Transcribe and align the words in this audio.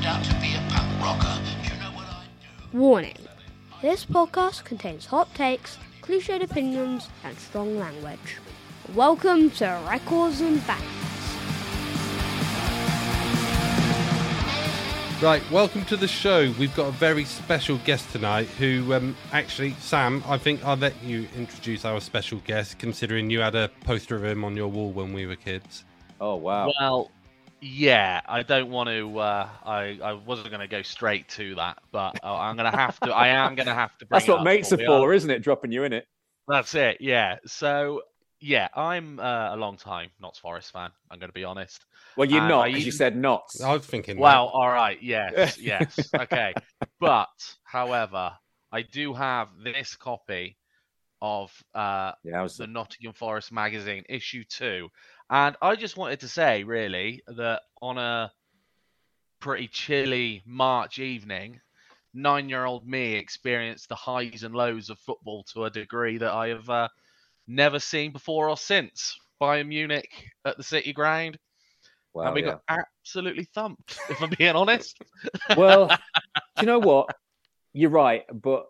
turned 0.00 0.16
out 0.16 0.24
to 0.24 0.34
be 0.40 0.54
a 0.54 0.66
punk 0.70 1.02
rocker. 1.02 1.40
You 1.62 1.78
know 1.80 1.90
what 1.92 2.06
I 2.06 2.22
do? 2.72 2.78
Warning 2.78 3.16
this 3.82 4.04
podcast 4.06 4.64
contains 4.64 5.06
hot 5.06 5.34
takes, 5.34 5.78
cliched 6.00 6.42
opinions, 6.42 7.08
and 7.22 7.36
strong 7.38 7.78
language. 7.78 8.38
Welcome 8.94 9.50
to 9.52 9.80
Records 9.88 10.40
and 10.40 10.66
Bands. 10.66 10.84
Right, 15.22 15.42
welcome 15.50 15.84
to 15.86 15.98
the 15.98 16.08
show. 16.08 16.50
We've 16.58 16.74
got 16.74 16.88
a 16.88 16.92
very 16.92 17.26
special 17.26 17.76
guest 17.84 18.10
tonight 18.10 18.46
who, 18.46 18.94
um, 18.94 19.14
actually, 19.32 19.72
Sam, 19.80 20.24
I 20.26 20.38
think 20.38 20.64
I'll 20.64 20.78
let 20.78 20.94
you 21.02 21.28
introduce 21.36 21.84
our 21.84 22.00
special 22.00 22.38
guest, 22.46 22.78
considering 22.78 23.28
you 23.28 23.40
had 23.40 23.54
a 23.54 23.68
poster 23.84 24.16
of 24.16 24.24
him 24.24 24.44
on 24.44 24.56
your 24.56 24.68
wall 24.68 24.92
when 24.92 25.12
we 25.12 25.26
were 25.26 25.36
kids. 25.36 25.84
Oh 26.22 26.36
wow! 26.36 26.72
Well, 26.80 27.10
yeah, 27.60 28.20
I 28.26 28.42
don't 28.42 28.70
want 28.70 28.88
to. 28.88 29.18
Uh, 29.18 29.48
I 29.64 29.98
I 30.02 30.12
wasn't 30.14 30.50
going 30.50 30.60
to 30.60 30.68
go 30.68 30.82
straight 30.82 31.28
to 31.30 31.54
that, 31.56 31.78
but 31.92 32.16
uh, 32.22 32.34
I'm 32.36 32.56
going 32.56 32.70
to 32.70 32.76
have 32.76 32.98
to. 33.00 33.10
I 33.10 33.28
am 33.28 33.54
going 33.54 33.66
to 33.66 33.74
have 33.74 33.96
to. 33.98 34.06
Bring 34.06 34.18
That's 34.18 34.28
it 34.28 34.32
what 34.32 34.38
up 34.40 34.44
mates 34.44 34.72
are 34.72 34.76
we 34.76 34.86
for, 34.86 35.12
isn't 35.12 35.30
it? 35.30 35.40
Dropping 35.42 35.72
you 35.72 35.84
in 35.84 35.92
it. 35.92 36.06
That's 36.48 36.74
it. 36.74 36.98
Yeah. 37.00 37.36
So 37.46 38.02
yeah, 38.40 38.68
I'm 38.74 39.20
uh, 39.20 39.54
a 39.54 39.56
long 39.56 39.76
time 39.76 40.10
Notts 40.20 40.38
Forest 40.38 40.72
fan. 40.72 40.90
I'm 41.10 41.18
going 41.18 41.28
to 41.28 41.34
be 41.34 41.44
honest. 41.44 41.84
Well, 42.16 42.28
you're 42.28 42.40
And 42.40 42.48
not 42.48 42.62
I 42.64 42.68
because 42.68 42.86
you 42.86 42.92
said 42.92 43.16
not. 43.16 43.42
I 43.62 43.72
was 43.74 43.84
thinking, 43.84 44.16
that. 44.16 44.22
Well, 44.22 44.46
all 44.48 44.68
right. 44.68 44.98
Yes. 45.02 45.58
Yes. 45.60 46.10
okay. 46.18 46.54
But 46.98 47.28
however, 47.64 48.32
I 48.72 48.82
do 48.82 49.12
have 49.14 49.48
this 49.62 49.96
copy 49.96 50.56
of 51.22 51.52
uh, 51.74 52.12
Yeah, 52.24 52.42
was. 52.42 52.56
the 52.56 52.66
Nottingham 52.66 53.12
Forest 53.12 53.52
magazine, 53.52 54.04
issue 54.08 54.44
two. 54.48 54.88
And 55.30 55.56
I 55.62 55.76
just 55.76 55.96
wanted 55.96 56.20
to 56.20 56.28
say, 56.28 56.64
really, 56.64 57.22
that 57.28 57.62
on 57.80 57.98
a 57.98 58.32
pretty 59.38 59.68
chilly 59.68 60.42
March 60.44 60.98
evening, 60.98 61.60
nine 62.12 62.48
year 62.48 62.64
old 62.64 62.86
me 62.86 63.14
experienced 63.14 63.88
the 63.88 63.94
highs 63.94 64.42
and 64.42 64.54
lows 64.54 64.90
of 64.90 64.98
football 64.98 65.44
to 65.54 65.64
a 65.64 65.70
degree 65.70 66.18
that 66.18 66.32
I 66.32 66.48
have 66.48 66.68
uh, 66.68 66.88
never 67.46 67.78
seen 67.78 68.12
before 68.12 68.48
or 68.48 68.56
since. 68.56 69.16
Bayern 69.40 69.68
Munich 69.68 70.10
at 70.44 70.58
the 70.58 70.62
City 70.62 70.92
Ground, 70.92 71.38
Wow, 72.12 72.26
and 72.26 72.34
we 72.34 72.42
yeah. 72.42 72.56
got 72.68 72.84
absolutely 73.04 73.44
thumped, 73.44 73.98
if 74.08 74.20
I'm 74.20 74.30
being 74.36 74.56
honest. 74.56 74.98
well, 75.56 75.88
do 76.56 76.60
you 76.60 76.66
know 76.66 76.80
what? 76.80 77.14
You're 77.72 77.90
right, 77.90 78.24
but 78.32 78.66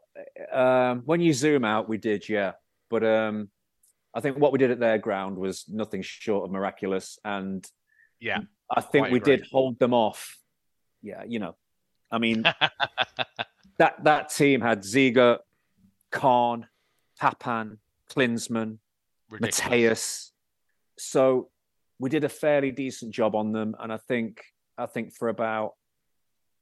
um, 0.52 1.02
when 1.06 1.20
you 1.20 1.32
zoom 1.32 1.64
out, 1.64 1.88
we 1.88 1.96
did, 1.96 2.28
yeah. 2.28 2.52
But 2.90 3.02
um, 3.02 3.48
I 4.14 4.20
think 4.20 4.38
what 4.38 4.52
we 4.52 4.58
did 4.58 4.70
at 4.70 4.80
their 4.80 4.98
ground 4.98 5.36
was 5.38 5.64
nothing 5.68 6.02
short 6.02 6.44
of 6.44 6.50
miraculous, 6.50 7.18
and 7.24 7.64
Yeah. 8.18 8.40
I 8.70 8.80
think 8.80 9.10
we 9.10 9.18
agree. 9.18 9.36
did 9.36 9.46
hold 9.50 9.78
them 9.78 9.92
off. 9.94 10.36
Yeah, 11.02 11.24
you 11.26 11.38
know, 11.38 11.56
I 12.10 12.18
mean 12.18 12.42
that 13.78 14.04
that 14.04 14.28
team 14.30 14.60
had 14.60 14.82
Ziege, 14.82 15.38
Kahn, 16.10 16.66
Papin, 17.18 17.78
Klinsmann. 18.10 18.78
Matthäus. 19.32 20.30
So 20.98 21.50
we 21.98 22.10
did 22.10 22.24
a 22.24 22.28
fairly 22.28 22.70
decent 22.72 23.12
job 23.12 23.34
on 23.34 23.52
them, 23.52 23.74
and 23.78 23.92
I 23.92 23.96
think 23.96 24.42
I 24.76 24.86
think 24.86 25.14
for 25.14 25.28
about 25.28 25.74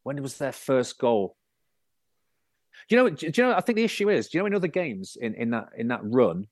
when 0.02 0.20
was 0.22 0.36
their 0.38 0.52
first 0.52 0.98
goal? 0.98 1.36
Do 2.88 2.96
you 2.96 3.02
know? 3.02 3.10
Do 3.10 3.26
you 3.26 3.42
know? 3.42 3.54
I 3.54 3.60
think 3.60 3.76
the 3.76 3.84
issue 3.84 4.08
is, 4.10 4.28
do 4.28 4.38
you 4.38 4.42
know 4.42 4.46
in 4.46 4.54
other 4.54 4.68
games 4.68 5.16
in, 5.20 5.34
in 5.34 5.50
that 5.50 5.68
in 5.76 5.88
that 5.88 6.00
run, 6.02 6.46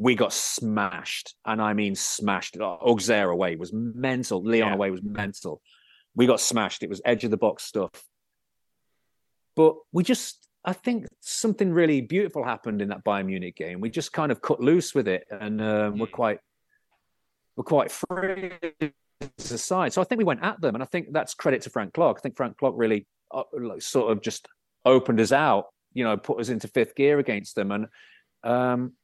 we 0.00 0.14
got 0.14 0.32
smashed, 0.32 1.34
and 1.44 1.60
I 1.60 1.74
mean 1.74 1.94
smashed. 1.94 2.56
Auxerre 2.58 3.28
away 3.28 3.56
was 3.56 3.70
mental. 3.74 4.42
Lyon 4.42 4.68
Yeah. 4.68 4.74
away 4.74 4.90
was 4.90 5.02
mental. 5.02 5.60
We 6.14 6.26
got 6.26 6.40
smashed. 6.40 6.82
It 6.82 6.88
was 6.88 7.02
edge 7.04 7.22
of 7.24 7.30
the 7.30 7.36
box 7.36 7.64
stuff. 7.64 7.90
But 9.54 9.74
we 9.92 10.02
just, 10.02 10.48
I 10.64 10.72
think 10.72 11.06
something 11.20 11.70
really 11.74 12.00
beautiful 12.00 12.42
happened 12.42 12.80
in 12.80 12.88
that 12.88 13.04
Bayern 13.04 13.26
Munich 13.26 13.56
game. 13.56 13.80
We 13.80 13.90
just 13.90 14.10
kind 14.14 14.32
of 14.32 14.40
cut 14.40 14.58
loose 14.58 14.94
with 14.94 15.06
it, 15.06 15.26
and 15.30 15.60
um, 15.60 15.98
we're 15.98 16.06
Mm. 16.06 16.12
quite, 16.12 16.40
we're 17.56 17.64
quite 17.64 17.92
free 17.92 18.52
as 19.38 19.52
a 19.52 19.58
side. 19.58 19.92
So 19.92 20.00
I 20.00 20.04
think 20.04 20.18
we 20.18 20.24
went 20.24 20.42
at 20.42 20.62
them, 20.62 20.74
and 20.74 20.82
I 20.82 20.86
think 20.86 21.12
that's 21.12 21.34
credit 21.34 21.60
to 21.62 21.70
Frank 21.70 21.92
Clark. 21.92 22.16
I 22.18 22.20
think 22.22 22.38
Frank 22.38 22.56
Clark 22.56 22.74
really 22.78 23.06
uh, 23.32 23.42
like, 23.52 23.82
sort 23.82 24.10
of 24.10 24.22
just 24.22 24.48
opened 24.86 25.20
us 25.20 25.30
out, 25.30 25.66
you 25.92 26.04
know, 26.04 26.16
put 26.16 26.40
us 26.40 26.48
into 26.48 26.68
fifth 26.68 26.94
gear 26.94 27.18
against 27.18 27.54
them, 27.54 27.70
and 27.70 27.86
um, 28.44 28.94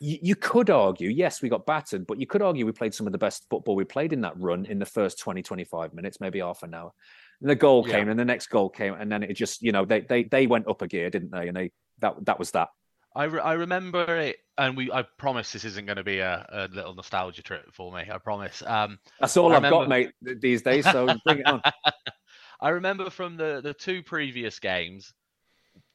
you, 0.00 0.18
you 0.22 0.36
could 0.36 0.70
argue, 0.70 1.08
yes, 1.10 1.42
we 1.42 1.48
got 1.48 1.66
battered, 1.66 2.06
but 2.06 2.18
you 2.18 2.26
could 2.26 2.42
argue 2.42 2.64
we 2.66 2.72
played 2.72 2.94
some 2.94 3.06
of 3.06 3.12
the 3.12 3.18
best 3.18 3.46
football 3.50 3.74
we 3.76 3.84
played 3.84 4.12
in 4.12 4.20
that 4.22 4.38
run 4.38 4.64
in 4.66 4.78
the 4.78 4.86
first 4.86 5.18
20, 5.18 5.42
25 5.42 5.94
minutes, 5.94 6.20
maybe 6.20 6.38
half 6.40 6.62
an 6.62 6.74
hour. 6.74 6.92
And 7.40 7.50
the 7.50 7.54
goal 7.54 7.86
Yeah. 7.86 7.94
came, 7.96 8.08
and 8.08 8.18
the 8.18 8.24
next 8.24 8.48
goal 8.48 8.68
came, 8.68 8.94
and 8.94 9.10
then 9.10 9.22
it 9.22 9.34
just, 9.34 9.62
you 9.62 9.72
know, 9.72 9.84
they 9.84 10.00
they 10.00 10.24
they 10.24 10.46
went 10.46 10.68
up 10.68 10.82
a 10.82 10.88
gear, 10.88 11.10
didn't 11.10 11.30
they? 11.30 11.48
And 11.48 11.56
they 11.56 11.70
that 12.00 12.14
that 12.24 12.38
was 12.38 12.50
that. 12.52 12.68
I, 13.14 13.24
re- 13.24 13.40
I 13.40 13.54
remember 13.54 14.16
it, 14.16 14.36
and 14.56 14.76
we. 14.76 14.92
I 14.92 15.02
promise 15.02 15.52
this 15.52 15.64
isn't 15.64 15.86
going 15.86 15.96
to 15.96 16.04
be 16.04 16.18
a, 16.18 16.46
a 16.50 16.68
little 16.72 16.94
nostalgia 16.94 17.42
trip 17.42 17.72
for 17.72 17.92
me. 17.92 18.04
I 18.12 18.18
promise. 18.18 18.62
Um, 18.66 18.98
That's 19.18 19.36
all 19.36 19.52
I 19.52 19.56
I've 19.56 19.70
got, 19.70 19.88
mate, 19.88 20.12
these 20.20 20.62
days. 20.62 20.88
So 20.90 21.14
bring 21.24 21.40
it 21.40 21.46
on. 21.46 21.62
I 22.60 22.70
remember 22.70 23.10
from 23.10 23.36
the 23.36 23.60
the 23.62 23.72
two 23.74 24.02
previous 24.02 24.58
games, 24.58 25.12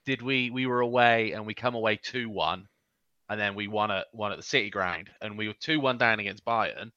did 0.06 0.22
we 0.22 0.50
we 0.50 0.66
were 0.66 0.82
away 0.82 1.34
and 1.34 1.46
we 1.46 1.54
come 1.54 1.76
away 1.76 1.98
two 2.02 2.30
one, 2.30 2.68
and 3.34 3.42
then 3.42 3.56
we 3.56 3.68
won 3.68 3.90
at 3.90 4.06
one 4.12 4.32
at 4.32 4.38
the 4.38 4.44
City 4.44 4.70
Ground, 4.70 5.10
and 5.20 5.36
we 5.40 5.48
were 5.48 5.56
two 5.60 5.80
one 5.80 5.98
down 5.98 6.20
against 6.20 6.46
Bayern, 6.46 6.92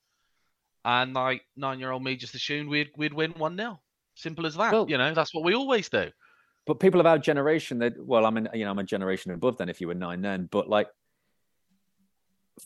and 0.84 1.14
like 1.14 1.40
nine 1.56 1.80
year 1.80 1.90
old 1.92 2.04
me 2.04 2.14
just 2.14 2.34
assumed 2.34 2.68
we'd 2.68 2.90
we'd 2.94 3.14
win 3.14 3.32
one 3.38 3.56
0 3.56 3.80
Simple 4.16 4.44
as 4.44 4.54
that. 4.56 4.70
Well- 4.70 4.86
you 4.86 4.98
know, 4.98 5.14
that's 5.14 5.34
what 5.34 5.44
we 5.44 5.54
always 5.54 5.88
do. 5.88 6.10
But 6.66 6.78
people 6.78 7.00
of 7.00 7.06
our 7.06 7.16
generation, 7.16 7.78
that 7.78 7.94
well, 7.98 8.26
I'm 8.26 8.36
in, 8.36 8.48
you 8.52 8.66
know, 8.66 8.70
I'm 8.70 8.78
a 8.78 8.84
generation 8.84 9.30
above 9.32 9.56
then. 9.56 9.70
If 9.70 9.80
you 9.80 9.86
were 9.88 9.94
nine 9.94 10.20
then, 10.20 10.46
but 10.52 10.68
like 10.68 10.88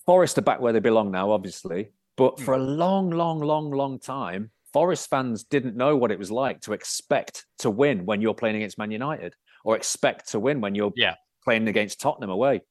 Forest 0.04 0.38
are 0.38 0.42
back 0.42 0.60
where 0.60 0.72
they 0.72 0.80
belong 0.80 1.12
now, 1.12 1.30
obviously. 1.30 1.90
But 2.16 2.40
for 2.40 2.54
a 2.54 2.58
long, 2.58 3.10
long, 3.10 3.38
long, 3.40 3.70
long 3.70 4.00
time, 4.00 4.50
Forest 4.72 5.08
fans 5.10 5.44
didn't 5.44 5.76
know 5.76 5.96
what 5.96 6.10
it 6.10 6.18
was 6.18 6.30
like 6.32 6.60
to 6.62 6.72
expect 6.72 7.46
to 7.58 7.70
win 7.70 8.04
when 8.04 8.20
you're 8.20 8.34
playing 8.34 8.56
against 8.56 8.78
Man 8.78 8.90
United, 8.90 9.34
or 9.64 9.76
expect 9.76 10.30
to 10.30 10.40
win 10.40 10.60
when 10.60 10.74
you're 10.74 10.92
Yeah. 10.96 11.14
playing 11.44 11.68
against 11.68 12.00
Tottenham 12.00 12.30
away, 12.30 12.62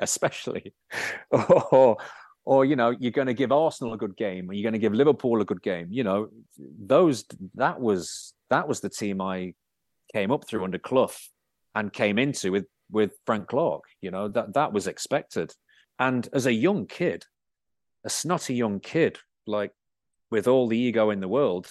especially. 0.00 0.74
or, 1.30 1.96
or 2.44 2.64
you 2.64 2.76
know, 2.76 2.90
you're 2.90 3.12
going 3.12 3.26
to 3.26 3.34
give 3.34 3.52
Arsenal 3.52 3.94
a 3.94 3.98
good 3.98 4.16
game, 4.16 4.50
or 4.50 4.52
you're 4.52 4.64
going 4.64 4.72
to 4.72 4.78
give 4.78 4.94
Liverpool 4.94 5.40
a 5.40 5.44
good 5.44 5.62
game. 5.62 5.88
You 5.90 6.04
know, 6.04 6.28
those 6.58 7.24
that 7.54 7.80
was 7.80 8.34
that 8.50 8.68
was 8.68 8.80
the 8.80 8.88
team 8.88 9.20
I 9.20 9.54
came 10.12 10.30
up 10.30 10.46
through 10.46 10.64
under 10.64 10.78
Clough 10.78 11.12
and 11.74 11.92
came 11.92 12.18
into 12.18 12.50
with 12.52 12.66
with 12.90 13.12
Frank 13.26 13.48
Clark. 13.48 13.84
You 14.00 14.10
know 14.10 14.28
that 14.28 14.54
that 14.54 14.72
was 14.72 14.86
expected. 14.86 15.52
And 15.98 16.28
as 16.32 16.46
a 16.46 16.52
young 16.52 16.86
kid, 16.86 17.24
a 18.04 18.10
snotty 18.10 18.54
young 18.54 18.80
kid, 18.80 19.18
like 19.46 19.72
with 20.30 20.48
all 20.48 20.66
the 20.66 20.78
ego 20.78 21.10
in 21.10 21.20
the 21.20 21.28
world, 21.28 21.70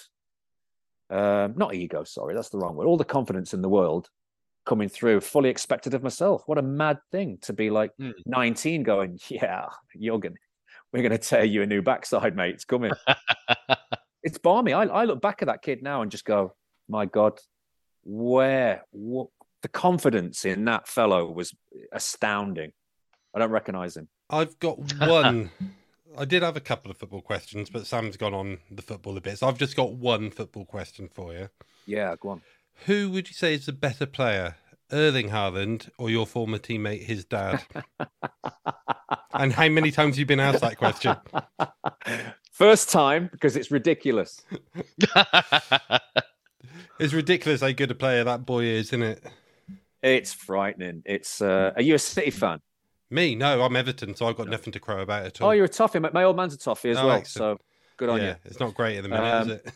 um, 1.09 1.55
not 1.57 1.73
ego, 1.75 2.05
sorry, 2.05 2.33
that's 2.33 2.49
the 2.49 2.57
wrong 2.57 2.75
word. 2.75 2.87
All 2.87 2.97
the 2.97 3.03
confidence 3.03 3.53
in 3.53 3.61
the 3.61 3.69
world 3.69 4.09
coming 4.65 4.89
through, 4.89 5.21
fully 5.21 5.49
expected 5.49 5.93
of 5.93 6.03
myself. 6.03 6.43
What 6.45 6.57
a 6.57 6.61
mad 6.61 6.99
thing 7.11 7.39
to 7.43 7.53
be 7.53 7.69
like 7.69 7.91
Mm. 7.99 8.13
19, 8.25 8.83
going, 8.83 9.19
yeah, 9.29 9.67
you're 9.95 10.19
gonna, 10.19 10.35
we're 10.93 11.03
gonna 11.03 11.17
tear 11.17 11.43
you 11.43 11.61
a 11.61 11.65
new 11.65 11.81
backside, 11.81 12.35
mate. 12.35 12.55
It's 12.55 12.65
coming. 12.65 12.91
it's 14.23 14.37
balmy. 14.37 14.73
I, 14.73 14.83
I 14.83 15.05
look 15.05 15.21
back 15.21 15.41
at 15.41 15.47
that 15.47 15.61
kid 15.61 15.81
now 15.81 16.01
and 16.01 16.11
just 16.11 16.25
go, 16.25 16.55
my 16.87 17.05
God, 17.05 17.39
where 18.03 18.83
what, 18.91 19.29
the 19.61 19.67
confidence 19.67 20.45
in 20.45 20.65
that 20.65 20.87
fellow 20.87 21.31
was 21.31 21.53
astounding. 21.91 22.71
I 23.33 23.39
don't 23.39 23.51
recognize 23.51 23.95
him. 23.95 24.09
I've 24.29 24.57
got 24.59 24.77
one. 24.99 25.51
I 26.17 26.25
did 26.25 26.43
have 26.43 26.57
a 26.57 26.61
couple 26.61 26.91
of 26.91 26.97
football 26.97 27.21
questions, 27.21 27.69
but 27.69 27.87
Sam's 27.87 28.17
gone 28.17 28.33
on 28.33 28.57
the 28.69 28.81
football 28.81 29.15
a 29.15 29.21
bit. 29.21 29.37
So 29.37 29.47
I've 29.47 29.57
just 29.57 29.77
got 29.77 29.93
one 29.93 30.29
football 30.29 30.65
question 30.65 31.07
for 31.07 31.33
you. 31.33 31.47
Yeah, 31.85 32.15
go 32.19 32.29
on. 32.29 32.41
Who 32.85 33.11
would 33.11 33.27
you 33.29 33.33
say 33.33 33.53
is 33.53 33.65
the 33.67 33.73
better 33.73 34.05
player, 34.05 34.55
Erling 34.91 35.29
Haaland 35.29 35.89
or 35.97 36.09
your 36.09 36.25
former 36.25 36.57
teammate, 36.57 37.03
his 37.03 37.25
dad? 37.25 37.63
and 39.33 39.53
how 39.53 39.69
many 39.69 39.91
times 39.91 40.15
have 40.15 40.19
you 40.19 40.25
been 40.25 40.39
asked 40.39 40.61
that 40.61 40.77
question? 40.77 41.15
First 42.51 42.89
time 42.89 43.29
because 43.31 43.55
it's 43.55 43.71
ridiculous. 43.71 44.41
It's 46.99 47.13
ridiculous 47.13 47.61
how 47.61 47.71
good 47.71 47.89
a 47.89 47.95
player 47.95 48.23
that 48.23 48.45
boy 48.45 48.63
is, 48.65 48.89
isn't 48.89 49.01
it? 49.01 49.23
It's 50.03 50.33
frightening. 50.33 51.01
It's. 51.03 51.41
Uh, 51.41 51.71
are 51.75 51.81
you 51.81 51.95
a 51.95 51.99
City 51.99 52.29
fan? 52.29 52.59
Me, 53.09 53.33
no, 53.33 53.63
I'm 53.63 53.75
Everton, 53.75 54.15
so 54.15 54.27
I've 54.27 54.37
got 54.37 54.47
nothing 54.47 54.71
to 54.73 54.79
crow 54.79 55.01
about 55.01 55.25
at 55.25 55.41
all. 55.41 55.47
Oh, 55.47 55.51
you're 55.51 55.65
a 55.65 55.69
toffee. 55.69 55.97
My 55.97 56.23
old 56.23 56.35
man's 56.35 56.53
a 56.53 56.59
toffee 56.59 56.91
as 56.91 56.97
Oh, 56.97 57.07
well. 57.07 57.15
excellent. 57.17 57.59
So 57.59 57.65
good 57.97 58.09
on 58.09 58.19
yeah, 58.21 58.27
you. 58.29 58.35
it's 58.45 58.59
not 58.59 58.75
great 58.75 58.97
at 58.97 59.03
the 59.03 59.09
minute, 59.09 59.33
Um, 59.33 59.49
is 59.49 59.55
it? 59.55 59.73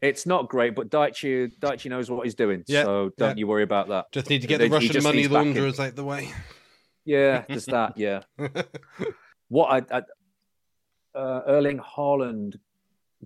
It's 0.00 0.26
not 0.26 0.48
great, 0.48 0.74
but 0.74 0.90
Dyche 0.90 1.52
Dyche 1.58 1.88
knows 1.88 2.10
what 2.10 2.24
he's 2.24 2.34
doing. 2.34 2.64
Yeah, 2.66 2.84
So 2.84 3.10
don't 3.16 3.30
yeah. 3.30 3.34
you 3.40 3.46
worry 3.46 3.62
about 3.62 3.88
that. 3.88 4.12
Just 4.12 4.28
need 4.28 4.42
to 4.42 4.46
get 4.46 4.58
the 4.58 4.68
Russian 4.68 5.02
money 5.02 5.18
needs 5.18 5.28
backing. 5.28 5.54
launderers 5.54 5.80
out 5.80 5.96
the 5.96 6.04
way. 6.04 6.32
Yeah, 7.04 7.44
just 7.50 7.68
that. 7.70 7.96
Yeah. 7.96 8.22
what 9.48 9.86
I, 9.90 9.98
I 9.98 10.02
uh, 11.18 11.42
Erling 11.46 11.78
Haaland 11.78 12.56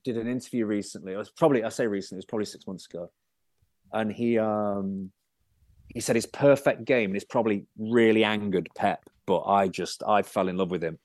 did 0.03 0.17
an 0.17 0.29
interview 0.29 0.67
recently. 0.67 1.13
It 1.13 1.17
was 1.17 1.31
probably 1.31 1.65
I 1.65 1.69
say 1.69 1.87
recently. 1.87 2.19
It 2.19 2.25
was 2.25 2.27
probably 2.27 2.47
six 2.47 2.67
months 2.67 2.87
ago, 2.87 3.11
and 3.93 4.13
he 4.13 4.39
um 4.39 5.11
he 5.89 6.01
said 6.01 6.17
his 6.17 6.27
perfect 6.27 6.85
game, 6.85 7.11
and 7.11 7.17
it's 7.17 7.25
probably 7.25 7.67
really 7.79 8.25
angered 8.25 8.69
Pep, 8.75 9.09
but 9.27 9.43
I 9.45 9.69
just 9.69 10.03
I 10.07 10.23
fell 10.23 10.49
in 10.49 10.57
love 10.57 10.71
with 10.71 10.83
him. 10.83 10.99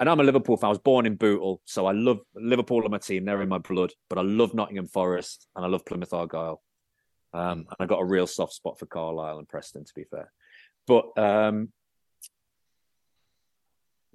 And 0.00 0.08
I'm 0.08 0.18
a 0.18 0.24
Liverpool 0.24 0.56
fan. 0.56 0.68
I 0.68 0.70
was 0.70 0.78
born 0.78 1.04
in 1.04 1.14
Bootle, 1.16 1.60
so 1.66 1.84
I 1.84 1.92
love 1.92 2.20
Liverpool 2.34 2.82
on 2.84 2.90
my 2.90 2.98
team. 2.98 3.26
They're 3.26 3.42
in 3.42 3.50
my 3.50 3.58
blood. 3.58 3.92
But 4.08 4.18
I 4.18 4.22
love 4.22 4.54
Nottingham 4.54 4.86
Forest 4.86 5.46
and 5.54 5.62
I 5.64 5.68
love 5.68 5.84
Plymouth 5.84 6.14
Argyle. 6.14 6.62
Um, 7.34 7.58
and 7.68 7.76
I 7.78 7.84
got 7.86 8.00
a 8.00 8.04
real 8.04 8.26
soft 8.26 8.54
spot 8.54 8.78
for 8.78 8.86
Carlisle 8.86 9.38
and 9.38 9.48
Preston, 9.48 9.84
to 9.84 9.92
be 9.94 10.04
fair. 10.04 10.32
But 10.86 11.16
um, 11.18 11.68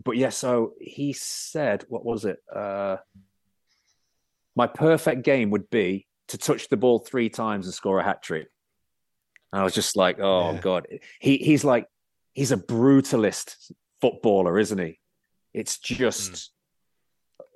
but 0.04 0.18
yeah, 0.18 0.30
so 0.30 0.74
he 0.82 1.14
said, 1.14 1.86
what 1.88 2.04
was 2.04 2.26
it? 2.26 2.40
Uh, 2.54 2.98
my 4.56 4.68
perfect 4.68 5.24
game 5.24 5.52
would 5.52 5.70
be 5.70 6.08
to 6.30 6.38
touch 6.38 6.68
the 6.68 6.78
ball 6.78 7.00
three 7.00 7.30
times 7.30 7.68
and 7.68 7.74
score 7.74 8.00
a 8.00 8.04
hat 8.04 8.24
trick. 8.24 8.48
And 9.54 9.62
I 9.62 9.64
was 9.64 9.76
just 9.76 9.96
like, 9.96 10.20
oh 10.20 10.54
Yeah. 10.54 10.60
god, 10.62 10.88
he 11.20 11.38
he's 11.38 11.64
like 11.64 11.86
he's 12.34 12.52
a 12.52 12.58
brutalist 12.58 13.72
footballer, 14.02 14.58
isn't 14.60 14.80
he? 14.80 15.00
It's 15.56 15.78
just, 15.78 16.52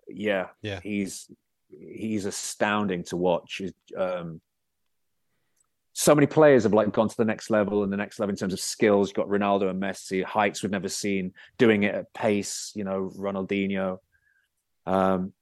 yeah, 0.08 0.48
Yeah. 0.62 0.80
he's 0.82 1.30
he's 1.70 2.26
astounding 2.26 3.04
to 3.04 3.18
watch. 3.18 3.62
Um, 3.96 4.40
so 5.94 6.16
many 6.16 6.26
players 6.28 6.64
have 6.64 6.74
like 6.74 6.92
gone 6.94 7.10
to 7.10 7.18
the 7.18 7.26
next 7.26 7.50
level 7.50 7.84
and 7.84 7.92
the 7.92 7.98
next 7.98 8.20
level 8.20 8.32
in 8.32 8.38
terms 8.38 8.54
of 8.54 8.60
skills. 8.62 9.10
You've 9.10 9.16
got 9.16 9.28
Ronaldo 9.28 9.70
and 9.70 9.82
Messi, 9.82 10.24
heights 10.24 10.64
we've 10.64 10.72
never 10.72 10.88
seen, 10.88 11.34
doing 11.58 11.84
it 11.84 11.94
at 11.94 12.14
pace. 12.14 12.72
You 12.74 12.86
know, 12.86 13.12
Ronaldinho. 13.18 13.98
Um, 14.86 15.34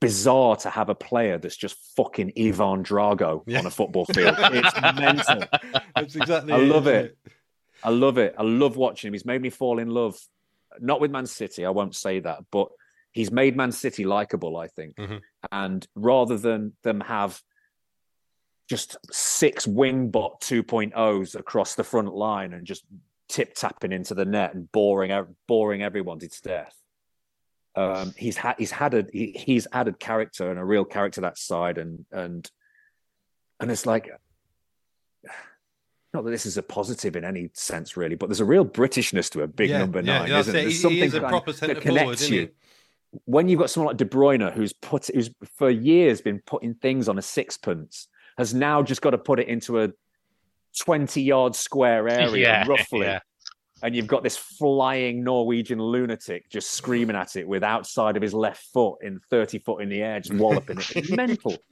bizarre 0.00 0.56
to 0.56 0.68
have 0.70 0.88
a 0.88 0.94
player 0.94 1.38
that's 1.38 1.56
just 1.56 1.76
fucking 1.96 2.32
Ivan 2.38 2.82
Drago 2.84 3.42
Yeah. 3.46 3.60
on 3.60 3.66
a 3.66 3.70
football 3.70 4.04
field. 4.06 4.36
It's 4.38 4.74
mental. 5.00 5.44
That's 5.96 6.14
exactly. 6.16 6.52
I 6.52 6.58
love 6.58 6.86
isn't 6.86 7.04
it. 7.06 7.18
I 7.82 7.90
love 7.90 8.18
it. 8.18 8.34
I 8.36 8.42
love 8.42 8.76
watching 8.76 9.08
him. 9.08 9.14
He's 9.14 9.24
made 9.24 9.40
me 9.40 9.48
fall 9.48 9.78
in 9.78 9.88
love, 9.88 10.18
not 10.80 11.00
with 11.00 11.10
Man 11.10 11.26
City. 11.26 11.64
I 11.64 11.70
won't 11.70 11.94
say 11.96 12.20
that, 12.20 12.44
but 12.50 12.68
he's 13.12 13.30
made 13.30 13.56
Man 13.56 13.72
City 13.72 14.04
likable. 14.04 14.56
I 14.56 14.68
think, 14.68 14.96
Mhm. 14.96 15.20
and 15.52 15.86
rather 15.94 16.36
than 16.36 16.76
them 16.82 17.00
have 17.00 17.40
just 18.68 18.96
six 19.12 19.64
wingbot 19.66 20.40
2.0s 20.40 21.34
across 21.38 21.76
the 21.76 21.84
front 21.84 22.12
line 22.14 22.52
and 22.52 22.66
just 22.66 22.84
tip 23.28 23.54
tapping 23.54 23.92
into 23.92 24.12
the 24.14 24.24
net 24.24 24.54
and 24.54 24.70
boring 24.72 25.12
boring 25.46 25.82
everyone 25.82 26.18
to 26.18 26.42
death. 26.42 26.76
Um, 27.76 28.12
he's 28.16 28.36
had 28.36 28.54
he's 28.58 28.70
had 28.72 28.94
a 28.94 29.06
he, 29.12 29.32
he's 29.32 29.66
added 29.72 29.98
character 30.00 30.50
and 30.50 30.58
a 30.58 30.64
real 30.64 30.84
character 30.84 31.16
to 31.16 31.20
that 31.22 31.38
side 31.38 31.78
and 31.78 32.06
and 32.10 32.50
and 33.60 33.70
it's 33.70 33.84
like 33.86 34.10
not 36.16 36.24
that 36.24 36.30
this 36.30 36.46
is 36.46 36.56
a 36.56 36.62
positive 36.62 37.14
in 37.14 37.24
any 37.24 37.50
sense 37.52 37.96
really, 37.96 38.14
but 38.16 38.28
there's 38.28 38.40
a 38.40 38.44
real 38.44 38.64
Britishness 38.64 39.30
to 39.32 39.42
a 39.42 39.46
big 39.46 39.70
Yeah, 39.70 39.78
number 39.78 40.00
nine, 40.02 40.28
that's 40.30 40.48
isn't 40.48 40.56
it. 40.58 40.62
there? 40.62 40.70
He- 40.70 40.78
There's 40.78 40.92
he 40.94 41.00
is 41.02 41.14
a 41.14 41.20
kind 41.20 41.30
proper 41.30 41.52
that 41.52 41.58
centre 41.58 41.74
forward, 41.80 41.98
connects 42.00 42.22
isn't 42.22 42.32
he? 42.34 42.40
you. 42.40 42.48
When 43.26 43.48
you've 43.48 43.58
got 43.60 43.70
someone 43.70 43.88
like 43.92 43.98
De 43.98 44.04
Bruyne 44.04 44.52
who's 44.52 44.72
put 44.72 45.06
who's 45.14 45.30
for 45.56 45.70
years 45.70 46.20
been 46.20 46.40
putting 46.46 46.74
things 46.74 47.08
on 47.08 47.18
a 47.18 47.22
sixpence, 47.22 48.08
has 48.38 48.52
now 48.54 48.82
just 48.82 49.00
got 49.02 49.10
to 49.10 49.18
put 49.18 49.38
it 49.38 49.48
into 49.48 49.80
a 49.82 49.90
20 50.80 51.22
yard 51.22 51.54
square 51.54 52.08
area 52.20 52.42
Yeah, 52.42 52.66
roughly. 52.66 53.06
yeah. 53.06 53.20
And 53.82 53.94
you've 53.94 54.06
got 54.06 54.22
this 54.22 54.38
flying 54.38 55.22
Norwegian 55.22 55.78
lunatic 55.78 56.48
just 56.48 56.70
screaming 56.70 57.14
at 57.14 57.36
it 57.36 57.46
with 57.46 57.62
outside 57.62 58.16
of 58.16 58.22
his 58.22 58.32
left 58.32 58.64
foot 58.72 58.96
in 59.02 59.20
30 59.30 59.58
foot 59.58 59.82
in 59.82 59.90
the 59.90 60.02
air, 60.02 60.18
just 60.18 60.34
walloping 60.38 60.78
it. 60.78 60.96
It's 60.96 61.10
mental. 61.10 61.56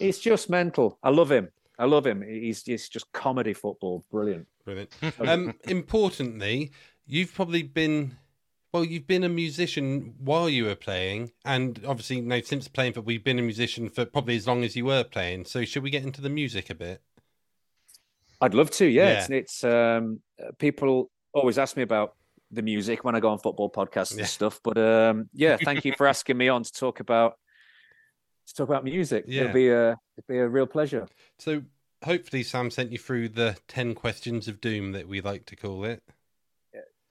It's 0.00 0.18
just 0.18 0.48
mental. 0.48 0.98
I 1.02 1.10
love 1.10 1.30
him. 1.30 1.48
I 1.80 1.86
love 1.86 2.06
him. 2.06 2.22
He's, 2.22 2.62
he's 2.62 2.88
just 2.88 3.10
comedy 3.12 3.54
football. 3.54 4.04
Brilliant. 4.10 4.46
Brilliant. 4.64 4.90
Um, 5.20 5.54
importantly, 5.64 6.72
you've 7.06 7.32
probably 7.34 7.62
been, 7.62 8.16
well, 8.72 8.84
you've 8.84 9.06
been 9.06 9.24
a 9.24 9.28
musician 9.30 10.14
while 10.18 10.48
you 10.48 10.64
were 10.66 10.74
playing, 10.74 11.32
and 11.44 11.80
obviously, 11.86 12.20
now 12.20 12.40
since 12.44 12.68
playing, 12.68 12.92
but 12.92 13.06
we've 13.06 13.24
been 13.24 13.38
a 13.38 13.42
musician 13.42 13.88
for 13.88 14.04
probably 14.04 14.36
as 14.36 14.46
long 14.46 14.62
as 14.62 14.76
you 14.76 14.84
were 14.84 15.04
playing. 15.04 15.46
So, 15.46 15.64
should 15.64 15.82
we 15.82 15.90
get 15.90 16.04
into 16.04 16.20
the 16.20 16.28
music 16.28 16.68
a 16.70 16.74
bit? 16.74 17.00
I'd 18.42 18.54
love 18.54 18.70
to. 18.72 18.86
Yeah, 18.86 19.06
Yeah. 19.06 19.12
it's, 19.14 19.30
it's 19.30 19.64
um, 19.64 20.20
uh, 20.40 20.50
people 20.58 21.10
always 21.32 21.58
ask 21.58 21.76
me 21.76 21.82
about 21.82 22.14
the 22.50 22.62
music 22.62 23.04
when 23.04 23.14
I 23.14 23.20
go 23.20 23.30
on 23.30 23.38
football 23.38 23.70
podcasts 23.70 24.10
and 24.12 24.20
Yeah. 24.20 24.26
stuff. 24.26 24.60
But 24.62 24.76
um, 24.78 25.30
yeah, 25.32 25.56
thank 25.56 25.84
you 25.84 25.94
for 25.96 26.06
asking 26.06 26.36
me 26.36 26.48
on 26.48 26.62
to 26.62 26.72
talk 26.72 27.00
about 27.00 27.38
to 28.50 28.56
talk 28.56 28.68
about 28.68 28.84
music. 28.84 29.24
Yeah. 29.26 29.42
It'll 29.42 29.54
be 29.54 29.68
a 29.68 29.90
it'll 29.90 30.28
be 30.28 30.38
a 30.38 30.48
real 30.48 30.66
pleasure. 30.66 31.06
So, 31.38 31.62
hopefully, 32.04 32.42
Sam 32.42 32.70
sent 32.70 32.92
you 32.92 32.98
through 32.98 33.30
the 33.30 33.56
10 33.68 33.94
questions 33.94 34.48
of 34.48 34.60
doom 34.60 34.92
that 34.92 35.08
we 35.08 35.20
like 35.20 35.46
to 35.46 35.56
call 35.56 35.84
it. 35.84 36.02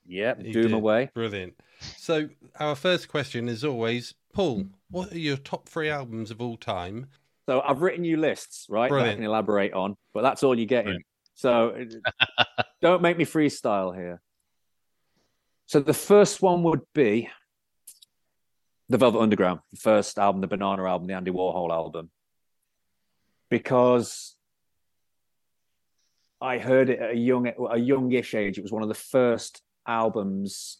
Yeah, 0.05 0.33
He 0.41 0.51
doom 0.51 0.63
did. 0.63 0.73
away. 0.73 1.11
Brilliant. 1.13 1.53
So, 1.97 2.29
our 2.59 2.75
first 2.75 3.07
question 3.09 3.47
is 3.47 3.63
always 3.63 4.15
Paul, 4.33 4.65
what 4.89 5.11
are 5.11 5.17
your 5.19 5.37
top 5.37 5.67
three 5.67 5.89
albums 5.89 6.31
of 6.31 6.41
all 6.41 6.57
time? 6.57 7.07
So 7.47 7.61
I've 7.61 7.81
written 7.81 8.03
you 8.03 8.17
lists, 8.17 8.67
right? 8.69 8.89
That 8.89 8.95
I 8.95 8.99
Brilliant. 8.99 9.17
can 9.17 9.25
elaborate 9.25 9.73
on, 9.73 9.95
but 10.13 10.21
that's 10.21 10.43
all 10.43 10.55
you're 10.55 10.67
getting. 10.67 11.01
So 11.33 11.75
uh, 12.37 12.43
don't 12.81 13.01
make 13.01 13.17
me 13.17 13.25
freestyle 13.25 13.95
here. 13.95 14.21
So 15.65 15.79
the 15.79 15.93
first 15.93 16.41
one 16.41 16.63
would 16.63 16.81
be 16.93 17.29
the 18.89 18.97
Velvet 18.97 19.19
Underground, 19.19 19.59
the 19.71 19.79
first 19.79 20.17
album, 20.17 20.41
the 20.41 20.47
Banana 20.47 20.85
album, 20.85 21.07
the 21.07 21.13
Andy 21.13 21.31
Warhol 21.31 21.71
album, 21.71 22.09
because 23.49 24.35
I 26.41 26.57
heard 26.57 26.89
it 26.89 26.99
at 26.99 27.11
a 27.11 27.17
young, 27.17 27.51
a 27.69 27.77
youngish 27.77 28.33
age. 28.33 28.57
It 28.57 28.63
was 28.63 28.71
one 28.71 28.81
of 28.81 28.89
the 28.89 28.95
first 28.95 29.61
albums. 29.87 30.79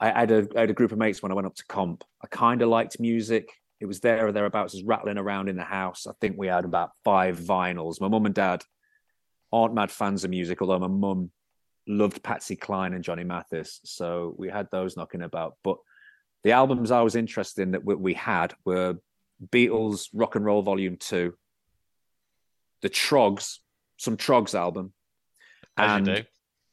I 0.00 0.10
had 0.10 0.30
a, 0.30 0.48
I 0.56 0.60
had 0.60 0.70
a 0.70 0.74
group 0.74 0.92
of 0.92 0.98
mates 0.98 1.22
when 1.22 1.32
I 1.32 1.34
went 1.34 1.46
up 1.46 1.54
to 1.56 1.66
comp. 1.66 2.04
I 2.22 2.28
kind 2.28 2.62
of 2.62 2.68
liked 2.68 2.98
music. 2.98 3.48
It 3.80 3.86
was 3.86 4.00
there 4.00 4.26
or 4.26 4.32
thereabouts, 4.32 4.72
just 4.72 4.86
rattling 4.86 5.18
around 5.18 5.48
in 5.48 5.56
the 5.56 5.64
house. 5.64 6.06
I 6.06 6.12
think 6.20 6.36
we 6.38 6.46
had 6.46 6.64
about 6.64 6.92
five 7.04 7.38
vinyls. 7.38 8.00
My 8.00 8.08
mum 8.08 8.26
and 8.26 8.34
dad 8.34 8.62
aren't 9.52 9.74
mad 9.74 9.90
fans 9.90 10.24
of 10.24 10.30
music, 10.30 10.62
although 10.62 10.78
my 10.78 10.86
mum 10.86 11.30
loved 11.86 12.22
Patsy 12.22 12.56
Cline 12.56 12.94
and 12.94 13.04
Johnny 13.04 13.24
Mathis, 13.24 13.80
so 13.84 14.34
we 14.38 14.48
had 14.48 14.68
those 14.70 14.96
knocking 14.96 15.22
about. 15.22 15.56
But 15.64 15.78
the 16.44 16.52
albums 16.52 16.90
I 16.90 17.02
was 17.02 17.14
interested 17.16 17.62
in 17.62 17.70
that 17.72 17.84
we- 17.84 17.94
we 17.94 18.14
had 18.14 18.54
were 18.64 18.98
Beatles 19.50 20.08
Rock 20.12 20.36
and 20.36 20.44
Roll 20.44 20.62
Volume 20.62 20.96
Two, 20.96 21.36
the 22.80 22.90
Troggs, 22.90 23.58
some 23.96 24.16
Troggs 24.16 24.54
album, 24.54 24.92
As 25.76 25.90
and 25.92 26.06
you 26.06 26.14
do. 26.16 26.22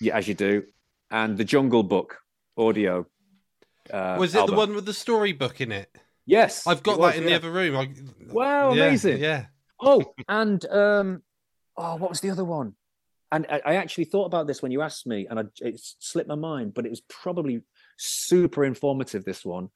yeah, 0.01 0.17
as 0.17 0.27
you 0.27 0.33
do, 0.33 0.63
and 1.11 1.38
the 1.38 1.43
Jungle 1.45 1.83
Book 1.83 2.17
audio. 2.57 3.05
Uh, 3.91 4.17
Was 4.19 4.35
it 4.35 4.45
the 4.45 4.53
one 4.53 4.75
with 4.75 4.85
the 4.85 4.93
storybook 4.93 5.61
in 5.61 5.71
it? 5.71 5.89
Yes, 6.25 6.67
I've 6.67 6.83
got 6.83 6.93
it 6.93 6.99
was, 6.99 7.13
that 7.13 7.17
in 7.17 7.23
yeah. 7.23 7.29
the 7.29 7.35
other 7.35 7.51
room. 7.51 7.75
I, 7.75 7.93
Wow, 8.31 8.73
Yeah, 8.73 8.85
amazing. 8.85 9.17
Yeah. 9.19 9.45
Oh, 9.81 10.13
and 10.27 10.63
um, 10.65 11.23
oh, 11.75 11.95
what 11.95 12.09
was 12.09 12.21
the 12.21 12.29
other 12.29 12.45
one? 12.45 12.75
And 13.31 13.47
I, 13.49 13.61
I 13.65 13.75
actually 13.75 14.05
thought 14.05 14.25
about 14.25 14.45
this 14.45 14.61
when 14.61 14.71
you 14.71 14.81
asked 14.81 15.07
me, 15.07 15.25
and 15.27 15.39
I, 15.39 15.43
it 15.61 15.79
slipped 15.79 16.29
my 16.29 16.35
mind, 16.35 16.73
but 16.75 16.85
it 16.85 16.89
was 16.89 17.01
probably 17.01 17.61
super 18.00 18.63
informative. 18.65 19.25
This 19.25 19.46
one, 19.46 19.70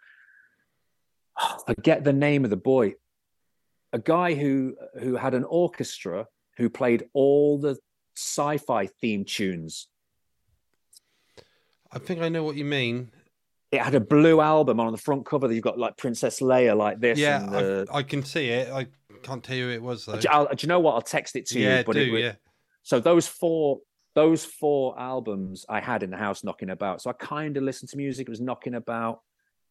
oh, 1.39 1.58
forget 1.68 2.03
the 2.03 2.13
name 2.13 2.44
of 2.44 2.50
the 2.50 2.58
boy, 2.58 2.96
a 3.92 4.00
guy 4.00 4.34
who 4.34 4.75
who 5.00 5.15
had 5.15 5.34
an 5.34 5.44
orchestra 5.44 6.27
who 6.58 6.70
played 6.70 7.06
all 7.13 7.58
the 7.58 7.77
sci-fi 8.15 8.88
theme 8.88 9.25
tunes. 9.25 9.88
I 11.92 12.00
think 12.00 12.22
I 12.22 12.30
know 12.30 12.44
what 12.44 12.56
you 12.56 12.65
mean. 12.65 13.12
It 13.72 13.82
had 13.82 13.96
a 13.96 14.00
blue 14.00 14.39
album 14.39 14.80
on 14.80 14.92
the 14.92 15.00
front 15.00 15.25
cover 15.25 15.48
that 15.48 15.53
you've 15.53 15.63
got 15.63 15.80
like 15.80 15.98
Princess 15.98 16.39
Leia, 16.42 16.77
like 16.77 17.00
this. 17.00 17.18
yeah, 17.18 17.44
I've- 17.44 17.65
uh, 17.65 17.86
I 17.92 18.03
can 18.03 18.24
see 18.24 18.50
it. 18.50 18.72
I 18.72 18.88
can't 19.24 19.44
tell 19.44 19.56
you 19.56 19.65
who 19.65 19.72
it 19.72 19.82
was 19.82 20.06
though. 20.06 20.20
do, 20.20 20.22
do 20.22 20.58
you 20.60 20.68
know 20.68 20.80
what? 20.80 20.94
I'll 20.94 21.01
text 21.01 21.36
it 21.36 21.48
to 21.48 21.60
yeah, 21.60 21.80
you. 21.80 21.84
But 21.84 21.94
do 21.94 22.15
it, 22.15 22.20
yeah. 22.20 22.34
so 22.84 23.00
those 23.00 23.27
four 23.27 23.80
those 24.15 24.46
four 24.46 25.00
albums 25.00 25.65
I 25.67 25.79
had 25.79 26.03
in 26.03 26.12
the 26.12 26.17
house 26.17 26.43
knocking 26.43 26.70
about. 26.70 27.01
So 27.01 27.10
I 27.10 27.13
kind 27.13 27.58
of 27.58 27.63
listened 27.63 27.89
to 27.89 27.98
music. 27.98 28.27
It 28.27 28.29
was 28.29 28.41
knocking 28.41 28.75
about. 28.75 29.22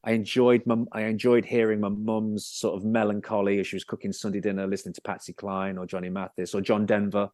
I 0.05 0.13
enjoyed 0.13 0.67
my 0.67 0.79
I 0.91 1.03
enjoyed 1.03 1.45
hearing 1.45 1.81
my 1.81 1.89
mum's 1.89 2.45
sort 2.47 2.77
of 2.77 2.85
melancholy 2.85 3.61
as 3.61 3.69
she 3.69 3.77
was 3.77 3.85
cooking 3.85 4.13
Sunday 4.13 4.41
dinner, 4.41 4.67
listening 4.67 4.95
to 4.95 5.01
Patsy 5.03 5.33
Cline 5.33 5.79
or 5.79 5.87
Johnny 5.87 6.11
Mathis 6.11 6.55
or 6.55 6.61
John 6.61 6.87
Denver. 6.87 7.31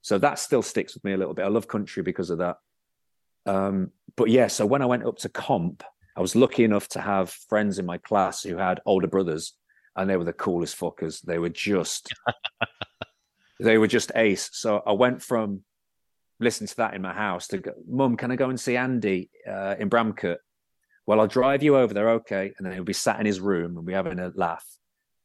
So 0.00 0.18
that 0.18 0.38
still 0.38 0.62
sticks 0.62 0.94
with 0.94 1.04
me 1.04 1.12
a 1.12 1.16
little 1.16 1.34
bit. 1.34 1.44
I 1.44 1.48
love 1.48 1.68
country 1.68 2.02
because 2.02 2.30
of 2.30 2.38
that. 2.38 2.56
Um, 3.44 3.90
but 4.16 4.30
yeah, 4.30 4.46
so 4.46 4.64
when 4.64 4.82
I 4.82 4.86
went 4.86 5.04
up 5.04 5.18
to 5.18 5.28
comp, 5.28 5.84
I 6.16 6.20
was 6.20 6.34
lucky 6.34 6.64
enough 6.64 6.88
to 6.90 7.00
have 7.00 7.30
friends 7.30 7.78
in 7.78 7.86
my 7.86 7.98
class 7.98 8.42
who 8.42 8.56
had 8.56 8.80
older 8.86 9.06
brothers, 9.06 9.52
and 9.94 10.08
they 10.08 10.16
were 10.16 10.24
the 10.24 10.32
coolest 10.32 10.78
fuckers. 10.78 11.20
They 11.20 11.38
were 11.38 11.50
just 11.50 12.08
they 13.60 13.76
were 13.76 13.86
just 13.86 14.12
ace. 14.14 14.48
So 14.52 14.82
I 14.86 14.92
went 14.92 15.22
from 15.22 15.62
listening 16.42 16.68
to 16.68 16.76
that 16.76 16.94
in 16.94 17.02
my 17.02 17.12
house 17.12 17.48
to 17.48 17.58
go, 17.58 17.72
Mum, 17.88 18.16
can 18.16 18.30
I 18.30 18.36
go 18.36 18.50
and 18.50 18.58
see 18.60 18.76
Andy 18.76 19.30
uh, 19.48 19.74
in 19.78 19.88
Bramcote? 19.90 20.38
Well, 21.06 21.20
I'll 21.20 21.26
drive 21.26 21.62
you 21.62 21.76
over 21.76 21.92
there, 21.94 22.10
okay. 22.10 22.52
And 22.56 22.66
then 22.66 22.72
he'll 22.74 22.84
be 22.84 22.92
sat 22.92 23.18
in 23.18 23.26
his 23.26 23.40
room 23.40 23.76
and 23.76 23.86
we 23.86 23.92
having 23.92 24.18
a 24.18 24.32
laugh. 24.34 24.64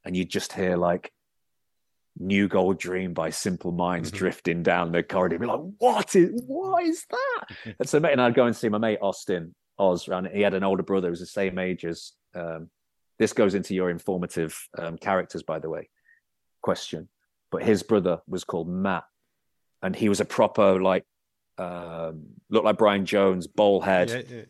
And 0.06 0.16
you'd 0.16 0.30
just 0.30 0.54
hear 0.54 0.76
like 0.78 1.12
New 2.20 2.48
Gold 2.48 2.80
Dream 2.80 3.14
by 3.14 3.30
Simple 3.30 3.72
Minds 3.72 4.10
Mhm. 4.12 4.16
drifting 4.16 4.64
down 4.64 4.92
the 4.92 5.04
corridor. 5.04 5.38
Be 5.38 5.46
like, 5.46 5.60
what 5.78 6.16
is 6.16 6.42
what 6.48 6.84
is 6.84 7.06
that? 7.12 7.76
and 7.80 7.88
so 7.88 8.00
mate 8.00 8.14
and 8.14 8.22
I'd 8.22 8.34
go 8.34 8.46
and 8.46 8.56
see 8.56 8.70
my 8.70 8.80
mate 8.80 9.00
Austin 9.02 9.54
Oz, 9.78 10.08
and 10.08 10.28
he 10.28 10.42
had 10.42 10.56
an 10.56 10.64
older 10.64 10.82
brother 10.84 11.08
who 11.08 11.12
was 11.12 11.20
the 11.20 11.26
same 11.28 11.60
age 11.60 11.86
as. 11.86 12.14
Um, 12.34 12.70
this 13.20 13.34
goes 13.34 13.56
into 13.56 13.74
your 13.74 13.90
informative 13.90 14.56
um, 14.78 14.98
characters, 14.98 15.42
by 15.42 15.58
the 15.58 15.70
way. 15.70 15.90
Question, 16.62 17.10
but 17.52 17.64
his 17.64 17.82
brother 17.82 18.20
was 18.28 18.44
called 18.44 18.68
Matt, 18.70 19.06
and 19.81 19.96
he 19.96 20.10
was 20.10 20.19
a 20.19 20.25
proper 20.25 20.79
like 20.81 21.05
um, 21.57 22.27
looked 22.50 22.65
like 22.65 22.77
Brian 22.77 23.05
Jones, 23.05 23.48
bowl 23.48 23.81
head 23.81 24.10
Yeah, 24.10 24.38
yeah. 24.38 24.43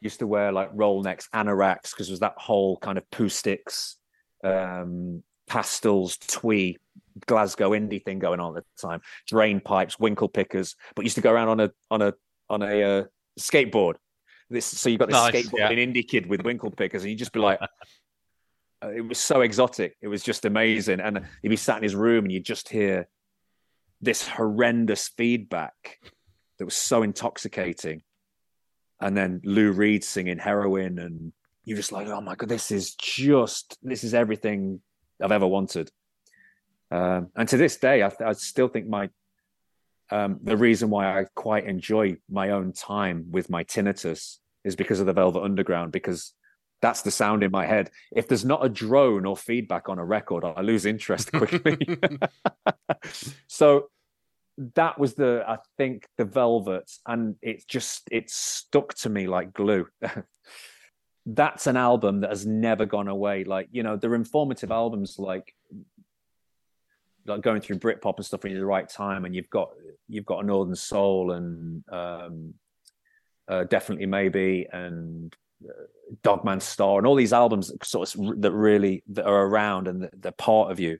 used 0.00 0.20
to 0.20 0.26
wear 0.26 0.52
like 0.52 0.70
roll 0.72 1.02
necks, 1.02 1.28
anoraks, 1.34 1.90
because 1.90 2.08
it 2.08 2.12
was 2.12 2.20
that 2.20 2.34
whole 2.36 2.76
kind 2.76 2.98
of 2.98 3.10
Pooh 3.10 3.28
Sticks, 3.28 3.96
um, 4.44 5.22
pastels, 5.48 6.16
twee, 6.18 6.78
Glasgow 7.26 7.70
indie 7.70 8.02
thing 8.02 8.18
going 8.18 8.40
on 8.40 8.56
at 8.56 8.64
the 8.64 8.88
time. 8.88 9.00
Drain 9.26 9.60
pipes, 9.60 9.98
winkle 9.98 10.28
pickers, 10.28 10.76
but 10.94 11.04
used 11.04 11.16
to 11.16 11.20
go 11.20 11.32
around 11.32 11.48
on 11.48 11.60
a 11.60 11.70
on 11.90 12.02
a 12.02 12.14
on 12.48 12.62
a 12.62 12.82
uh, 12.82 13.04
skateboard. 13.38 13.94
This 14.48 14.66
so 14.66 14.88
you 14.88 14.98
got 14.98 15.08
this 15.08 15.14
Nice, 15.14 15.34
skateboard 15.34 15.58
yeah. 15.58 15.70
indie 15.70 16.06
kid 16.06 16.26
with 16.26 16.42
winkle 16.42 16.70
pickers, 16.70 17.02
and 17.02 17.10
you 17.10 17.16
just 17.16 17.32
be 17.32 17.40
like. 17.40 17.60
uh, 18.82 18.88
It 18.88 19.00
was 19.00 19.18
so 19.18 19.40
exotic. 19.42 19.96
It 20.00 20.08
was 20.08 20.22
just 20.22 20.44
amazing. 20.44 21.00
And 21.00 21.22
he'd 21.40 21.48
be 21.48 21.56
sat 21.56 21.76
in 21.78 21.82
his 21.82 21.94
room 21.94 22.24
and 22.24 22.32
you'd 22.32 22.44
just 22.44 22.68
hear 22.68 23.08
this 24.02 24.28
horrendous 24.28 25.08
feedback 25.08 26.00
that 26.58 26.64
was 26.64 26.74
so 26.74 27.02
intoxicating 27.02 28.02
and 29.02 29.16
then 29.16 29.40
Lou 29.44 29.72
Reed 29.72 30.04
singing 30.04 30.38
heroin, 30.38 31.00
and 31.00 31.32
you're 31.64 31.76
just 31.76 31.92
like, 31.92 32.06
oh 32.06 32.20
my 32.20 32.36
god, 32.36 32.48
this 32.48 32.70
is 32.70 32.94
just 32.94 33.76
this 33.82 34.04
is 34.04 34.14
everything 34.14 34.80
I've 35.20 35.32
ever 35.32 35.46
wanted. 35.46 35.90
Um, 36.90 37.28
and 37.36 37.48
to 37.48 37.56
this 37.56 37.76
day, 37.76 38.04
I, 38.04 38.08
th- 38.08 38.20
I 38.20 38.32
still 38.32 38.68
think 38.68 38.86
my 38.86 39.10
um, 40.10 40.38
the 40.42 40.56
reason 40.56 40.88
why 40.88 41.20
I 41.20 41.26
quite 41.34 41.66
enjoy 41.66 42.16
my 42.30 42.50
own 42.50 42.72
time 42.72 43.26
with 43.30 43.50
my 43.50 43.64
tinnitus 43.64 44.38
is 44.64 44.76
because 44.76 45.00
of 45.00 45.06
the 45.06 45.12
Velvet 45.12 45.42
Underground, 45.42 45.90
because 45.90 46.32
that's 46.82 47.02
the 47.02 47.10
sound 47.12 47.44
in 47.44 47.52
my 47.52 47.64
head. 47.64 47.90
If 48.10 48.28
there's 48.28 48.44
not 48.44 48.64
a 48.64 48.68
drone 48.68 49.24
or 49.24 49.36
feedback 49.36 49.88
on 49.88 49.98
a 49.98 50.04
record, 50.04 50.44
I 50.44 50.60
lose 50.60 50.84
interest 50.84 51.32
quickly. 51.32 51.78
so 53.46 53.88
that 54.74 54.98
was 54.98 55.14
the 55.14 55.44
I 55.46 55.58
think 55.78 56.06
the 56.18 56.24
Velvets, 56.24 56.98
and 57.06 57.36
it 57.40 57.66
just 57.68 58.08
it 58.10 58.28
stuck 58.28 58.94
to 58.94 59.08
me 59.08 59.28
like 59.28 59.54
glue. 59.54 59.86
That's 61.26 61.68
an 61.68 61.76
album 61.76 62.22
that 62.22 62.30
has 62.30 62.44
never 62.44 62.84
gone 62.84 63.08
away. 63.08 63.44
Like 63.44 63.68
you 63.70 63.84
know, 63.84 63.96
they're 63.96 64.16
informative 64.16 64.72
albums, 64.72 65.18
like 65.18 65.54
like 67.24 67.42
going 67.42 67.60
through 67.60 67.78
Britpop 67.78 68.16
and 68.16 68.26
stuff 68.26 68.42
when 68.42 68.50
you're 68.50 68.60
the 68.60 68.66
right 68.66 68.88
time, 68.88 69.24
and 69.24 69.36
you've 69.36 69.50
got 69.50 69.70
you've 70.08 70.26
got 70.26 70.42
a 70.42 70.46
Northern 70.46 70.74
Soul 70.74 71.30
and 71.30 71.84
um, 71.90 72.54
uh, 73.46 73.62
definitely 73.64 74.06
maybe 74.06 74.66
and 74.72 75.34
Dog 76.22 76.44
Man 76.44 76.60
Star 76.60 76.98
and 76.98 77.06
all 77.06 77.14
these 77.14 77.32
albums 77.32 77.68
that 77.68 77.84
sort 77.84 78.14
of 78.14 78.40
that 78.42 78.52
really 78.52 79.02
that 79.10 79.26
are 79.26 79.46
around 79.46 79.88
and 79.88 80.02
that- 80.02 80.20
they're 80.22 80.32
part 80.32 80.70
of 80.70 80.78
you 80.80 80.98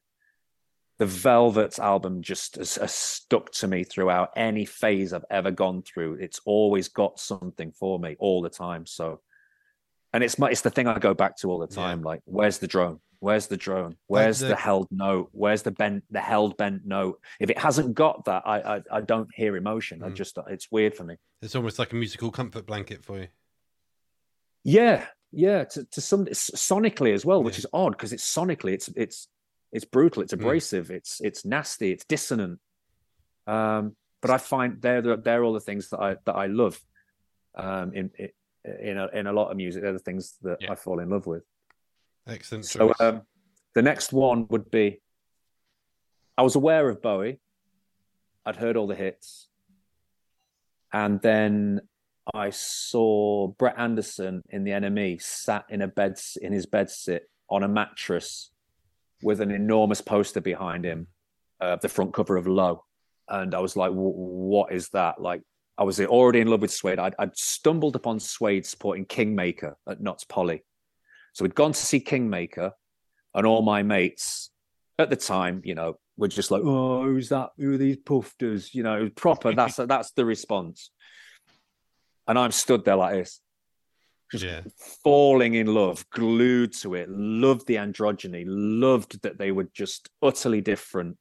the 0.99 1.07
Velvets 1.07 1.81
album 1.81 2.23
just 2.23 2.57
has, 2.57 2.76
has 2.76 2.95
stuck 2.95 3.50
to 3.50 3.66
me 3.66 3.83
throughout 3.83 4.31
any 4.37 4.64
phase 4.64 5.12
I've 5.12 5.25
ever 5.31 5.50
gone 5.50 5.83
through. 5.83 6.14
It's 6.21 6.40
always 6.45 6.88
got 6.88 7.19
something 7.19 7.73
for 7.73 7.99
me 7.99 8.14
all 8.21 8.40
the 8.40 8.50
time. 8.50 8.87
So, 8.87 9.21
and 10.12 10.23
it's 10.23 10.38
my, 10.38 10.50
it's 10.50 10.61
the 10.61 10.71
thing 10.71 10.87
I 10.87 10.99
go 11.00 11.12
back 11.12 11.37
to 11.38 11.50
all 11.50 11.59
the 11.59 11.66
Yeah. 11.75 11.83
time. 11.83 12.02
Like, 12.02 12.21
where's 12.25 12.59
the 12.59 12.69
drone? 12.69 13.00
Where's 13.19 13.49
the 13.49 13.57
drone? 13.57 13.97
Where's 14.07 14.40
the- 14.40 14.49
the, 14.49 14.54
held 14.57 14.87
note? 14.92 15.31
Where's 15.33 15.62
the 15.62 15.73
bent 15.73 16.04
the 16.11 16.21
held 16.21 16.57
bent 16.57 16.85
note? 16.85 17.21
If 17.40 17.50
it 17.50 17.59
hasn't 17.59 17.95
got 17.95 18.26
that, 18.26 18.42
I 18.47 18.76
I, 18.76 18.83
I 18.92 19.00
don't 19.00 19.28
hear 19.35 19.57
emotion. 19.57 20.04
I 20.04 20.11
Mm. 20.11 20.14
just 20.14 20.38
it's 20.49 20.71
weird 20.71 20.95
for 20.95 21.02
me. 21.04 21.16
It's 21.40 21.57
almost 21.57 21.81
like 21.81 21.92
a 21.92 21.97
musical 21.97 22.31
comfort 22.31 22.66
blanket 22.66 23.02
for 23.04 23.19
you. 23.19 23.28
Yeah, 24.64 25.07
yeah. 25.33 25.64
To, 25.64 25.85
to 25.85 26.00
some 26.00 26.26
sonically 26.26 27.12
as 27.14 27.25
well, 27.25 27.42
which 27.42 27.54
Yeah. 27.54 27.61
is 27.61 27.66
odd 27.73 27.92
because 27.92 28.12
it's 28.12 28.25
sonically 28.25 28.73
it's 28.73 28.88
it's 28.97 29.28
it's 29.73 29.85
brutal, 29.85 30.23
it's 30.23 30.33
Mm. 30.35 30.40
abrasive, 30.40 30.90
it's 30.90 31.21
it's 31.21 31.45
nasty, 31.45 31.92
it's 31.92 32.04
dissonant. 32.04 32.61
Um, 33.47 33.97
but 34.21 34.31
I 34.31 34.38
find 34.38 34.81
they're 34.81 35.16
they're 35.16 35.42
all 35.45 35.52
the 35.52 35.61
things 35.61 35.88
that 35.90 36.00
I 36.00 36.16
that 36.26 36.35
I 36.35 36.47
love. 36.47 36.81
Um, 37.54 37.92
in 37.95 38.11
in 38.19 38.28
in 38.64 38.97
a, 38.99 39.09
in 39.09 39.26
a 39.26 39.33
lot 39.33 39.50
of 39.50 39.57
music, 39.57 39.83
they're 39.83 39.92
the 39.92 39.99
things 39.99 40.37
that 40.42 40.59
Yeah. 40.61 40.73
I 40.73 40.75
fall 40.76 41.00
in 41.00 41.11
love 41.11 41.26
with. 41.26 41.42
Excellent 42.26 42.64
So 42.66 42.92
um, 43.00 43.23
the 43.75 43.83
next 43.83 44.12
one 44.12 44.47
would 44.49 44.71
be. 44.71 45.00
I 46.38 46.42
was 46.42 46.54
aware 46.54 46.88
of 46.88 47.02
Bowie. 47.02 47.40
I'd 48.47 48.57
heard 48.57 48.76
all 48.76 48.87
the 48.87 48.95
hits, 48.95 49.49
and 50.92 51.21
then 51.21 51.81
I 52.35 52.50
saw 52.50 53.49
Brett 53.49 53.79
Anderson 53.79 54.43
in 54.50 54.64
the 54.64 54.71
NME 54.73 55.21
sat 55.21 55.64
in 55.69 55.83
a 55.83 55.88
bed 55.88 56.19
in 56.41 56.52
his 56.52 56.67
bed 56.67 56.88
sit 56.88 57.29
on 57.50 57.62
a 57.62 57.69
mattress 57.69 58.50
with 59.23 59.41
an 59.41 59.50
enormous 59.50 60.00
poster 60.00 60.41
behind 60.41 60.85
him, 60.85 61.09
uh, 61.61 61.76
the 61.76 61.88
front 61.88 62.14
cover 62.14 62.37
of 62.37 62.47
Low, 62.47 62.85
and 63.29 63.55
I 63.55 63.61
was 63.61 63.76
like, 63.76 63.93
"What 63.93 64.73
is 64.73 64.88
that?" 64.91 65.21
Like, 65.21 65.43
I 65.76 65.85
was 65.85 66.00
already 66.00 66.41
in 66.41 66.49
love 66.49 66.61
with 66.61 66.73
Suede. 66.73 66.99
I'd, 66.99 67.14
I'd 67.19 67.37
stumbled 67.37 67.97
upon 67.97 68.21
Suede 68.21 68.67
supporting 68.67 69.05
Kingmaker 69.05 69.76
at 69.88 70.00
Notts 70.00 70.25
Poly, 70.25 70.64
so 71.33 71.45
we'd 71.45 71.55
gone 71.55 71.73
to 71.73 71.79
see 71.79 72.00
Kingmaker, 72.00 72.73
and 73.35 73.47
all 73.47 73.62
my 73.62 73.83
mates 73.83 74.50
at 74.99 75.11
the 75.11 75.17
time, 75.17 75.61
you 75.64 75.75
know, 75.75 75.99
were 76.17 76.29
just 76.29 76.52
like, 76.52 76.62
"Oh, 76.64 77.02
who's 77.02 77.31
that? 77.31 77.50
Who 77.59 77.75
are 77.75 77.79
these 77.79 77.99
pufters?" 77.99 78.75
You 78.75 78.85
know, 78.85 79.11
proper. 79.17 79.52
That's 79.55 79.76
that's 79.88 80.12
the 80.12 80.25
response. 80.25 80.91
And 82.26 82.38
I'm 82.38 82.52
stood 82.52 82.85
there 82.85 82.97
like 82.97 83.14
this, 83.14 83.41
just 84.31 84.45
yeah. 84.45 84.61
falling 85.02 85.55
in 85.55 85.67
love, 85.67 86.09
glued 86.11 86.73
to 86.81 86.95
it. 86.95 87.09
Loved 87.11 87.67
the 87.67 87.76
androgyny. 87.76 88.45
Loved 88.47 89.21
that 89.23 89.38
they 89.38 89.50
were 89.50 89.69
just 89.75 90.09
utterly 90.23 90.61
different. 90.61 91.19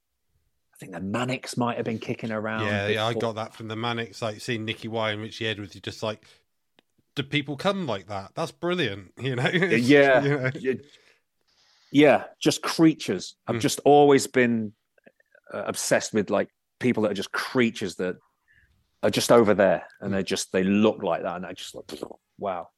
I 0.73 0.77
think 0.77 0.93
the 0.93 1.01
Manics 1.01 1.57
might 1.57 1.77
have 1.77 1.85
been 1.85 1.99
kicking 1.99 2.31
around. 2.31 2.65
Yeah, 2.65 2.87
yeah, 2.87 3.05
I 3.05 3.13
got 3.13 3.35
that 3.35 3.53
from 3.53 3.67
the 3.67 3.75
Manics, 3.75 4.21
like 4.21 4.41
seeing 4.41 4.65
Nicky 4.65 4.87
Wire 4.87 5.13
and 5.13 5.21
Richie 5.21 5.47
Edwards. 5.47 5.75
You're 5.75 5.81
just 5.81 6.01
like, 6.03 6.23
do 7.15 7.23
people 7.23 7.57
come 7.57 7.85
like 7.87 8.07
that? 8.07 8.31
That's 8.35 8.51
brilliant, 8.51 9.11
you 9.19 9.35
know? 9.35 9.47
Yeah, 9.49 10.23
you 10.23 10.29
know? 10.37 10.51
yeah, 10.59 10.73
yeah, 11.91 12.23
just 12.39 12.61
creatures. 12.61 13.35
I've 13.47 13.57
Mm. 13.57 13.61
just 13.61 13.79
always 13.85 14.27
been 14.27 14.73
uh, 15.53 15.63
obsessed 15.65 16.13
with 16.13 16.29
like 16.29 16.49
people 16.79 17.03
that 17.03 17.11
are 17.11 17.15
just 17.15 17.31
creatures 17.31 17.95
that 17.97 18.15
are 19.03 19.09
just 19.09 19.31
over 19.31 19.53
there, 19.53 19.85
and 19.99 20.13
they 20.13 20.23
just 20.23 20.51
they 20.51 20.63
look 20.63 21.01
like 21.03 21.23
that, 21.23 21.35
and 21.35 21.45
I 21.45 21.53
just 21.53 21.75
like 21.75 21.85
wow. 22.37 22.69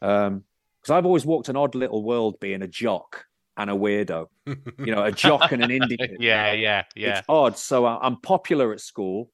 Um, 0.00 0.44
because 0.80 0.90
I've 0.96 1.06
always 1.06 1.24
walked 1.24 1.48
an 1.48 1.56
odd 1.56 1.76
little 1.76 2.02
world, 2.02 2.40
being 2.40 2.62
a 2.62 2.66
jock 2.66 3.24
and 3.56 3.70
a 3.70 3.74
weirdo. 3.74 4.26
You 4.78 4.92
know, 4.94 5.04
a 5.04 5.12
jock 5.12 5.52
and 5.52 5.62
an 5.62 5.70
indie. 5.78 5.96
kid. 5.96 6.16
yeah, 6.18 6.52
yeah, 6.52 6.82
yeah. 6.96 7.18
It's 7.18 7.26
odd. 7.28 7.56
So 7.56 7.86
I'm 7.86 8.20
popular 8.20 8.72
at 8.72 8.80
school, 8.80 9.30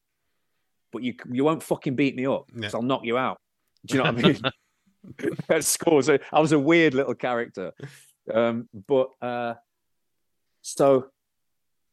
but 0.92 1.02
you 1.02 1.14
you 1.33 1.45
won't 1.45 1.62
fucking 1.62 1.97
beat 1.97 2.14
me 2.16 2.26
up 2.26 2.47
because 2.54 2.75
Yeah. 2.75 2.78
I'll 2.78 2.83
knock 2.85 3.04
you 3.04 3.16
out. 3.16 3.38
Do 3.87 3.97
you 3.97 4.02
know 4.04 4.12
what 4.12 4.25
I 4.25 4.28
mean? 4.28 5.38
at 5.49 5.64
school, 5.64 6.02
so 6.02 6.18
I 6.30 6.40
was 6.40 6.52
a 6.52 6.59
weird 6.59 6.92
little 6.92 7.14
character. 7.14 7.73
Um, 8.33 8.68
but 8.87 9.09
uh, 9.23 9.54
so 10.61 11.07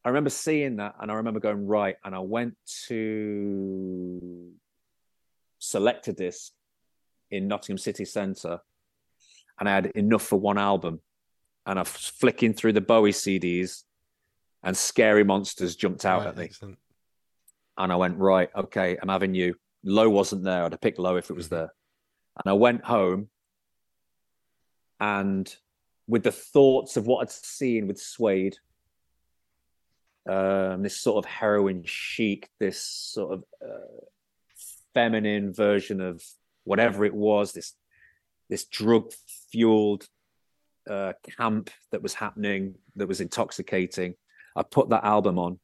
I 0.06 0.10
remember 0.10 0.30
seeing 0.30 0.76
that, 0.76 0.94
and 1.02 1.12
I 1.12 1.16
remember 1.16 1.40
going 1.40 1.66
right, 1.66 1.96
and 2.06 2.14
I 2.14 2.20
went 2.20 2.54
to 2.88 4.52
Selectadisc 5.60 6.52
in 7.32 7.48
Nottingham 7.48 7.80
City 7.80 8.06
Centre, 8.06 8.60
and 9.60 9.68
I 9.68 9.74
had 9.74 9.88
enough 9.88 10.22
for 10.22 10.40
one 10.40 10.60
album, 10.60 11.02
and 11.66 11.80
I 11.80 11.82
was 11.82 11.90
flicking 11.90 12.54
through 12.54 12.74
the 12.74 12.82
Bowie 12.82 13.14
CDs, 13.14 13.84
and 14.62 14.78
Scary 14.78 15.24
Monsters 15.24 15.76
jumped 15.76 16.06
out 16.06 16.20
Right, 16.20 16.28
at 16.28 16.38
me, 16.38 16.44
excellent. 16.46 16.78
and 17.80 17.92
I 17.92 17.96
went 17.96 18.20
right, 18.20 18.50
okay, 18.56 19.00
I'm 19.02 19.10
having 19.10 19.34
you. 19.34 19.56
Low 19.84 20.08
wasn't 20.10 20.44
there. 20.44 20.66
I'd 20.66 20.72
have 20.74 20.82
picked 20.82 21.00
Low 21.00 21.16
if 21.16 21.32
it 21.32 21.36
was 21.36 21.48
Mhm. 21.48 21.50
there, 21.50 21.74
and 22.44 22.52
I 22.52 22.54
went 22.54 22.84
home, 22.86 23.32
and 25.00 25.56
with 26.08 26.22
the 26.22 26.32
thoughts 26.32 26.96
of 26.96 27.08
what 27.08 27.22
I'd 27.24 27.32
seen 27.32 27.88
with 27.88 28.00
Suede, 28.00 28.60
um, 30.28 30.82
this 30.84 31.00
sort 31.00 31.24
of 31.24 31.30
heroin 31.30 31.84
chic, 31.86 32.50
this 32.60 32.82
sort 32.82 33.34
of 33.34 33.44
uh, 33.62 34.06
feminine 34.94 35.54
version 35.54 36.02
of 36.02 36.24
whatever 36.64 37.06
it 37.06 37.14
was, 37.14 37.52
this 37.54 37.74
this 38.50 38.66
drug 38.66 39.12
fueled 39.52 40.08
uh, 40.90 41.14
camp 41.38 41.70
that 41.92 42.02
was 42.04 42.14
happening, 42.14 42.76
that 42.96 43.08
was 43.08 43.22
intoxicating. 43.22 44.16
I 44.56 44.64
put 44.64 44.90
that 44.90 45.04
album 45.04 45.38
on, 45.40 45.60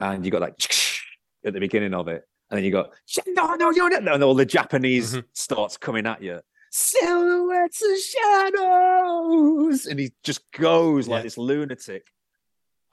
and 0.00 0.24
you 0.24 0.30
got 0.30 0.40
like 0.42 0.54
at 1.44 1.52
the 1.52 1.60
beginning 1.60 1.94
of 1.94 2.08
it, 2.08 2.26
and 2.50 2.58
then 2.58 2.64
you 2.64 2.70
got 2.70 2.90
no, 3.26 3.54
no, 3.54 3.70
no, 3.70 3.88
no, 3.88 4.14
and 4.14 4.22
all 4.22 4.34
the 4.34 4.44
Japanese 4.46 5.14
Mhm. 5.14 5.24
starts 5.32 5.76
coming 5.76 6.06
at 6.06 6.22
you. 6.22 6.40
Silhouettes 6.70 7.82
and 7.82 7.98
shadows, 8.00 9.86
and 9.86 9.98
he 10.00 10.12
just 10.24 10.42
goes 10.52 11.06
like 11.08 11.22
this 11.22 11.38
lunatic. 11.38 12.06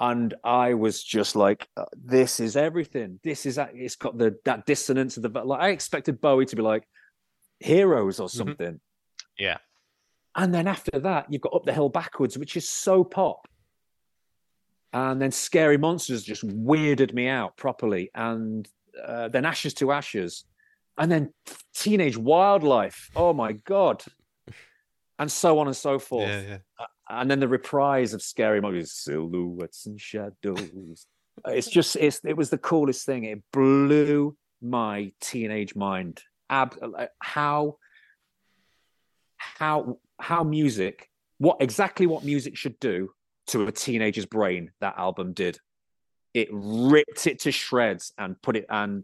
And 0.01 0.34
I 0.43 0.74
was 0.74 1.03
just 1.03 1.36
like, 1.36 1.67
uh, 1.77 1.86
"This 1.93 2.39
is 2.39 2.58
everything. 2.58 3.20
This 3.24 3.46
is. 3.46 3.60
It's 3.74 3.96
got 3.96 4.17
the 4.17 4.36
that 4.46 4.65
dissonance 4.65 5.15
of 5.15 5.24
the 5.24 5.29
like." 5.29 5.62
I 5.62 5.70
expected 5.70 6.20
Bowie 6.20 6.48
to 6.48 6.55
be 6.55 6.63
like 6.63 6.84
Heroes 7.60 8.20
or 8.20 8.27
something. 8.27 8.81
Yeah. 9.38 9.58
And 10.36 10.53
then 10.53 10.67
after 10.67 11.00
that, 11.00 11.27
you've 11.29 11.41
got 11.41 11.53
Up 11.53 11.65
the 11.65 11.74
Hill 11.74 11.89
Backwards, 11.89 12.38
which 12.38 12.58
is 12.58 12.67
so 12.67 13.03
pop. 13.03 13.48
And 14.93 15.22
then 15.22 15.31
Scary 15.31 15.77
Monsters 15.77 16.24
just 16.24 16.48
weirded 16.48 17.13
me 17.13 17.27
out 17.27 17.55
properly. 17.55 18.10
And 18.15 18.67
uh, 19.05 19.27
then 19.27 19.46
Ashes 19.46 19.74
to 19.75 19.91
Ashes. 19.91 20.46
And 20.98 21.12
then 21.12 21.34
Teenage 21.75 22.17
Wildlife. 22.17 23.10
Oh 23.15 23.34
my 23.34 23.53
God. 23.53 24.03
And 25.20 25.31
so 25.31 25.60
on 25.60 25.67
and 25.67 25.75
so 25.75 26.00
forth. 26.00 26.27
Yeah, 26.27 26.41
yeah. 26.41 26.86
And 27.13 27.30
then 27.30 27.39
the 27.39 27.48
reprise 27.48 28.13
of 28.13 28.22
Scary 28.22 28.62
movies, 28.62 28.94
Silhouettes 28.94 29.86
and 29.86 30.00
Shadows. 30.00 31.06
it's 31.46 31.70
just, 31.70 31.98
it's, 31.98 32.22
it 32.24 32.38
was 32.38 32.50
the 32.50 32.58
coolest 32.58 33.06
thing. 33.06 33.25
It 33.25 33.44
blew 33.51 34.38
my 34.62 35.12
teenage 35.20 35.75
mind. 35.75 36.24
Ab- 36.50 36.77
uh, 36.82 37.08
how, 37.20 37.77
how, 39.36 39.98
how 40.20 40.44
music, 40.44 41.10
what 41.38 41.58
exactly 41.60 42.08
what 42.08 42.24
music 42.24 42.56
should 42.56 42.80
do 42.80 43.10
to 43.48 43.68
a 43.68 43.72
teenager's 43.72 44.25
brain 44.25 44.72
that 44.80 44.98
album 44.98 45.34
did. 45.34 45.60
It 46.34 46.48
ripped 46.51 47.27
it 47.27 47.39
to 47.39 47.51
shreds 47.51 48.13
and 48.18 48.41
put 48.41 48.56
it 48.56 48.65
and 48.70 49.03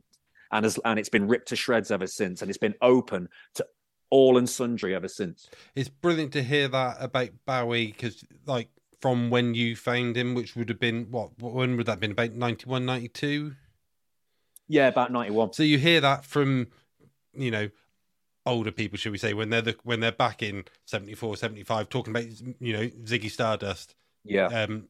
and 0.51 0.65
as 0.65 0.79
and 0.85 0.97
it's 0.97 1.09
been 1.09 1.27
ripped 1.27 1.49
to 1.49 1.57
shreds 1.57 1.91
ever 1.91 2.07
since, 2.07 2.41
and 2.41 2.49
it's 2.49 2.57
been 2.57 2.75
open 2.81 3.27
to 3.55 3.65
all 4.09 4.37
and 4.37 4.49
sundry 4.49 4.95
ever 4.95 5.07
since. 5.07 5.49
It's 5.75 5.89
brilliant 5.89 6.33
to 6.33 6.43
hear 6.43 6.67
that 6.67 6.97
about 6.99 7.29
Bowie 7.45 7.87
because, 7.87 8.23
like, 8.45 8.69
from 9.01 9.29
when 9.29 9.53
you 9.53 9.75
found 9.75 10.15
him, 10.17 10.33
which 10.33 10.55
would 10.55 10.69
have 10.69 10.79
been 10.79 11.07
what? 11.11 11.31
When 11.39 11.77
would 11.77 11.85
that 11.85 11.93
have 11.93 11.99
been? 11.99 12.11
About 12.11 12.33
91, 12.33 12.85
92? 12.85 13.53
Yeah, 14.67 14.87
about 14.87 15.11
ninety 15.11 15.31
one. 15.31 15.53
So 15.53 15.63
you 15.63 15.77
hear 15.77 16.01
that 16.01 16.25
from, 16.25 16.67
you 17.33 17.51
know, 17.51 17.69
older 18.45 18.71
people, 18.71 18.97
should 18.97 19.11
we 19.11 19.17
say, 19.17 19.33
when 19.33 19.49
they're 19.49 19.61
the, 19.61 19.75
when 19.83 19.99
they're 19.99 20.11
back 20.11 20.41
in 20.41 20.65
74, 20.85 21.37
75, 21.37 21.89
talking 21.89 22.11
about, 22.11 22.25
you 22.59 22.73
know, 22.73 22.87
Ziggy 22.87 23.29
Stardust. 23.31 23.95
Yeah, 24.25 24.47
Um, 24.47 24.89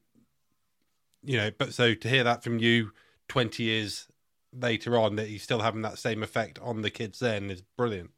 you 1.22 1.36
know, 1.36 1.50
but 1.56 1.74
so 1.74 1.94
to 1.94 2.08
hear 2.08 2.24
that 2.24 2.42
from 2.42 2.58
you 2.58 2.92
20 3.28 3.62
years 3.62 4.08
later 4.52 4.96
on, 4.96 5.16
that 5.16 5.28
he's 5.28 5.42
still 5.42 5.60
having 5.60 5.82
that 5.82 5.98
same 5.98 6.22
effect 6.22 6.58
on 6.60 6.82
the 6.82 6.90
kids 6.90 7.18
then 7.20 7.50
is 7.50 7.62
brilliant. 7.76 8.10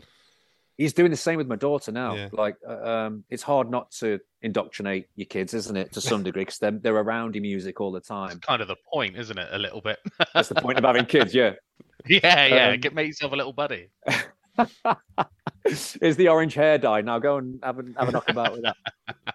He's 0.80 0.94
doing 0.94 1.10
the 1.10 1.16
same 1.16 1.36
with 1.36 1.46
my 1.46 1.56
daughter 1.56 1.92
now. 1.92 2.14
Yeah. 2.14 2.28
Like, 2.32 2.56
uh, 2.66 2.82
um, 2.90 3.24
it's 3.28 3.42
hard 3.42 3.70
not 3.70 3.90
to 4.00 4.18
indoctrinate 4.40 5.06
your 5.14 5.26
kids, 5.26 5.52
isn't 5.52 5.76
it, 5.76 5.92
to 5.92 6.00
some 6.00 6.22
degree, 6.22 6.42
because 6.42 6.58
they're 6.58 6.70
they're 6.70 6.96
around 6.96 7.34
your 7.34 7.42
music 7.42 7.80
all 7.80 7.92
the 7.92 7.98
It's 7.98 8.08
time. 8.08 8.40
kind 8.40 8.62
of 8.62 8.68
the 8.68 8.76
point, 8.90 9.16
isn't 9.18 9.38
it? 9.38 9.48
A 9.52 9.58
little 9.58 9.82
bit. 9.82 9.98
That's 10.32 10.48
the 10.48 10.54
point 10.54 10.78
of 10.78 10.84
having 10.84 11.04
kids. 11.04 11.34
Yeah. 11.34 11.52
yeah, 12.08 12.46
yeah. 12.46 12.68
Um, 12.70 12.80
Get 12.80 12.94
make 12.94 13.08
yourself 13.08 13.32
a 13.32 13.36
little 13.36 13.52
buddy. 13.52 13.88
is 15.66 16.16
the 16.16 16.28
orange 16.28 16.54
hair 16.54 16.78
dye. 16.78 17.02
Now 17.02 17.18
go 17.18 17.36
and 17.36 17.60
have 17.62 17.78
a, 17.78 17.84
have 17.98 18.08
a 18.08 18.12
knockabout 18.12 18.52
with 18.52 18.62
that. 18.62 18.76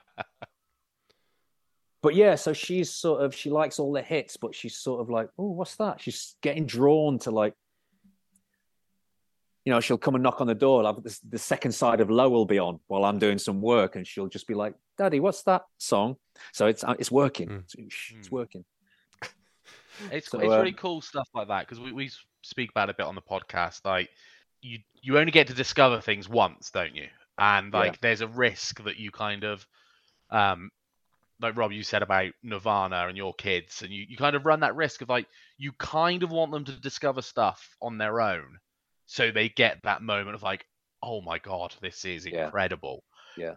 But 2.01 2.13
yeah, 2.13 2.35
so 2.35 2.53
she's 2.53 2.93
sort 2.93 3.23
of 3.23 3.33
she 3.33 3.49
likes 3.49 3.79
all 3.79 3.91
the 3.91 3.99
hits, 4.03 4.37
but 4.37 4.53
she's 4.53 4.77
sort 4.77 5.01
of 5.01 5.09
like, 5.09 5.27
oh, 5.39 5.49
what's 5.49 5.75
that? 5.77 5.99
She's 5.99 6.35
getting 6.43 6.67
drawn 6.67 7.17
to 7.19 7.31
like, 7.31 7.55
you 9.65 9.73
know, 9.73 9.79
she'll 9.79 9.97
come 9.97 10.15
and 10.15 10.23
knock 10.23 10.41
on 10.41 10.47
the 10.47 10.55
door. 10.55 10.83
Like 10.83 11.03
the, 11.03 11.19
the 11.29 11.39
second 11.39 11.71
side 11.73 11.99
of 11.99 12.09
Low 12.09 12.29
will 12.29 12.45
be 12.45 12.59
on 12.59 12.79
while 12.87 13.03
I'm 13.03 13.19
doing 13.19 13.39
some 13.39 13.61
work, 13.61 13.95
and 13.95 14.07
she'll 14.07 14.27
just 14.27 14.47
be 14.47 14.53
like, 14.53 14.75
"Daddy, 14.97 15.19
what's 15.19 15.43
that 15.43 15.63
song?" 15.79 16.17
So 16.53 16.67
it's 16.67 16.83
uh, 16.83 16.95
it's 16.99 17.11
working. 17.11 17.49
Mm. 17.49 17.63
It's, 17.63 17.75
it's 17.77 18.27
Mm. 18.29 18.31
working. 18.31 18.65
It's 20.11 20.29
So, 20.29 20.39
it's 20.39 20.53
really 20.53 20.69
um, 20.69 20.77
cool 20.77 21.01
stuff 21.01 21.27
like 21.33 21.47
that 21.47 21.61
because 21.67 21.79
we, 21.79 21.91
we 21.91 22.11
speak 22.43 22.69
about 22.69 22.89
it 22.89 22.93
a 22.93 22.97
bit 22.97 23.07
on 23.07 23.15
the 23.15 23.21
podcast. 23.21 23.81
Like 23.85 24.09
you 24.61 24.79
you 25.01 25.17
only 25.17 25.31
get 25.31 25.47
to 25.47 25.53
discover 25.53 25.99
things 25.99 26.29
once, 26.29 26.71
don't 26.71 26.95
you? 26.95 27.07
And 27.37 27.73
Yeah. 27.73 27.79
like 27.79 28.01
there's 28.01 28.21
a 28.21 28.27
risk 28.27 28.83
that 28.83 28.97
you 28.97 29.11
kind 29.11 29.43
of 29.43 29.65
um 30.29 30.69
like 31.41 31.57
Rob, 31.57 31.71
you 31.71 31.83
said 31.83 32.01
about 32.01 32.31
Nirvana 32.43 33.07
and 33.07 33.17
your 33.17 33.33
kids, 33.33 33.81
and 33.81 33.91
you, 33.91 34.05
you 34.07 34.15
kind 34.15 34.35
of 34.35 34.45
run 34.45 34.61
that 34.61 34.75
risk 34.75 35.01
of 35.01 35.09
like 35.09 35.27
you 35.57 35.71
kind 35.73 36.23
of 36.23 36.31
want 36.31 36.51
them 36.51 36.65
to 36.65 36.79
discover 36.79 37.21
stuff 37.21 37.75
on 37.81 37.97
their 37.97 38.21
own, 38.21 38.59
so 39.05 39.31
they 39.31 39.49
get 39.49 39.79
that 39.83 40.01
moment 40.01 40.35
of 40.35 40.43
like, 40.43 40.65
oh 41.01 41.21
my 41.21 41.39
god, 41.39 41.73
this 41.81 42.05
is 42.05 42.25
incredible. 42.25 43.03
Yeah. 43.37 43.55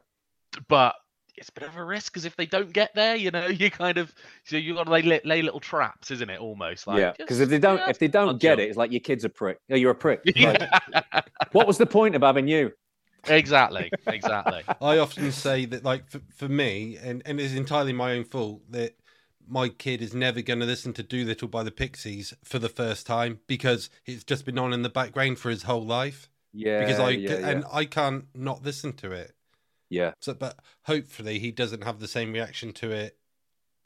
But 0.68 0.94
it's 1.36 1.48
a 1.48 1.52
bit 1.52 1.68
of 1.68 1.76
a 1.76 1.84
risk 1.84 2.12
because 2.12 2.24
if 2.24 2.36
they 2.36 2.46
don't 2.46 2.72
get 2.72 2.90
there, 2.94 3.16
you 3.16 3.30
know, 3.30 3.46
you 3.48 3.70
kind 3.70 3.98
of 3.98 4.12
so 4.44 4.56
you 4.56 4.74
got 4.74 4.84
to 4.84 4.90
lay, 4.90 5.20
lay 5.24 5.42
little 5.42 5.60
traps, 5.60 6.10
isn't 6.10 6.28
it? 6.28 6.40
Almost 6.40 6.86
like 6.86 7.00
yeah, 7.00 7.12
because 7.16 7.40
if 7.40 7.48
they 7.48 7.58
don't 7.58 7.78
yeah, 7.78 7.90
if 7.90 7.98
they 7.98 8.08
don't 8.08 8.40
get 8.40 8.56
them. 8.56 8.60
it, 8.60 8.68
it's 8.68 8.76
like 8.76 8.92
your 8.92 9.00
kid's 9.00 9.24
a 9.24 9.28
prick. 9.28 9.58
Yeah, 9.68 9.76
you're 9.76 9.92
a 9.92 9.94
prick. 9.94 10.22
Like, 10.36 10.36
Yeah. 10.36 11.20
what 11.52 11.66
was 11.66 11.78
the 11.78 11.86
point 11.86 12.14
of 12.14 12.22
having 12.22 12.48
you? 12.48 12.72
exactly, 13.26 13.90
exactly. 14.06 14.62
I 14.80 14.98
often 14.98 15.30
say 15.32 15.64
that, 15.66 15.84
like, 15.84 16.08
for, 16.08 16.20
for 16.34 16.48
me, 16.48 16.96
and, 17.02 17.22
and 17.26 17.40
it's 17.40 17.52
entirely 17.52 17.92
my 17.92 18.12
own 18.12 18.24
fault, 18.24 18.62
that 18.70 18.94
my 19.48 19.68
kid 19.68 20.02
is 20.02 20.14
never 20.14 20.42
going 20.42 20.60
to 20.60 20.66
listen 20.66 20.92
to 20.94 21.02
Doolittle 21.02 21.48
by 21.48 21.62
the 21.62 21.70
Pixies 21.70 22.34
for 22.44 22.58
the 22.58 22.68
first 22.68 23.06
time 23.06 23.40
because 23.46 23.90
it's 24.06 24.24
just 24.24 24.44
been 24.44 24.58
on 24.58 24.72
in 24.72 24.82
the 24.82 24.88
background 24.88 25.38
for 25.38 25.50
his 25.50 25.64
whole 25.64 25.84
life. 25.84 26.28
Yeah, 26.52 26.80
because 26.80 26.98
I 26.98 27.10
yeah, 27.10 27.38
yeah. 27.38 27.48
and 27.48 27.64
I 27.72 27.84
can't 27.84 28.26
not 28.34 28.62
listen 28.62 28.92
to 28.94 29.12
it. 29.12 29.34
yeah. 29.90 30.12
So, 30.20 30.34
but 30.34 30.58
hopefully 30.82 31.38
he 31.38 31.50
doesn't 31.50 31.84
have 31.84 32.00
the 32.00 32.08
same 32.08 32.32
reaction 32.32 32.72
to 32.74 32.90
it 32.90 33.18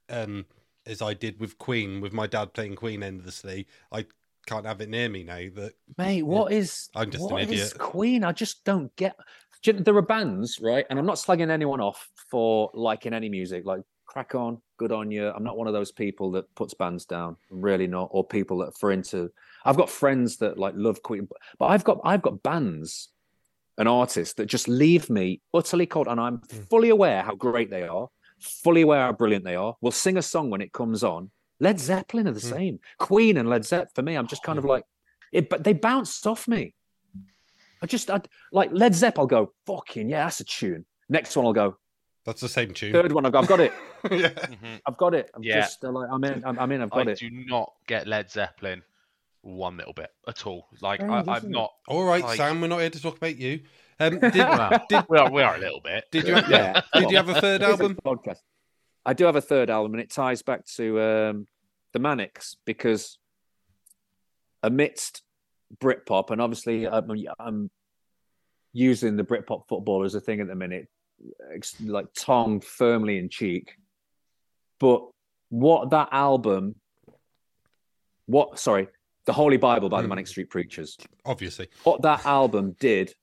um, 0.09 0.46
as 0.87 1.03
I 1.03 1.14
did 1.14 1.40
with 1.40 1.59
Queen, 1.59 2.01
with 2.01 2.12
my 2.12 2.27
dad 2.27 2.53
playing 2.55 2.77
Queen 2.77 3.03
endlessly. 3.03 3.66
I 3.90 4.07
can't 4.46 4.66
have 4.66 4.81
it 4.81 4.88
near 4.88 5.09
me 5.09 5.25
now. 5.25 5.48
That 5.55 5.75
Mate, 5.98 6.22
what 6.22 6.53
is? 6.53 6.88
I'm 6.94 7.11
just 7.11 7.25
an 7.25 7.31
what 7.31 7.42
is 7.42 7.51
idiot. 7.51 7.79
Queen? 7.79 8.25
I 8.25 8.33
just 8.33 8.64
don't 8.64 8.94
get. 8.96 9.16
Do 9.62 9.70
you 9.70 9.77
know, 9.77 9.83
There 9.83 9.96
are 9.96 10.03
bands, 10.03 10.59
right? 10.61 10.87
And 10.90 10.98
I'm 10.98 11.07
not 11.07 11.16
slagging 11.16 11.51
anyone 11.51 11.81
off 11.81 12.11
for 12.31 12.70
liking 12.75 13.12
any 13.12 13.29
music. 13.29 13.64
Like, 13.64 13.83
crack 14.12 14.35
on, 14.35 14.61
good 14.77 14.92
on 14.92 15.11
you. 15.11 15.29
I'm 15.35 15.42
not 15.42 15.57
one 15.57 15.66
of 15.66 15.72
those 15.72 15.90
people 15.90 16.31
that 16.33 16.44
puts 16.55 16.75
bands 16.75 17.07
down. 17.07 17.35
I'm 17.51 17.62
really 17.62 17.87
not. 17.87 18.09
Or 18.12 18.22
people 18.22 18.59
that 18.59 18.77
for 18.79 18.92
into. 18.92 19.31
I've 19.64 19.79
got 19.79 19.88
friends 19.88 20.37
that 20.38 20.59
like 20.59 20.75
love 20.77 21.03
Queen, 21.03 21.27
but 21.59 21.66
I've 21.66 21.83
got 21.83 21.98
I've 22.05 22.20
got 22.20 22.42
bands 22.42 23.09
and 23.79 23.88
artists 23.88 24.35
that 24.35 24.46
just 24.46 24.68
leave 24.68 25.09
me 25.09 25.40
utterly 25.55 25.87
cold, 25.87 26.09
and 26.09 26.20
I'm 26.20 26.38
Mm. 26.38 26.68
fully 26.68 26.90
aware 26.90 27.22
how 27.22 27.35
great 27.35 27.70
they 27.70 27.85
are, 27.88 28.09
fully 28.38 28.83
aware 28.83 29.01
how 29.01 29.12
brilliant 29.12 29.44
they 29.46 29.57
are. 29.57 29.75
We'll 29.81 29.92
sing 29.92 30.18
a 30.18 30.22
song 30.22 30.51
when 30.51 30.61
it 30.61 30.72
comes 30.75 31.03
on. 31.03 31.31
Led 31.59 31.81
Zeppelin 31.81 32.29
are 32.29 32.33
the 32.33 32.40
Mm. 32.40 32.57
same. 32.57 32.81
Queen 32.98 33.38
and 33.38 33.48
Led 33.48 33.64
Zeppelin 33.64 33.92
for 33.94 34.03
me, 34.03 34.16
I'm 34.16 34.27
just 34.27 34.42
kind 34.42 34.59
of 34.59 34.66
like, 34.66 34.85
it, 35.33 35.48
but 35.48 35.64
they 35.64 35.72
bounced 35.72 36.27
off 36.27 36.46
me. 36.46 36.75
I 37.81 37.87
just 37.87 38.11
I, 38.11 38.20
like 38.53 38.70
Led 38.72 38.94
Zeppelin. 38.94 39.22
I'll 39.22 39.27
go 39.46 39.53
fucking 39.66 40.11
yeah, 40.11 40.25
that's 40.25 40.40
a 40.40 40.44
tune. 40.44 40.85
Next 41.09 41.35
one, 41.35 41.46
I'll 41.46 41.53
go. 41.55 41.79
That's 42.24 42.40
the 42.40 42.48
same 42.48 42.72
tune. 42.72 42.92
Third 42.92 43.12
one, 43.12 43.24
I'll 43.24 43.32
go. 43.32 43.38
I've 43.40 43.48
got 43.48 43.61
it. 43.61 43.72
yeah. 44.11 44.28
Mhm. 44.28 44.80
I've 44.87 44.96
got 44.96 45.14
it. 45.14 45.30
I'm 45.35 45.42
Yeah. 45.42 45.61
just 45.61 45.85
uh, 45.85 45.90
like 45.90 46.08
I'm 46.11 46.22
in. 46.24 46.44
I'm, 46.44 46.58
I'm 46.58 46.72
in. 46.72 46.80
I've 46.82 46.90
got 46.90 47.08
I 47.08 47.12
it. 47.12 47.22
I 47.22 47.28
do 47.28 47.30
not 47.30 47.72
get 47.87 48.06
Led 48.06 48.30
Zeppelin 48.30 48.82
one 49.42 49.76
little 49.76 49.92
bit 49.92 50.11
at 50.28 50.46
all. 50.46 50.68
Like 50.80 51.00
Strange, 51.00 51.28
I, 51.28 51.32
I'm 51.35 51.44
it? 51.44 51.50
not. 51.50 51.72
All 51.88 52.04
right, 52.04 52.22
Like- 52.22 52.37
Sam. 52.37 52.61
We're 52.61 52.68
not 52.68 52.80
here 52.80 52.90
to 52.90 53.02
talk 53.02 53.16
about 53.16 53.37
you. 53.37 53.61
Um, 54.00 54.18
did, 54.20 54.35
Well, 54.37 54.70
did 54.88 55.04
we 55.08 55.18
are, 55.18 55.30
we 55.30 55.42
are 55.42 55.56
a 55.56 55.58
little 55.58 55.80
bit. 55.80 56.04
did 56.11 56.26
you 56.26 56.35
have, 56.35 56.48
Yeah. 56.48 56.80
did 56.94 57.11
you 57.11 57.16
have 57.16 57.28
a 57.28 57.40
third 57.40 57.61
It 57.62 57.68
is 57.68 57.80
a 57.80 57.82
album? 57.82 57.98
podcast. 58.04 58.38
I 59.04 59.12
do 59.14 59.24
have 59.26 59.37
a 59.37 59.40
third 59.40 59.68
album, 59.70 59.94
and 59.94 60.00
it 60.00 60.11
ties 60.11 60.42
back 60.42 60.64
to 60.76 61.00
um, 61.00 61.46
the 61.92 61.98
Manics 61.98 62.56
because 62.64 63.18
amidst 64.62 65.22
Britpop, 65.80 66.30
and 66.30 66.40
obviously 66.40 66.87
I'm, 66.88 67.11
I'm 67.38 67.70
using 68.72 69.16
the 69.16 69.24
Britpop 69.24 69.66
football 69.68 70.04
as 70.04 70.14
a 70.14 70.20
thing 70.20 70.40
at 70.40 70.46
the 70.46 70.54
minute, 70.54 70.82
ex- 70.82 70.91
like 71.80 72.06
tongue 72.14 72.61
firmly 72.61 73.18
in 73.18 73.28
cheek. 73.28 73.74
But 74.80 75.02
what 75.48 75.90
that 75.90 76.08
album, 76.12 76.74
what 78.26 78.58
sorry, 78.58 78.88
the 79.26 79.32
Holy 79.32 79.56
Bible 79.56 79.88
by 79.88 79.98
the 80.00 80.06
Hmm. 80.06 80.11
Manic 80.11 80.26
Street 80.26 80.50
Preachers, 80.50 80.96
Obviously. 81.24 81.68
what 81.85 82.02
that 82.02 82.26
album 82.26 82.74
did 82.80 83.14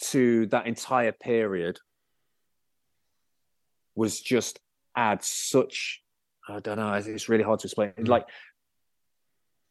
to 0.00 0.46
that 0.46 0.66
entire 0.66 1.12
period 1.12 1.78
was 3.94 4.20
just 4.20 4.60
add 4.96 5.22
such 5.24 6.02
I 6.46 6.60
don't 6.60 6.76
know 6.76 6.94
it's- 6.96 7.28
really 7.28 7.42
hard 7.44 7.60
to 7.60 7.66
explain 7.66 7.92
Mm. 7.92 8.08
like 8.08 8.26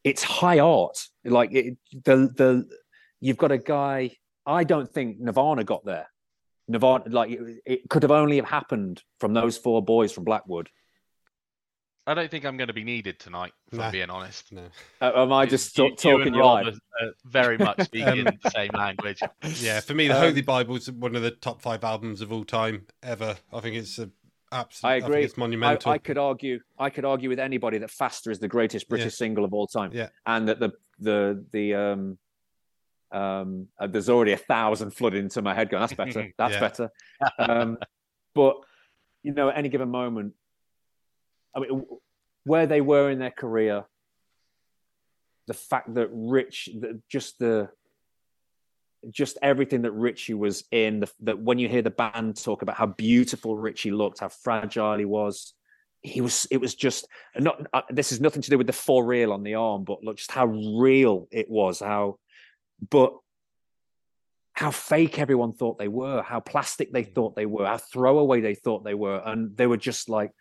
it's 0.03 0.23
high 0.23 0.59
art 0.59 0.97
like 1.23 1.51
it, 1.53 1.77
the 1.91 2.15
the 2.35 2.69
you've 3.19 3.37
got 3.37 3.51
a 3.51 3.57
guy 3.57 4.17
I 4.45 4.63
don't 4.63 4.91
think 4.91 5.19
Nirvana 5.19 5.63
got 5.63 5.85
there 5.85 6.07
Nirvana 6.67 7.03
like 7.07 7.31
it, 7.31 7.61
it 7.65 7.89
could 7.89 8.03
have 8.03 8.11
only 8.11 8.37
have 8.37 8.45
happened 8.45 9.01
from 9.19 9.33
those 9.33 9.57
four 9.57 9.83
boys 9.83 10.11
from 10.11 10.23
Blackwood 10.23 10.69
I 12.05 12.13
don't 12.13 12.29
think 12.29 12.43
I'm 12.45 12.57
going 12.57 12.67
to 12.67 12.73
be 12.73 12.83
needed 12.83 13.17
tonight. 13.17 13.53
If 13.71 13.77
Nah. 13.77 13.85
I'm 13.85 13.91
being 13.93 14.09
honest. 14.09 14.51
No. 14.51 14.63
uh, 14.99 15.11
am 15.15 15.31
I 15.31 15.45
just 15.45 15.77
You- 15.77 15.85
talk, 15.91 16.03
you 16.03 16.11
talking 16.11 16.27
and 16.27 16.35
your 16.35 16.43
Rob 16.43 16.65
are, 16.67 16.71
uh, 16.71 17.11
very 17.23 17.57
much 17.57 17.79
speaking 17.83 18.27
Um, 18.27 18.37
the 18.43 18.49
same 18.49 18.71
language. 18.73 19.21
Yeah, 19.61 19.79
for 19.79 19.93
me, 19.93 20.09
the 20.09 20.15
Um, 20.15 20.19
Holy 20.21 20.41
Bible 20.41 20.75
is 20.75 20.91
one 20.91 21.15
of 21.15 21.21
the 21.21 21.31
top 21.31 21.61
five 21.61 21.81
albums 21.85 22.19
of 22.19 22.33
all 22.33 22.43
time 22.43 22.87
ever. 23.03 23.37
I 23.53 23.59
think 23.61 23.77
it's 23.77 23.99
a, 23.99 24.09
Absolutely, 24.51 24.93
I 24.93 24.97
agree. 24.97 25.15
think 25.15 25.25
it's 25.29 25.37
I, 25.37 25.39
monumental. 25.39 25.91
I 25.93 25.97
could 25.97 26.17
argue. 26.17 26.59
I 26.77 26.89
could 26.89 27.05
argue 27.05 27.29
with 27.29 27.39
anybody 27.39 27.77
that 27.77 27.89
"Faster" 27.89 28.31
is 28.31 28.39
the 28.39 28.49
greatest 28.49 28.89
British 28.89 29.13
Yeah. 29.13 29.25
single 29.25 29.45
of 29.45 29.53
all 29.53 29.67
time, 29.67 29.91
Yeah. 29.93 30.09
and 30.25 30.49
that 30.49 30.59
the 30.59 30.73
the 30.99 31.45
the 31.53 31.73
um 31.73 32.17
um 33.13 33.67
uh, 33.79 33.87
there's 33.87 34.09
already 34.09 34.31
a 34.33 34.37
thousand 34.37 34.91
flooding 34.91 35.23
into 35.23 35.41
my 35.41 35.53
head 35.53 35.69
going. 35.69 35.81
That's 35.81 35.93
better. 35.93 36.27
That's 36.37 36.53
Yeah. 36.53 36.59
better. 36.59 36.89
Um, 37.39 37.77
but 38.35 38.57
you 39.21 39.33
know, 39.33 39.49
at 39.49 39.57
any 39.57 39.69
given 39.69 39.89
moment, 39.89 40.33
I 41.55 41.59
mean, 41.61 41.85
where 42.43 42.65
they 42.67 42.81
were 42.81 43.09
in 43.09 43.19
their 43.19 43.31
career, 43.31 43.85
the 45.47 45.53
fact 45.53 45.93
that 45.93 46.09
Rich, 46.11 46.69
that 46.81 47.01
just 47.09 47.39
the 47.39 47.69
just 49.09 49.37
everything 49.41 49.81
that 49.83 49.91
Richie 49.91 50.33
was 50.33 50.63
in. 50.71 51.01
The, 51.01 51.11
that 51.21 51.39
when 51.39 51.59
you 51.59 51.67
hear 51.69 51.81
the 51.81 51.89
band 51.89 52.41
talk 52.41 52.61
about 52.61 52.75
how 52.75 52.85
beautiful 52.87 53.57
Richie 53.57 53.91
looked, 53.91 54.19
how 54.19 54.29
fragile 54.29 54.97
he 54.97 55.05
was, 55.05 55.53
he 56.01 56.21
was. 56.21 56.47
It 56.51 56.57
was 56.57 56.75
just 56.75 57.07
not. 57.37 57.65
Uh, 57.73 57.81
this 57.89 58.11
is 58.11 58.19
nothing 58.21 58.41
to 58.41 58.49
do 58.49 58.57
with 58.57 58.67
the 58.67 58.73
for 58.73 59.05
real 59.05 59.31
on 59.33 59.43
the 59.43 59.55
arm, 59.55 59.83
but 59.83 60.03
look, 60.03 60.17
just 60.17 60.31
how 60.31 60.45
real 60.47 61.27
it 61.31 61.49
was. 61.49 61.79
How, 61.79 62.17
but 62.89 63.13
how 64.53 64.71
fake 64.71 65.19
everyone 65.19 65.53
thought 65.53 65.77
they 65.77 65.87
were, 65.87 66.21
how 66.21 66.39
plastic 66.39 66.91
they 66.93 67.03
thought 67.03 67.35
they 67.35 67.45
were, 67.45 67.65
how 67.65 67.77
throwaway 67.77 68.41
they 68.41 68.55
thought 68.55 68.83
they 68.83 68.93
were, 68.93 69.21
and 69.25 69.57
they 69.57 69.67
were 69.67 69.77
just 69.77 70.09
like, 70.09 70.31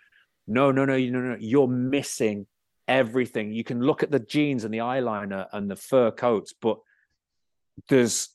no, 0.47 0.71
no, 0.71 0.85
no, 0.85 0.99
no, 0.99 1.21
no, 1.21 1.37
you're 1.39 1.69
missing 1.69 2.47
everything. 2.89 3.53
You 3.53 3.65
can 3.65 3.81
look 3.81 4.03
at 4.03 4.11
the 4.11 4.19
jeans 4.19 4.65
and 4.65 4.75
the 4.75 4.79
eyeliner 4.79 5.47
and 5.53 5.71
the 5.71 5.77
fur 5.77 6.11
coats, 6.11 6.53
but 6.61 6.79
there's 7.89 8.29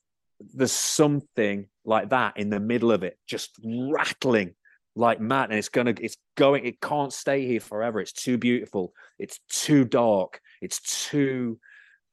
there's 0.54 0.72
something 0.72 1.68
like 1.84 2.10
that 2.10 2.38
in 2.38 2.50
the 2.50 2.60
middle 2.60 2.92
of 2.92 3.04
it, 3.04 3.18
just 3.26 3.60
rattling 3.64 4.54
like 4.96 5.20
mad, 5.20 5.50
and 5.50 5.60
it's 5.60 5.70
gonna, 5.70 5.94
it's 6.00 6.18
going, 6.36 6.66
it 6.66 6.82
can't 6.82 7.14
stay 7.14 7.46
here 7.46 7.60
forever. 7.60 8.00
It's 8.00 8.14
too 8.14 8.38
beautiful. 8.38 8.94
It's 9.20 9.40
too 9.50 9.86
dark. 9.86 10.42
It's 10.62 10.80
too, 10.80 11.60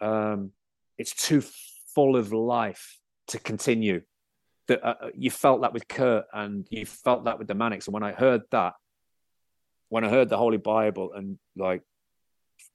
um, 0.01 0.53
it's 0.99 1.15
too 1.15 1.43
full 1.95 2.17
of 2.17 2.33
life 2.33 2.99
to 3.29 3.39
continue. 3.39 4.03
That 4.69 4.83
uh, 4.83 4.95
uh, 5.01 5.11
you 5.15 5.31
felt 5.31 5.61
that 5.63 5.73
with 5.75 5.87
Kurt, 5.89 6.25
and 6.33 6.67
you 6.71 6.87
felt 6.87 7.25
that 7.25 7.39
with 7.39 7.49
the 7.49 7.55
Manics. 7.55 7.87
And 7.87 7.95
when 7.95 8.03
I 8.03 8.13
heard 8.13 8.43
that, 8.51 8.75
when 9.91 10.05
I 10.05 10.09
heard 10.09 10.31
the 10.31 10.39
Holy 10.39 10.57
Bible, 10.57 11.13
and 11.13 11.39
like 11.55 11.83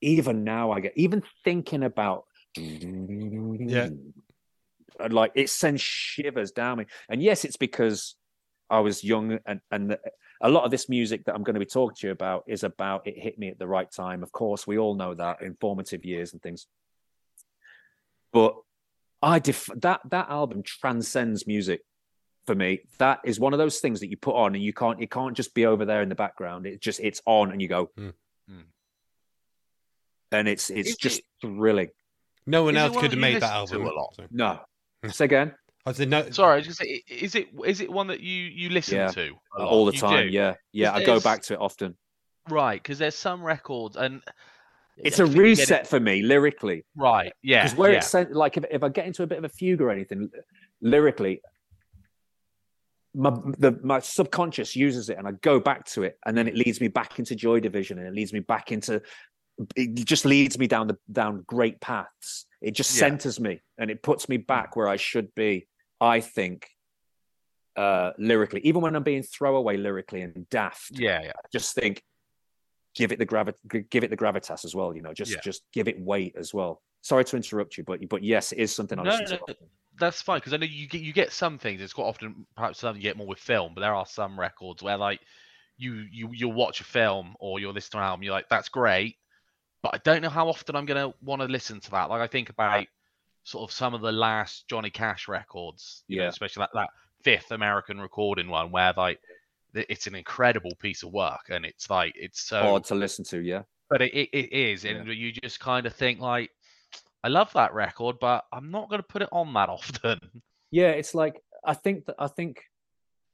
even 0.01 0.43
now, 0.43 0.71
I 0.71 0.81
get 0.81 0.93
even 0.95 1.23
thinking 1.43 1.83
about 1.83 2.25
Yeah. 2.55 3.89
like 5.09 5.31
it 5.35 5.49
sends 5.49 5.81
shivers 5.81 6.51
down 6.51 6.77
me. 6.77 6.85
And 7.09 7.23
yes, 7.23 7.43
it's 7.43 7.57
because 7.57 8.15
I 8.69 8.81
was 8.81 9.03
young, 9.03 9.39
and 9.45 9.59
and 9.71 9.97
a 10.41 10.49
lot 10.49 10.63
of 10.63 10.71
this 10.71 10.87
music 10.89 11.25
that 11.25 11.35
I'm 11.35 11.43
going 11.43 11.55
to 11.55 11.59
be 11.59 11.65
talking 11.65 11.95
to 11.99 12.07
you 12.07 12.13
about 12.13 12.43
is 12.47 12.63
about 12.63 13.07
it 13.07 13.17
hit 13.17 13.37
me 13.39 13.49
at 13.49 13.59
the 13.59 13.67
right 13.67 13.91
time. 13.91 14.23
Of 14.23 14.31
course, 14.31 14.67
we 14.67 14.77
all 14.77 14.95
know 14.95 15.13
that 15.15 15.41
informative 15.41 16.05
years 16.05 16.33
and 16.33 16.41
things. 16.41 16.67
But 18.31 18.55
I 19.21 19.39
def- 19.39 19.69
that 19.77 20.01
that 20.09 20.29
album 20.29 20.63
transcends 20.63 21.45
music 21.47 21.81
for 22.45 22.55
me. 22.55 22.79
That 22.99 23.19
is 23.25 23.39
one 23.39 23.53
of 23.53 23.59
those 23.59 23.79
things 23.79 23.99
that 23.99 24.09
you 24.09 24.17
put 24.17 24.35
on 24.35 24.55
and 24.55 24.63
you 24.63 24.73
can't 24.73 25.01
it 25.01 25.11
can't 25.11 25.35
just 25.35 25.53
be 25.53 25.65
over 25.65 25.85
there 25.85 26.01
in 26.01 26.09
the 26.09 26.15
background. 26.15 26.65
It 26.65 26.81
just 26.81 26.99
it's 26.99 27.21
on 27.25 27.51
and 27.51 27.61
you 27.61 27.67
go, 27.67 27.89
Mm. 27.97 28.13
Mm. 28.49 28.63
and 30.31 30.47
it's 30.47 30.69
it's 30.69 30.89
Is 30.91 30.95
just 30.97 31.19
it- 31.19 31.25
thrilling. 31.41 31.89
no 32.45 32.63
one 32.63 32.77
else 32.77 32.95
could 32.97 33.11
have 33.11 33.19
made 33.19 33.41
that 33.41 33.51
album. 33.51 33.85
a 33.85 33.91
lot? 33.91 34.15
so- 34.15 34.27
No, 34.31 34.59
say 35.09 35.25
again. 35.25 35.53
I 35.85 35.93
said 35.93 36.09
no. 36.09 36.29
Sorry, 36.29 36.53
I 36.53 36.57
was 36.57 36.65
just 36.67 36.79
say, 36.79 37.03
is 37.07 37.35
it 37.35 37.49
is 37.65 37.81
it 37.81 37.91
one 37.91 38.07
that 38.07 38.19
you 38.19 38.33
you 38.43 38.69
listen 38.69 38.97
Yeah. 38.97 39.07
to 39.11 39.35
all 39.57 39.85
the 39.85 39.93
You 39.93 39.99
time. 39.99 40.27
do? 40.27 40.31
Yeah, 40.31 40.55
yeah. 40.71 40.93
I 40.93 41.03
go 41.03 41.19
back 41.19 41.41
to 41.43 41.53
it 41.53 41.59
often. 41.59 41.97
Right, 42.49 42.81
because 42.81 42.97
there's 42.99 43.15
some 43.15 43.43
records 43.43 43.95
and 43.95 44.21
It's 45.03 45.19
a 45.19 45.23
think 45.25 45.35
you 45.35 45.41
get 45.41 45.41
it- 45.41 45.59
reset 45.61 45.87
for 45.87 45.99
me 45.99 46.21
lyrically. 46.21 46.85
Right, 46.95 47.33
yeah, 47.41 47.63
because 47.63 47.77
where 47.77 47.91
yeah. 47.91 47.97
it's 47.97 48.07
sent, 48.07 48.33
like 48.33 48.57
if, 48.57 48.65
if 48.71 48.83
I 48.83 48.89
get 48.89 49.05
into 49.07 49.23
a 49.23 49.27
bit 49.27 49.37
of 49.37 49.43
a 49.43 49.49
fugue 49.49 49.81
or 49.81 49.89
anything, 49.91 50.29
lyrically, 50.81 51.41
my 53.15 53.31
the 53.57 53.79
my 53.83 53.99
subconscious 53.99 54.75
uses 54.75 55.09
it, 55.09 55.17
and 55.17 55.27
I 55.27 55.31
go 55.31 55.59
back 55.59 55.85
to 55.87 56.03
it, 56.03 56.17
and 56.25 56.37
then 56.37 56.47
it 56.47 56.55
leads 56.55 56.79
me 56.79 56.87
back 56.87 57.19
into 57.19 57.35
Joy 57.35 57.59
Division, 57.59 57.97
and 57.97 58.07
it 58.07 58.13
leads 58.13 58.33
me 58.33 58.39
back 58.39 58.71
into. 58.71 59.01
It 59.75 59.95
just 60.05 60.23
leads 60.25 60.57
me 60.57 60.67
down 60.67 60.87
the 60.87 60.97
down 61.11 61.43
great 61.45 61.81
paths. 61.81 62.45
It 62.61 62.71
just 62.71 62.93
Yeah. 62.95 62.99
centers 63.07 63.39
me, 63.39 63.61
and 63.77 63.89
it 63.91 64.03
puts 64.03 64.29
me 64.29 64.37
back 64.37 64.75
where 64.75 64.87
I 64.87 64.95
should 64.97 65.33
be. 65.35 65.67
I 65.99 66.21
think, 66.21 66.67
uh 67.75 68.11
lyrically, 68.17 68.61
even 68.61 68.81
when 68.81 68.95
I'm 68.95 69.03
being 69.03 69.23
throwaway 69.23 69.75
lyrically 69.75 70.21
and 70.21 70.47
daft, 70.49 70.91
yeah, 70.91 71.21
yeah. 71.23 71.31
I 71.35 71.47
just 71.51 71.75
think 71.75 72.03
give 72.99 73.11
it 73.11 73.17
the 73.19 73.25
gravi- 73.25 73.53
give 73.89 74.03
it 74.03 74.09
the 74.09 74.17
gravitas 74.17 74.63
as 74.65 74.75
well 74.75 74.93
you 74.95 75.01
know 75.01 75.13
just 75.13 75.31
Yeah. 75.31 75.39
just 75.43 75.63
give 75.73 75.87
it 75.87 75.99
weight 75.99 76.35
as 76.37 76.53
well 76.53 76.81
sorry 77.01 77.23
to 77.25 77.35
interrupt 77.37 77.77
you 77.77 77.83
but 77.83 77.99
but 78.09 78.21
yes 78.23 78.51
it 78.51 78.59
is 78.59 78.75
something 78.75 78.99
i 78.99 79.03
No, 79.03 79.17
no, 79.17 79.25
to 79.25 79.39
often. 79.41 79.55
That's 79.99 80.21
fine 80.21 80.37
because 80.37 80.53
I 80.53 80.57
know 80.57 80.65
you 80.65 80.87
get 80.87 81.01
you 81.01 81.11
get 81.11 81.33
some 81.33 81.57
things. 81.57 81.81
It's 81.81 81.91
quite 81.91 82.05
often 82.05 82.45
perhaps 82.55 82.79
something 82.79 83.01
you 83.01 83.09
get 83.09 83.17
more 83.17 83.27
with 83.27 83.39
film, 83.39 83.73
but 83.73 83.81
there 83.81 83.93
are 83.93 84.05
some 84.05 84.39
records 84.39 84.81
where 84.81 84.95
like 84.97 85.19
you 85.77 86.05
you 86.11 86.29
you'll 86.31 86.53
watch 86.53 86.79
a 86.79 86.85
film 86.85 87.35
or 87.41 87.59
you'll 87.59 87.73
listen 87.73 87.91
to 87.91 87.97
an 87.97 88.03
album, 88.03 88.23
you're 88.23 88.31
like, 88.31 88.47
that's 88.49 88.69
great, 88.69 89.17
but 89.83 89.93
I 89.93 89.97
don't 90.05 90.21
know 90.21 90.29
how 90.29 90.47
often 90.47 90.77
I'm 90.77 90.85
gonna 90.85 91.13
want 91.21 91.41
to 91.41 91.47
listen 91.49 91.81
to 91.81 91.91
that. 91.91 92.09
Like 92.09 92.21
I 92.21 92.27
think 92.27 92.49
about 92.49 92.85
sort 93.43 93.69
of 93.69 93.73
some 93.75 93.93
of 93.93 93.99
the 94.01 94.11
last 94.13 94.69
Johnny 94.69 94.89
Cash 94.89 95.27
records, 95.27 96.03
you 96.07 96.17
know, 96.17 96.23
Yeah. 96.23 96.29
especially 96.29 96.61
that 96.61 96.69
that 96.75 96.89
fifth 97.23 97.51
American 97.51 97.99
recording 97.99 98.47
one 98.47 98.71
where 98.71 98.93
like 98.95 99.19
it's 99.73 100.07
an 100.07 100.15
incredible 100.15 100.71
piece 100.79 101.03
of 101.03 101.11
work 101.11 101.49
and 101.49 101.65
it's 101.65 101.89
like 101.89 102.13
it's 102.15 102.41
so 102.41 102.61
hard 102.61 102.83
to 102.85 102.95
listen 102.95 103.23
to 103.25 103.39
yeah. 103.39 103.63
But 103.89 104.01
it, 104.03 104.13
it, 104.13 104.29
it 104.33 104.53
is 104.53 104.85
and 104.85 105.07
you 105.07 105.31
just 105.31 105.59
kind 105.59 105.85
of 105.85 105.93
think 105.93 106.19
like 106.19 106.51
i 107.23 107.27
love 107.27 107.51
that 107.53 107.73
record 107.73 108.17
but 108.19 108.45
i'm 108.53 108.71
not 108.71 108.89
going 108.89 109.01
to 109.01 109.07
put 109.07 109.21
it 109.21 109.29
on 109.31 109.53
that 109.53 109.69
often. 109.77 110.19
Yeah 110.71 110.89
it's 110.91 111.15
like 111.15 111.41
i 111.65 111.73
think 111.73 112.05
that 112.05 112.15
i 112.19 112.27
think 112.27 112.63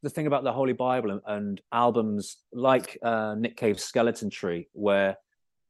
the 0.02 0.10
thing 0.10 0.28
about 0.28 0.44
the 0.44 0.54
holy 0.54 0.74
bible 0.74 1.12
and, 1.12 1.22
and 1.26 1.62
albums 1.72 2.38
like 2.54 2.98
uh 3.04 3.36
nick 3.36 3.58
cave's 3.58 3.84
skeleton 3.84 4.30
tree 4.30 4.70
where 4.74 5.18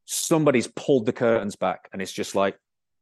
somebody's 0.05 0.67
pulled 0.67 1.05
the 1.05 1.13
curtains 1.13 1.55
back 1.55 1.89
and 1.91 2.01
it's 2.01 2.11
just 2.11 2.35
like 2.35 2.57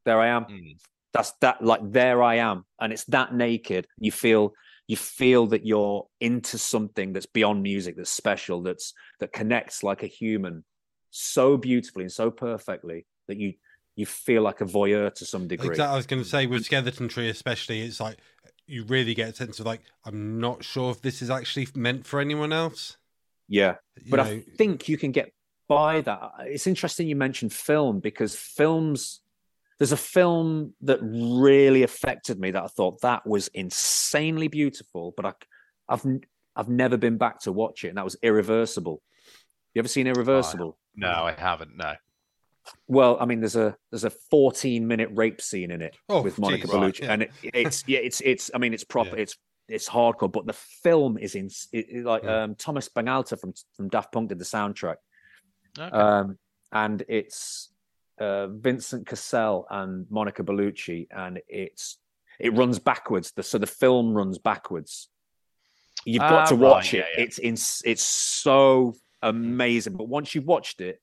there 0.05 0.21
i 0.21 0.27
am. 0.27 0.45
Mm. 0.45 0.77
that's 1.11 1.33
that 1.41 1.61
like 1.61 1.81
there 1.91 2.23
i 2.23 2.35
am 2.35 2.65
and 2.79 2.93
it's 2.93 3.03
that 3.05 3.33
naked 3.33 3.87
you 3.99 4.11
feel 4.11 4.53
you 4.93 4.97
feel 4.97 5.47
that 5.47 5.65
you're 5.65 6.05
into 6.19 6.57
something 6.57 7.13
that's 7.13 7.25
beyond 7.25 7.63
music 7.63 7.95
that's 7.97 8.11
special 8.11 8.61
that's 8.61 8.93
that 9.19 9.33
connects 9.33 9.81
like 9.89 10.03
a 10.03 10.07
human 10.21 10.63
so 11.09 11.57
beautifully 11.57 12.03
and 12.03 12.11
so 12.11 12.29
perfectly 12.29 12.99
that 13.27 13.37
you 13.37 13.53
you 13.95 14.05
feel 14.05 14.43
like 14.43 14.61
a 14.61 14.65
voyeur 14.65 15.11
to 15.13 15.25
some 15.25 15.47
degree 15.47 15.69
Exactly. 15.69 15.93
I 15.93 15.95
was 15.95 16.05
going 16.05 16.21
to 16.23 16.29
say 16.29 16.45
with 16.47 16.65
Skeleton 16.65 17.07
Tree, 17.07 17.29
especially, 17.29 17.81
it's 17.81 17.99
like 17.99 18.17
you 18.67 18.83
really 18.85 19.13
get 19.13 19.29
a 19.29 19.35
sense 19.35 19.59
of 19.59 19.65
like 19.65 19.81
I'm 20.05 20.39
not 20.39 20.63
sure 20.63 20.91
if 20.91 21.01
this 21.01 21.21
is 21.23 21.29
actually 21.29 21.67
meant 21.75 22.05
for 22.05 22.19
anyone 22.19 22.53
else. 22.53 22.97
yeah 23.47 23.75
You 24.03 24.11
but 24.11 24.17
know, 24.17 24.23
i 24.23 24.43
think 24.57 24.87
you 24.89 24.97
can 24.97 25.11
get 25.11 25.27
by 25.67 26.01
that 26.01 26.31
it's 26.53 26.67
interesting 26.67 27.07
you 27.07 27.15
mentioned 27.15 27.51
film 27.53 27.99
because 27.99 28.35
films 28.35 29.22
there's 29.79 29.91
a 29.91 29.97
film 29.97 30.73
that 30.81 30.99
really 31.01 31.83
affected 31.83 32.39
me 32.39 32.51
that 32.51 32.63
i 32.63 32.67
thought 32.67 33.01
that 33.01 33.25
was 33.25 33.47
insanely 33.49 34.47
beautiful 34.47 35.13
but 35.17 35.25
I, 35.25 35.33
i've 35.89 36.05
n- 36.05 36.21
i've 36.55 36.69
never 36.69 36.97
been 36.97 37.17
back 37.17 37.39
to 37.41 37.51
watch 37.51 37.83
it 37.83 37.89
and 37.89 37.97
that 37.97 38.03
was 38.05 38.15
irreversible 38.21 39.01
you 39.73 39.79
ever 39.79 39.87
seen 39.87 40.07
irreversible 40.07 40.77
no 40.95 41.09
i 41.09 41.31
haven't 41.33 41.75
no 41.75 41.93
well 42.87 43.17
i 43.19 43.25
mean 43.25 43.39
there's 43.39 43.55
a 43.57 43.75
there's 43.91 44.03
a 44.05 44.09
14 44.09 44.87
minute 44.87 45.09
rape 45.13 45.41
scene 45.41 45.71
in 45.71 45.81
it 45.81 45.95
Oh, 46.07 46.21
with 46.21 46.39
monica 46.39 46.67
geez, 46.67 46.73
right, 46.73 46.93
bellucci 46.93 46.99
yeah. 47.01 47.11
and 47.13 47.21
it, 47.23 47.31
it's 47.43 47.83
yeah 47.87 47.99
it's 47.99 48.21
it's 48.21 48.51
i 48.53 48.57
mean 48.57 48.73
it's 48.73 48.83
proper 48.85 49.15
Yeah. 49.17 49.23
it's 49.23 49.37
it's 49.67 49.89
hardcore 49.89 50.31
but 50.31 50.45
the 50.45 50.53
film 50.53 51.17
is 51.17 51.35
in 51.35 51.47
it, 51.71 51.85
it- 51.89 52.05
like 52.05 52.23
Mm. 52.23 52.43
um 52.43 52.55
thomas 52.55 52.87
bangalter 52.89 53.39
from 53.39 53.53
from 53.75 53.89
daft 53.89 54.13
punk 54.13 54.29
did 54.29 54.39
the 54.39 54.45
soundtrack 54.45 54.95
okay. 55.77 55.89
um, 55.89 56.37
and 56.71 57.03
it's 57.09 57.72
uh, 58.19 58.47
Vincent 58.47 59.07
Cassel 59.07 59.65
and 59.69 60.05
Monica 60.09 60.43
Bellucci, 60.43 61.07
and 61.11 61.39
it's 61.47 61.97
it 62.39 62.53
runs 62.53 62.79
backwards. 62.79 63.31
The, 63.31 63.43
so 63.43 63.57
the 63.57 63.67
film 63.67 64.13
runs 64.13 64.37
backwards. 64.37 65.09
You've 66.05 66.21
got 66.21 66.45
Ah, 66.45 66.49
to 66.49 66.55
right, 66.55 66.69
watch 66.69 66.93
yeah, 66.93 67.01
it. 67.01 67.05
yeah. 67.17 67.23
It's 67.23 67.37
in, 67.37 67.53
it's 67.85 68.03
so 68.03 68.95
amazing. 69.21 69.95
But 69.95 70.07
once 70.07 70.35
you've 70.35 70.45
watched 70.47 70.81
it, 70.81 70.99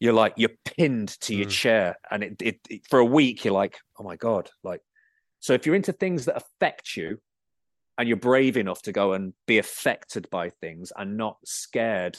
you're 0.00 0.12
like 0.12 0.34
you're 0.36 0.50
pinned 0.64 1.18
to 1.20 1.34
your 1.34 1.46
Mm. 1.46 1.50
chair, 1.50 1.98
and 2.10 2.22
it, 2.22 2.42
it, 2.42 2.60
it 2.70 2.86
for 2.88 2.98
a 2.98 3.04
week 3.04 3.44
you're 3.44 3.54
like, 3.54 3.78
oh 3.98 4.04
my 4.04 4.16
god, 4.16 4.50
like. 4.62 4.80
So 5.38 5.52
if 5.52 5.64
you're 5.64 5.76
into 5.76 5.92
things 5.92 6.24
that 6.24 6.36
affect 6.36 6.96
you, 6.96 7.20
and 7.98 8.08
you're 8.08 8.16
brave 8.16 8.56
enough 8.56 8.82
to 8.82 8.92
go 8.92 9.12
and 9.12 9.32
be 9.46 9.58
affected 9.58 10.28
by 10.30 10.50
things 10.50 10.92
and 10.96 11.16
not 11.16 11.38
scared 11.44 12.18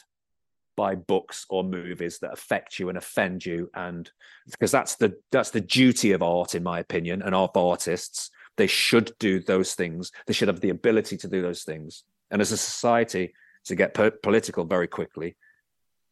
by 0.77 0.95
books 0.95 1.45
or 1.49 1.63
movies 1.63 2.19
that 2.19 2.31
affect 2.31 2.79
you 2.79 2.87
and 2.87 2.97
offend 2.97 3.45
you 3.45 3.69
and 3.73 4.09
because 4.49 4.71
that's 4.71 4.95
the 4.95 5.13
that's 5.31 5.49
the 5.51 5.59
duty 5.59 6.13
of 6.13 6.23
art 6.23 6.55
in 6.55 6.63
my 6.63 6.79
opinion 6.79 7.21
and 7.21 7.35
of 7.35 7.49
artists 7.57 8.29
they 8.55 8.67
should 8.67 9.11
do 9.19 9.39
those 9.41 9.73
things 9.73 10.11
they 10.27 10.33
should 10.33 10.47
have 10.47 10.61
the 10.61 10.69
ability 10.69 11.17
to 11.17 11.27
do 11.27 11.41
those 11.41 11.63
things 11.63 12.03
and 12.31 12.41
as 12.41 12.51
a 12.53 12.57
society 12.57 13.33
to 13.65 13.75
get 13.75 13.93
po- 13.93 14.11
political 14.23 14.63
very 14.63 14.87
quickly. 14.87 15.35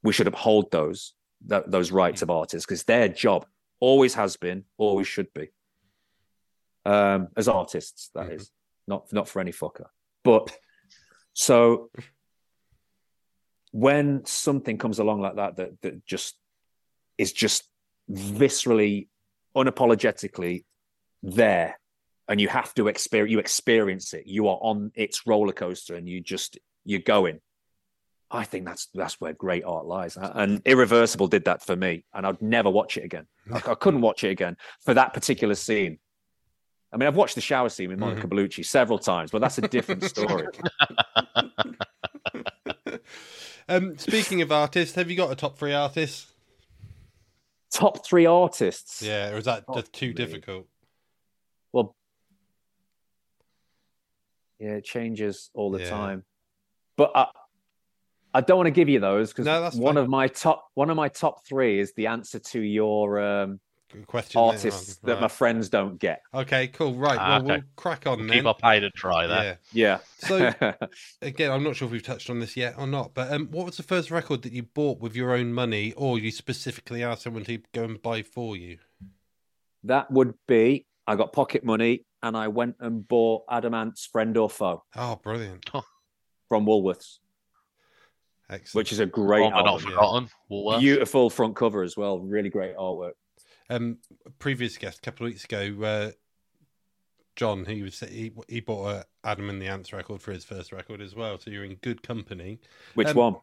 We 0.03 0.11
should 0.11 0.27
uphold 0.27 0.71
those 0.71 1.13
th- 1.49 1.63
those 1.67 1.89
rights 1.91 2.21
of 2.21 2.29
artists 2.29 2.65
because 2.65 2.83
their 2.83 3.07
job 3.07 3.45
always 3.79 4.13
has 4.15 4.35
been, 4.35 4.65
always 4.77 5.07
should 5.07 5.33
be. 5.33 5.49
Um, 6.85 7.29
as 7.37 7.47
artists, 7.47 8.09
that 8.13 8.31
is 8.31 8.43
Mhm. 8.47 8.51
not 8.87 9.13
not 9.13 9.29
for 9.29 9.39
any 9.39 9.51
fucker. 9.51 9.87
But 10.23 10.57
so 11.33 11.89
when 13.75 14.23
something 14.23 14.77
comes 14.77 14.99
along 14.99 15.19
like 15.19 15.35
that 15.35 15.57
that 15.57 15.81
that 15.81 16.05
just 16.05 16.37
is 17.17 17.33
just 17.33 17.67
viscerally, 18.09 19.09
unapologetically 19.53 20.63
there, 21.21 21.77
and 22.29 22.39
you 22.39 22.47
have 22.47 22.73
to 22.75 22.87
experience 22.87 23.31
you 23.33 23.39
experience 23.39 24.13
it. 24.13 24.27
You 24.27 24.47
are 24.47 24.57
on 24.61 24.93
its 24.95 25.27
roller 25.27 25.51
coaster, 25.51 25.95
and 25.95 26.07
you 26.07 26.21
just 26.21 26.57
you're 26.85 27.01
going. 27.01 27.41
I 28.31 28.45
think 28.45 28.65
that's 28.65 28.87
that's 28.93 29.19
where 29.19 29.33
great 29.33 29.65
art 29.65 29.85
lies, 29.85 30.17
and 30.17 30.61
Irreversible 30.65 31.27
did 31.27 31.43
that 31.43 31.61
for 31.61 31.75
me, 31.75 32.05
and 32.13 32.25
I'd 32.25 32.41
never 32.41 32.69
watch 32.69 32.95
it 32.95 33.03
again. 33.03 33.27
I, 33.53 33.57
I 33.57 33.75
couldn't 33.75 33.99
watch 33.99 34.23
it 34.23 34.29
again 34.29 34.55
for 34.85 34.93
that 34.93 35.13
particular 35.13 35.55
scene. 35.55 35.99
I 36.93 36.97
mean, 36.97 37.07
I've 37.07 37.17
watched 37.17 37.35
the 37.35 37.41
shower 37.41 37.67
scene 37.67 37.89
with 37.89 37.99
mm-hmm. 37.99 38.07
Monica 38.21 38.27
Bellucci 38.29 38.65
several 38.65 38.99
times, 38.99 39.31
but 39.31 39.41
that's 39.41 39.57
a 39.57 39.67
different 39.67 40.05
story. 40.05 40.47
um, 43.67 43.97
speaking 43.97 44.41
of 44.41 44.51
artists, 44.51 44.95
have 44.95 45.09
you 45.09 45.17
got 45.17 45.31
a 45.31 45.35
top 45.35 45.57
three 45.57 45.73
artists? 45.73 46.27
Top 47.71 48.05
three 48.05 48.25
artists. 48.25 49.01
Yeah, 49.01 49.31
or 49.31 49.37
is 49.37 49.45
that 49.45 49.65
Top 49.65 49.75
just 49.75 49.93
too 49.93 50.13
three. 50.13 50.25
difficult? 50.25 50.67
Well, 51.73 51.95
yeah, 54.59 54.75
it 54.75 54.85
changes 54.85 55.49
all 55.53 55.71
the 55.71 55.79
Yeah. 55.79 55.89
time. 55.89 56.23
But 56.95 57.11
I, 57.15 57.27
I 58.33 58.41
don't 58.41 58.57
want 58.57 58.67
to 58.67 58.71
give 58.71 58.87
you 58.87 58.99
those 58.99 59.31
because 59.31 59.45
No, 59.45 59.69
one 59.79 59.95
fine. 59.95 60.03
of 60.03 60.09
my 60.09 60.27
top 60.27 60.67
one 60.73 60.89
of 60.89 60.95
my 60.95 61.09
top 61.09 61.45
three 61.45 61.79
is 61.79 61.93
the 61.93 62.07
answer 62.07 62.39
to 62.39 62.61
your 62.61 63.19
um, 63.19 63.59
question. 64.03 64.41
artists 64.41 64.99
on. 65.03 65.09
that 65.09 65.21
my 65.21 65.27
friends 65.27 65.69
don't 65.69 65.97
get. 65.99 66.21
Okay, 66.33 66.67
cool. 66.67 66.93
Right. 66.95 67.17
Ah, 67.19 67.37
well, 67.39 67.43
we'll 67.45 67.61
crack 67.75 68.05
on 68.05 68.19
Keep 68.19 68.27
then. 68.29 68.47
our 68.47 68.53
powder 68.55 68.89
dry 68.95 69.27
there. 69.27 69.59
Yeah. 69.71 69.99
Yeah. 70.21 70.53
So 70.59 70.73
again, 71.21 71.51
I'm 71.51 71.63
not 71.63 71.75
sure 71.75 71.85
if 71.87 71.91
we've 71.91 72.03
touched 72.03 72.29
on 72.29 72.39
this 72.39 72.57
yet 72.57 72.75
or 72.77 72.87
not, 72.87 73.13
but 73.13 73.31
um, 73.31 73.47
what 73.51 73.65
was 73.65 73.77
the 73.77 73.83
first 73.83 74.11
record 74.11 74.41
that 74.43 74.51
you 74.53 74.63
bought 74.63 74.99
with 74.99 75.15
your 75.15 75.33
own 75.33 75.53
money, 75.53 75.93
or 75.95 76.19
you 76.19 76.31
specifically 76.31 77.03
asked 77.03 77.23
someone 77.23 77.43
to 77.45 77.59
go 77.73 77.83
and 77.83 78.01
buy 78.01 78.21
for 78.23 78.57
you? 78.57 78.77
that 79.83 80.09
would 80.09 80.33
be 80.47 80.85
I 81.05 81.15
got 81.15 81.31
pocket 81.31 81.63
money 81.63 82.05
and 82.23 82.35
I 82.35 82.47
went 82.47 82.77
and 82.79 83.07
bought 83.07 83.43
Adam 83.49 83.75
Adamant's 83.75 84.05
Friend 84.07 84.35
or 84.35 84.49
Foe 84.49 84.83
Oh, 84.95 85.17
brilliant! 85.21 85.69
from 86.49 86.65
Woolworths, 86.65 87.19
Excellent. 88.49 88.73
which 88.75 88.91
is 88.91 88.99
a 88.99 89.05
great 89.05 89.45
Oh, 89.45 89.51
but 89.51 89.63
not 89.63 89.81
forgotten. 89.81 90.29
Woolworths. 90.51 90.79
Beautiful 90.79 91.29
front 91.29 91.55
cover 91.55 91.83
as 91.83 91.95
well. 91.95 92.19
Really 92.19 92.49
great 92.49 92.75
artwork. 92.75 93.11
Um, 93.69 93.97
previous 94.39 94.77
guest 94.77 94.99
a 94.99 95.01
couple 95.01 95.25
of 95.25 95.31
weeks 95.31 95.45
ago, 95.45 95.83
uh, 95.83 96.11
John, 97.35 97.65
he 97.65 97.81
was 97.83 97.99
he, 97.99 98.31
he 98.47 98.59
bought 98.61 98.87
a 98.89 99.05
Adam 99.23 99.49
and 99.49 99.61
the 99.61 99.67
Ants 99.67 99.91
record 99.91 100.21
for 100.21 100.31
his 100.31 100.45
first 100.45 100.71
record 100.71 101.01
as 101.01 101.15
well. 101.15 101.37
So 101.37 101.51
you're 101.51 101.65
in 101.65 101.75
good 101.75 102.01
company. 102.03 102.59
Which 102.93 103.09
Um, 103.09 103.15
one? 103.15 103.35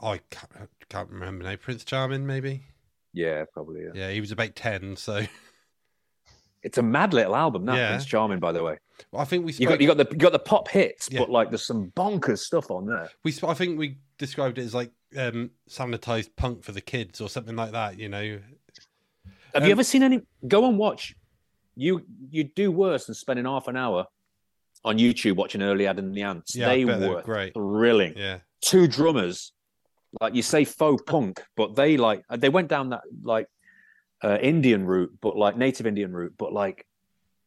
I 0.00 0.18
can't, 0.30 0.70
can't 0.88 1.10
remember 1.10 1.44
now. 1.44 1.56
Prince 1.56 1.84
Charming, 1.84 2.26
maybe. 2.26 2.62
Yeah, 3.12 3.44
probably. 3.52 3.82
Yeah. 3.82 3.90
Yeah, 3.94 4.10
he 4.10 4.20
was 4.20 4.32
about 4.32 4.54
ten. 4.56 4.96
So 4.96 5.24
It's 6.62 6.78
a 6.78 6.82
mad 6.82 7.12
little 7.12 7.36
album. 7.36 7.66
That 7.66 7.76
Yeah. 7.76 7.88
Prince 7.90 8.06
Charming, 8.06 8.38
by 8.40 8.52
the 8.52 8.62
way. 8.62 8.78
well, 9.12 9.20
I 9.20 9.26
think 9.26 9.44
we 9.44 9.52
You 9.52 9.68
got 9.68 9.80
you 9.80 9.86
got 9.86 9.98
the 9.98 10.06
you 10.10 10.18
got 10.18 10.32
the 10.32 10.38
pop 10.38 10.68
hits, 10.68 11.08
Yeah. 11.12 11.18
but 11.20 11.30
like 11.30 11.50
there's 11.50 11.66
some 11.66 11.90
bonkers 11.90 12.38
stuff 12.38 12.70
on 12.70 12.86
there. 12.86 13.10
we 13.24 13.34
I 13.42 13.52
think 13.54 13.78
we 13.78 13.98
described 14.16 14.58
it 14.58 14.62
as 14.62 14.74
like 14.74 14.90
um, 15.16 15.50
sanitized 15.68 16.30
punk 16.36 16.64
for 16.64 16.72
the 16.72 16.80
kids 16.80 17.20
or 17.20 17.28
something 17.28 17.56
like 17.56 17.72
that. 17.72 17.98
You 17.98 18.08
know. 18.08 18.40
Have 19.54 19.62
Um, 19.62 19.68
you 19.68 19.72
ever 19.72 19.84
seen 19.84 20.02
any? 20.02 20.20
Go 20.46 20.68
and 20.68 20.76
watch. 20.78 21.14
You 21.76 22.04
you 22.30 22.44
do 22.44 22.70
worse 22.70 23.06
than 23.06 23.14
spending 23.14 23.46
half 23.46 23.68
an 23.68 23.76
hour 23.76 24.06
on 24.84 24.98
YouTube 24.98 25.36
watching 25.36 25.62
Early 25.62 25.86
Adam 25.86 26.06
and 26.06 26.14
the 26.14 26.22
Ants. 26.22 26.54
Yeah, 26.54 26.68
they 26.68 26.84
were 26.84 27.22
great. 27.22 27.54
thrilling. 27.54 28.14
Yeah. 28.16 28.38
Two 28.60 28.86
drummers, 28.86 29.52
like 30.20 30.34
you 30.34 30.42
say, 30.42 30.64
faux 30.64 31.02
punk, 31.06 31.42
but 31.56 31.74
they 31.74 31.96
like 31.96 32.22
they 32.30 32.48
went 32.48 32.68
down 32.68 32.90
that 32.90 33.02
like 33.22 33.46
uh, 34.22 34.38
Indian 34.40 34.84
route, 34.86 35.12
but 35.20 35.36
like 35.36 35.56
native 35.56 35.86
Indian 35.86 36.12
route, 36.12 36.34
but 36.38 36.52
like, 36.52 36.86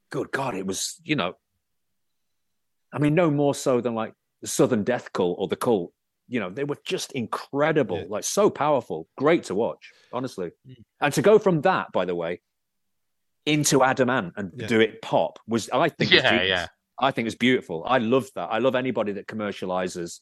good 0.10 0.32
God, 0.32 0.56
it 0.56 0.65
was 0.65 1.00
you 1.04 1.15
know. 1.15 1.34
I 2.93 3.00
mean, 3.00 3.15
no 3.15 3.30
more 3.30 3.54
so 3.54 3.82
than 3.82 3.96
like 3.96 4.13
the 4.41 4.48
Southern 4.48 4.84
Death 4.84 5.12
Cult 5.13 5.38
or 5.39 5.48
the 5.48 5.56
Cult. 5.58 5.91
You 6.30 6.40
know, 6.42 6.50
they 6.50 6.63
were 6.66 6.78
just 6.86 7.13
incredible, 7.13 8.00
Yeah. 8.00 8.06
like 8.10 8.24
so 8.24 8.50
powerful, 8.50 9.08
great 9.18 9.44
to 9.46 9.56
watch, 9.56 9.92
honestly. 10.12 10.52
Mm. 10.68 10.84
And 11.02 11.13
to 11.13 11.22
go 11.22 11.40
from 11.40 11.62
that, 11.62 11.92
by 11.94 12.06
the 12.06 12.16
way, 12.16 12.42
into 13.46 13.82
Adam 13.84 14.10
Ant 14.10 14.34
and 14.36 14.52
Yeah. 14.56 14.68
do 14.68 14.80
it 14.82 15.02
pop 15.02 15.40
was, 15.48 15.70
I 15.70 15.90
think, 15.90 16.12
Yeah, 16.12 16.30
genius. 16.30 16.50
yeah. 16.50 16.68
I 17.00 17.12
think 17.12 17.28
it's 17.28 17.36
beautiful. 17.36 17.84
I 17.86 18.00
love 18.00 18.30
that. 18.36 18.48
I 18.52 18.58
love 18.58 18.76
anybody 18.76 19.13
that 19.13 19.28
commercializes. 19.28 20.20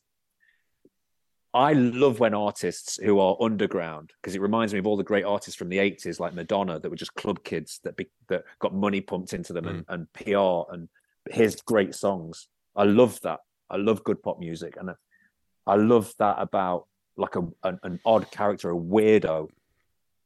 I 1.54 1.72
love 1.72 2.20
when 2.20 2.34
artists 2.34 2.98
who 3.02 3.18
are 3.20 3.38
underground 3.40 4.12
because 4.22 4.36
it 4.36 4.42
reminds 4.42 4.74
me 4.74 4.80
of 4.80 4.86
all 4.86 4.98
the 4.98 5.04
great 5.06 5.24
artists 5.24 5.56
from 5.58 5.70
the 5.70 5.78
80s, 5.78 6.20
like 6.20 6.34
Madonna, 6.34 6.80
that 6.80 6.90
were 6.90 6.98
just 6.98 7.16
club 7.16 7.44
kids 7.46 7.80
that 7.86 7.96
be, 7.96 8.10
that 8.28 8.44
got 8.60 8.74
money 8.76 9.00
pumped 9.00 9.34
into 9.34 9.54
them 9.54 9.66
and, 9.66 9.86
and 9.88 10.12
PR 10.14 10.72
and 10.74 10.90
his 11.32 11.56
great 11.62 11.96
songs. 11.96 12.50
I 12.76 12.84
love 12.84 13.22
that. 13.22 13.40
I 13.70 13.78
love 13.78 14.04
good 14.04 14.22
pop 14.22 14.38
music, 14.38 14.76
and 14.78 14.92
I 15.68 15.76
love 15.76 16.14
that 16.20 16.36
about 16.40 16.88
like 17.18 17.36
a 17.36 17.48
an, 17.64 17.80
an 17.84 18.00
odd 18.06 18.30
character, 18.32 18.70
a 18.72 18.76
weirdo, 18.76 19.50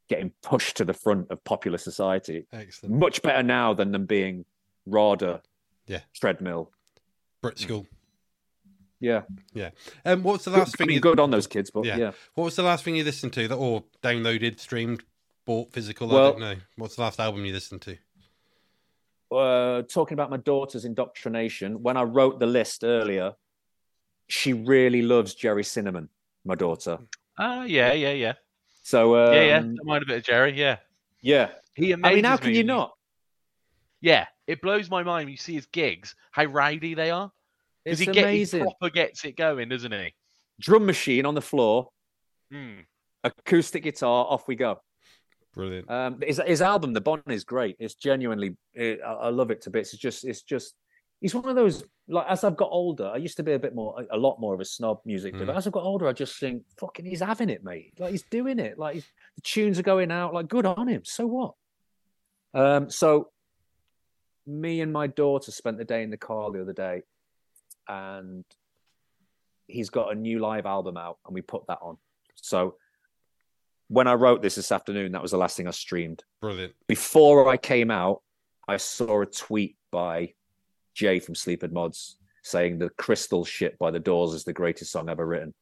getting 0.08 0.32
pushed 0.42 0.78
to 0.78 0.86
the 0.86 0.94
front 0.94 1.30
of 1.30 1.44
popular 1.44 1.78
society. 1.78 2.46
Excellent. 2.52 2.96
Much 2.96 3.22
better 3.22 3.44
now 3.44 3.74
than 3.74 3.92
them 3.92 4.06
being 4.06 4.46
RADA, 4.86 5.42
Yeah. 5.88 6.02
treadmill. 6.14 6.72
Brit 7.42 7.60
school. 7.60 7.86
Yeah, 9.00 9.22
yeah. 9.54 9.70
Um, 10.04 10.24
what's 10.24 10.44
the 10.44 10.52
last 10.52 10.76
I 10.76 10.84
thing? 10.84 10.94
You, 10.94 11.00
good 11.00 11.22
on 11.22 11.32
those 11.32 11.48
kids, 11.48 11.72
but 11.72 11.86
Yeah. 11.86 11.98
yeah. 11.98 12.12
What 12.34 12.44
was 12.46 12.56
the 12.58 12.64
last 12.64 12.84
thing 12.84 12.98
you 12.98 13.04
listened 13.06 13.32
to 13.34 13.48
that, 13.48 13.56
or 13.56 13.86
downloaded, 14.04 14.60
streamed, 14.60 15.04
bought 15.46 15.72
physical? 15.72 16.12
I 16.14 16.20
don't 16.32 16.40
know. 16.40 16.56
What's 16.76 16.96
the 16.98 17.04
last 17.04 17.18
album 17.20 17.46
you 17.46 17.54
listened 17.54 17.82
to? 17.84 17.98
Uh, 19.32 19.84
talking 19.84 20.16
about 20.16 20.30
my 20.32 20.38
daughter's 20.38 20.84
indoctrination, 20.86 21.82
when 21.84 21.96
I 21.96 22.02
wrote 22.04 22.40
the 22.40 22.48
list 22.48 22.84
earlier, 22.84 23.36
she 24.30 24.54
really 24.54 25.02
loves 25.02 25.34
Gerry 25.34 25.64
Cinnamon, 25.64 26.08
my 26.46 26.56
daughter. 26.56 27.00
Ah, 27.38 27.64
yeah, 27.66 27.92
yeah, 27.94 28.12
yeah. 28.14 28.34
So 28.84 29.18
um, 29.18 29.34
yeah, 29.34 29.42
yeah. 29.42 29.60
Don't 29.60 29.86
mind 29.86 30.04
a 30.04 30.06
bit 30.06 30.18
of 30.20 30.24
Gerry. 30.24 30.54
Yeah. 30.54 30.78
yeah. 31.22 31.50
He 31.76 31.94
I 31.94 31.98
mean, 31.98 32.24
how 32.24 32.38
can 32.38 32.52
me 32.52 32.58
you 32.58 32.64
not? 32.64 32.94
Yeah, 34.02 34.28
it 34.48 34.62
blows 34.62 34.90
my 34.90 35.04
mind 35.04 35.26
when 35.26 35.32
you 35.32 35.38
see 35.38 35.56
his 35.56 35.66
gigs, 35.66 36.16
how 36.32 36.46
rowdy 36.46 36.94
they 36.94 37.12
are. 37.12 37.32
It's 37.86 38.00
Because 38.00 38.16
he, 38.16 38.22
get, 38.22 38.30
he 38.30 38.38
amazing. 38.38 38.62
proper 38.62 38.90
gets 38.90 39.26
it 39.26 39.36
going, 39.36 39.70
doesn't 39.70 39.92
he? 39.92 40.14
Drum 40.60 40.86
machine 40.86 41.26
on 41.26 41.34
the 41.36 41.42
floor, 41.42 41.90
Hmm. 42.52 42.80
acoustic 43.24 43.84
guitar, 43.84 44.26
off 44.30 44.48
we 44.48 44.56
go. 44.56 44.82
Brilliant. 45.54 45.90
Um, 45.90 46.22
his 46.22 46.42
his 46.46 46.62
album, 46.62 46.94
The 46.94 47.02
Bonny, 47.02 47.22
is 47.28 47.44
great. 47.44 47.76
It's 47.80 47.96
genuinely, 47.96 48.56
it, 48.74 49.00
I, 49.06 49.14
I 49.14 49.30
love 49.30 49.52
it 49.52 49.62
to 49.64 49.70
bits. 49.70 49.94
It's 49.94 50.02
just, 50.02 50.26
it's 50.26 50.44
just, 50.44 50.76
he's 51.22 51.36
one 51.36 51.48
of 51.48 51.56
those. 51.56 51.84
Like 52.08 52.26
as 52.28 52.44
I've 52.44 52.58
got 52.58 52.70
older, 52.72 53.08
I 53.08 53.18
used 53.18 53.38
to 53.38 53.44
be 53.44 53.54
a 53.54 53.60
bit 53.60 53.76
more, 53.76 54.06
a 54.10 54.18
lot 54.18 54.40
more 54.40 54.54
of 54.54 54.60
a 54.60 54.66
snob 54.66 55.00
music. 55.06 55.36
Mm. 55.36 55.46
But 55.46 55.56
as 55.56 55.68
I've 55.68 55.74
got 55.74 55.84
older, 55.84 56.08
I 56.08 56.14
just 56.14 56.40
think, 56.40 56.64
fucking, 56.80 57.06
he's 57.06 57.20
having 57.20 57.50
it, 57.50 57.64
mate. 57.64 57.94
Like 58.00 58.12
he's 58.12 58.24
doing 58.24 58.58
it. 58.60 58.80
Like 58.80 59.04
the 59.36 59.42
tunes 59.42 59.78
are 59.78 59.84
going 59.84 60.12
out. 60.12 60.34
Like 60.34 60.48
good 60.48 60.66
on 60.66 60.88
him. 60.88 61.02
So 61.06 61.28
what? 61.28 61.54
Um, 62.54 62.90
so 62.90 63.30
me 64.48 64.82
and 64.82 64.92
my 64.92 65.08
daughter 65.08 65.52
spent 65.52 65.78
the 65.78 65.86
day 65.86 66.02
in 66.02 66.10
the 66.10 66.18
car 66.18 66.52
the 66.52 66.62
other 66.62 66.74
day, 66.74 67.04
and 67.88 68.44
he's 69.68 69.92
got 69.92 70.12
a 70.12 70.16
new 70.16 70.40
live 70.40 70.66
album 70.66 70.98
out, 70.98 71.20
and 71.26 71.36
we 71.36 71.42
put 71.42 71.68
that 71.68 71.78
on. 71.82 71.98
So 72.36 72.76
when 73.88 74.08
I 74.08 74.14
wrote 74.14 74.42
this 74.42 74.56
this 74.56 74.72
afternoon, 74.72 75.12
that 75.12 75.22
was 75.22 75.32
the 75.32 75.38
last 75.38 75.58
thing 75.58 75.68
I 75.68 75.72
streamed. 75.72 76.24
Brilliant. 76.42 76.74
Before 76.88 77.48
I 77.50 77.58
came 77.58 77.92
out, 77.92 78.24
I 78.68 78.78
saw 78.78 79.22
a 79.22 79.26
tweet 79.28 79.78
by 79.92 80.34
Jay 81.00 81.20
from 81.20 81.34
Sleaford 81.34 81.72
Mods 81.72 82.18
saying 82.44 82.78
the 82.80 82.90
Crystal 82.90 83.46
Ship 83.46 83.78
by 83.80 83.90
the 83.90 84.00
Doors 84.00 84.34
is 84.34 84.44
the 84.44 84.52
greatest 84.54 84.92
song 84.92 85.08
ever 85.10 85.26
written. 85.26 85.54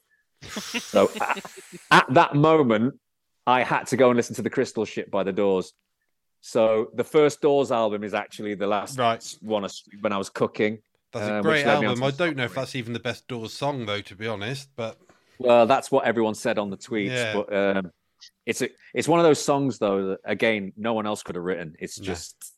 so 0.42 1.10
at, 1.20 1.44
at 1.90 2.14
that 2.14 2.34
moment, 2.34 2.98
I 3.46 3.62
had 3.62 3.86
to 3.88 3.96
go 3.98 4.08
and 4.10 4.16
listen 4.16 4.34
to 4.36 4.42
the 4.42 4.48
Crystal 4.50 4.84
Ship 4.86 5.10
by 5.10 5.24
the 5.24 5.32
Doors. 5.32 5.74
So 6.40 6.90
the 6.94 7.04
first 7.04 7.40
Doors 7.42 7.70
album 7.70 8.02
is 8.02 8.14
actually 8.14 8.54
the 8.54 8.66
last 8.66 8.98
Right. 8.98 9.22
one 9.42 9.64
I, 9.64 9.68
when 10.00 10.12
I 10.12 10.18
was 10.18 10.30
cooking. 10.30 10.78
That's 11.12 11.28
Uh, 11.28 11.34
a 11.34 11.42
great 11.42 11.66
led 11.66 11.80
me 11.80 11.86
on 11.86 11.90
album. 11.92 12.04
I 12.04 12.10
don't 12.12 12.36
know 12.36 12.44
if 12.44 12.54
that's 12.54 12.74
even 12.76 12.92
the 12.94 13.00
best 13.00 13.28
Doors 13.28 13.52
song, 13.52 13.84
though, 13.84 14.00
to 14.00 14.14
be 14.16 14.26
honest. 14.26 14.70
But 14.76 14.98
Well, 15.38 15.66
that's 15.66 15.90
what 15.90 16.04
everyone 16.06 16.34
said 16.34 16.58
on 16.58 16.70
the 16.70 16.76
tweets. 16.78 17.10
Yeah. 17.10 17.34
But 17.34 17.52
um, 17.54 17.92
it's 18.46 18.62
a, 18.62 18.68
it's 18.94 19.08
one 19.08 19.18
of 19.20 19.24
those 19.24 19.40
songs 19.42 19.78
though 19.78 20.08
that 20.10 20.20
again 20.24 20.72
no 20.76 20.92
one 20.94 21.06
else 21.06 21.22
could 21.22 21.34
have 21.34 21.44
written. 21.44 21.76
It's 21.78 21.98
No. 21.98 22.04
just 22.06 22.54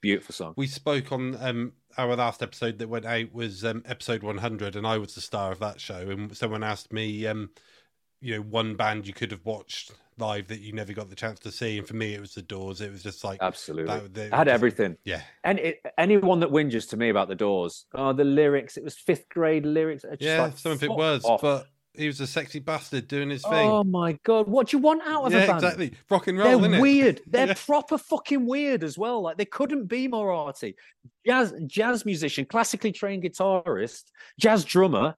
Beautiful 0.00 0.34
song. 0.34 0.54
we 0.56 0.66
spoke 0.66 1.12
on 1.12 1.36
um, 1.40 1.72
our 1.98 2.16
last 2.16 2.42
episode 2.42 2.78
that 2.78 2.88
went 2.88 3.04
out 3.04 3.32
was 3.32 3.64
um, 3.64 3.82
episode 3.86 4.22
100, 4.22 4.76
and 4.76 4.86
I 4.86 4.98
was 4.98 5.14
the 5.14 5.20
star 5.20 5.52
of 5.52 5.58
that 5.60 5.80
show. 5.80 6.08
And 6.10 6.34
someone 6.36 6.62
asked 6.62 6.92
me, 6.92 7.26
um, 7.26 7.50
you 8.20 8.36
know, 8.36 8.42
one 8.42 8.76
band 8.76 9.06
you 9.06 9.12
could 9.12 9.30
have 9.30 9.44
watched 9.44 9.92
live 10.18 10.48
that 10.48 10.60
you 10.60 10.72
never 10.72 10.92
got 10.92 11.08
the 11.08 11.16
chance 11.16 11.38
to 11.40 11.50
see, 11.50 11.78
and 11.78 11.86
for 11.86 11.96
me, 11.96 12.14
it 12.14 12.20
was 12.20 12.34
the 12.34 12.42
Doors. 12.42 12.80
It 12.80 12.90
was 12.90 13.02
just 13.02 13.24
like 13.24 13.38
Absolutely. 13.42 13.86
that. 13.86 14.14
that 14.14 14.32
I 14.32 14.36
had 14.38 14.48
everything. 14.48 14.96
Yeah, 15.04 15.22
And 15.44 15.58
it, 15.58 15.80
anyone 15.98 16.40
that 16.40 16.50
whinges 16.50 16.88
to 16.90 16.96
me 16.96 17.08
about 17.08 17.28
the 17.28 17.34
Doors, 17.34 17.86
oh, 17.94 18.12
the 18.12 18.24
lyrics, 18.24 18.76
it 18.76 18.84
was 18.84 18.96
fifth 18.96 19.28
grade 19.28 19.66
lyrics. 19.66 20.02
just 20.02 20.22
yeah, 20.22 20.42
like, 20.42 20.58
some 20.58 20.72
of 20.72 20.82
it 20.82 20.90
was, 20.90 21.24
off. 21.24 21.40
but 21.40 21.66
he 21.94 22.06
was 22.06 22.20
a 22.20 22.26
sexy 22.26 22.60
bastard 22.60 23.08
doing 23.08 23.30
his 23.30 23.42
thing. 23.42 23.68
Oh 23.68 23.82
my 23.84 24.12
god, 24.22 24.46
what 24.48 24.68
do 24.68 24.76
you 24.76 24.82
want 24.82 25.02
out 25.06 25.24
of 25.24 25.32
yeah, 25.32 25.40
a 25.40 25.46
band? 25.46 25.64
exactly. 25.64 25.92
Rock 26.08 26.28
and 26.28 26.38
roll, 26.38 26.46
They're 26.46 26.58
isn't 26.58 26.74
it? 26.74 26.80
weird. 26.80 27.20
They're 27.26 27.46
Yeah. 27.48 27.54
proper 27.66 27.98
fucking 27.98 28.46
weird 28.46 28.84
as 28.84 28.96
well. 28.96 29.20
Like 29.22 29.36
they 29.38 29.44
couldn't 29.44 29.86
be 29.86 30.06
more 30.08 30.30
arty. 30.32 30.76
Jazz 31.26 31.52
jazz 31.66 32.04
musician, 32.06 32.44
classically 32.44 32.92
trained 32.92 33.24
guitarist, 33.24 34.04
jazz 34.38 34.64
drummer, 34.64 35.16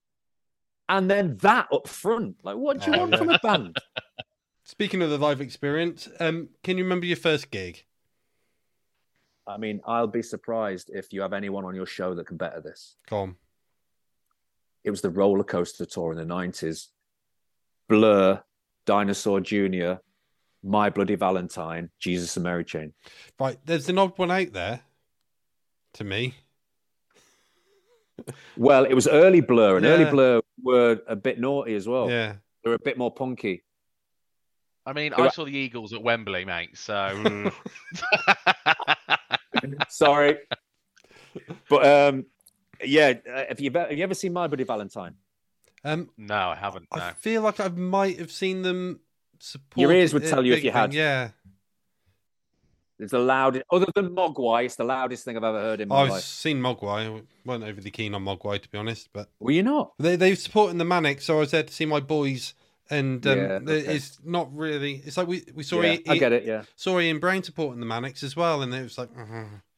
and 0.89 1.11
then 1.11 1.37
that 1.39 1.69
up 1.73 1.87
front. 1.89 2.37
Like, 2.43 2.57
what 2.57 2.81
do 2.81 2.91
you 2.91 2.97
Oh, 2.97 3.01
want 3.01 3.13
yeah. 3.13 3.19
from 3.19 3.29
a 3.31 3.39
band? 3.43 3.77
Speaking 4.65 5.03
of 5.03 5.11
the 5.11 5.19
live 5.19 5.41
experience, 5.41 6.09
um, 6.21 6.49
can 6.63 6.79
you 6.79 6.85
remember 6.85 7.05
your 7.07 7.17
first 7.17 7.51
gig? 7.51 7.85
I 9.47 9.57
mean, 9.59 9.81
I'll 9.85 10.07
be 10.07 10.23
surprised 10.23 10.91
if 10.95 11.13
you 11.13 11.21
have 11.23 11.33
anyone 11.33 11.65
on 11.65 11.75
your 11.75 11.85
show 11.87 12.15
that 12.15 12.27
can 12.27 12.37
better 12.37 12.61
this. 12.61 12.97
Come. 13.09 13.19
on. 13.19 13.37
It 14.85 14.91
was 14.91 15.01
the 15.01 15.11
roller 15.11 15.45
coaster 15.45 15.85
tour 15.85 16.13
in 16.13 16.19
the 16.19 16.25
nineties. 16.25 16.89
Blur, 17.89 18.43
Dinosaur 18.87 19.41
Jr., 19.41 19.95
My 20.63 20.91
Bloody 20.91 21.15
Valentine, 21.15 21.91
Jesus 21.99 22.37
and 22.37 22.45
Mary 22.45 22.65
Chain. 22.65 22.93
Right, 23.39 23.59
there's 23.65 23.89
an 23.89 23.99
odd 23.99 24.17
one 24.17 24.31
out 24.31 24.53
there 24.53 24.81
to 25.95 26.05
me. 26.05 26.35
Well, 28.57 28.85
it 28.85 28.95
was 28.95 29.09
early 29.09 29.41
Blur, 29.41 29.79
and 29.79 29.87
early 29.87 30.05
Blur 30.05 30.43
were 30.63 31.01
a 31.09 31.17
bit 31.17 31.41
naughty 31.41 31.75
as 31.75 31.89
well. 31.89 32.09
Yeah. 32.09 32.35
They 32.63 32.71
were 32.71 32.77
a 32.77 32.85
bit 32.85 32.97
more 32.97 33.11
punky. 33.11 33.65
I 34.87 34.93
mean, 34.93 35.13
Who- 35.13 35.23
I 35.23 35.29
saw 35.29 35.45
the 35.45 35.57
Eagles 35.57 35.93
at 35.93 36.03
Wembley, 36.03 36.45
mate. 36.45 36.77
So 36.77 36.93
mm. 36.93 37.53
Sorry, 39.89 40.39
but 41.69 41.87
um, 41.87 42.27
yeah. 42.85 43.15
uh, 43.33 43.45
Have 43.49 43.61
you 43.61 43.71
have 43.73 43.93
you 43.93 44.03
ever 44.05 44.15
seen 44.15 44.33
My 44.33 44.47
Bloody 44.47 44.65
Valentine? 44.65 45.15
Um, 45.85 46.11
no, 46.17 46.35
I 46.51 46.55
haven't. 46.55 46.87
I 46.93 47.13
feel 47.13 47.43
like 47.43 47.59
I 47.59 47.69
might 47.69 48.19
have 48.19 48.31
seen 48.31 48.63
them 48.63 49.01
support. 49.41 49.79
Your 49.83 49.93
ears 49.93 50.15
would 50.15 50.25
tell 50.27 50.45
you 50.47 50.53
if 50.53 50.63
you 50.63 50.71
thing, 50.71 50.81
had. 50.81 50.95
Yeah. 50.95 51.31
It's 52.99 53.11
the 53.11 53.19
loudest, 53.19 53.65
other 53.73 53.87
than 53.97 54.15
Mogwai, 54.15 54.65
it's 54.67 54.77
the 54.77 54.85
loudest 54.85 55.25
thing 55.25 55.37
I've 55.37 55.43
ever 55.43 55.59
heard 55.61 55.81
in 55.81 55.89
my 55.89 56.03
I've 56.03 56.11
life. 56.11 56.23
seen 56.23 56.61
Mogwai. 56.61 57.17
I 57.19 57.23
wasn't 57.45 57.65
overly 57.65 57.91
keen 57.91 58.15
on 58.15 58.25
Mogwai, 58.25 58.63
to 58.63 58.69
be 58.69 58.79
honest, 58.79 59.09
but 59.13 59.29
Were 59.41 59.51
you 59.51 59.65
not? 59.65 59.93
they 59.99 60.15
they 60.15 60.37
supporting 60.37 60.79
the 60.79 60.85
Manic, 60.85 61.21
so 61.21 61.39
I 61.39 61.41
was 61.41 61.51
there 61.51 61.65
to 61.65 61.73
see 61.73 61.85
my 61.87 61.99
boys. 61.99 62.55
And 62.91 63.27
um, 63.27 63.39
Yeah, 63.39 63.45
okay. 63.63 63.95
it's 63.97 64.19
not 64.23 64.55
really. 64.55 65.03
It's 65.05 65.17
like 65.17 65.27
we 65.27 65.43
we 65.53 65.65
saw 65.65 65.81
yeah, 65.81 65.93
Ian- 65.95 66.03
I 66.11 66.19
get 66.19 66.33
it. 66.33 66.45
Yeah, 66.45 66.63
saw 66.77 67.01
Ian 67.01 67.19
Brown 67.19 67.43
supporting 67.43 67.81
the 67.81 67.87
Manics 67.87 68.23
as 68.23 68.37
well, 68.37 68.63
and 68.63 68.73
it 68.73 68.83
was 68.83 68.99
like, 68.99 69.09
uh, 69.19 69.45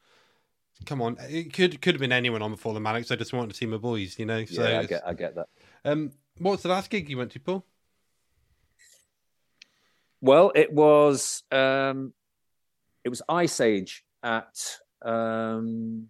come 0.86 1.02
on, 1.02 1.16
it 1.20 1.52
could 1.52 1.80
could 1.80 1.94
have 1.94 2.00
been 2.00 2.12
anyone 2.12 2.42
on 2.42 2.50
before 2.50 2.74
the 2.74 2.80
Manics. 2.80 3.10
I 3.10 3.16
just 3.16 3.32
wanted 3.32 3.50
to 3.50 3.56
see 3.56 3.66
my 3.66 3.76
boys, 3.76 4.18
you 4.18 4.26
know. 4.26 4.44
So 4.44 4.66
yeah, 4.66 4.80
I 4.80 4.84
get, 4.84 5.02
I 5.06 5.14
get 5.14 5.34
that. 5.34 5.46
Um, 5.84 6.12
what's 6.38 6.62
the 6.62 6.68
last 6.68 6.90
gig 6.90 7.08
you 7.08 7.18
went 7.18 7.32
to, 7.32 7.40
Paul? 7.40 7.64
Well, 10.20 10.52
it 10.54 10.72
was 10.72 11.42
um, 11.52 12.12
it 13.04 13.08
was 13.08 13.22
Iceage 13.28 14.04
at 14.22 14.78
um, 15.04 16.08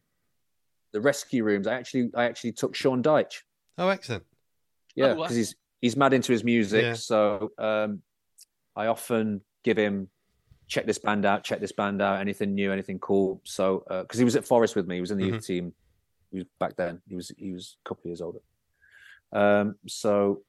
the 0.92 1.00
rescue 1.00 1.44
rooms. 1.44 1.66
I 1.66 1.74
actually, 1.74 2.10
I 2.14 2.24
actually 2.24 2.52
took 2.52 2.74
Sean 2.74 3.02
Dyche. 3.02 3.42
Oh, 3.76 3.88
excellent. 3.88 4.24
Yeah, 4.94 5.14
wow. 5.14 5.22
because 5.22 5.36
he's 5.36 5.56
he's 5.80 5.96
mad 5.96 6.12
into 6.12 6.32
his 6.32 6.44
music. 6.44 6.82
Yeah. 6.82 6.92
So 6.94 7.50
um, 7.58 8.02
I 8.76 8.86
often 8.86 9.40
give 9.64 9.76
him 9.76 10.08
check 10.68 10.86
this 10.86 10.98
band 10.98 11.24
out, 11.24 11.44
check 11.44 11.60
this 11.60 11.72
band 11.72 12.00
out, 12.02 12.20
anything 12.20 12.54
new, 12.54 12.72
anything 12.72 12.98
cool. 12.98 13.40
So 13.44 13.84
because 13.88 14.18
he 14.18 14.24
was 14.24 14.36
at 14.36 14.44
Forest 14.46 14.76
with 14.76 14.86
me, 14.86 14.96
he 14.96 15.00
was 15.00 15.10
in 15.10 15.18
the 15.18 15.24
Mm-hmm. 15.24 15.34
youth 15.34 15.46
team. 15.46 15.72
He 16.30 16.38
was 16.38 16.46
back 16.58 16.76
then. 16.76 17.00
He 17.08 17.14
was 17.16 17.30
he 17.36 17.52
was 17.52 17.76
a 17.84 17.88
couple 17.88 18.02
of 18.02 18.06
years 18.06 18.20
older. 18.20 18.40
Um, 19.32 19.76
so 19.86 20.42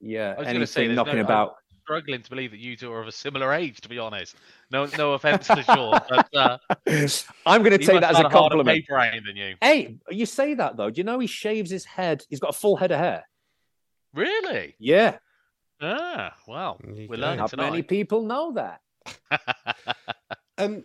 yeah, 0.00 0.34
I 0.36 0.40
was 0.40 0.46
going 0.48 0.60
to 0.60 0.66
say, 0.66 0.80
anything 0.82 0.96
there's 0.96 1.06
knocking 1.06 1.18
no, 1.20 1.24
about. 1.24 1.48
I'm 1.70 1.78
struggling 1.82 2.22
to 2.22 2.30
believe 2.30 2.50
that 2.52 2.60
you 2.60 2.76
two 2.76 2.92
are 2.92 3.00
of 3.00 3.08
a 3.08 3.12
similar 3.12 3.52
age. 3.52 3.80
To 3.82 3.88
be 3.88 3.98
honest, 3.98 4.36
no, 4.70 4.86
no 4.98 5.12
offense 5.14 5.46
to 5.48 5.62
Sean, 5.62 6.00
but 6.08 6.28
uh, 6.34 6.58
I'm 7.46 7.62
going 7.62 7.78
to 7.78 7.78
take 7.78 8.00
that 8.00 8.10
as 8.10 8.18
a 8.18 8.22
had 8.22 8.32
harder 8.32 8.56
compliment. 8.56 8.68
paper 8.86 8.98
aim 8.98 9.22
than 9.26 9.36
you. 9.36 9.54
Hey, 9.60 9.96
you 10.10 10.26
say 10.26 10.54
that 10.54 10.76
though. 10.76 10.90
Do 10.90 10.98
you 11.00 11.04
know 11.04 11.18
he 11.18 11.26
shaves 11.26 11.70
his 11.70 11.84
head? 11.84 12.24
He's 12.30 12.40
got 12.40 12.50
a 12.50 12.58
full 12.58 12.76
head 12.76 12.92
of 12.92 12.98
hair. 12.98 13.24
Really? 14.14 14.74
Yeah. 14.78 15.18
Ah, 15.80 16.34
well, 16.46 16.78
There 16.84 17.06
we're 17.08 17.16
go. 17.16 17.22
learning 17.22 17.38
Not 17.38 17.56
many 17.56 17.82
people 17.82 18.22
know 18.22 18.52
that. 18.52 18.80
Um, 20.58 20.84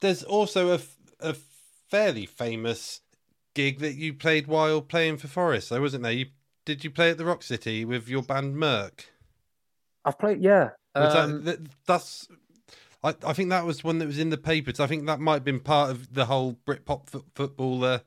there's 0.00 0.22
also 0.22 0.68
a, 0.72 0.74
f- 0.74 0.96
a 1.18 1.32
fairly 1.88 2.26
famous 2.26 3.00
gig 3.54 3.78
that 3.78 3.94
you 3.94 4.12
played 4.12 4.46
while 4.46 4.82
playing 4.82 5.16
for 5.16 5.28
Forest, 5.28 5.70
though, 5.70 5.80
wasn't 5.80 6.02
there? 6.02 6.12
You 6.12 6.26
did 6.66 6.84
you 6.84 6.90
play 6.90 7.10
at 7.10 7.16
the 7.16 7.24
Rock 7.24 7.42
City 7.42 7.86
with 7.86 8.06
your 8.06 8.22
band 8.22 8.56
Merc? 8.56 9.06
I've 10.04 10.18
played. 10.18 10.42
Yeah. 10.42 10.70
Um, 10.94 11.44
that, 11.44 11.58
that's. 11.86 12.28
I, 13.02 13.14
I 13.24 13.32
think 13.32 13.48
that 13.48 13.64
was 13.64 13.82
one 13.82 13.98
that 13.98 14.06
was 14.06 14.18
in 14.18 14.28
the 14.28 14.36
papers. 14.36 14.78
I 14.78 14.86
think 14.86 15.06
that 15.06 15.20
might 15.20 15.34
have 15.34 15.44
been 15.44 15.60
part 15.60 15.90
of 15.90 16.12
the 16.12 16.26
whole 16.26 16.58
Britpop 16.66 17.08
fo- 17.08 17.24
footballer. 17.34 18.02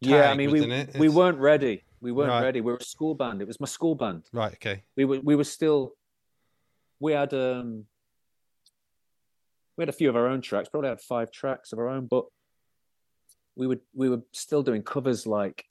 yeah. 0.00 0.30
I 0.32 0.34
mean, 0.34 0.50
we 0.50 0.64
it? 0.68 0.96
we 0.98 1.08
weren't 1.08 1.38
ready. 1.38 1.84
We 2.00 2.10
weren't 2.10 2.30
Right. 2.30 2.42
ready. 2.42 2.60
We 2.60 2.72
were 2.72 2.78
a 2.78 2.84
school 2.84 3.14
band. 3.14 3.40
It 3.40 3.46
was 3.46 3.60
my 3.60 3.66
school 3.68 3.94
band. 3.94 4.24
right. 4.32 4.52
Okay. 4.54 4.82
We 4.96 5.04
were 5.04 5.20
we 5.20 5.36
were 5.36 5.44
still. 5.44 5.92
We 7.02 7.12
had 7.12 7.34
um. 7.34 7.86
We 9.76 9.82
had 9.82 9.88
a 9.88 9.92
few 9.92 10.08
of 10.08 10.14
our 10.14 10.28
own 10.28 10.40
tracks. 10.40 10.68
Probably 10.68 10.90
had 10.90 11.00
five 11.00 11.32
tracks 11.32 11.72
of 11.72 11.80
our 11.80 11.88
own, 11.88 12.06
but 12.06 12.26
we 13.56 13.66
would 13.66 13.80
we 13.92 14.08
were 14.08 14.22
still 14.32 14.62
doing 14.62 14.82
covers 14.82 15.26
like 15.26 15.64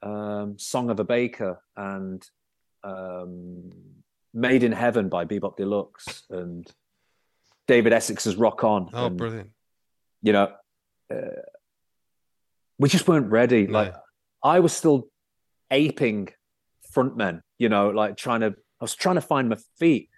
um, 0.00 0.56
"Song 0.56 0.90
of 0.90 1.00
a 1.00 1.04
Baker" 1.04 1.60
and 1.76 2.24
um, 2.84 3.72
"Made 4.32 4.62
in 4.62 4.70
Heaven" 4.70 5.08
by 5.08 5.24
Bebop 5.24 5.56
Deluxe 5.56 6.22
and 6.30 6.70
David 7.66 7.92
Essex's 7.92 8.36
"Rock 8.36 8.62
On." 8.62 8.90
Oh, 8.92 9.06
and, 9.06 9.16
brilliant. 9.16 9.50
you 10.22 10.32
know, 10.32 10.52
uh, 11.12 11.42
we 12.78 12.88
just 12.88 13.08
weren't 13.08 13.32
ready. 13.32 13.66
No. 13.66 13.72
Like 13.72 13.94
I 14.40 14.60
was 14.60 14.72
still 14.72 15.08
aping 15.72 16.28
frontmen, 16.94 17.42
you 17.58 17.68
know, 17.68 17.90
like 17.90 18.16
trying 18.16 18.40
to, 18.40 18.54
I 18.80 18.84
was 18.84 18.94
trying 18.94 19.16
to 19.16 19.20
find 19.20 19.48
my 19.48 19.58
feet. 19.80 20.10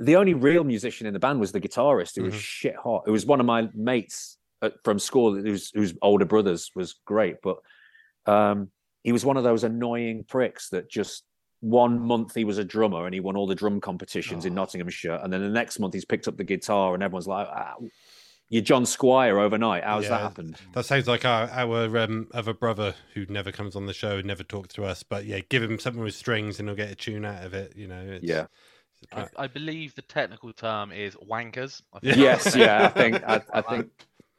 The 0.00 0.16
only 0.16 0.34
real 0.34 0.64
musician 0.64 1.06
in 1.06 1.12
the 1.12 1.20
band 1.20 1.38
was 1.40 1.52
the 1.52 1.60
guitarist 1.60 2.16
who 2.16 2.22
was 2.24 2.34
Mhm. 2.34 2.38
shit 2.40 2.76
hot. 2.76 3.04
It 3.06 3.10
was 3.10 3.26
one 3.26 3.38
of 3.40 3.46
my 3.46 3.68
mates 3.74 4.38
at, 4.62 4.74
from 4.84 4.98
school 4.98 5.34
whose, 5.34 5.70
whose 5.74 5.94
older 6.02 6.24
brothers 6.24 6.70
was 6.74 6.94
great, 7.04 7.36
but 7.42 7.58
um, 8.26 8.70
he 9.04 9.12
was 9.12 9.24
one 9.24 9.36
of 9.36 9.44
those 9.44 9.64
annoying 9.64 10.24
pricks 10.24 10.68
that 10.70 10.90
just 10.90 11.24
one 11.60 11.98
month 12.00 12.34
he 12.34 12.44
was 12.44 12.58
a 12.58 12.64
drummer 12.64 13.04
and 13.06 13.12
he 13.14 13.20
won 13.20 13.36
all 13.36 13.46
the 13.46 13.54
drum 13.54 13.80
competitions 13.80 14.46
in 14.46 14.52
Oh. 14.54 14.56
Nottinghamshire, 14.56 15.20
and 15.22 15.32
then 15.32 15.42
the 15.42 15.48
next 15.48 15.78
month 15.78 15.94
he's 15.94 16.04
picked 16.06 16.26
up 16.28 16.36
the 16.36 16.44
guitar 16.44 16.94
and 16.94 17.02
everyone's 17.02 17.26
like, 17.28 17.46
ah, 17.50 17.74
"You're 18.48 18.62
John 18.62 18.86
Squire 18.86 19.38
overnight. 19.38 19.84
How's 19.84 20.08
that 20.08 20.20
happened?" 20.20 20.56
That 20.72 20.86
sounds 20.86 21.06
like 21.08 21.24
our, 21.26 21.48
our 21.50 21.98
um, 21.98 22.28
other 22.32 22.54
brother 22.54 22.94
who 23.14 23.26
never 23.28 23.52
comes 23.52 23.76
on 23.76 23.84
the 23.86 23.92
show 23.92 24.16
and 24.18 24.26
never 24.26 24.42
talks 24.42 24.74
to 24.74 24.84
us. 24.84 25.02
But 25.02 25.26
yeah, 25.26 25.40
give 25.50 25.62
him 25.62 25.78
something 25.78 26.02
with 26.02 26.14
strings 26.14 26.58
and 26.58 26.68
he'll 26.68 26.76
get 26.76 26.90
a 26.90 26.94
tune 26.94 27.24
out 27.26 27.44
of 27.44 27.52
it. 27.54 27.74
You 27.76 27.88
know. 27.88 28.00
It's, 28.06 28.24
Yeah. 28.24 28.46
I, 29.12 29.28
I 29.36 29.46
believe 29.46 29.94
the 29.94 30.02
technical 30.02 30.52
term 30.52 30.92
is 30.92 31.14
wankers. 31.16 31.82
I 31.92 31.98
Yeah. 32.02 32.12
think 32.12 32.22
yes, 32.22 32.56
yeah, 32.56 32.84
I 32.84 32.88
think, 32.88 33.22
I, 33.26 33.42
I 33.52 33.60
think, 33.62 33.90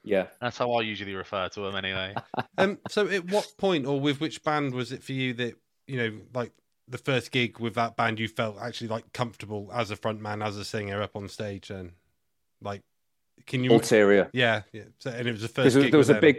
yeah. 0.03 0.27
that's 0.39 0.57
how 0.57 0.71
I 0.73 0.81
usually 0.81 1.13
refer 1.15 1.49
to 1.49 1.61
them 1.61 1.75
anyway. 1.75 2.13
Um. 2.57 2.77
So, 2.89 3.07
at 3.07 3.25
what 3.25 3.51
point 3.57 3.85
or 3.85 3.99
with 3.99 4.19
which 4.21 4.43
band 4.43 4.73
was 4.73 4.91
it 4.91 5.03
for 5.03 5.13
you 5.13 5.33
that 5.35 5.53
you 5.87 5.97
know, 5.97 6.19
like 6.33 6.51
the 6.87 6.97
first 6.97 7.31
gig 7.31 7.59
with 7.59 7.75
that 7.75 7.95
band, 7.95 8.19
you 8.19 8.27
felt 8.27 8.57
actually 8.61 8.89
like 8.89 9.11
comfortable 9.13 9.69
as 9.73 9.89
a 9.91 9.95
frontman, 9.95 10.45
as 10.45 10.57
a 10.57 10.65
singer 10.65 11.01
up 11.01 11.15
on 11.15 11.27
stage, 11.27 11.69
and 11.69 11.91
like, 12.61 12.81
can 13.47 13.63
you? 13.63 13.71
Ulterior. 13.71 14.29
Yeah, 14.33 14.61
yeah. 14.73 14.83
So, 14.99 15.09
and 15.09 15.27
it 15.27 15.31
was 15.31 15.41
the 15.41 15.47
first. 15.47 15.73
there 15.73 15.83
gig 15.83 15.91
there 15.91 15.97
was 15.97 16.09
a 16.09 16.13
them. 16.13 16.21
big, 16.21 16.37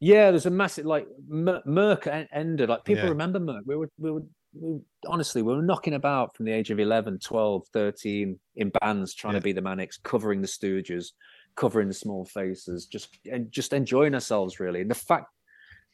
yeah, 0.00 0.30
there's 0.30 0.46
a 0.46 0.50
massive 0.50 0.84
like 0.84 1.06
Mer- 1.26 1.62
Merck 1.66 2.26
ended. 2.32 2.68
Like 2.68 2.84
people 2.84 3.04
Yeah. 3.04 3.10
remember 3.10 3.38
Merck. 3.38 3.62
We 3.64 3.76
were, 3.76 3.88
we 3.98 4.10
were, 4.10 4.22
we 4.52 4.80
honestly, 5.06 5.42
we 5.42 5.54
were 5.54 5.62
knocking 5.62 5.94
about 5.94 6.36
from 6.36 6.46
the 6.46 6.52
age 6.52 6.70
of 6.70 6.80
11, 6.80 7.18
12, 7.18 7.66
13 7.68 8.38
in 8.56 8.70
bands, 8.80 9.14
trying 9.14 9.34
Yeah. 9.34 9.40
to 9.40 9.44
be 9.44 9.52
the 9.52 9.62
Manics, 9.62 9.98
covering 9.98 10.40
the 10.40 10.48
Stooges, 10.48 11.12
covering 11.56 11.88
the 11.88 11.94
Small 11.94 12.24
Faces, 12.24 12.86
just 12.86 13.16
and 13.30 13.50
just 13.52 13.72
enjoying 13.72 14.14
ourselves 14.14 14.58
really. 14.60 14.80
And 14.80 14.90
the 14.90 14.94
fact 14.94 15.30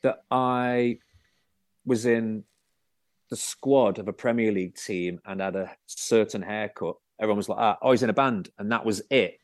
that 0.02 0.24
I 0.30 0.98
was 1.84 2.06
in 2.06 2.44
the 3.30 3.36
squad 3.36 3.98
of 3.98 4.08
a 4.08 4.12
Premier 4.12 4.52
League 4.52 4.76
team 4.76 5.20
and 5.24 5.40
had 5.40 5.56
a 5.56 5.74
certain 5.86 6.42
haircut, 6.42 6.96
everyone 7.18 7.38
was 7.38 7.48
like, 7.48 7.58
ah, 7.58 7.78
"Oh, 7.82 7.90
he's 7.90 8.02
in 8.02 8.10
a 8.10 8.14
band," 8.14 8.50
and 8.58 8.70
that 8.72 8.84
was 8.84 9.02
it. 9.10 9.38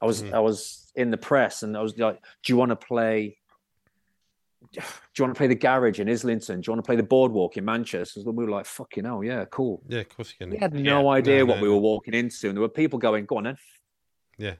I 0.00 0.06
was 0.06 0.22
Mm. 0.22 0.34
I 0.34 0.40
was 0.40 0.90
in 0.94 1.10
the 1.10 1.16
press 1.18 1.62
and 1.62 1.76
I 1.76 1.82
was 1.82 1.96
like, 1.98 2.22
"Do 2.42 2.52
you 2.52 2.56
want 2.56 2.70
to 2.70 2.76
play? 2.76 3.38
Do 4.72 4.80
you 5.18 5.24
want 5.24 5.34
to 5.34 5.38
play 5.38 5.48
the 5.48 5.54
garage 5.56 5.98
in 6.00 6.08
Islington? 6.08 6.60
Do 6.60 6.68
you 6.68 6.72
want 6.74 6.84
to 6.84 6.86
play 6.88 6.96
the 6.96 7.02
boardwalk 7.02 7.56
in 7.56 7.64
Manchester?" 7.64 8.20
So 8.20 8.30
we 8.30 8.44
were 8.44 8.50
like, 8.50 8.66
"Fucking 8.66 9.04
hell, 9.04 9.24
yeah, 9.24 9.44
cool." 9.46 9.82
Yeah, 9.88 10.00
of 10.00 10.08
course 10.08 10.30
you 10.32 10.38
can. 10.46 10.50
We 10.50 10.58
had 10.58 10.72
no 10.74 11.08
idea 11.08 11.38
No, 11.38 11.46
what 11.46 11.56
no, 11.56 11.62
we 11.62 11.68
no. 11.68 11.74
were 11.74 11.80
walking 11.80 12.14
into, 12.14 12.48
and 12.48 12.56
there 12.56 12.62
were 12.62 12.68
people 12.68 12.98
going, 12.98 13.26
"Go 13.26 13.38
on 13.38 13.44
then." 13.44 13.56
Yeah. 14.38 14.54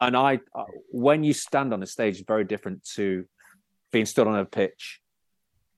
And 0.00 0.16
I, 0.16 0.40
I- 0.54 0.64
when 0.90 1.22
you 1.22 1.32
stand 1.32 1.72
on 1.72 1.82
a 1.82 1.86
stage, 1.86 2.16
it's 2.16 2.26
very 2.26 2.44
different 2.44 2.82
to 2.96 3.24
being 3.92 4.04
stood 4.06 4.26
on 4.26 4.36
a 4.36 4.44
pitch, 4.44 5.00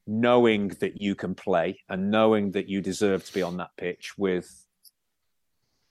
knowing 0.06 0.68
that 0.80 1.00
you 1.02 1.14
can 1.14 1.34
play 1.34 1.80
and 1.88 2.10
knowing 2.10 2.52
that 2.52 2.68
you 2.68 2.80
deserve 2.80 3.24
to 3.26 3.34
be 3.34 3.42
on 3.42 3.58
that 3.58 3.70
pitch 3.76 4.16
with 4.16 4.48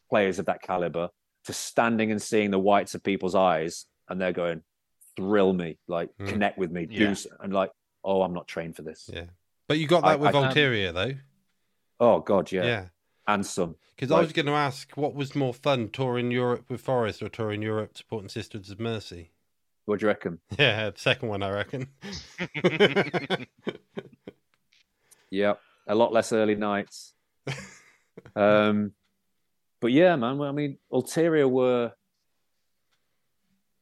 players 0.10 0.40
of 0.40 0.46
that 0.48 0.62
caliber, 0.62 1.10
to 1.46 1.54
standing 1.54 2.12
and 2.12 2.22
seeing 2.22 2.50
the 2.52 2.60
whites 2.60 2.96
of 2.96 3.04
people's 3.04 3.36
eyes, 3.36 3.86
and 4.10 4.20
they're 4.20 4.32
going, 4.34 4.62
"Thrill 5.16 5.54
me, 5.54 5.78
like 5.88 6.10
Mm. 6.20 6.28
connect 6.28 6.58
with 6.58 6.72
me, 6.72 6.88
Yeah. 6.90 7.14
do," 7.14 7.30
and 7.40 7.54
like, 7.54 7.72
"Oh, 8.04 8.22
I'm 8.22 8.34
not 8.34 8.48
trained 8.48 8.76
for 8.76 8.82
this." 8.82 9.10
Yeah. 9.12 9.26
But 9.68 9.80
you 9.80 9.88
got 9.88 10.04
I- 10.04 10.10
that 10.12 10.20
with 10.20 10.36
I- 10.36 10.48
Ulterior 10.48 10.92
though. 10.92 11.14
Oh 12.00 12.20
God, 12.20 12.52
yeah, 12.52 12.64
Yeah. 12.66 12.86
and 13.28 13.46
some. 13.46 13.76
Because 13.96 14.12
I 14.12 14.20
was 14.20 14.34
going 14.34 14.48
to 14.48 14.54
ask, 14.54 14.92
what 14.98 15.14
was 15.14 15.36
more 15.36 15.54
fun, 15.54 15.90
touring 15.90 16.32
Europe 16.32 16.66
with 16.68 16.82
Forest 16.82 17.22
or 17.22 17.30
touring 17.30 17.62
Europe 17.62 17.96
supporting 17.96 18.28
Sisters 18.28 18.72
of 18.72 18.80
Mercy? 18.80 19.32
What 19.86 20.00
do 20.00 20.06
you 20.06 20.08
reckon? 20.08 20.40
Yeah, 20.58 20.90
the 20.90 21.00
second 21.00 21.30
one, 21.30 21.44
I 21.44 21.52
reckon. 21.52 21.88
Yeah, 25.30 25.54
a 25.88 25.96
lot 25.96 26.14
less 26.14 26.32
early 26.32 26.56
nights. 26.56 27.14
um, 28.36 28.92
but 29.80 29.92
yeah, 29.92 30.16
man. 30.16 30.38
well, 30.38 30.50
I 30.50 30.52
mean, 30.52 30.78
Ulterior 30.92 31.48
were 31.48 31.94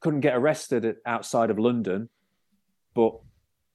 couldn't 0.00 0.20
get 0.20 0.34
arrested 0.34 0.84
at, 0.84 0.96
outside 1.06 1.50
of 1.50 1.58
London, 1.58 2.08
but 2.94 3.20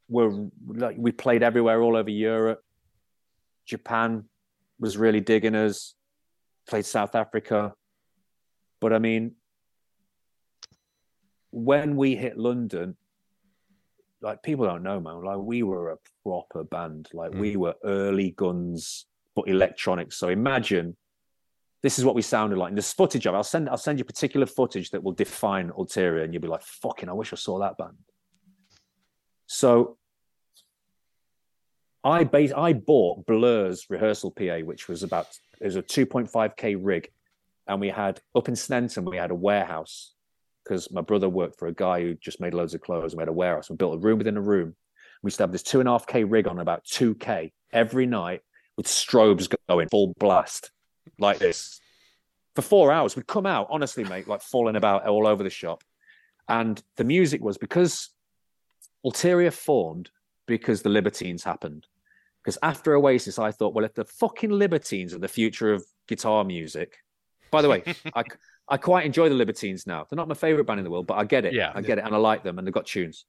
were 0.09 0.47
like 0.67 0.95
we 0.97 1.11
played 1.11 1.43
everywhere, 1.43 1.81
all 1.81 1.95
over 1.95 2.09
Europe. 2.09 2.63
Japan 3.65 4.25
was 4.79 4.97
really 4.97 5.19
digging 5.21 5.55
us. 5.55 5.95
Played 6.69 6.85
South 6.85 7.15
Africa, 7.15 7.73
but 8.81 8.91
I 8.93 8.99
mean, 8.99 9.35
when 11.51 11.95
we 11.95 12.15
hit 12.15 12.37
London, 12.37 12.95
like 14.21 14.43
people 14.43 14.65
don't 14.65 14.83
know, 14.83 14.99
man. 14.99 15.23
Like 15.23 15.37
we 15.37 15.63
were 15.63 15.91
a 15.91 15.97
proper 16.23 16.63
band. 16.63 17.09
Like 17.13 17.31
Mm. 17.31 17.39
we 17.39 17.55
were 17.55 17.75
early 17.83 18.31
guns, 18.31 19.05
but 19.35 19.47
electronics. 19.47 20.17
So 20.17 20.29
imagine 20.29 20.97
this 21.83 21.99
is 21.99 22.03
what 22.05 22.15
we 22.15 22.21
sounded 22.21 22.57
like. 22.57 22.69
And 22.69 22.77
there's 22.77 22.91
footage 22.91 23.25
of. 23.27 23.33
it. 23.33 23.37
I'll 23.37 23.43
send. 23.43 23.69
I'll 23.69 23.77
send 23.77 23.99
you 23.99 24.03
particular 24.05 24.45
footage 24.45 24.89
that 24.91 25.03
will 25.03 25.13
define 25.13 25.71
Ulterior, 25.77 26.23
and 26.23 26.33
you'll 26.33 26.41
be 26.41 26.47
like, 26.47 26.63
"Fucking, 26.63 27.07
I 27.07 27.13
wish 27.13 27.31
I 27.31 27.35
saw 27.37 27.59
that 27.59 27.77
band." 27.77 27.97
So 29.47 29.97
I 32.03 32.23
base. 32.23 32.51
I 32.55 32.73
bought 32.73 33.25
Blur's 33.25 33.89
rehearsal 33.89 34.31
PA, 34.31 34.59
which 34.59 34.87
was 34.87 35.03
about. 35.03 35.27
It 35.59 35.65
was 35.65 35.75
a 35.75 35.81
2.5k 35.81 36.77
rig, 36.79 37.11
and 37.67 37.81
we 37.81 37.89
had 37.89 38.21
up 38.35 38.47
in 38.47 38.53
Sneinton. 38.53 39.09
We 39.09 39.17
had 39.17 39.31
a 39.31 39.35
warehouse 39.35 40.13
because 40.63 40.91
my 40.91 41.01
brother 41.01 41.29
worked 41.29 41.57
for 41.57 41.67
a 41.67 41.73
guy 41.73 42.01
who 42.01 42.13
just 42.15 42.41
made 42.41 42.53
loads 42.53 42.73
of 42.73 42.81
clothes 42.81 43.13
and 43.13 43.17
we 43.17 43.21
had 43.21 43.29
a 43.29 43.33
warehouse. 43.33 43.69
We 43.69 43.77
built 43.77 43.95
a 43.95 43.97
room 43.97 44.17
within 44.17 44.35
a 44.35 44.41
room. 44.41 44.75
We 45.23 45.29
used 45.29 45.37
to 45.37 45.43
have 45.43 45.51
this 45.51 45.63
two 45.63 45.79
and 45.79 45.87
a 45.87 45.93
half 45.93 46.05
K 46.05 46.25
rig 46.25 46.47
on 46.47 46.59
about 46.59 46.83
2K 46.85 47.51
every 47.71 48.05
night 48.05 48.41
with 48.75 48.85
strobes 48.85 49.53
going 49.69 49.87
full 49.89 50.13
blast 50.19 50.71
like 51.19 51.39
this 51.39 51.79
for 52.55 52.61
four 52.61 52.91
hours. 52.91 53.15
We'd 53.15 53.27
come 53.27 53.45
out, 53.45 53.67
honestly, 53.69 54.03
mate, 54.03 54.27
like 54.27 54.41
falling 54.41 54.75
about 54.75 55.07
all 55.07 55.25
over 55.25 55.43
the 55.43 55.49
shop. 55.49 55.83
And 56.49 56.81
the 56.97 57.03
music 57.03 57.41
was 57.41 57.57
because 57.57 58.09
Ulterior 59.07 59.51
formed 59.51 60.09
because 60.47 60.81
the 60.81 60.89
Libertines 60.89 61.43
happened. 61.43 61.87
Because 62.43 62.57
after 62.61 62.95
Oasis, 62.95 63.39
I 63.39 63.51
thought, 63.51 63.73
well, 63.73 63.85
if 63.85 63.93
the 63.93 64.05
fucking 64.05 64.49
Libertines 64.49 65.13
are 65.13 65.19
the 65.19 65.27
future 65.27 65.73
of 65.73 65.85
guitar 66.07 66.43
music, 66.43 66.97
by 67.51 67.61
the 67.61 67.69
way, 67.69 67.83
I, 68.15 68.23
I 68.67 68.77
quite 68.77 69.05
enjoy 69.05 69.29
the 69.29 69.35
Libertines 69.35 69.87
now. 69.87 70.05
They're 70.09 70.17
not 70.17 70.27
my 70.27 70.35
favorite 70.35 70.65
band 70.65 70.79
in 70.79 70.83
the 70.83 70.91
world, 70.91 71.07
but 71.07 71.17
I 71.17 71.23
get 71.23 71.45
it. 71.45 71.53
Yeah. 71.53 71.71
I 71.73 71.81
get 71.81 71.97
it, 71.97 72.03
and 72.05 72.13
I 72.13 72.17
like 72.17 72.43
them, 72.43 72.57
and 72.57 72.67
they've 72.67 72.73
got 72.73 72.85
tunes. 72.85 73.25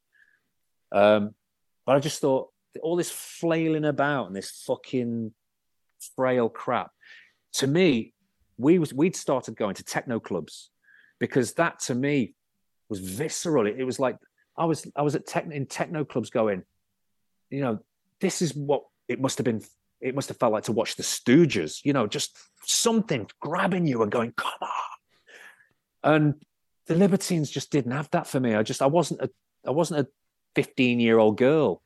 Um, 0.90 1.34
but 1.86 1.96
I 1.96 2.00
just 2.00 2.20
thought 2.20 2.48
all 2.82 2.96
this 2.96 3.10
flailing 3.10 3.84
about 3.84 4.26
and 4.26 4.36
this 4.36 4.62
fucking 4.66 5.32
frail 6.16 6.48
crap. 6.48 6.90
To 7.54 7.66
me, 7.66 8.14
we 8.56 8.78
was 8.78 8.92
we'd 8.92 9.16
started 9.16 9.56
going 9.56 9.74
to 9.76 9.84
techno 9.84 10.20
clubs 10.20 10.70
because 11.18 11.54
that 11.54 11.80
to 11.80 11.94
me 11.94 12.34
was 12.88 13.00
visceral. 13.00 13.66
It, 13.66 13.76
it 13.78 13.84
was 13.84 13.98
like 13.98 14.16
I 14.58 14.64
was 14.64 14.86
I 14.96 15.02
was 15.02 15.14
at 15.14 15.26
techno 15.26 15.54
in 15.54 15.66
techno 15.66 16.04
clubs 16.04 16.30
going, 16.30 16.64
you 17.50 17.60
know, 17.60 17.78
this 18.20 18.42
is 18.42 18.54
what 18.54 18.84
it 19.06 19.20
must 19.20 19.38
have 19.38 19.44
been. 19.44 19.62
It 20.00 20.14
must 20.14 20.28
have 20.28 20.36
felt 20.36 20.52
like 20.52 20.64
to 20.64 20.72
watch 20.72 20.96
the 20.96 21.02
Stooges. 21.02 21.80
You 21.84 21.92
know, 21.92 22.06
just 22.06 22.36
something 22.64 23.28
grabbing 23.40 23.86
you 23.86 24.02
and 24.02 24.12
going, 24.12 24.32
come 24.32 24.52
on. 24.60 24.68
And 26.04 26.34
the 26.86 26.94
Libertines 26.94 27.50
just 27.50 27.70
didn't 27.70 27.92
have 27.92 28.10
that 28.10 28.26
for 28.26 28.40
me. 28.40 28.54
I 28.54 28.62
just 28.62 28.82
I 28.82 28.86
wasn't 28.86 29.22
a 29.22 29.30
I 29.66 29.70
wasn't 29.70 30.00
a 30.00 30.08
15 30.54 31.00
year 31.00 31.18
old 31.18 31.36
girl 31.36 31.82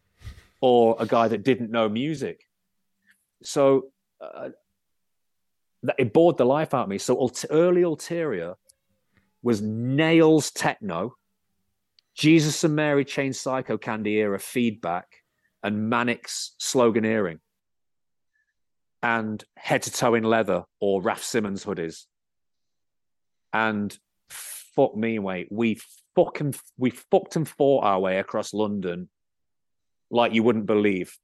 or 0.61 0.97
a 0.99 1.07
guy 1.07 1.29
that 1.29 1.43
didn't 1.43 1.71
know 1.71 1.89
music. 1.89 2.47
So 3.43 3.91
uh, 4.21 4.51
it 5.99 6.13
bored 6.13 6.39
the 6.39 6.47
life 6.47 6.75
out 6.75 6.85
of 6.85 6.89
me. 6.89 6.99
So 6.99 7.31
early 7.51 7.83
Ulterior 7.83 8.55
was 9.43 9.61
nails 9.61 10.51
techno, 10.53 11.17
Jesus 12.15 12.63
and 12.65 12.77
Mary 12.77 13.05
Chain 13.05 13.33
Psychocandy 13.33 14.13
era 14.13 14.39
feedback, 14.39 15.07
and 15.63 15.89
Manic's 15.89 16.55
sloganeering, 16.61 17.39
and 19.03 19.45
head 19.57 19.83
to 19.83 19.93
toe 19.93 20.15
in 20.15 20.25
leather 20.25 20.65
or 20.81 21.01
Raf 21.01 21.23
Simons 21.23 21.65
hoodies. 21.65 22.07
And 23.53 23.97
fuck 24.31 24.97
me, 24.97 25.19
mate, 25.19 25.49
we 25.51 25.79
fucking 26.15 26.55
we 26.77 26.91
fucked 26.91 27.37
and 27.37 27.49
fought 27.49 27.85
our 27.85 28.01
way 28.01 28.19
across 28.19 28.53
London 28.53 29.09
like 30.11 30.35
you 30.35 30.43
wouldn't 30.43 30.67
believe. 30.67 31.17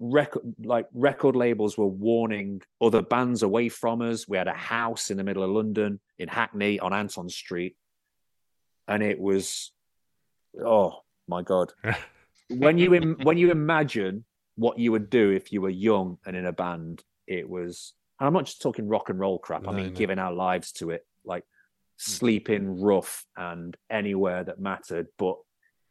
Record 0.00 0.42
like 0.64 0.86
record 0.94 1.36
labels 1.36 1.76
were 1.76 1.86
warning 1.86 2.62
other 2.80 3.02
bands 3.02 3.42
away 3.42 3.68
from 3.68 4.00
us. 4.00 4.26
We 4.26 4.38
had 4.38 4.48
a 4.48 4.54
house 4.54 5.10
in 5.10 5.18
the 5.18 5.24
middle 5.24 5.42
of 5.42 5.50
London 5.50 6.00
in 6.18 6.28
Hackney 6.28 6.80
on 6.80 6.94
Anton 6.94 7.28
Street, 7.28 7.76
and 8.88 9.02
it 9.02 9.20
was, 9.20 9.72
oh 10.60 11.00
my 11.28 11.42
god! 11.42 11.72
when 12.50 12.78
you 12.78 12.94
Im- 12.94 13.18
when 13.22 13.38
you 13.38 13.50
imagine 13.50 14.24
what 14.56 14.78
you 14.78 14.92
would 14.92 15.10
do 15.10 15.30
if 15.30 15.52
you 15.52 15.60
were 15.60 15.70
young 15.70 16.18
and 16.26 16.36
in 16.36 16.46
a 16.46 16.52
band, 16.52 17.02
it 17.26 17.48
was. 17.48 17.94
And 18.20 18.26
I'm 18.26 18.34
not 18.34 18.44
just 18.44 18.62
talking 18.62 18.88
rock 18.88 19.08
and 19.08 19.18
roll 19.18 19.38
crap. 19.38 19.66
I 19.66 19.72
mean, 19.72 19.88
no. 19.88 19.92
giving 19.92 20.18
our 20.20 20.32
lives 20.32 20.70
to 20.72 20.90
it, 20.90 21.04
like 21.24 21.42
mm. 21.42 21.46
sleeping 21.96 22.80
rough 22.80 23.24
and 23.36 23.76
anywhere 23.90 24.44
that 24.44 24.60
mattered, 24.60 25.08
but 25.18 25.38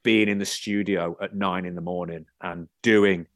being 0.03 0.29
in 0.29 0.37
the 0.37 0.45
studio 0.45 1.15
at 1.21 1.35
nine 1.35 1.65
in 1.65 1.75
the 1.75 1.81
morning 1.81 2.25
and 2.41 2.67
doing 2.81 3.27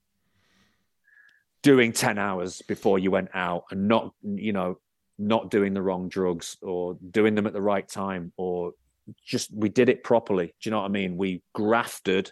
doing 1.62 1.92
10 1.92 2.18
hours 2.20 2.62
before 2.62 3.00
you 3.00 3.10
went 3.10 3.30
out 3.34 3.64
and 3.72 3.88
not 3.88 4.14
you 4.24 4.54
know 4.54 4.78
not 5.18 5.50
doing 5.50 5.74
the 5.74 5.82
wrong 5.82 6.10
drugs 6.10 6.58
or 6.62 6.98
doing 7.12 7.36
them 7.36 7.48
at 7.48 7.54
the 7.54 7.62
right 7.62 7.88
time 7.88 8.32
or 8.38 8.74
just 9.24 9.54
we 9.54 9.70
did 9.70 9.90
it 9.90 10.04
properly. 10.04 10.48
Do 10.48 10.54
you 10.64 10.72
know 10.72 10.80
what 10.80 10.86
i 10.86 10.90
mean? 10.90 11.18
We 11.18 11.42
grafted 11.54 12.32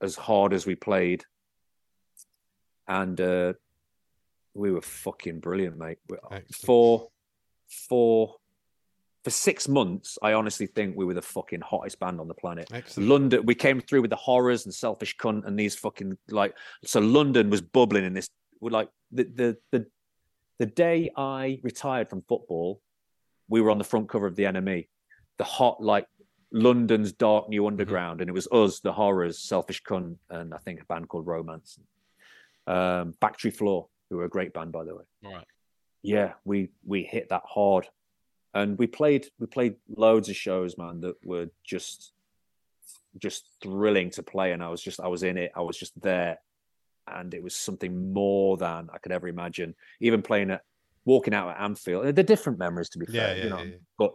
as 0.00 0.16
hard 0.16 0.52
as 0.52 0.66
we 0.66 0.74
played. 0.74 1.24
And 2.88 3.20
uh 3.20 3.52
we 4.54 4.70
were 4.70 4.82
fucking 4.82 5.40
brilliant 5.40 5.78
mate. 5.78 5.98
Excellent. 6.10 6.54
for 6.54 7.08
for 7.88 8.36
for 9.24 9.30
six 9.30 9.68
months 9.68 10.18
i 10.20 10.32
honestly 10.32 10.66
think 10.66 10.96
we 10.96 11.04
were 11.04 11.14
the 11.14 11.22
fucking 11.22 11.60
hottest 11.60 11.98
band 11.98 12.20
on 12.20 12.28
the 12.28 12.34
planet. 12.34 12.68
Excellent. 12.72 13.08
London, 13.08 13.46
we 13.46 13.54
came 13.54 13.80
through 13.80 14.02
with 14.02 14.10
the 14.10 14.16
horrors 14.16 14.64
and 14.66 14.74
selfish 14.74 15.16
cunt 15.16 15.46
and 15.46 15.58
these 15.58 15.74
fucking 15.74 16.18
like 16.28 16.54
so 16.84 17.00
London 17.00 17.50
was 17.50 17.60
bubbling 17.60 18.04
in 18.04 18.12
this 18.12 18.28
we're 18.60 18.70
like 18.70 18.88
the 19.10 19.24
the 19.24 19.56
the 19.70 19.86
the 20.62 20.66
day 20.66 21.10
I 21.16 21.58
retired 21.64 22.08
from 22.08 22.22
football, 22.22 22.80
we 23.48 23.60
were 23.60 23.70
on 23.72 23.78
the 23.78 23.84
front 23.84 24.08
cover 24.08 24.28
of 24.28 24.36
the 24.36 24.44
NME, 24.44 24.86
the 25.38 25.44
hot 25.44 25.82
like 25.82 26.06
London's 26.52 27.12
dark 27.12 27.48
new 27.48 27.66
underground, 27.66 28.20
and 28.20 28.28
it 28.28 28.32
was 28.34 28.46
us, 28.52 28.80
the 28.80 28.92
horrors, 28.92 29.38
selfish 29.38 29.82
cunt, 29.82 30.16
and 30.30 30.52
I 30.54 30.58
think 30.58 30.80
a 30.80 30.84
band 30.84 31.08
called 31.08 31.26
Romance. 31.26 31.78
Um 32.66 33.14
Factory 33.20 33.50
Floor, 33.50 33.88
who 34.08 34.16
were 34.18 34.24
a 34.24 34.28
great 34.28 34.52
band 34.52 34.70
by 34.72 34.84
the 34.84 34.94
way 34.94 35.04
Right. 35.22 35.46
yeah, 36.02 36.34
we 36.44 36.70
we 36.84 37.02
hit 37.02 37.28
that 37.30 37.42
hard, 37.44 37.88
and 38.54 38.78
we 38.78 38.86
played 38.86 39.26
we 39.38 39.46
played 39.46 39.76
loads 39.96 40.28
of 40.28 40.36
shows, 40.36 40.76
man, 40.78 41.00
that 41.00 41.16
were 41.24 41.48
just 41.64 42.12
just 43.18 43.44
thrilling 43.62 44.10
to 44.10 44.22
play, 44.22 44.52
and 44.52 44.62
I 44.62 44.68
was 44.68 44.82
just 44.82 45.00
I 45.00 45.08
was 45.08 45.22
in 45.22 45.36
it, 45.38 45.52
I 45.56 45.60
was 45.62 45.76
just 45.76 46.00
there, 46.00 46.38
and 47.08 47.34
it 47.34 47.42
was 47.42 47.54
something 47.54 48.12
more 48.12 48.56
than 48.56 48.88
I 48.92 48.98
could 48.98 49.12
ever 49.12 49.28
imagine. 49.28 49.74
Even 50.00 50.22
playing 50.22 50.50
at 50.50 50.62
walking 51.04 51.34
out 51.34 51.48
at 51.50 51.60
Anfield, 51.60 52.14
they're 52.14 52.22
different 52.24 52.58
memories 52.58 52.90
to 52.90 52.98
be 52.98 53.06
Yeah, 53.08 53.20
fair, 53.26 53.36
yeah, 53.36 53.44
you 53.44 53.50
know, 53.50 53.58
yeah, 53.58 53.64
yeah. 53.64 53.76
but 53.98 54.14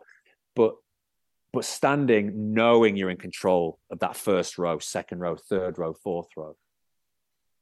but 0.55 0.75
but 1.53 1.65
standing, 1.65 2.53
knowing 2.53 2.95
you're 2.97 3.09
in 3.09 3.17
control 3.17 3.79
of 3.89 3.99
that 3.99 4.15
first 4.15 4.57
row, 4.57 4.79
second 4.79 5.19
row, 5.19 5.35
third 5.35 5.77
row, 5.77 5.93
fourth 5.93 6.27
row. 6.35 6.55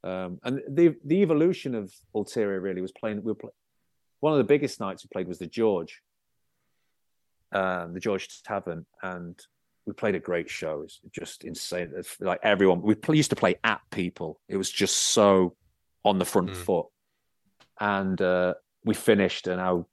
Um, 0.04 0.38
and 0.44 0.62
the 0.68 0.94
the 1.04 1.22
evolution 1.22 1.74
of 1.74 1.92
Ulterior 2.14 2.60
really 2.60 2.80
was 2.82 2.92
playing. 2.92 3.18
We 3.18 3.32
were 3.32 3.34
play, 3.34 3.50
one 4.20 4.32
of 4.32 4.38
the 4.38 4.44
biggest 4.44 4.80
nights 4.80 5.04
we 5.04 5.08
played 5.12 5.28
was 5.28 5.38
the 5.38 5.46
George, 5.46 6.00
um, 7.52 7.94
the 7.94 8.00
George 8.00 8.42
Tavern, 8.42 8.86
and 9.02 9.38
we 9.86 9.92
played 9.92 10.14
a 10.14 10.20
great 10.20 10.50
show. 10.50 10.82
It's 10.82 11.00
just 11.12 11.44
insane. 11.44 11.92
It's 11.96 12.20
Like 12.20 12.40
everyone, 12.42 12.82
we 12.82 12.96
used 13.16 13.30
to 13.30 13.36
play 13.36 13.56
at 13.64 13.80
people. 13.90 14.40
It 14.48 14.56
was 14.56 14.70
just 14.70 14.96
so 14.96 15.56
on 16.04 16.18
the 16.18 16.24
front 16.24 16.50
Mm. 16.50 16.56
foot. 16.56 16.86
And 17.80 18.20
uh, 18.20 18.54
we 18.84 18.94
finished, 18.94 19.46
and 19.46 19.60
our 19.60 19.86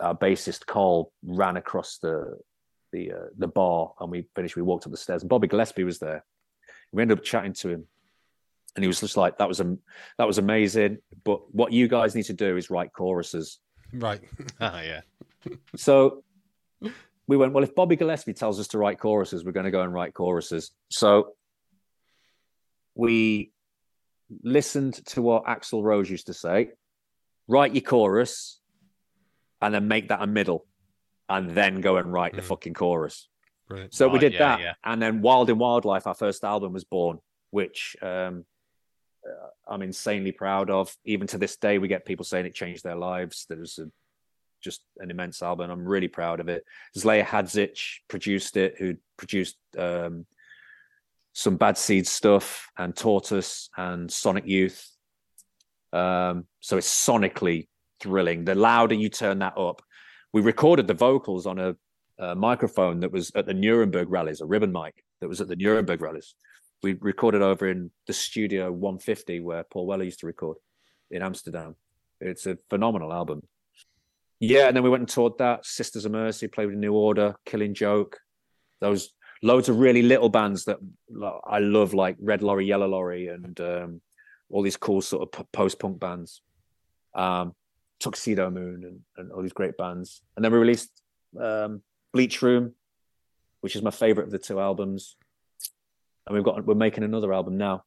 our 0.00 0.16
bassist 0.16 0.66
Carl 0.66 1.12
ran 1.22 1.56
across 1.56 1.98
the 1.98 2.38
the 2.94 3.12
uh, 3.12 3.26
the 3.36 3.48
bar, 3.48 3.92
and 4.00 4.10
we 4.10 4.26
finished. 4.34 4.56
We 4.56 4.62
walked 4.62 4.86
up 4.86 4.92
the 4.92 4.96
stairs, 4.96 5.22
and 5.22 5.28
Bobby 5.28 5.48
Gillespie 5.48 5.84
was 5.84 5.98
there. 5.98 6.24
We 6.92 7.02
ended 7.02 7.18
up 7.18 7.24
chatting 7.24 7.52
to 7.54 7.68
him, 7.68 7.86
and 8.76 8.84
he 8.84 8.86
was 8.86 9.00
just 9.00 9.16
like, 9.16 9.38
"That 9.38 9.48
was 9.48 9.60
a 9.60 9.76
that 10.18 10.26
was 10.26 10.38
amazing." 10.38 10.98
But 11.24 11.52
what 11.52 11.72
you 11.72 11.88
guys 11.88 12.14
need 12.14 12.26
to 12.26 12.32
do 12.32 12.56
is 12.56 12.70
write 12.70 12.92
choruses. 12.92 13.58
Right. 13.92 14.20
Oh, 14.60 14.80
yeah. 14.80 15.00
So 15.76 16.22
we 17.26 17.36
went, 17.36 17.52
well, 17.52 17.64
if 17.64 17.74
Bobby 17.74 17.96
Gillespie 17.96 18.32
tells 18.32 18.60
us 18.60 18.68
to 18.68 18.78
write 18.78 18.98
choruses, 18.98 19.44
we're 19.44 19.52
going 19.52 19.64
to 19.64 19.70
go 19.70 19.82
and 19.82 19.92
write 19.92 20.14
choruses. 20.14 20.70
So 20.90 21.34
we 22.94 23.52
listened 24.42 24.94
to 25.06 25.22
what 25.22 25.44
Axl 25.44 25.82
Rose 25.82 26.08
used 26.08 26.26
to 26.26 26.34
say 26.34 26.70
write 27.46 27.74
your 27.74 27.82
chorus 27.82 28.58
and 29.60 29.74
then 29.74 29.86
make 29.86 30.08
that 30.08 30.22
a 30.22 30.26
middle 30.26 30.64
and 31.28 31.50
then 31.50 31.80
go 31.80 31.96
and 31.96 32.12
write 32.12 32.34
the 32.34 32.42
Mm. 32.42 32.46
fucking 32.46 32.74
chorus. 32.74 33.28
Brilliant. 33.68 33.94
So 33.94 34.08
we 34.08 34.18
did 34.18 34.34
yeah, 34.34 34.38
that. 34.38 34.60
yeah. 34.60 34.74
And 34.84 35.00
then 35.00 35.22
Wild 35.22 35.48
in 35.48 35.58
Wildlife, 35.58 36.06
our 36.06 36.14
first 36.14 36.44
album, 36.44 36.72
was 36.72 36.84
born, 36.84 37.18
which 37.50 37.96
um, 38.02 38.44
uh, 39.26 39.48
I'm 39.66 39.80
insanely 39.82 40.32
proud 40.32 40.68
of. 40.70 40.94
Even 41.04 41.26
to 41.28 41.38
this 41.38 41.56
day, 41.56 41.78
we 41.78 41.88
get 41.88 42.04
people 42.04 42.24
saying 42.24 42.44
it 42.46 42.54
changed 42.54 42.84
their 42.84 42.96
lives. 42.96 43.46
That 43.48 43.58
was 43.58 43.78
a, 43.78 43.86
just 44.62 44.82
an 44.98 45.10
immense 45.10 45.42
album. 45.42 45.70
I'm 45.70 45.86
really 45.86 46.08
proud 46.08 46.40
of 46.40 46.48
it. 46.48 46.64
Zlaya 46.96 47.24
Hadzic 47.24 48.00
produced 48.08 48.56
it, 48.58 48.76
who 48.78 48.96
produced 49.16 49.56
um, 49.78 50.26
some 51.32 51.56
Bad 51.56 51.78
Seed 51.78 52.06
stuff 52.06 52.68
and 52.76 52.94
Tortoise 52.94 53.70
and 53.78 54.10
Sonic 54.12 54.46
Youth. 54.46 54.90
Um, 55.92 56.46
so 56.60 56.76
it's 56.76 56.88
sonically 57.08 57.68
thrilling. 58.00 58.44
The 58.44 58.54
louder 58.54 58.94
you 58.94 59.08
turn 59.08 59.38
that 59.38 59.56
up, 59.56 59.80
we 60.34 60.40
recorded 60.40 60.88
the 60.88 60.94
vocals 60.94 61.46
on 61.46 61.60
a, 61.60 61.76
a 62.18 62.34
microphone 62.34 62.98
that 63.00 63.12
was 63.12 63.30
at 63.36 63.46
the 63.46 63.54
Nuremberg 63.54 64.10
rallies, 64.10 64.40
a 64.40 64.46
ribbon 64.46 64.72
mic 64.72 65.04
that 65.20 65.28
was 65.28 65.40
at 65.40 65.46
the 65.46 65.54
Nuremberg 65.54 66.02
rallies. 66.02 66.34
We 66.82 66.94
recorded 66.94 67.40
over 67.40 67.70
in 67.70 67.92
the 68.08 68.12
studio 68.12 68.72
150 68.72 69.38
where 69.38 69.62
Paul 69.62 69.86
Weller 69.86 70.02
used 70.02 70.18
to 70.20 70.26
record 70.26 70.56
in 71.08 71.22
Amsterdam. 71.22 71.76
It's 72.20 72.46
a 72.46 72.58
phenomenal 72.68 73.12
album. 73.12 73.46
Yeah, 74.40 74.66
and 74.66 74.76
then 74.76 74.82
we 74.82 74.90
went 74.90 75.02
and 75.02 75.08
toured 75.08 75.38
that. 75.38 75.64
Sisters 75.64 76.04
of 76.04 76.10
Mercy 76.10 76.48
played 76.48 76.66
with 76.66 76.78
New 76.78 76.94
Order, 76.94 77.36
Killing 77.46 77.72
Joke. 77.72 78.18
Those 78.80 79.10
loads 79.40 79.68
of 79.68 79.78
really 79.78 80.02
little 80.02 80.30
bands 80.30 80.64
that 80.64 80.78
I 81.46 81.60
love, 81.60 81.94
like 81.94 82.16
Red 82.18 82.42
Lorry, 82.42 82.66
Yellow 82.66 82.88
Lorry, 82.88 83.28
and 83.28 83.60
um, 83.60 84.00
all 84.50 84.62
these 84.62 84.76
cool 84.76 85.00
sort 85.00 85.32
of 85.32 85.52
post 85.52 85.78
punk 85.78 86.00
bands. 86.00 86.42
Um, 87.14 87.54
Tuxedomoon 88.00 88.84
and, 88.86 89.00
and 89.16 89.32
all 89.32 89.42
these 89.42 89.52
great 89.52 89.76
bands. 89.76 90.22
And 90.36 90.44
then 90.44 90.52
we 90.52 90.58
released 90.58 90.90
um, 91.40 91.82
Bleach 92.12 92.42
Room, 92.42 92.74
which 93.60 93.76
is 93.76 93.82
my 93.82 93.90
favorite 93.90 94.24
of 94.24 94.30
the 94.30 94.38
two 94.38 94.60
albums. 94.60 95.16
And 96.26 96.34
we've 96.34 96.44
got 96.44 96.64
we're 96.64 96.74
making 96.74 97.04
another 97.04 97.32
album 97.32 97.56
now. 97.56 97.84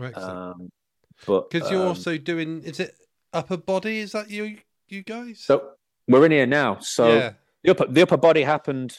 Excellent. 0.00 0.30
Um, 0.30 0.72
but 1.26 1.50
Because 1.50 1.70
you're 1.70 1.82
um, 1.82 1.88
also 1.88 2.18
doing, 2.18 2.62
is 2.62 2.80
it 2.80 2.94
Upper 3.32 3.56
Body? 3.56 3.98
Is 3.98 4.12
that 4.12 4.30
you, 4.30 4.58
you 4.88 5.02
guys? 5.02 5.40
so 5.40 5.70
we're 6.08 6.24
in 6.26 6.32
here 6.32 6.46
now. 6.46 6.78
So 6.80 7.14
yeah. 7.14 7.32
the 7.62 7.70
upper 7.70 7.86
the 7.86 8.02
upper 8.02 8.16
body 8.16 8.42
happened. 8.42 8.98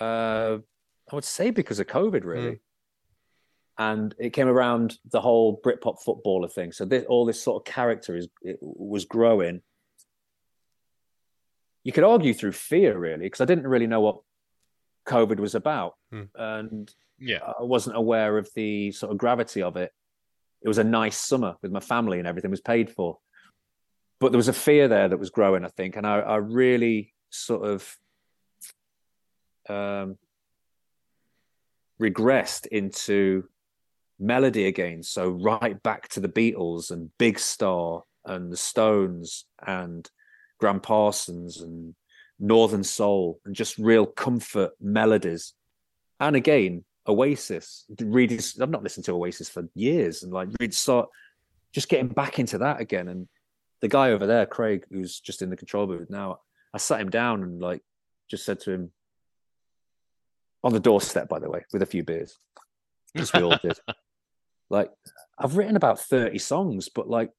Uh, 0.00 0.58
I 1.10 1.14
would 1.14 1.24
say 1.24 1.50
because 1.50 1.78
of 1.78 1.86
COVID, 1.86 2.24
really, 2.24 2.60
and 3.78 4.14
it 4.18 4.30
came 4.30 4.48
around 4.48 4.98
the 5.10 5.20
whole 5.20 5.60
Britpop 5.64 6.02
footballer 6.02 6.48
thing. 6.48 6.72
So 6.72 6.84
this, 6.84 7.04
all 7.08 7.24
this 7.24 7.42
sort 7.42 7.60
of 7.60 7.72
character 7.72 8.16
is 8.16 8.28
it 8.42 8.58
was 8.60 9.04
growing. 9.04 9.62
You 11.84 11.92
could 11.92 12.04
argue 12.04 12.34
through 12.34 12.52
fear, 12.52 12.96
really, 12.96 13.24
because 13.24 13.40
I 13.40 13.44
didn't 13.46 13.66
really 13.66 13.86
know 13.86 14.00
what 14.00 14.20
COVID 15.06 15.38
was 15.40 15.54
about, 15.54 15.94
Hmm. 16.10 16.22
and 16.34 16.94
Yeah. 17.18 17.38
I 17.58 17.62
wasn't 17.62 17.96
aware 17.96 18.38
of 18.38 18.48
the 18.54 18.92
sort 18.92 19.12
of 19.12 19.18
gravity 19.18 19.62
of 19.62 19.76
it. 19.76 19.90
It 20.60 20.68
was 20.68 20.78
a 20.78 20.84
nice 20.84 21.18
summer 21.18 21.56
with 21.62 21.72
my 21.72 21.80
family 21.80 22.18
and 22.18 22.28
everything 22.28 22.50
was 22.50 22.60
paid 22.60 22.90
for. 22.90 23.18
But 24.20 24.30
there 24.30 24.38
was 24.38 24.48
a 24.48 24.52
fear 24.52 24.86
there 24.86 25.08
that 25.08 25.18
was 25.18 25.30
growing, 25.30 25.64
I 25.64 25.68
think. 25.68 25.96
And 25.96 26.06
I, 26.06 26.20
I 26.20 26.36
really 26.36 27.14
sort 27.30 27.66
of 27.66 27.96
um, 29.68 30.18
regressed 32.00 32.66
into 32.66 33.48
melody 34.22 34.66
again. 34.66 35.02
So 35.02 35.30
right 35.30 35.82
back 35.82 36.08
to 36.10 36.20
the 36.20 36.28
Beatles 36.28 36.90
and 36.90 37.10
Big 37.18 37.38
Star 37.38 38.02
and 38.24 38.52
the 38.52 38.56
Stones 38.56 39.44
and 39.66 40.08
Gram 40.58 40.80
Parsons 40.80 41.60
and 41.60 41.94
Northern 42.38 42.84
Soul 42.84 43.40
and 43.44 43.54
just 43.54 43.78
real 43.78 44.06
comfort 44.06 44.72
melodies. 44.80 45.54
And 46.20 46.36
again, 46.36 46.84
Oasis. 47.06 47.84
Really, 48.00 48.38
I've 48.60 48.70
not 48.70 48.82
listened 48.82 49.04
to 49.06 49.12
Oasis 49.12 49.48
for 49.48 49.68
years, 49.74 50.22
and 50.22 50.32
like 50.32 50.48
really 50.60 50.72
start 50.72 51.08
just 51.72 51.88
getting 51.88 52.08
back 52.08 52.38
into 52.38 52.58
that 52.58 52.80
again. 52.80 53.08
And 53.08 53.28
the 53.80 53.88
guy 53.88 54.10
over 54.10 54.26
there, 54.26 54.46
Craig, 54.46 54.84
who's 54.90 55.20
just 55.20 55.42
in 55.42 55.50
the 55.50 55.56
control 55.56 55.86
booth 55.86 56.10
now, 56.10 56.40
I 56.72 56.78
sat 56.78 57.00
him 57.00 57.10
down 57.10 57.42
and 57.42 57.60
like 57.60 57.82
just 58.30 58.44
said 58.44 58.60
to 58.60 58.70
him 58.70 58.92
on 60.64 60.72
the 60.72 60.80
doorstep, 60.80 61.28
by 61.28 61.40
the 61.40 61.50
way, 61.50 61.64
with 61.72 61.82
a 61.82 61.86
few 61.86 62.04
beers, 62.04 62.38
as 63.16 63.32
we 63.32 63.42
all 63.42 63.58
did. 63.62 63.78
Like, 64.72 64.90
I've 65.38 65.56
written 65.56 65.76
about 65.76 66.00
30 66.00 66.38
songs, 66.38 66.88
but 66.88 67.08
like 67.08 67.30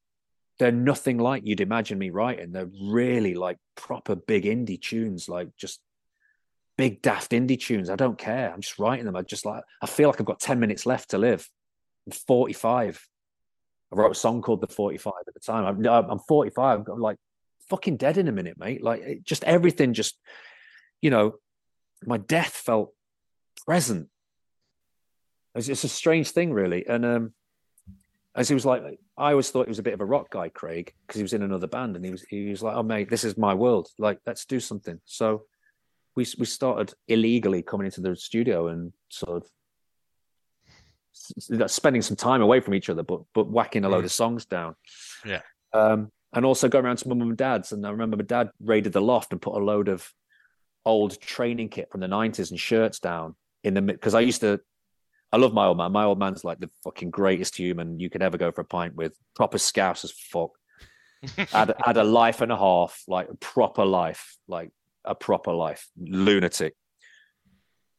they're 0.60 0.72
nothing 0.72 1.18
like 1.18 1.44
you'd 1.46 1.62
imagine 1.62 1.98
me 1.98 2.12
writing. 2.12 2.52
They're 2.52 2.70
really 2.82 3.34
like 3.34 3.58
proper 3.76 4.16
big 4.16 4.46
indie 4.46 4.80
tunes, 4.80 5.28
like 5.28 5.50
just 5.58 5.82
big 6.78 7.02
daft 7.02 7.32
indie 7.32 7.60
tunes. 7.60 7.90
I 7.90 7.96
don't 7.96 8.18
care. 8.18 8.54
I'm 8.54 8.62
just 8.62 8.80
writing 8.80 9.06
them. 9.06 9.16
I 9.16 9.24
just 9.24 9.46
like 9.46 9.64
I 9.82 9.88
feel 9.88 10.10
like 10.10 10.20
I've 10.20 10.28
got 10.28 10.40
10 10.40 10.60
minutes 10.60 10.86
left 10.86 11.10
to 11.10 11.18
live. 11.18 11.50
I'm 12.06 12.12
45. 12.12 13.08
I 13.92 13.96
wrote 13.96 14.12
a 14.12 14.16
song 14.16 14.42
called 14.42 14.62
The 14.62 14.68
45 14.68 15.14
at 15.28 15.34
the 15.34 15.40
time. 15.40 15.66
I'm, 15.66 16.12
I'm 16.12 16.20
45. 16.20 16.88
I'm 16.88 17.00
like 17.00 17.18
fucking 17.70 17.98
dead 17.98 18.18
in 18.18 18.28
a 18.28 18.32
minute, 18.32 18.58
mate. 18.58 18.84
Like 18.84 19.02
it, 19.02 19.24
just 19.24 19.44
everything 19.44 19.94
just, 19.94 20.20
you 21.02 21.10
know, 21.10 21.36
my 22.06 22.18
death 22.18 22.54
felt 22.54 22.94
present. 23.66 24.10
It's, 25.56 25.70
it's 25.70 25.84
a 25.84 25.90
strange 25.90 26.32
thing, 26.32 26.52
really. 26.52 26.86
And 26.88 27.06
um, 27.06 27.34
as 28.36 28.48
he 28.48 28.54
was 28.54 28.66
like, 28.66 28.82
I 29.18 29.32
always 29.32 29.52
thought 29.52 29.68
he 29.68 29.72
was 29.72 29.80
a 29.80 29.84
bit 29.84 29.94
of 29.94 30.02
a 30.02 30.06
rock 30.06 30.32
guy, 30.32 30.50
Craig, 30.50 30.94
because 31.06 31.18
he 31.18 31.24
was 31.24 31.34
in 31.34 31.44
another 31.44 31.68
band, 31.68 31.96
and 31.96 32.04
he 32.04 32.12
was 32.12 32.24
he 32.24 32.50
was 32.50 32.64
like, 32.64 32.76
"Oh 32.76 32.84
mate, 32.84 33.10
this 33.10 33.24
is 33.24 33.38
my 33.38 33.54
world. 33.54 33.90
Like, 34.00 34.20
let's 34.26 34.46
do 34.46 34.60
something." 34.60 35.00
So 35.06 35.44
we 36.16 36.26
we 36.40 36.46
started 36.46 36.94
illegally 37.08 37.62
coming 37.62 37.86
into 37.86 38.02
the 38.02 38.16
studio 38.16 38.68
and 38.68 38.92
sort 39.10 39.44
of 39.44 39.50
spending 41.70 42.02
some 42.02 42.18
time 42.18 42.42
away 42.42 42.60
from 42.60 42.74
each 42.74 42.90
other, 42.90 43.04
but 43.04 43.22
but 43.34 43.48
whacking 43.48 43.86
a 43.86 43.90
load 43.90 44.02
Mm. 44.02 44.06
of 44.06 44.12
songs 44.12 44.46
down. 44.46 44.76
Yeah. 45.26 45.42
Um, 45.74 46.12
and 46.34 46.46
also 46.46 46.68
going 46.68 46.86
around 46.86 46.98
to 46.98 47.08
mum 47.08 47.22
and 47.22 47.38
dad's, 47.38 47.72
and 47.72 47.86
I 47.86 47.92
remember 47.92 48.18
my 48.18 48.24
dad 48.24 48.50
raided 48.60 48.94
the 48.94 49.02
loft 49.02 49.32
and 49.32 49.42
put 49.42 49.54
a 49.56 49.64
load 49.64 49.88
of 49.88 50.12
old 50.86 51.20
training 51.22 51.70
kit 51.70 51.90
from 51.92 52.02
the 52.02 52.08
nineties 52.08 52.50
and 52.50 52.60
shirts 52.60 53.00
down 53.00 53.36
in 53.64 53.76
the 53.76 53.82
because 53.82 54.16
I 54.16 54.22
used 54.22 54.42
to. 54.42 54.60
I 55.34 55.38
love 55.38 55.52
my 55.52 55.66
old 55.66 55.80
man. 55.80 55.92
My 55.92 56.04
old 56.04 56.20
man's 56.20 56.44
like 56.44 56.60
the 56.60 56.70
fucking 56.84 57.10
greatest 57.10 57.58
human 57.58 58.00
you 58.00 58.08
could 58.08 58.22
ever 58.22 58.38
go 58.38 58.52
for 58.52 58.62
a 58.62 58.66
pint 58.66 58.96
with. 58.96 59.18
Proper 59.36 59.58
scouse 59.58 60.04
as 60.04 60.12
fuck. 60.12 60.52
had, 61.52 61.74
had 61.84 61.98
a 61.98 62.04
life 62.04 62.42
and 62.42 62.52
a 62.52 62.58
half, 62.58 63.02
like 63.08 63.30
a 63.30 63.36
proper 63.38 63.84
life, 63.84 64.38
like 64.48 64.70
a 65.04 65.16
proper 65.16 65.52
life, 65.52 65.90
lunatic. 65.98 66.76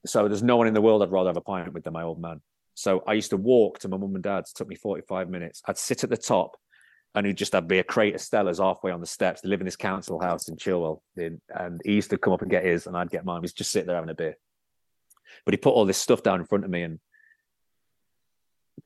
So 0.07 0.29
there's 0.29 0.45
no 0.45 0.57
one 0.57 0.69
in 0.69 0.75
the 0.75 0.81
world 0.81 1.03
I'd 1.03 1.11
rather 1.11 1.31
have 1.31 1.37
a 1.37 1.41
pint 1.41 1.73
with 1.73 1.83
than 1.83 1.93
my 1.93 2.05
old 2.05 2.21
man. 2.21 2.41
So 2.75 3.03
I 3.05 3.15
used 3.15 3.31
to 3.31 3.37
walk 3.37 3.81
to 3.81 3.89
my 3.89 3.97
mum 3.97 4.15
and 4.15 4.23
dad's. 4.23 4.53
It 4.53 4.57
took 4.57 4.69
me 4.69 4.77
45 4.77 5.29
minutes. 5.29 5.61
I'd 5.67 5.77
sit 5.77 6.05
at 6.05 6.11
the 6.11 6.17
top 6.17 6.57
and 7.17 7.27
he'd 7.27 7.37
just 7.37 7.53
have 7.53 7.67
be 7.67 7.81
a 7.81 7.85
crate 7.85 8.15
of 8.15 8.21
Stella's 8.21 8.61
halfway 8.61 8.93
on 8.93 9.01
the 9.01 9.07
steps. 9.07 9.41
They 9.41 9.49
live 9.49 9.61
in 9.61 9.65
this 9.65 9.75
council 9.75 10.21
house 10.21 10.47
in 10.47 10.57
Chilwell. 10.57 11.01
In, 11.17 11.41
and 11.49 11.81
he 11.85 11.95
used 11.95 12.11
to 12.11 12.19
come 12.19 12.33
up 12.33 12.43
and 12.43 12.51
get 12.51 12.65
his 12.65 12.87
and 12.87 12.97
I'd 12.97 13.11
get 13.11 13.25
mine. 13.25 13.41
He's 13.43 13.53
just 13.53 13.73
sit 13.73 13.87
there 13.87 13.97
having 13.97 14.11
a 14.11 14.15
beer. 14.15 14.37
But 15.45 15.55
he 15.55 15.59
put 15.59 15.71
all 15.71 15.85
this 15.85 15.99
stuff 15.99 16.23
down 16.23 16.39
in 16.39 16.47
front 16.47 16.65
of 16.65 16.71
me 16.71 16.83
and 16.83 17.01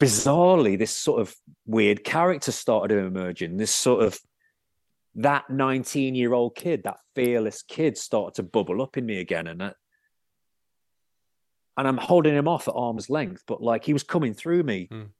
bizarrely, 0.01 0.78
this 0.78 0.90
sort 0.94 1.20
of 1.20 1.34
weird 1.66 2.05
character 2.05 2.53
started 2.53 2.99
emerging. 2.99 3.57
This 3.57 3.70
sort 3.72 4.05
of 4.05 4.18
that 5.16 5.51
19 5.51 6.14
year 6.14 6.32
old 6.32 6.55
kid, 6.55 6.84
that 6.84 6.99
fearless 7.14 7.62
kid 7.62 7.99
started 7.99 8.34
to 8.36 8.42
bubble 8.42 8.80
up 8.82 8.96
in 8.96 9.05
me 9.07 9.18
again. 9.18 9.46
And 9.46 9.61
that, 9.61 9.76
and 11.76 11.88
I'm 11.88 11.96
holding 11.96 12.34
him 12.34 12.49
off 12.49 12.68
at 12.68 12.74
arm's 12.76 13.11
length, 13.11 13.42
but 13.46 13.62
like 13.62 13.84
he 13.84 13.92
was 13.92 14.03
coming 14.03 14.34
through 14.34 14.62
me 14.62 14.88
Mm. 14.90 15.11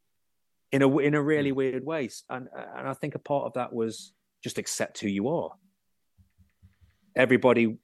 in 0.73 0.83
a 0.83 0.99
in 0.99 1.15
a 1.15 1.23
really 1.23 1.53
weird 1.53 1.85
way. 1.85 2.09
And 2.29 2.49
and 2.55 2.89
I 2.89 2.95
think 2.95 3.15
a 3.15 3.21
part 3.21 3.47
of 3.47 3.55
that 3.55 3.73
was 3.73 4.13
just 4.45 4.59
accept 4.59 5.01
who 5.01 5.09
you 5.09 5.29
are. 5.29 5.53
Everybody 7.17 7.79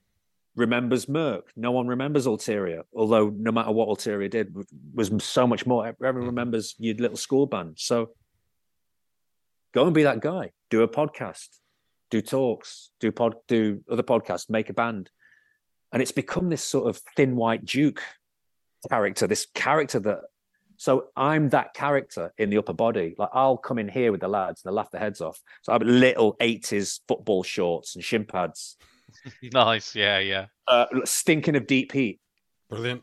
remembers 0.56 1.06
Merck. 1.06 1.42
No 1.56 1.72
one 1.72 1.86
remembers 1.86 2.26
Ulterior, 2.26 2.82
although 2.94 3.28
no 3.30 3.52
matter 3.52 3.70
what 3.70 3.88
Ulterior 3.88 4.28
did, 4.28 4.54
was 4.94 5.10
so 5.22 5.46
much 5.46 5.66
more. 5.66 5.86
Everyone 5.86 6.16
mm-hmm. 6.16 6.26
remembers 6.26 6.74
your 6.78 6.94
little 6.96 7.16
school 7.16 7.46
band. 7.46 7.74
So 7.78 8.10
go 9.72 9.84
and 9.84 9.94
be 9.94 10.04
that 10.04 10.20
guy. 10.20 10.50
Do 10.70 10.82
a 10.82 10.88
podcast, 10.88 11.48
do 12.10 12.20
talks, 12.22 12.90
do 13.00 13.10
pod, 13.12 13.34
do 13.48 13.82
other 13.90 14.02
podcasts, 14.02 14.48
make 14.48 14.70
a 14.70 14.74
band, 14.74 15.10
and 15.92 16.00
it's 16.02 16.12
become 16.12 16.48
this 16.48 16.62
sort 16.62 16.88
of 16.88 17.00
thin 17.16 17.36
white 17.36 17.64
Duke 17.64 18.02
character. 18.88 19.26
This 19.26 19.46
character 19.54 20.00
that. 20.00 20.20
So 20.76 21.06
I'm 21.16 21.50
that 21.50 21.72
character 21.72 22.34
in 22.36 22.50
the 22.50 22.58
upper 22.58 22.72
body. 22.72 23.14
Like 23.16 23.28
I'll 23.32 23.56
come 23.56 23.78
in 23.78 23.88
here 23.88 24.10
with 24.10 24.20
the 24.20 24.28
lads 24.28 24.62
and 24.62 24.70
they'll 24.70 24.76
laugh 24.76 24.90
their 24.90 25.00
heads 25.00 25.20
off. 25.20 25.40
So 25.62 25.70
I 25.70 25.76
have 25.76 25.82
little 25.82 26.34
80s 26.38 26.98
football 27.06 27.44
shorts 27.44 27.94
and 27.94 28.04
shin 28.04 28.24
pads, 28.24 28.76
nice. 29.52 29.94
Yeah, 29.94 30.18
yeah. 30.18 30.46
uh, 30.68 30.86
stinking 31.04 31.56
of 31.56 31.66
deep 31.66 31.92
heat, 31.92 32.20
Brilliant. 32.70 33.02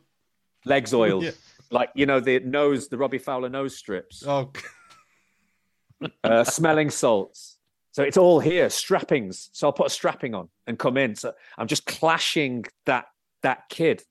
legs 0.64 0.92
oiled, 0.94 1.24
Yeah. 1.24 1.30
like 1.70 1.90
you 1.94 2.06
know 2.06 2.20
the 2.20 2.40
nose, 2.40 2.88
the 2.88 2.98
Robbie 2.98 3.18
Fowler 3.18 3.48
nose 3.48 3.76
strips, 3.76 4.24
Oh, 4.26 4.52
uh, 6.24 6.44
smelling 6.44 6.90
salts. 6.90 7.58
So 7.92 8.02
it's 8.02 8.16
all 8.16 8.40
here, 8.40 8.68
strappings. 8.68 9.50
So 9.52 9.66
I'll 9.66 9.72
put 9.72 9.86
a 9.88 9.90
strapping 9.90 10.34
on 10.34 10.48
and 10.66 10.78
come 10.78 10.96
in. 10.96 11.14
So 11.14 11.32
I'm 11.58 11.66
just 11.66 11.84
clashing 11.84 12.64
that 12.86 13.06
that 13.42 13.68
kid. 13.68 14.02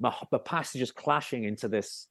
My, 0.00 0.12
my 0.32 0.38
past 0.38 0.74
is 0.74 0.80
just 0.80 0.96
clashing 0.96 1.44
into 1.44 1.68
this 1.68 2.08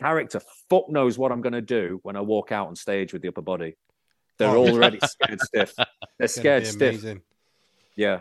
character. 0.00 0.40
Fuck 0.70 0.88
knows 0.88 1.18
what 1.18 1.30
I'm 1.32 1.42
going 1.42 1.52
to 1.52 1.60
do 1.60 2.00
when 2.04 2.16
I 2.16 2.22
walk 2.22 2.52
out 2.52 2.68
on 2.68 2.76
stage 2.76 3.12
with 3.12 3.20
the 3.20 3.28
upper 3.28 3.42
body. 3.42 3.76
They're 4.38 4.48
Oh. 4.48 4.66
already 4.68 4.98
scared 5.04 5.40
stiff. 5.42 5.74
They're 6.18 6.28
scared 6.28 6.66
stiff. 6.66 6.92
amazing. 6.94 7.20
Yeah. 7.94 8.20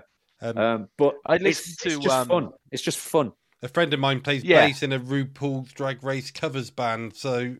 Um, 0.49 0.57
Um, 0.57 0.89
but 0.97 1.15
I 1.25 1.35
it's, 1.35 1.43
listened 1.43 1.73
it's 1.73 1.95
to, 1.95 2.01
just 2.01 2.15
um, 2.15 2.27
fun. 2.27 2.49
It's 2.71 2.81
just 2.83 2.97
fun. 2.99 3.31
a 3.61 3.67
friend 3.67 3.93
of 3.93 3.99
mine 3.99 4.21
plays 4.21 4.43
Yeah. 4.43 4.65
bass 4.65 4.83
in 4.83 4.93
a 4.93 4.99
RuPaul's 4.99 5.71
Drag 5.73 6.03
Race 6.03 6.31
covers 6.31 6.69
band, 6.69 7.15
so 7.15 7.55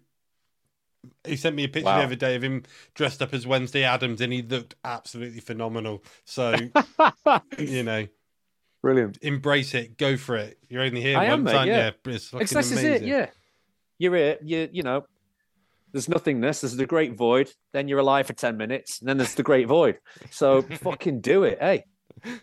he 1.24 1.36
sent 1.36 1.56
me 1.56 1.64
a 1.64 1.68
picture 1.68 1.86
Wow. 1.86 2.00
the 2.00 2.04
other 2.06 2.16
day 2.16 2.36
of 2.36 2.44
him 2.44 2.64
dressed 2.96 3.22
up 3.22 3.34
as 3.34 3.46
Wednesday 3.46 3.84
Addams, 3.84 4.22
and 4.22 4.34
he 4.34 4.42
looked 4.42 4.76
absolutely 4.84 5.40
phenomenal. 5.40 6.04
So 6.26 6.56
you 7.60 7.84
know, 7.84 8.08
Brilliant. 8.82 9.18
embrace 9.22 9.74
it, 9.74 9.98
go 9.98 10.18
for 10.18 10.36
it. 10.38 10.58
You're 10.70 10.84
only 10.84 11.02
here 11.02 11.18
I 11.18 11.26
am, 11.26 11.44
once, 11.44 11.46
mate, 11.46 11.56
aren't 11.56 11.68
yeah. 11.70 11.92
you? 12.06 12.12
It's 12.14 12.28
fucking 12.28 12.44
It's, 12.44 12.54
this 12.54 12.72
is 12.72 12.80
amazing. 12.84 13.04
it. 13.04 13.08
Yeah. 13.08 13.30
You're 13.98 14.16
it. 14.16 14.40
You 14.44 14.70
you 14.72 14.84
know. 14.84 15.06
There's 15.92 16.10
nothingness. 16.10 16.60
There's 16.60 16.76
the 16.76 16.86
great 16.86 17.14
void. 17.16 17.50
Then 17.72 17.88
you're 17.88 18.00
alive 18.00 18.28
for 18.28 18.34
ten 18.34 18.58
minutes, 18.58 19.00
and 19.00 19.08
then 19.08 19.16
there's 19.18 19.36
the 19.36 19.44
great 19.44 19.68
void. 19.70 20.00
So 20.30 20.62
fucking 20.84 21.22
do 21.22 21.44
it. 21.46 21.58
Hey, 21.62 21.86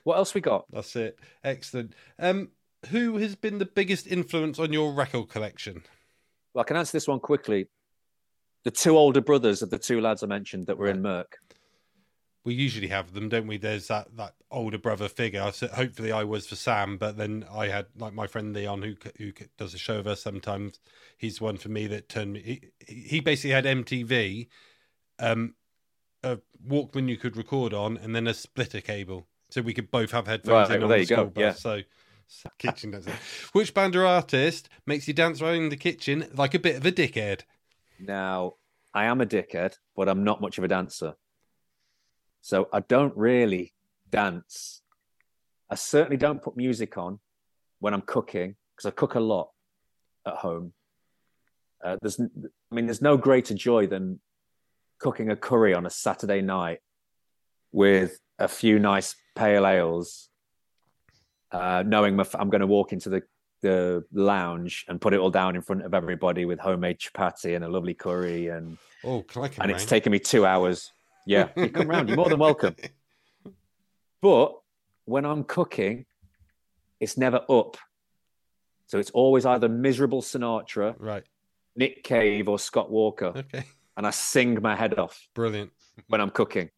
what 0.05 0.17
else 0.17 0.35
we 0.35 0.41
got? 0.41 0.67
That's 0.73 0.95
it. 0.97 1.19
Excellent. 1.45 1.95
Um, 2.19 2.51
who 2.89 3.19
has 3.19 3.37
been 3.37 3.59
the 3.59 3.67
biggest 3.67 4.07
influence 4.07 4.59
on 4.59 4.73
your 4.73 4.93
record 4.93 5.29
collection? 5.29 5.83
Well, 6.55 6.63
I 6.63 6.65
can 6.65 6.77
answer 6.77 6.97
this 6.97 7.09
one 7.09 7.21
quickly. 7.21 7.69
The 8.65 8.71
two 8.71 8.97
older 8.97 9.21
brothers 9.21 9.63
of 9.63 9.71
the 9.71 9.79
two 9.79 10.01
lads 10.01 10.23
I 10.23 10.27
mentioned 10.27 10.67
that 10.67 10.79
were 10.79 10.89
in 10.89 11.03
Merck. 11.03 11.35
We 12.45 12.55
usually 12.55 12.89
have 12.89 13.13
them, 13.13 13.29
don't 13.29 13.47
we? 13.47 13.57
There's 13.57 13.87
that, 13.87 14.17
that 14.17 14.35
older 14.51 14.79
brother 14.79 15.09
figure. 15.09 15.43
I 15.43 15.53
hopefully, 15.67 16.11
I 16.11 16.25
was 16.25 16.47
for 16.47 16.57
Sam, 16.57 16.97
but 16.97 17.17
then 17.17 17.45
I 17.53 17.69
had 17.69 17.87
like 17.97 18.15
my 18.15 18.27
friend 18.27 18.53
Leon, 18.53 18.83
who 18.83 18.95
who 19.17 19.33
does 19.57 19.75
a 19.75 19.79
show 19.79 19.99
of 19.99 20.09
us 20.09 20.23
sometimes. 20.23 20.81
He's 21.19 21.41
one 21.41 21.57
for 21.57 21.69
me 21.69 21.87
that 21.89 22.09
turned 22.09 22.33
me. 22.33 22.61
He, 22.85 22.95
he 22.95 23.21
basically 23.21 23.51
had 23.51 23.65
MTV, 23.65 24.49
um, 25.21 25.55
a 26.25 26.39
Walkman 26.67 27.09
you 27.09 27.17
could 27.17 27.37
record 27.37 27.73
on, 27.73 27.97
and 27.97 28.15
then 28.15 28.27
a 28.27 28.35
splitter 28.35 28.81
cable, 28.81 29.29
so 29.53 29.61
we 29.61 29.75
could 29.75 29.91
both 29.91 30.11
have 30.13 30.27
headphones 30.27 30.71
Right, 30.71 30.77
in 30.77 30.81
well, 30.83 30.85
on 30.85 30.89
there 30.99 31.05
the 31.05 31.11
you 31.11 31.17
go, 31.17 31.27
bus. 31.27 31.41
yeah. 31.41 31.53
So, 31.53 31.81
kitchen 32.59 32.91
does 32.93 33.07
it. 33.07 33.13
Which 33.53 33.75
band 33.75 33.95
or 33.95 34.07
artist 34.07 34.69
makes 34.87 35.07
you 35.07 35.13
dance 35.15 35.43
around 35.43 35.57
in 35.57 35.69
the 35.69 35.77
kitchen 35.77 36.27
like 36.35 36.55
a 36.55 36.59
bit 36.59 36.77
of 36.77 36.87
a 36.87 36.93
dickhead? 36.93 37.43
Now, 38.01 38.55
I 38.95 39.05
am 39.05 39.21
a 39.21 39.27
dickhead, 39.27 39.75
but 39.95 40.09
I'm 40.09 40.25
not 40.25 40.41
much 40.41 40.57
of 40.57 40.65
a 40.65 40.69
dancer. 40.69 41.15
So 42.41 42.69
I 42.73 42.81
don't 42.81 43.15
really 43.17 43.75
dance. 44.11 44.81
I 45.71 45.75
certainly 45.75 46.17
don't 46.17 46.43
put 46.43 46.57
music 46.57 46.97
on 46.97 47.21
when 47.79 47.93
I'm 47.95 48.01
cooking 48.03 48.57
because 48.75 48.89
I 48.89 48.91
cook 48.93 49.15
a 49.15 49.21
lot 49.21 49.51
at 50.27 50.35
home. 50.35 50.73
Uh, 51.85 51.97
there's, 52.01 52.19
I 52.19 52.75
mean, 52.75 52.87
there's 52.87 53.03
no 53.03 53.17
greater 53.19 53.55
joy 53.55 53.87
than 53.87 54.21
cooking 54.99 55.31
a 55.31 55.37
curry 55.37 55.75
on 55.75 55.85
a 55.85 55.91
Saturday 55.91 56.41
night 56.41 56.79
with 57.73 58.19
a 58.43 58.49
few 58.49 58.79
nice 58.79 59.15
pale 59.37 59.67
ales, 59.67 60.29
uh, 61.53 61.83
knowing 61.87 62.17
my, 62.17 62.25
I'm 62.35 62.51
going 62.51 62.61
to 62.61 62.67
walk 62.67 62.93
into 62.93 63.09
the 63.09 63.23
the 63.63 64.05
lounge 64.13 64.85
and 64.89 65.01
put 65.01 65.15
it 65.15 65.21
all 65.21 65.31
down 65.31 65.55
in 65.55 65.63
front 65.63 65.83
of 65.85 65.95
everybody 65.95 66.45
with 66.45 66.59
homemade 66.59 66.99
chapati 66.99 67.55
and 67.55 67.65
a 67.65 67.69
lovely 67.69 67.95
curry 67.95 68.49
and 68.49 68.77
Oh, 69.05 69.23
can 69.23 69.45
I 69.45 69.49
come 69.49 69.63
and 69.63 69.71
it's 69.71 69.87
taken 69.87 70.11
me 70.11 70.19
two 70.19 70.45
hours. 70.45 70.91
Yeah, 71.29 71.51
you 71.55 71.71
come 71.71 71.87
round. 71.87 72.09
You're 72.09 72.17
more 72.17 72.29
than 72.29 72.41
welcome. 72.41 72.75
But 74.21 74.53
when 75.05 75.25
I'm 75.25 75.43
cooking, 75.45 76.07
it's 77.01 77.17
never 77.19 77.41
up. 77.49 77.77
So 78.87 78.99
it's 78.99 79.11
always 79.11 79.45
either 79.47 79.69
miserable 79.69 80.23
Sinatra, 80.23 80.95
Right. 80.99 81.25
Nick 81.75 82.05
Cave, 82.05 82.49
or 82.49 82.59
Scott 82.59 82.91
Walker, 82.91 83.33
Okay. 83.37 83.65
and 83.97 84.07
I 84.07 84.11
sing 84.11 84.61
my 84.63 84.77
head 84.77 84.99
off 84.99 85.29
Brilliant. 85.35 85.71
when 86.09 86.21
I'm 86.21 86.31
cooking. 86.31 86.71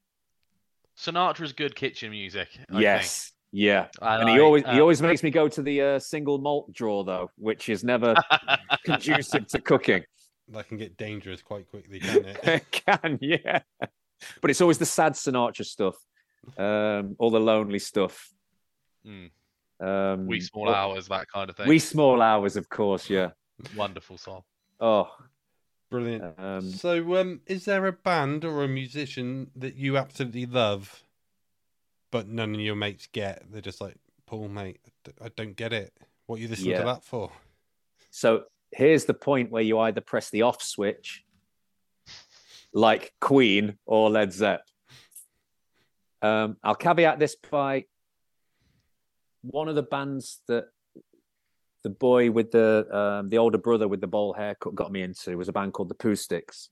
Sinatra's 0.98 1.52
good 1.52 1.74
kitchen 1.74 2.10
music. 2.10 2.48
I 2.70 2.80
yes, 2.80 3.32
yeah. 3.52 3.88
I 4.00 4.16
And 4.20 4.28
he 4.28 4.34
like, 4.36 4.42
always 4.42 4.62
he 4.64 4.70
uh, 4.70 4.80
always 4.80 5.02
makes 5.02 5.22
me 5.22 5.30
go 5.30 5.48
to 5.48 5.62
the 5.62 5.80
uh, 5.80 5.98
single 5.98 6.38
malt 6.38 6.72
drawer 6.72 7.04
though, 7.04 7.30
which 7.36 7.68
is 7.68 7.84
never 7.84 8.14
conducive 8.84 9.46
to 9.48 9.60
cooking. 9.60 10.04
That 10.48 10.68
can 10.68 10.76
get 10.76 10.96
dangerous 10.96 11.42
quite 11.42 11.68
quickly, 11.68 12.00
can 12.00 12.24
it? 12.24 12.38
It 12.44 12.70
can, 12.70 13.18
yeah. 13.20 13.60
But 14.40 14.50
it's 14.50 14.60
always 14.60 14.78
the 14.78 14.86
sad 14.86 15.14
Sinatra 15.14 15.64
stuff, 15.64 15.96
um, 16.58 17.16
all 17.18 17.30
the 17.30 17.40
lonely 17.40 17.78
stuff. 17.78 18.30
Mm. 19.06 19.30
Um, 19.80 20.26
Wee 20.26 20.40
small 20.40 20.66
but- 20.66 20.74
hours, 20.74 21.08
that 21.08 21.26
kind 21.32 21.50
of 21.50 21.56
thing. 21.56 21.68
We 21.68 21.78
small 21.78 22.22
hours, 22.22 22.56
of 22.56 22.68
course. 22.68 23.08
Yeah. 23.10 23.30
Wonderful 23.76 24.18
song. 24.18 24.42
Oh, 24.80 25.08
Brilliant. 25.94 26.34
um, 26.40 26.72
So, 26.72 27.20
um, 27.20 27.40
is 27.46 27.66
there 27.66 27.86
a 27.86 27.92
band 27.92 28.44
or 28.44 28.64
a 28.64 28.68
musician 28.68 29.52
that 29.54 29.76
you 29.76 29.96
absolutely 29.96 30.44
love, 30.44 31.04
but 32.10 32.26
none 32.26 32.52
of 32.52 32.60
your 32.60 32.74
mates 32.74 33.06
get? 33.06 33.44
They're 33.52 33.60
just 33.60 33.80
like, 33.80 33.94
Paul, 34.26 34.48
mate, 34.48 34.80
I 35.22 35.28
don't 35.28 35.54
get 35.54 35.72
it. 35.72 35.92
What 36.26 36.36
are 36.36 36.42
you 36.42 36.48
listen 36.48 36.70
Yeah. 36.70 36.78
to 36.78 36.84
that 36.84 37.04
for? 37.04 37.30
so 38.10 38.44
here's 38.72 39.04
the 39.04 39.14
point 39.14 39.52
where 39.52 39.62
you 39.62 39.78
either 39.78 40.00
press 40.00 40.30
the 40.30 40.42
off 40.42 40.60
switch, 40.60 41.24
like 42.72 43.14
Queen 43.20 43.78
or 43.86 44.10
Led 44.10 44.32
Zepp. 44.32 44.62
Um, 46.22 46.56
I'll 46.64 46.74
caveat 46.74 47.20
this 47.20 47.36
by 47.36 47.84
one 49.42 49.68
of 49.68 49.76
the 49.76 49.82
bands 49.84 50.40
that 50.48 50.70
the 51.84 51.90
boy 51.90 52.30
with 52.30 52.50
the 52.50 52.88
um, 52.90 53.28
the 53.28 53.38
older 53.38 53.58
brother 53.58 53.86
with 53.86 54.00
the 54.00 54.06
bowl 54.06 54.32
haircut 54.32 54.74
got 54.74 54.90
me 54.90 55.02
into 55.02 55.36
was 55.36 55.48
a 55.48 55.52
band 55.52 55.74
called 55.74 55.90
the 55.90 55.94
Pooh 55.94 56.16
Sticks, 56.16 56.70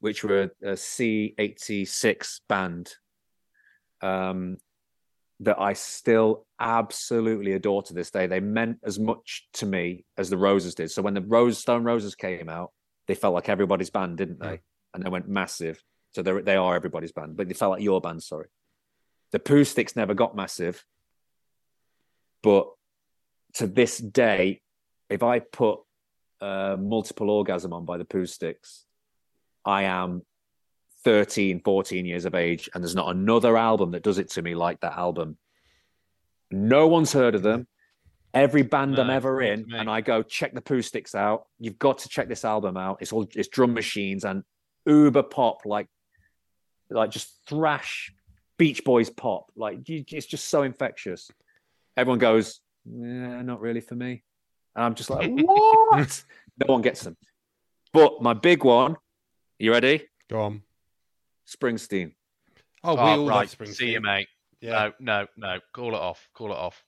which 0.00 0.24
were 0.24 0.50
a 0.62 0.76
C 0.76 1.34
eighty 1.36 1.84
six 1.84 2.40
band 2.48 2.94
um, 4.00 4.58
that 5.40 5.60
I 5.60 5.72
still 5.74 6.46
absolutely 6.58 7.52
adore 7.52 7.82
to 7.82 7.94
this 7.94 8.10
day. 8.10 8.26
They 8.28 8.40
meant 8.40 8.78
as 8.84 8.98
much 8.98 9.48
to 9.54 9.66
me 9.66 10.04
as 10.16 10.30
the 10.30 10.38
Roses 10.38 10.76
did. 10.76 10.90
So 10.90 11.02
when 11.02 11.14
the 11.14 11.20
Rose 11.20 11.58
Stone 11.58 11.84
Roses 11.84 12.14
came 12.14 12.48
out, 12.48 12.70
they 13.08 13.14
felt 13.14 13.34
like 13.34 13.48
everybody's 13.48 13.90
band, 13.90 14.16
didn't 14.16 14.40
they? 14.40 14.60
And 14.94 15.04
they 15.04 15.10
went 15.10 15.28
massive. 15.28 15.82
So 16.14 16.22
they 16.22 16.40
they 16.42 16.56
are 16.56 16.76
everybody's 16.76 17.12
band, 17.12 17.36
but 17.36 17.48
they 17.48 17.54
felt 17.54 17.72
like 17.72 17.82
your 17.82 18.00
band. 18.00 18.22
Sorry, 18.22 18.46
the 19.32 19.40
Pooh 19.40 19.64
Sticks 19.64 19.96
never 19.96 20.14
got 20.14 20.36
massive, 20.36 20.86
but 22.42 22.68
to 23.56 23.66
this 23.66 23.98
day, 23.98 24.60
if 25.08 25.22
I 25.22 25.40
put 25.40 25.80
uh, 26.40 26.76
multiple 26.78 27.30
orgasm 27.30 27.72
on 27.72 27.84
by 27.84 27.96
the 27.96 28.04
Pooh 28.04 28.26
Sticks, 28.26 28.84
I 29.64 29.84
am 29.84 30.22
13, 31.04 31.60
14 31.64 32.04
years 32.04 32.24
of 32.24 32.34
age, 32.34 32.68
and 32.74 32.82
there's 32.82 32.94
not 32.94 33.14
another 33.14 33.56
album 33.56 33.92
that 33.92 34.02
does 34.02 34.18
it 34.18 34.30
to 34.32 34.42
me 34.42 34.54
like 34.54 34.80
that 34.80 34.96
album. 34.98 35.38
No 36.50 36.88
one's 36.88 37.12
heard 37.12 37.34
of 37.34 37.42
them. 37.42 37.66
Every 38.34 38.62
band 38.62 38.98
I'm 38.98 39.08
ever 39.08 39.40
in, 39.40 39.72
and 39.74 39.88
I 39.88 40.02
go 40.02 40.22
check 40.22 40.52
the 40.52 40.60
Pooh 40.60 40.82
Sticks 40.82 41.14
out. 41.14 41.46
You've 41.58 41.78
got 41.78 41.98
to 41.98 42.08
check 42.08 42.28
this 42.28 42.44
album 42.44 42.76
out. 42.76 42.98
It's 43.00 43.12
all 43.12 43.26
it's 43.34 43.48
drum 43.48 43.72
machines 43.72 44.24
and 44.24 44.42
uber 44.84 45.22
pop, 45.22 45.64
like 45.64 45.86
like 46.90 47.10
just 47.10 47.40
thrash 47.48 48.12
Beach 48.58 48.84
Boys 48.84 49.08
pop. 49.08 49.50
Like 49.56 49.88
you, 49.88 50.04
it's 50.08 50.26
just 50.26 50.50
so 50.50 50.64
infectious. 50.64 51.30
Everyone 51.96 52.18
goes, 52.18 52.60
yeah, 52.88 53.42
not 53.42 53.60
really 53.60 53.80
for 53.80 53.94
me. 53.94 54.22
And 54.74 54.84
I'm 54.84 54.94
just 54.94 55.10
like, 55.10 55.30
what? 55.34 56.24
no 56.66 56.72
one 56.72 56.82
gets 56.82 57.02
them. 57.02 57.16
But 57.92 58.20
my 58.22 58.34
big 58.34 58.64
one, 58.64 58.96
you 59.58 59.72
ready? 59.72 60.06
Go 60.28 60.40
on. 60.42 60.62
Springsteen. 61.48 62.12
Oh, 62.84 62.94
we 62.94 63.00
Oh, 63.00 63.04
all 63.04 63.28
right. 63.28 63.34
like 63.36 63.48
Springsteen. 63.50 63.74
See 63.74 63.90
you, 63.92 64.00
mate. 64.00 64.28
Yeah. 64.60 64.90
No, 65.00 65.22
no, 65.22 65.26
no. 65.36 65.58
Call 65.72 65.94
it 65.94 65.98
off. 66.00 66.28
Call 66.34 66.52
it 66.52 66.56
off. 66.58 66.82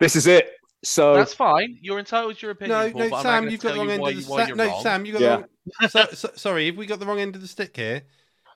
This 0.00 0.16
is 0.16 0.26
it. 0.26 0.50
So 0.84 1.14
That's 1.14 1.34
fine. 1.34 1.76
You're 1.80 1.98
entitled 1.98 2.36
to 2.36 2.42
your 2.42 2.52
opinion. 2.52 2.78
No, 2.78 2.90
Paul, 2.92 3.00
no, 3.00 3.10
but 3.10 3.22
Sam, 3.22 3.48
you've 3.48 3.60
got 3.60 3.74
the 3.74 3.80
wrong 3.80 3.90
end 3.90 4.06
of 4.06 4.14
the 4.14 4.22
stick. 4.22 4.56
No, 4.56 4.66
wrong. 4.66 4.82
Sam, 4.82 5.04
you 5.06 5.12
got 5.12 5.20
Yeah. 5.22 5.36
the 5.36 5.42
wrong. 5.82 5.90
So, 5.90 6.06
so, 6.14 6.30
sorry, 6.36 6.66
have 6.66 6.76
we 6.76 6.86
got 6.86 7.00
the 7.00 7.06
wrong 7.06 7.18
end 7.18 7.34
of 7.34 7.42
the 7.42 7.48
stick 7.48 7.76
here? 7.76 8.02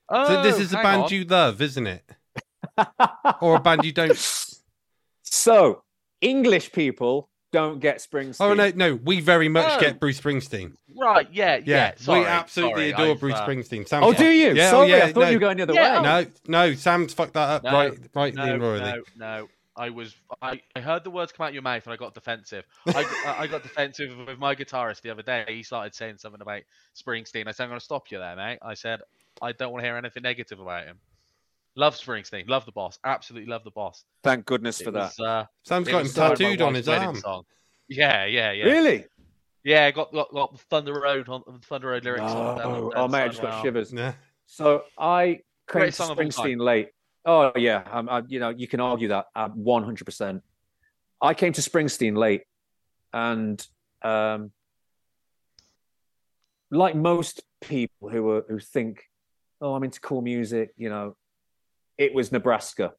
Oh, 0.09 0.27
so 0.27 0.43
this 0.43 0.59
is 0.61 0.73
a 0.73 0.77
band 0.77 1.05
on. 1.05 1.11
you 1.11 1.25
love, 1.25 1.61
isn't 1.61 1.87
it? 1.87 2.05
Or 3.41 3.57
a 3.57 3.61
band 3.61 3.85
you 3.85 3.93
don't? 3.93 4.17
So 5.33 5.83
English 6.21 6.73
people 6.73 7.31
don't 7.53 7.81
get 7.81 7.99
Springsteen. 7.99 8.37
Oh 8.41 8.53
no, 8.53 8.71
no, 8.75 8.97
we 8.97 9.21
very 9.21 9.49
much 9.49 9.67
No. 9.67 9.81
get 9.81 9.99
Bruce 9.99 10.21
Springsteen. 10.21 10.75
Right, 10.95 11.27
yeah, 11.33 11.57
yeah. 11.57 11.63
Yeah, 11.65 11.93
sorry, 11.97 12.21
we 12.21 12.27
absolutely 12.27 12.91
sorry, 12.91 12.91
adore 12.91 13.15
I've, 13.15 13.21
Bruce 13.21 13.35
uh, 13.37 13.47
Springsteen. 13.47 13.89
Sam, 13.89 14.05
Oh, 14.05 14.13
do 14.13 14.27
you? 14.27 14.53
Yeah, 14.53 14.67
oh, 14.69 14.71
Sorry, 14.71 14.91
yeah, 14.91 14.97
I 15.07 15.13
thought 15.15 15.21
no. 15.21 15.29
you 15.31 15.37
were 15.37 15.41
going 15.41 15.57
the 15.57 15.63
other 15.63 15.73
Yeah, 15.73 16.03
way. 16.03 16.27
No, 16.49 16.67
no, 16.69 16.75
Sam's 16.75 17.15
fucked 17.15 17.33
that 17.33 17.49
up 17.49 17.65
No, 17.65 17.73
right, 17.73 17.99
right 18.15 18.35
No, 18.35 18.57
royally. 18.59 18.81
no, 18.81 19.03
no. 19.17 19.49
I 19.75 19.89
was. 19.89 20.15
I, 20.43 20.61
I 20.77 20.81
heard 20.81 21.03
the 21.03 21.11
words 21.11 21.33
come 21.33 21.47
out 21.47 21.55
your 21.55 21.63
mouth 21.63 21.85
and 21.87 21.95
I 21.95 21.97
got 21.97 22.13
defensive. 22.13 22.67
I, 22.89 23.37
I 23.39 23.47
got 23.47 23.63
defensive 23.63 24.15
with 24.27 24.39
my 24.39 24.55
guitarist 24.55 25.01
the 25.01 25.09
other 25.09 25.23
day. 25.23 25.47
He 25.49 25.63
started 25.63 25.95
saying 25.95 26.19
something 26.19 26.43
about 26.43 26.61
Springsteen. 26.95 27.49
I 27.49 27.53
said, 27.53 27.63
"I'm 27.65 27.69
going 27.71 27.79
to 27.81 27.85
stop 27.85 28.11
you 28.11 28.19
there, 28.19 28.37
mate." 28.37 28.59
I 28.61 28.75
said, 28.75 29.01
"I 29.41 29.53
don't 29.53 29.73
want 29.73 29.83
to 29.83 29.89
hear 29.89 29.97
anything 29.97 30.25
negative 30.25 30.61
about 30.61 30.85
him." 30.85 30.99
Love 31.75 31.97
Springsteen. 31.97 32.49
Love 32.49 32.67
the 32.67 32.73
boss. 32.73 32.99
Absolutely 33.05 33.51
love 33.51 33.65
the 33.65 33.71
boss. 33.71 34.05
Thank 34.23 34.45
goodness 34.47 34.81
It 34.81 34.85
for 34.85 34.91
that. 34.93 35.13
was, 35.19 35.21
uh, 35.21 35.45
Sam's 35.65 35.89
it 35.89 35.93
got 35.93 35.99
him 35.99 36.03
was, 36.05 36.17
my 36.17 36.29
tattooed 36.29 36.61
on 36.63 36.75
his 36.75 36.89
arm. 36.89 37.17
song. 37.17 37.45
Yeah, 37.89 38.27
yeah, 38.27 38.53
yeah. 38.53 38.65
Really? 38.65 39.07
Yeah, 39.65 39.91
got 39.93 40.13
got, 40.13 40.33
got 40.33 40.59
Thunder 40.71 40.93
Road 41.01 41.29
on 41.29 41.43
the 41.47 41.59
Thunder 41.67 41.89
Road 41.89 42.05
lyrics. 42.05 42.23
on 42.23 42.59
down- 42.59 42.67
Oh, 42.67 42.91
down 42.91 42.93
oh 42.97 43.09
mate, 43.09 43.23
I 43.23 43.29
just 43.29 43.41
got 43.43 43.53
arm. 43.53 43.63
shivers. 43.65 43.93
Yeah. 43.93 44.13
So 44.47 44.85
I 44.99 45.27
came 45.27 45.41
Great 45.81 45.87
to 45.87 45.93
song 45.93 46.11
of 46.11 46.19
all 46.19 46.25
time. 46.25 46.31
Springsteen 46.31 46.61
late. 46.61 46.89
Oh 47.25 47.53
yeah, 47.57 47.85
um, 47.91 48.09
I, 48.09 48.23
you 48.29 48.41
know 48.41 48.49
you 48.51 48.67
can 48.67 48.81
argue 48.81 49.09
that 49.09 49.27
at 49.37 49.55
one 49.57 49.85
hundred 49.85 50.05
percent. 50.05 50.43
I 51.21 51.35
came 51.35 51.53
to 51.53 51.61
Springsteen 51.61 52.17
late, 52.17 52.43
and 53.13 53.65
um, 54.03 54.51
like 56.71 56.95
most 56.97 57.43
people 57.61 58.09
who 58.09 58.29
are 58.31 58.45
who 58.49 58.59
think, 58.59 59.05
oh, 59.61 59.75
I'm 59.75 59.85
into 59.85 60.01
cool 60.01 60.21
music, 60.23 60.71
you 60.77 60.89
know, 60.89 61.17
it 61.99 62.15
was 62.15 62.33
Nebraska, 62.33 62.93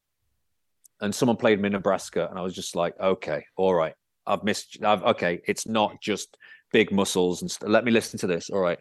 and 1.00 1.14
someone 1.14 1.36
played 1.36 1.60
me 1.60 1.66
in 1.66 1.72
Nebraska, 1.72 2.28
and 2.28 2.38
I 2.38 2.42
was 2.42 2.54
just 2.54 2.76
like, 2.76 2.98
okay, 3.00 3.44
all 3.56 3.74
right, 3.74 3.94
I've 4.26 4.44
missed. 4.44 4.82
I've 4.82 5.02
okay, 5.02 5.40
it's 5.46 5.66
not 5.66 6.00
just 6.00 6.36
big 6.72 6.90
muscles 6.90 7.42
and 7.42 7.50
st- 7.50 7.70
let 7.70 7.84
me 7.84 7.90
listen 7.90 8.18
to 8.20 8.26
this. 8.26 8.50
All 8.50 8.60
right, 8.60 8.78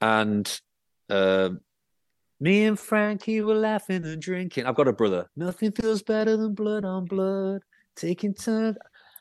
and. 0.00 0.60
Um, 1.08 1.60
me 2.40 2.64
and 2.64 2.78
Frankie 2.78 3.40
were 3.40 3.54
laughing 3.54 4.04
and 4.04 4.20
drinking. 4.20 4.66
I've 4.66 4.74
got 4.74 4.88
a 4.88 4.92
brother. 4.92 5.30
Nothing 5.36 5.72
feels 5.72 6.02
better 6.02 6.36
than 6.36 6.54
blood 6.54 6.84
on 6.84 7.06
blood, 7.06 7.62
taking 7.94 8.34
turns. 8.34 8.76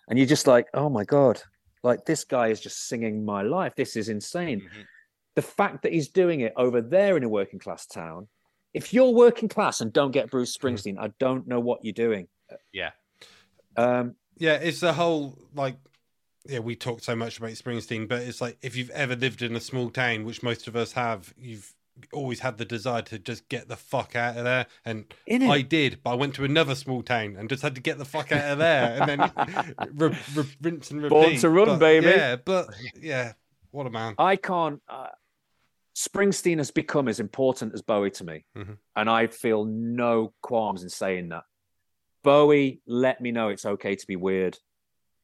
And 0.10 0.20
you're 0.20 0.28
just 0.28 0.48
like, 0.48 0.68
oh 0.74 0.90
my 0.90 1.06
God, 1.06 1.42
like 1.84 2.06
this 2.06 2.26
guy 2.26 2.48
is 2.48 2.60
just 2.60 2.88
singing 2.88 3.24
my 3.24 3.42
life. 3.42 3.74
This 3.76 3.96
is 3.96 4.10
insane. 4.10 4.62
Mhm. 4.62 4.86
The 5.36 5.42
fact 5.42 5.84
that 5.84 5.94
he's 5.94 6.10
doing 6.10 6.42
it 6.42 6.54
over 6.58 6.82
there 6.82 7.16
in 7.16 7.24
a 7.24 7.30
working 7.30 7.60
class 7.60 7.86
town, 7.86 8.28
if 8.76 8.94
you're 8.94 9.12
working 9.12 9.48
class 9.48 9.80
and 9.80 9.92
don't 9.94 10.12
get 10.12 10.30
Bruce 10.30 10.56
Springsteen, 10.56 10.98
I 11.00 11.08
don't 11.18 11.48
know 11.48 11.62
what 11.62 11.84
you're 11.84 11.94
doing. 11.94 12.28
Yeah. 12.74 12.92
Um, 13.78 14.16
Yeah, 14.38 14.56
it's 14.56 14.82
the 14.82 14.94
whole 14.94 15.40
like 15.56 15.78
yeah, 16.48 16.60
we 16.60 16.76
talk 16.76 17.02
so 17.02 17.16
much 17.16 17.38
about 17.40 17.52
Springsteen, 17.52 18.08
but 18.08 18.22
it's 18.22 18.42
like 18.42 18.58
if 18.62 18.76
you've 18.76 18.92
ever 18.92 19.16
lived 19.16 19.42
in 19.42 19.56
a 19.56 19.62
small 19.62 19.90
town, 19.90 20.26
which 20.26 20.44
most 20.44 20.68
of 20.68 20.76
us 20.76 20.92
have, 20.92 21.34
you've 21.38 21.74
always 22.12 22.42
had 22.42 22.58
the 22.58 22.66
desire 22.66 23.02
to 23.04 23.18
just 23.18 23.48
get 23.48 23.70
the 23.70 23.78
fuck 23.78 24.16
out 24.16 24.38
of 24.38 24.44
there. 24.44 24.68
And 24.84 25.06
in 25.26 25.42
it. 25.42 25.50
I 25.50 25.62
did, 25.62 26.00
but 26.04 26.12
I 26.12 26.16
went 26.16 26.36
to 26.36 26.44
another 26.44 26.76
small 26.76 27.02
town 27.02 27.38
and 27.40 27.50
just 27.50 27.64
had 27.64 27.76
to 27.76 27.82
get 27.82 27.98
the 27.98 28.06
fuck 28.06 28.32
out 28.34 28.52
of 28.52 28.58
there, 28.60 29.02
and 29.02 29.10
then 29.10 29.32
re- 29.94 30.18
re- 30.36 30.56
rinse 30.62 30.92
and 30.92 31.02
repeat. 31.02 31.10
Born 31.10 31.38
to 31.38 31.50
run, 31.50 31.66
But, 31.68 31.80
baby. 31.80 32.08
Yeah, 32.08 32.36
but 32.36 32.68
yeah, 33.02 33.34
what 33.72 33.88
a 33.88 33.90
man. 33.90 34.16
I 34.20 34.36
can't. 34.36 34.82
Uh, 34.88 35.08
Springsteen 35.96 36.58
has 36.58 36.72
become 36.72 37.08
as 37.08 37.20
important 37.20 37.74
as 37.74 37.82
Bowie 37.82 38.12
to 38.12 38.24
me, 38.26 38.46
Mhm. 38.56 38.78
and 38.96 39.10
I 39.10 39.28
feel 39.28 39.64
no 39.66 40.34
qualms 40.42 40.84
in 40.84 40.90
saying 40.90 41.30
that. 41.30 41.46
Bowie 42.24 42.82
let 42.86 43.22
me 43.22 43.32
know 43.32 43.50
it's 43.50 43.66
okay 43.66 43.96
to 43.96 44.08
be 44.08 44.16
weird 44.16 44.60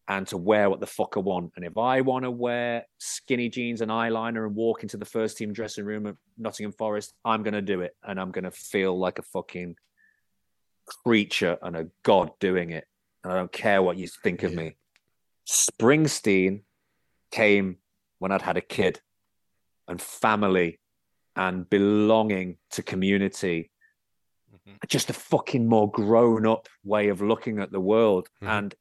and 0.07 0.28
to 0.28 0.38
wear 0.38 0.69
what 0.69 0.80
the 0.80 0.88
fuck 0.88 1.17
I 1.17 1.19
want. 1.19 1.53
And 1.55 1.65
if 1.65 1.78
I 1.78 2.01
want 2.01 2.24
to 2.24 2.32
wear 2.32 2.86
skinny 2.99 3.49
jeans 3.49 3.82
and 3.82 3.91
eyeliner 3.91 4.45
and 4.45 4.55
walk 4.55 4.84
into 4.84 4.97
the 4.97 5.05
first 5.05 5.38
team 5.38 5.51
dressing 5.51 5.84
room 5.86 6.05
at 6.07 6.15
Nottingham 6.38 6.74
Forest, 6.74 7.13
I'm 7.26 7.43
going 7.43 7.53
to 7.53 7.61
do 7.61 7.82
it, 7.82 7.95
and 8.03 8.19
I'm 8.19 8.32
going 8.32 8.43
to 8.45 8.51
feel 8.51 8.97
like 8.97 9.19
a 9.19 9.24
fucking 9.24 9.78
creature 10.86 11.57
and 11.61 11.76
a 11.76 11.89
god 12.03 12.32
doing 12.39 12.72
it. 12.72 12.88
And 13.24 13.32
I 13.34 13.36
don't 13.36 13.51
care 13.51 13.82
what 13.82 13.97
you 13.97 14.07
think 14.07 14.43
of 14.43 14.51
Yeah. 14.51 14.57
me. 14.57 14.78
Springsteen 15.47 16.63
came 17.32 17.78
when 18.19 18.32
I'd 18.32 18.41
had 18.41 18.57
a 18.57 18.61
kid 18.61 19.01
and 19.92 20.02
family 20.02 20.80
and 21.36 21.70
belonging 21.70 22.58
to 22.72 22.82
community. 22.82 23.70
Mhm. 24.54 24.88
Just 24.88 25.10
a 25.10 25.14
fucking 25.14 25.68
more 25.68 25.92
grown 25.92 26.48
up 26.48 26.68
way 26.84 27.10
of 27.10 27.22
looking 27.22 27.60
at 27.60 27.72
the 27.72 27.80
world. 27.80 28.30
Mhm. 28.42 28.48
And 28.48 28.76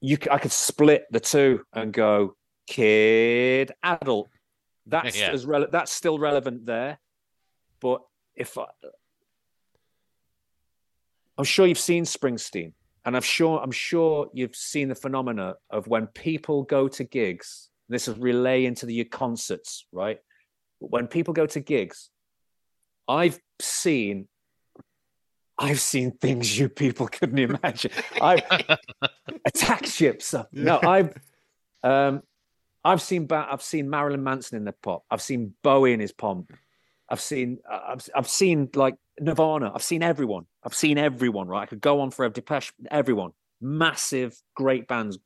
you, 0.00 0.16
I 0.30 0.38
could 0.38 0.52
split 0.52 1.04
the 1.10 1.20
two 1.20 1.64
and 1.72 1.92
go 1.92 2.36
kid, 2.66 3.72
adult. 3.82 4.30
That's 4.86 5.18
Yeah. 5.18 5.30
as 5.30 5.44
rele- 5.46 5.70
that's 5.70 5.92
still 5.92 6.18
relevant 6.18 6.66
there. 6.66 6.98
But 7.80 8.02
if 8.34 8.56
I, 8.58 8.66
I'm 11.36 11.44
sure 11.44 11.66
you've 11.66 11.78
seen 11.78 12.04
Springsteen, 12.04 12.72
and 13.04 13.16
I'm 13.16 13.22
sure 13.22 13.60
I'm 13.62 13.70
sure 13.70 14.30
you've 14.32 14.56
seen 14.56 14.88
the 14.88 14.94
phenomena 14.94 15.56
of 15.70 15.86
when 15.88 16.06
people 16.08 16.62
go 16.64 16.88
to 16.88 17.04
gigs. 17.04 17.69
This 17.90 18.08
is 18.08 18.16
relay 18.16 18.64
into 18.64 18.86
the 18.86 19.04
concerts, 19.04 19.86
right? 19.92 20.18
When 20.78 21.08
people 21.08 21.34
go 21.34 21.44
to 21.46 21.60
gigs, 21.60 22.08
I've 23.08 23.38
seen, 23.60 24.28
I've 25.58 25.80
seen 25.80 26.12
things 26.12 26.56
you 26.58 26.68
people 26.68 27.08
couldn't 27.18 27.38
imagine. 27.38 27.90
I've 28.22 28.42
attack 29.44 29.86
ships. 29.86 30.34
No, 30.52 30.78
I've, 30.80 31.12
um, 31.82 32.22
I've 32.84 33.02
seen 33.02 33.26
I've 33.30 33.62
seen 33.62 33.90
Marilyn 33.90 34.22
Manson 34.22 34.56
in 34.56 34.64
the 34.64 34.72
pop. 34.72 35.04
I've 35.10 35.20
seen 35.20 35.54
Bowie 35.62 35.92
in 35.92 36.00
his 36.00 36.12
pomp. 36.12 36.52
I've 37.08 37.20
seen 37.20 37.58
I've 37.68 38.08
I've 38.14 38.28
seen 38.28 38.70
like 38.74 38.94
Nirvana. 39.18 39.72
I've 39.74 39.82
seen 39.82 40.02
everyone. 40.02 40.46
I've 40.64 40.74
seen 40.74 40.96
everyone. 40.96 41.48
Right, 41.48 41.62
I 41.62 41.66
could 41.66 41.80
go 41.80 42.00
on 42.00 42.10
forever. 42.10 42.32
Depeche, 42.32 42.72
everyone, 42.90 43.32
massive, 43.60 44.40
great 44.54 44.88
bands. 44.88 45.18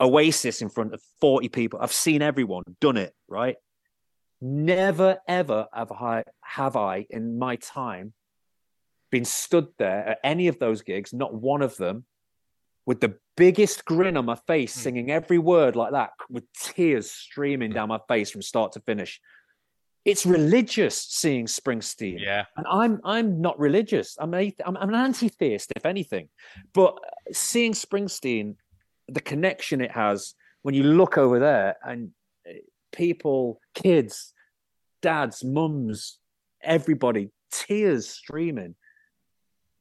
Oasis 0.00 0.62
in 0.62 0.68
front 0.68 0.94
of 0.94 1.02
forty 1.20 1.48
people. 1.48 1.78
I've 1.80 1.92
seen 1.92 2.22
everyone 2.22 2.64
done 2.80 2.96
it. 2.96 3.14
Right. 3.28 3.56
Never 4.40 5.18
ever 5.26 5.66
have 5.72 5.90
I 5.92 6.24
have 6.42 6.76
I 6.76 7.06
in 7.08 7.38
my 7.38 7.56
time 7.56 8.12
been 9.10 9.24
stood 9.24 9.68
there 9.78 10.08
at 10.10 10.18
any 10.22 10.48
of 10.48 10.58
those 10.58 10.82
gigs. 10.82 11.12
Not 11.14 11.32
one 11.34 11.62
of 11.62 11.76
them 11.76 12.04
with 12.84 13.00
the 13.00 13.16
biggest 13.36 13.84
grin 13.84 14.16
on 14.16 14.26
my 14.26 14.36
face, 14.46 14.74
Hmm. 14.74 14.80
singing 14.80 15.10
every 15.10 15.38
word 15.38 15.74
like 15.76 15.92
that, 15.92 16.10
with 16.30 16.44
tears 16.52 17.10
streaming 17.10 17.70
down 17.72 17.88
my 17.88 18.00
face 18.08 18.30
from 18.30 18.42
start 18.42 18.72
to 18.72 18.80
finish. 18.80 19.20
It's 20.04 20.24
religious 20.24 21.02
seeing 21.02 21.46
Springsteen, 21.46 22.20
Yeah. 22.20 22.44
and 22.56 22.64
I'm 22.70 23.00
I'm 23.04 23.40
not 23.40 23.58
religious. 23.58 24.16
I'm 24.20 24.34
a, 24.34 24.54
I'm, 24.64 24.76
I'm 24.76 24.88
an 24.90 24.94
anti-theist, 24.94 25.72
if 25.74 25.84
anything. 25.84 26.28
But 26.74 26.96
seeing 27.32 27.72
Springsteen, 27.72 28.54
the 29.08 29.20
connection 29.20 29.80
it 29.80 29.90
has 29.92 30.34
when 30.62 30.74
you 30.74 30.82
look 30.82 31.16
over 31.16 31.38
there 31.38 31.76
and 31.82 32.10
uh, 32.48 32.54
people, 32.92 33.60
kids, 33.74 34.32
dads, 35.02 35.44
mums, 35.44 36.18
everybody, 36.62 37.30
tears 37.52 38.08
streaming. 38.08 38.74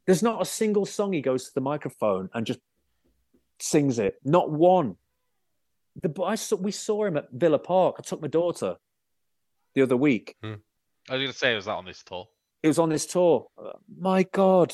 There's 0.05 0.21
not 0.21 0.41
a 0.41 0.45
single 0.45 0.85
song 0.85 1.13
he 1.13 1.21
goes 1.21 1.45
to 1.45 1.51
the 1.55 1.61
microphone 1.61 2.29
and 2.33 2.45
just 2.45 2.59
sings 3.59 3.97
it. 3.97 4.15
Not 4.23 4.51
one. 4.51 4.95
The 6.03 6.13
I 6.23 6.35
saw, 6.35 6.57
we 6.57 6.71
saw 6.71 7.05
him 7.05 7.17
at 7.17 7.31
Villa 7.31 7.57
Park. 7.57 7.95
I 7.97 8.01
took 8.03 8.21
my 8.21 8.27
daughter 8.27 8.75
the 9.73 9.81
other 9.81 9.97
week. 9.97 10.35
I 11.09 11.13
was 11.13 11.21
going 11.21 11.27
to 11.27 11.33
say, 11.33 11.55
was 11.55 11.65
that 11.65 11.71
on 11.71 11.85
this 11.85 12.03
tour? 12.03 12.27
It 12.61 12.67
was 12.67 12.79
on 12.79 12.89
this 12.89 13.05
tour. 13.05 13.47
My 13.99 14.23
God, 14.23 14.73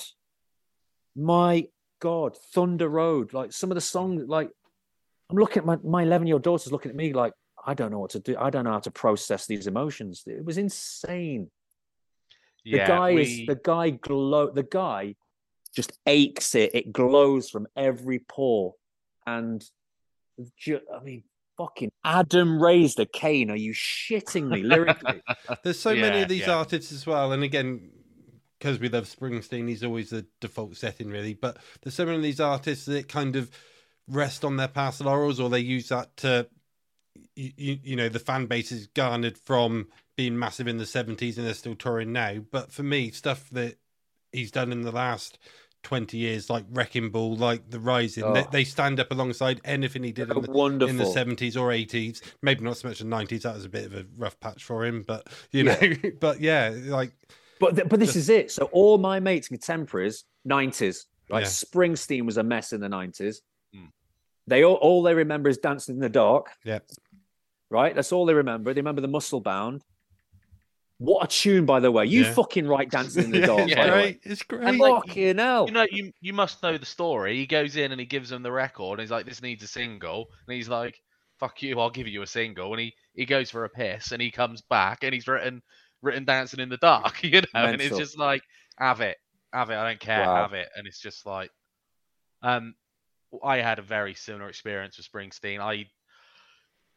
my 1.16 1.68
God, 2.02 2.36
Thunder 2.54 2.89
Road. 2.89 3.34
Like 3.34 3.54
some 3.54 3.72
of 3.72 3.76
the 3.76 3.82
songs, 3.82 4.24
like 4.28 4.49
I'm 5.30 5.38
looking 5.38 5.60
at 5.60 5.66
my 5.66 5.78
my 5.84 6.04
11 6.04 6.28
year 6.28 6.36
old 6.36 6.43
daughter's 6.43 6.72
looking 6.72 6.91
at 6.91 6.97
me 6.97 7.14
like 7.14 7.34
I 7.66 7.74
don't 7.74 7.91
know 7.91 7.99
what 7.99 8.12
to 8.12 8.20
do. 8.20 8.36
I 8.38 8.49
don't 8.49 8.66
know 8.66 8.72
how 8.72 8.80
to 8.80 8.91
process 8.91 9.45
these 9.45 9.68
emotions. 9.68 10.24
It 10.28 10.43
was 10.43 10.58
insane. 10.58 11.49
The 12.66 12.72
Yeah. 12.72 12.88
guy 12.88 13.14
we... 13.14 13.22
is 13.22 13.47
the 13.47 13.60
guy 13.64 13.91
glow. 13.91 14.49
The 14.49 14.64
guy 14.64 15.16
just 15.74 15.97
aches 16.06 16.56
it. 16.56 16.76
It 16.76 16.91
glows 16.91 17.49
from 17.49 17.68
every 17.78 18.20
pore, 18.20 18.74
and 19.26 19.64
ju- 20.58 20.82
I 20.93 21.02
mean, 21.02 21.24
fucking 21.58 21.91
Adam 22.04 22.62
raised 22.62 22.99
a 22.99 23.06
Cain. 23.06 23.52
Are 23.52 23.56
you 23.56 23.74
shitting 23.74 24.49
me 24.49 24.64
lyrically? 24.64 25.22
There's 25.64 25.80
so 25.80 25.95
many 25.95 26.24
of 26.24 26.30
these 26.30 26.47
yeah. 26.47 26.56
artists 26.56 26.91
as 26.91 27.06
well, 27.06 27.32
and 27.32 27.43
again, 27.43 27.89
because 28.62 28.80
we 28.80 28.89
love 28.89 29.05
Springsteen, 29.05 29.68
he's 29.68 29.84
always 29.84 30.12
the 30.12 30.24
default 30.39 30.78
setting, 30.78 31.09
really. 31.09 31.34
But 31.34 31.57
there's 31.82 31.95
so 31.95 32.05
many 32.05 32.18
of 32.18 32.24
these 32.24 32.39
artists 32.39 32.86
that 32.86 33.07
kind 33.09 33.36
of 33.36 33.49
rest 34.07 34.45
on 34.45 34.57
their 34.57 34.68
past 34.68 35.01
laurels, 35.01 35.39
or 35.39 35.49
they 35.49 35.59
use 35.62 35.89
that 35.89 36.16
to, 36.18 36.47
you, 37.36 37.51
you, 37.57 37.80
you 37.84 37.95
know, 37.95 38.07
the 38.07 38.20
fan 38.20 38.45
base 38.45 38.72
is 38.72 38.86
garnered 38.86 39.36
from 39.36 39.88
being 40.16 40.38
massive 40.38 40.68
in 40.68 40.78
the 40.78 40.84
70s 40.84 41.38
and 41.38 41.47
they're 41.47 41.55
still 41.55 41.74
touring 41.74 42.12
now. 42.14 42.36
But 42.51 42.72
for 42.72 42.84
me, 42.84 43.09
stuff 43.09 43.49
that 43.49 43.78
he's 44.32 44.51
done 44.51 44.72
in 44.72 44.82
the 44.84 44.91
last 44.91 45.39
20 45.82 46.16
years, 46.16 46.47
like 46.47 46.66
Wrecking 46.70 47.09
Ball, 47.09 47.36
like 47.36 47.72
The 47.72 47.80
Rising, 47.80 48.32
they, 48.34 48.43
Oh. 48.43 48.49
they 48.51 48.64
stand 48.64 48.99
up 48.99 49.12
alongside 49.12 49.59
anything 49.66 50.03
he 50.03 50.12
did 50.12 50.30
in 50.30 50.36
the, 50.43 50.51
in 50.89 50.97
the 50.97 51.05
70s 51.16 51.59
or 51.59 51.70
80s 51.70 52.22
maybe 52.43 52.64
not 52.64 52.78
so 52.78 52.89
much 52.89 52.99
the 52.99 53.05
90s 53.05 53.41
that 53.41 53.55
was 53.55 53.66
a 53.66 53.70
bit 53.70 53.86
of 53.88 53.95
a 53.95 54.05
rough 54.16 54.39
patch 54.39 54.64
for 54.64 54.86
him 54.86 55.01
but 55.01 55.26
you 55.49 55.64
know 55.64 55.76
but 56.20 56.39
yeah 56.39 56.72
like 56.86 57.12
But 57.62 57.76
th- 57.78 57.88
but 57.88 57.99
this 57.99 58.16
is 58.18 58.28
it. 58.30 58.51
So 58.51 58.66
all 58.74 58.97
my 58.97 59.20
mates, 59.22 59.47
contemporaries, 59.47 60.26
nineties, 60.43 61.05
right? 61.30 61.43
Yeah. 61.43 61.47
Springsteen 61.47 62.26
was 62.26 62.36
a 62.38 62.43
mess 62.43 62.74
in 62.74 62.82
the 62.82 62.89
nineties. 62.89 63.41
Mm. 63.74 63.88
They 64.47 64.66
all 64.66 64.76
all 64.76 65.01
they 65.03 65.14
remember 65.14 65.47
is 65.49 65.57
dancing 65.59 65.95
in 65.95 66.01
the 66.01 66.09
dark. 66.09 66.47
Yeah. 66.66 66.80
Right. 67.70 67.95
That's 67.95 68.12
all 68.12 68.26
they 68.26 68.34
remember. 68.34 68.74
They 68.74 68.82
remember 68.82 68.99
the 69.01 69.07
muscle 69.07 69.39
bound. 69.39 69.84
What 70.97 71.24
a 71.24 71.28
tune, 71.28 71.66
by 71.66 71.80
the 71.80 71.91
way. 71.91 72.05
You 72.05 72.24
Yeah. 72.26 72.34
fucking 72.34 72.68
right, 72.68 72.89
dancing 72.89 73.24
in 73.26 73.32
the 73.32 73.39
dark. 73.47 73.62
it's 73.68 73.76
by 73.76 73.86
the 73.88 73.91
way. 73.91 74.01
great 74.01 74.20
it's 74.24 74.43
great 74.43 74.64
And, 74.68 74.78
like, 74.78 75.07
Fucking 75.07 75.38
hell. 75.38 75.66
You 75.68 75.72
know, 75.74 75.88
you 75.89 76.12
you 76.22 76.34
must 76.34 76.62
know 76.62 76.78
the 76.78 76.86
story. 76.86 77.38
He 77.38 77.47
goes 77.47 77.76
in 77.76 77.91
and 77.91 77.99
he 77.99 78.05
gives 78.05 78.30
them 78.30 78.43
the 78.43 78.51
record, 78.51 78.93
and 78.93 79.01
he's 79.01 79.12
like, 79.12 79.26
"This 79.26 79.41
needs 79.41 79.64
a 79.64 79.68
single," 79.68 80.28
and 80.47 80.55
he's 80.55 80.70
like, 80.70 81.01
"Fuck 81.39 81.64
you, 81.64 81.80
I'll 81.80 81.89
give 81.89 82.07
you 82.07 82.22
a 82.22 82.28
single." 82.28 82.72
And 82.74 82.80
he 82.82 82.93
he 83.16 83.26
goes 83.26 83.49
for 83.49 83.64
a 83.66 83.70
piss, 83.70 84.12
and 84.12 84.22
he 84.22 84.30
comes 84.32 84.62
back, 84.62 85.03
and 85.03 85.14
he's 85.14 85.28
written 85.28 85.62
written 86.02 86.26
"Dancing 86.26 86.60
in 86.60 86.70
the 86.70 86.78
Dark," 86.78 87.24
you 87.24 87.41
know, 87.41 87.47
and 87.54 87.82
it's 87.82 87.97
just 87.97 88.18
like, 88.18 88.43
"Have 88.78 89.02
it, 89.02 89.18
have 89.54 89.70
it, 89.70 89.76
I 89.76 89.88
don't 89.89 89.99
care, 89.99 90.26
Wow. 90.26 90.43
have 90.43 90.54
it," 90.54 90.70
and 90.76 90.88
it's 90.88 90.99
just 90.99 91.26
like, 91.26 91.52
um, 92.41 92.76
I 93.43 93.58
had 93.58 93.80
a 93.80 93.84
very 93.84 94.14
similar 94.14 94.49
experience 94.49 94.97
with 94.97 95.10
Springsteen. 95.12 95.60
I 95.60 95.86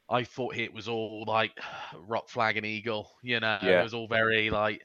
I 0.09 0.25
thought 0.25 0.57
it 0.57 0.73
was 0.73 0.89
all 0.89 1.25
like 1.27 1.53
rock 2.07 2.29
flag 2.29 2.57
and 2.57 2.67
eagle, 2.67 3.11
you 3.23 3.41
know, 3.41 3.59
Yeah. 3.63 3.81
it 3.81 3.83
was 3.83 3.95
all 3.95 4.09
very 4.09 4.51
like 4.51 4.83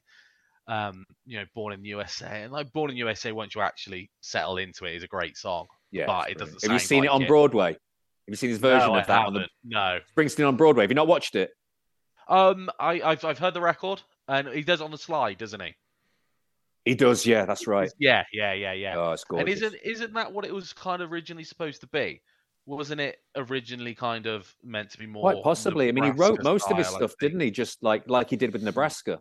um, 0.69 1.03
you 1.25 1.39
know, 1.39 1.45
born 1.55 1.73
in 1.73 1.81
the 1.81 1.89
USA. 1.89 2.43
And 2.43 2.53
like 2.53 2.71
born 2.71 2.91
in 2.91 2.95
the 2.95 2.99
USA, 2.99 3.31
once 3.31 3.55
you 3.55 3.61
actually 3.61 4.09
settle 4.21 4.57
into 4.57 4.85
it, 4.85 4.95
is 4.95 5.03
a 5.03 5.07
great 5.07 5.35
song. 5.35 5.65
yeah. 5.91 6.05
but 6.05 6.29
it 6.29 6.37
doesn't. 6.37 6.61
Have 6.61 6.71
you 6.71 6.79
seen 6.79 7.03
it 7.05 7.09
on 7.09 7.23
it. 7.23 7.27
Broadway? 7.27 7.69
Have 7.69 7.77
you 8.27 8.35
seen 8.35 8.51
his 8.51 8.59
version 8.59 8.89
no, 8.89 8.99
of 8.99 9.07
that 9.07 9.25
on 9.25 9.33
the. 9.33 9.47
No. 9.63 9.99
Springsteen 10.15 10.47
on 10.47 10.55
Broadway? 10.57 10.83
Have 10.83 10.91
you 10.91 10.95
not 10.95 11.07
watched 11.07 11.33
it? 11.35 11.49
Um, 12.29 12.69
I, 12.79 13.01
I've 13.01 13.25
I've 13.25 13.39
heard 13.39 13.53
the 13.53 13.61
record, 13.61 14.01
and 14.27 14.47
he 14.49 14.61
does 14.61 14.81
it 14.81 14.83
on 14.83 14.91
the 14.91 14.97
slide, 14.97 15.39
doesn't 15.39 15.61
he? 15.61 15.75
He 16.85 16.95
does, 16.95 17.25
yeah, 17.25 17.45
that's 17.45 17.67
right. 17.67 17.91
Yeah, 17.99 18.23
yeah, 18.31 18.53
yeah, 18.53 18.73
yeah. 18.73 18.95
Oh, 18.97 19.11
it's 19.11 19.23
gorgeous. 19.23 19.61
and 19.61 19.63
isn't 19.63 19.81
isn't 19.83 20.13
that 20.13 20.31
what 20.31 20.45
it 20.45 20.53
was 20.53 20.71
kind 20.71 21.01
of 21.01 21.11
originally 21.11 21.43
supposed 21.43 21.81
to 21.81 21.87
be? 21.87 22.21
Wasn't 22.65 23.01
it 23.01 23.17
originally 23.35 23.95
kind 23.95 24.27
of 24.27 24.53
meant 24.63 24.91
to 24.91 24.97
be 24.97 25.07
more? 25.07 25.23
Quite 25.23 25.43
possibly. 25.43 25.89
I 25.89 25.91
mean, 25.91 26.03
he 26.03 26.11
wrote 26.11 26.37
Nebraska 26.37 26.43
most 26.43 26.71
of 26.71 26.77
his 26.77 26.87
stuff, 26.87 27.13
didn't 27.19 27.39
he? 27.39 27.51
Just 27.51 27.83
like 27.83 28.07
like 28.07 28.29
he 28.29 28.37
did 28.37 28.53
with 28.53 28.63
Nebraska. 28.63 29.19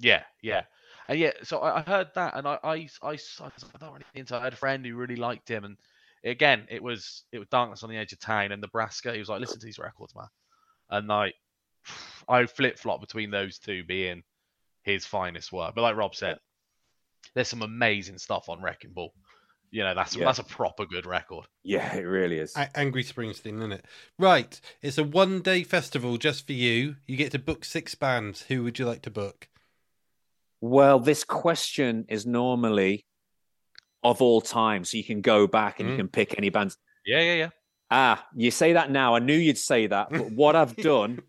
Yeah, 0.00 0.24
yeah, 0.42 0.62
and 1.08 1.18
yeah. 1.18 1.30
So 1.44 1.60
I, 1.60 1.78
I 1.78 1.82
heard 1.82 2.08
that, 2.16 2.36
and 2.36 2.46
I, 2.46 2.58
I, 2.62 2.74
I, 2.74 2.88
I 3.02 3.10
was 3.12 3.40
not 3.80 3.92
really 3.92 4.04
into. 4.14 4.34
it. 4.34 4.40
I 4.40 4.44
had 4.44 4.52
a 4.52 4.56
friend 4.56 4.84
who 4.84 4.96
really 4.96 5.16
liked 5.16 5.48
him, 5.48 5.64
and 5.64 5.76
again, 6.24 6.66
it 6.70 6.82
was 6.82 7.22
it 7.30 7.38
was 7.38 7.48
darkness 7.48 7.82
on 7.84 7.90
the 7.90 7.96
edge 7.96 8.12
of 8.12 8.18
town 8.18 8.50
and 8.52 8.60
Nebraska. 8.60 9.12
He 9.12 9.18
was 9.18 9.28
like, 9.28 9.40
"Listen 9.40 9.60
to 9.60 9.66
these 9.66 9.78
records, 9.78 10.14
man," 10.14 10.26
and 10.90 11.06
like, 11.06 11.34
I 12.28 12.46
flip 12.46 12.78
flop 12.78 13.00
between 13.00 13.30
those 13.30 13.58
two 13.58 13.84
being 13.84 14.22
his 14.82 15.04
finest 15.06 15.52
work. 15.52 15.74
But 15.74 15.82
like 15.82 15.96
Rob 15.96 16.14
said, 16.14 16.38
there's 17.34 17.48
some 17.48 17.62
amazing 17.62 18.18
stuff 18.18 18.48
on 18.48 18.62
Wrecking 18.62 18.92
Ball. 18.92 19.12
You 19.70 19.84
know, 19.84 19.94
that's 19.94 20.14
Yeah. 20.14 20.26
that's 20.26 20.38
a 20.38 20.44
proper 20.44 20.84
good 20.84 21.06
record. 21.06 21.46
Yeah, 21.62 21.94
it 21.96 22.02
really 22.02 22.38
is. 22.38 22.54
A- 22.56 22.76
Angry 22.78 23.02
Springsteen, 23.02 23.56
isn't 23.58 23.72
it? 23.72 23.84
Right. 24.18 24.60
It's 24.82 24.98
a 24.98 25.04
one 25.04 25.40
day 25.40 25.62
festival 25.64 26.18
just 26.18 26.46
for 26.46 26.52
you. 26.52 26.96
You 27.06 27.16
get 27.16 27.32
to 27.32 27.38
book 27.38 27.64
six 27.64 27.94
bands. 27.94 28.42
Who 28.42 28.62
would 28.64 28.78
you 28.78 28.84
like 28.84 29.02
to 29.02 29.10
book? 29.10 29.48
Well, 30.60 31.00
this 31.00 31.24
question 31.24 32.04
is 32.08 32.26
normally 32.26 33.06
of 34.04 34.20
all 34.20 34.40
time, 34.40 34.84
so 34.84 34.96
you 34.96 35.04
can 35.04 35.20
go 35.20 35.46
back 35.46 35.80
and 35.80 35.88
Mm. 35.88 35.92
you 35.92 35.96
can 35.96 36.08
pick 36.08 36.36
any 36.36 36.50
bands. 36.50 36.76
Yeah, 37.06 37.20
yeah, 37.20 37.34
yeah. 37.34 37.48
Ah, 37.90 38.26
you 38.34 38.50
say 38.50 38.72
that 38.74 38.90
now. 38.90 39.14
I 39.14 39.18
knew 39.20 39.36
you'd 39.36 39.58
say 39.58 39.86
that, 39.86 40.10
but 40.10 40.32
what 40.32 40.54
I've 40.56 40.76
done 40.76 41.20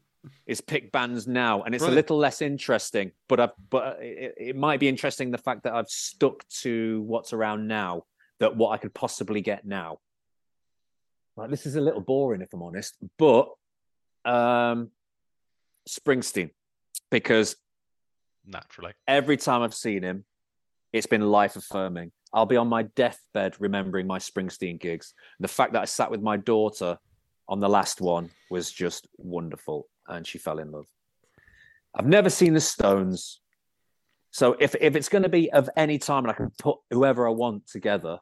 is 0.46 0.62
pick 0.62 0.92
bands 0.92 1.28
now, 1.28 1.64
and 1.64 1.76
it's 1.76 1.84
Right. 1.84 1.92
a 1.92 1.96
little 1.96 2.18
less 2.18 2.42
interesting. 2.42 3.12
But 3.28 3.40
I've, 3.40 3.52
but 3.70 4.02
it, 4.02 4.36
it 4.38 4.56
might 4.56 4.80
be 4.80 4.88
interesting 4.88 5.32
the 5.32 5.38
fact 5.38 5.64
that 5.64 5.74
I've 5.74 5.90
stuck 5.90 6.48
to 6.62 7.02
what's 7.02 7.34
around 7.34 7.68
now, 7.68 8.04
that 8.40 8.56
what 8.56 8.70
I 8.72 8.78
could 8.78 8.94
possibly 8.94 9.42
get 9.42 9.66
now. 9.66 10.00
Right, 11.36 11.50
this 11.50 11.66
is 11.66 11.76
a 11.76 11.82
little 11.82 12.02
boring 12.02 12.42
if 12.42 12.54
I'm 12.54 12.62
honest, 12.62 12.96
but 13.18 13.50
um, 14.24 14.92
Springsteen, 15.90 16.52
because 17.10 17.56
Naturally. 18.46 18.94
every 19.08 19.38
time 19.38 19.62
I've 19.64 19.74
seen 19.74 20.04
him, 20.04 20.26
it's 20.92 21.08
been 21.08 21.22
life 21.22 21.56
affirming. 21.56 22.12
I'll 22.32 22.46
be 22.46 22.58
on 22.58 22.68
my 22.68 22.84
deathbed 22.84 23.56
remembering 23.60 24.06
my 24.08 24.20
Springsteen 24.20 24.80
gigs. 24.80 25.14
The 25.40 25.48
fact 25.48 25.74
that 25.74 25.82
I 25.82 25.86
sat 25.86 26.12
with 26.12 26.22
my 26.22 26.38
daughter 26.38 26.98
on 27.50 27.60
the 27.60 27.70
last 27.70 28.00
one 28.00 28.30
was 28.50 28.72
just 28.72 29.08
wonderful, 29.18 29.88
and 30.08 30.26
she 30.26 30.38
fell 30.38 30.60
in 30.60 30.72
love. 30.72 30.86
I've 31.96 32.08
never 32.08 32.30
seen 32.30 32.54
the 32.54 32.62
Stones, 32.62 33.40
so 34.34 34.56
if 34.60 34.76
if 34.82 34.96
it's 34.96 35.10
going 35.10 35.24
to 35.24 35.30
be 35.30 35.52
of 35.52 35.70
any 35.78 36.00
time 36.00 36.24
and 36.24 36.32
I 36.32 36.34
can 36.34 36.52
put 36.58 36.80
whoever 36.90 37.28
I 37.28 37.32
want 37.32 37.68
together, 37.68 38.18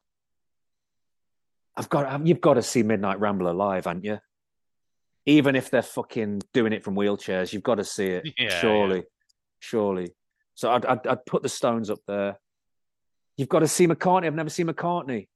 I've 1.78 1.88
got 1.88 2.12
um, 2.12 2.26
you've 2.26 2.42
got 2.42 2.56
to 2.56 2.62
see 2.62 2.84
Midnight 2.84 3.22
Rambler 3.22 3.54
live, 3.54 3.86
haven't 3.86 4.04
you? 4.04 4.20
Even 5.26 5.56
if 5.56 5.70
they're 5.70 5.82
fucking 5.82 6.42
doing 6.54 6.74
it 6.74 6.84
from 6.84 6.96
wheelchairs, 6.96 7.54
you've 7.54 7.64
got 7.64 7.76
to 7.76 7.86
see 7.86 8.08
it. 8.08 8.26
Yeah, 8.26 8.32
yeah. 8.50 8.60
surely, 8.60 9.04
surely. 9.60 10.12
So 10.54 10.70
I'd, 10.70 10.86
I'd 10.86 11.08
I'd 11.08 11.26
put 11.26 11.44
the 11.44 11.50
Stones 11.50 11.90
up 11.90 12.00
there. 12.08 12.38
You've 13.38 13.50
got 13.50 13.60
to 13.60 13.68
see 13.68 13.88
McCartney. 13.88 14.26
I've 14.26 14.36
never 14.36 14.50
seen 14.50 14.68
McCartney. 14.68 15.28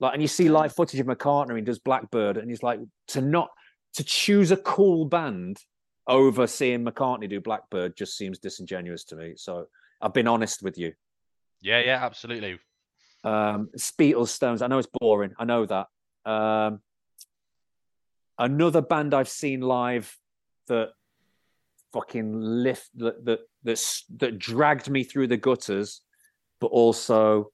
Like, 0.00 0.14
and 0.14 0.22
you 0.22 0.28
see 0.28 0.48
live 0.48 0.74
footage 0.74 0.98
of 0.98 1.06
McCartney 1.06 1.50
and 1.50 1.58
he 1.58 1.64
does 1.64 1.78
Blackbird, 1.78 2.38
and 2.38 2.50
he's 2.50 2.62
like 2.64 2.80
to 3.08 3.20
not 3.20 3.50
to 3.94 4.02
choose 4.02 4.50
a 4.50 4.56
cool 4.56 5.04
band 5.04 5.58
over 6.08 6.46
seeing 6.46 6.84
McCartney 6.84 7.28
do 7.28 7.40
Blackbird 7.40 7.96
just 7.96 8.16
seems 8.16 8.38
disingenuous 8.38 9.04
to 9.04 9.16
me. 9.16 9.34
So 9.36 9.66
I've 10.00 10.14
been 10.14 10.26
honest 10.26 10.62
with 10.62 10.78
you. 10.78 10.94
Yeah, 11.60 11.80
yeah, 11.80 12.04
absolutely. 12.04 12.58
Um, 13.24 13.68
Beatles, 13.76 14.28
Stones. 14.28 14.62
I 14.62 14.68
know 14.68 14.78
it's 14.78 14.88
boring. 15.00 15.34
I 15.38 15.44
know 15.44 15.66
that. 15.66 15.86
Um, 16.24 16.80
another 18.38 18.80
band 18.80 19.12
I've 19.12 19.28
seen 19.28 19.60
live 19.60 20.16
that 20.68 20.90
fucking 21.92 22.40
lift 22.40 22.90
that 22.96 23.24
that 23.24 23.40
that 23.64 24.02
that 24.16 24.38
dragged 24.38 24.88
me 24.88 25.04
through 25.04 25.26
the 25.26 25.36
gutters, 25.36 26.00
but 26.60 26.68
also 26.68 27.50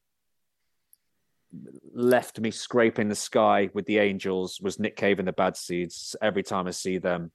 left 1.93 2.41
me 2.41 2.51
scraping 2.51 3.09
the 3.09 3.15
sky 3.15 3.71
with 3.75 3.87
the 3.87 3.99
Angels 3.99 4.61
was 4.61 4.79
Nick 4.79 4.97
Cave 4.97 5.19
and 5.19 5.29
the 5.29 5.33
Bad 5.33 5.57
Seeds. 5.57 6.17
Every 6.21 6.43
time 6.43 6.67
I 6.67 6.73
see 6.73 6.99
them, 6.99 7.31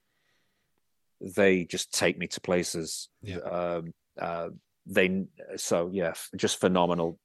they 1.22 1.66
just 1.66 1.94
take 1.94 2.18
me 2.18 2.28
to 2.28 2.42
places. 2.42 3.10
Yeah. 3.22 3.38
Um, 3.38 3.94
uh, 4.20 4.50
they 4.86 5.26
so 5.58 5.90
yeah, 5.92 6.14
just 6.36 6.60
phenomenal. 6.60 7.20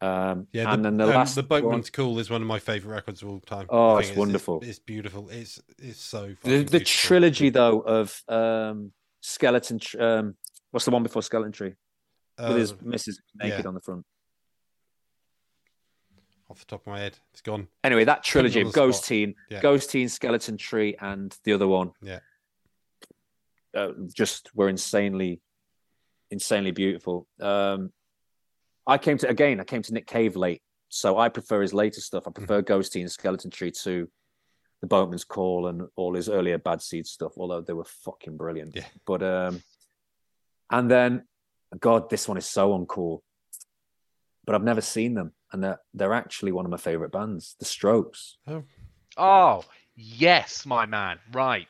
Um, 0.00 0.48
Yeah, 0.52 0.72
and 0.72 0.84
the, 0.84 0.90
then 0.90 0.96
the 0.98 1.04
um, 1.04 1.10
last 1.10 1.34
the 1.34 1.42
Boatman's 1.42 1.90
Call 1.90 2.18
is 2.18 2.30
one 2.30 2.42
of 2.42 2.48
my 2.48 2.58
favorite 2.58 2.92
records 2.92 3.22
of 3.22 3.28
all 3.28 3.40
time. 3.40 3.66
Oh, 3.68 3.96
I 3.96 4.00
it's 4.00 4.16
wonderful. 4.16 4.60
It's, 4.62 4.78
beautiful. 4.78 5.28
It's 5.30 5.60
it's 5.78 6.00
so 6.00 6.34
the, 6.42 6.62
the 6.64 6.80
trilogy 6.80 7.50
though 7.50 7.80
of 7.80 8.22
um, 8.28 8.92
skeleton. 9.20 9.80
Um, 9.98 10.34
what's 10.70 10.84
the 10.84 10.90
one 10.90 11.02
before 11.02 11.22
Skeleton 11.22 11.52
Tree 11.52 11.74
with 12.38 12.56
his 12.56 12.72
Uh, 12.72 12.76
missus 12.82 13.20
naked 13.34 13.60
yeah. 13.60 13.68
on 13.68 13.74
the 13.74 13.80
front? 13.80 14.04
off 16.50 16.58
the 16.60 16.66
top 16.66 16.82
of 16.82 16.86
my 16.86 17.00
head, 17.00 17.18
it's 17.32 17.40
gone. 17.40 17.68
Anyway, 17.82 18.04
that 18.04 18.22
trilogy 18.22 18.60
of 18.60 18.72
Ghost 18.72 18.98
spot. 18.98 19.08
Teen, 19.08 19.34
Yeah. 19.50 19.60
Ghost 19.60 19.90
Teen, 19.90 20.08
Skeleton 20.08 20.56
Tree, 20.56 20.94
and 21.00 21.36
the 21.44 21.52
other 21.52 21.66
one. 21.66 21.92
Yeah. 22.02 22.20
Uh, 23.74 23.92
just 24.12 24.50
were 24.54 24.68
insanely, 24.68 25.40
insanely 26.30 26.70
beautiful. 26.70 27.26
Um, 27.40 27.92
I 28.86 28.98
came 28.98 29.18
to 29.18 29.28
again. 29.28 29.60
I 29.60 29.64
came 29.64 29.82
to 29.82 29.92
Nick 29.94 30.06
Cave 30.06 30.36
late, 30.36 30.62
so 30.88 31.18
I 31.18 31.28
prefer 31.28 31.62
his 31.62 31.74
later 31.74 32.00
stuff. 32.00 32.24
I 32.26 32.30
prefer 32.30 32.62
Ghost 32.62 32.96
and 32.96 33.10
Skeleton 33.10 33.50
Tree 33.50 33.70
to 33.82 34.08
the 34.80 34.86
Boatman's 34.86 35.24
Call 35.24 35.68
and 35.68 35.88
all 35.96 36.14
his 36.14 36.28
earlier 36.28 36.58
Bad 36.58 36.82
Seed 36.82 37.06
stuff. 37.06 37.32
Although 37.36 37.62
they 37.62 37.72
were 37.72 37.84
fucking 37.84 38.36
brilliant. 38.36 38.76
Yeah. 38.76 38.84
But 39.06 39.22
um, 39.22 39.62
and 40.70 40.90
then, 40.90 41.24
God, 41.78 42.10
this 42.10 42.28
one 42.28 42.38
is 42.38 42.46
so 42.46 42.78
uncool. 42.78 43.20
But 44.46 44.54
I've 44.54 44.62
never 44.62 44.82
seen 44.82 45.14
them, 45.14 45.32
and 45.52 45.64
they're 45.64 45.80
they're 45.94 46.12
actually 46.12 46.52
one 46.52 46.66
of 46.66 46.70
my 46.70 46.76
favorite 46.76 47.12
bands, 47.12 47.56
The 47.58 47.64
Strokes. 47.64 48.36
Oh. 48.46 48.64
Oh, 49.16 49.62
yes, 49.94 50.66
my 50.66 50.86
man. 50.86 51.18
Right. 51.32 51.68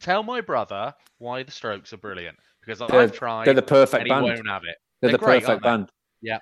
Tell 0.00 0.22
my 0.22 0.40
brother 0.40 0.94
why 1.18 1.42
the 1.42 1.50
Strokes 1.50 1.92
are 1.92 1.96
brilliant 1.98 2.36
because 2.60 2.78
They're- 2.80 3.00
I've 3.00 3.12
tried. 3.12 3.46
They're 3.46 3.54
the 3.54 3.62
perfect 3.62 4.08
band. 4.08 4.24
won't 4.24 4.46
have 4.48 4.62
it. 4.64 4.76
They're, 5.00 5.10
They're 5.10 5.18
the 5.18 5.24
great, 5.24 5.42
perfect 5.44 5.62
they? 5.62 5.68
band. 5.68 5.90
Yeah. 6.20 6.38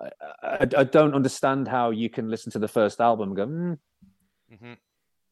I, 0.00 0.10
I, 0.42 0.58
I 0.78 0.84
don't 0.84 1.14
understand 1.14 1.66
how 1.68 1.90
you 1.90 2.08
can 2.08 2.28
listen 2.30 2.52
to 2.52 2.58
the 2.58 2.68
first 2.68 3.00
album 3.00 3.30
and 3.30 3.36
go, 3.36 3.46
mm, 3.46 3.78
hmm 4.58 4.72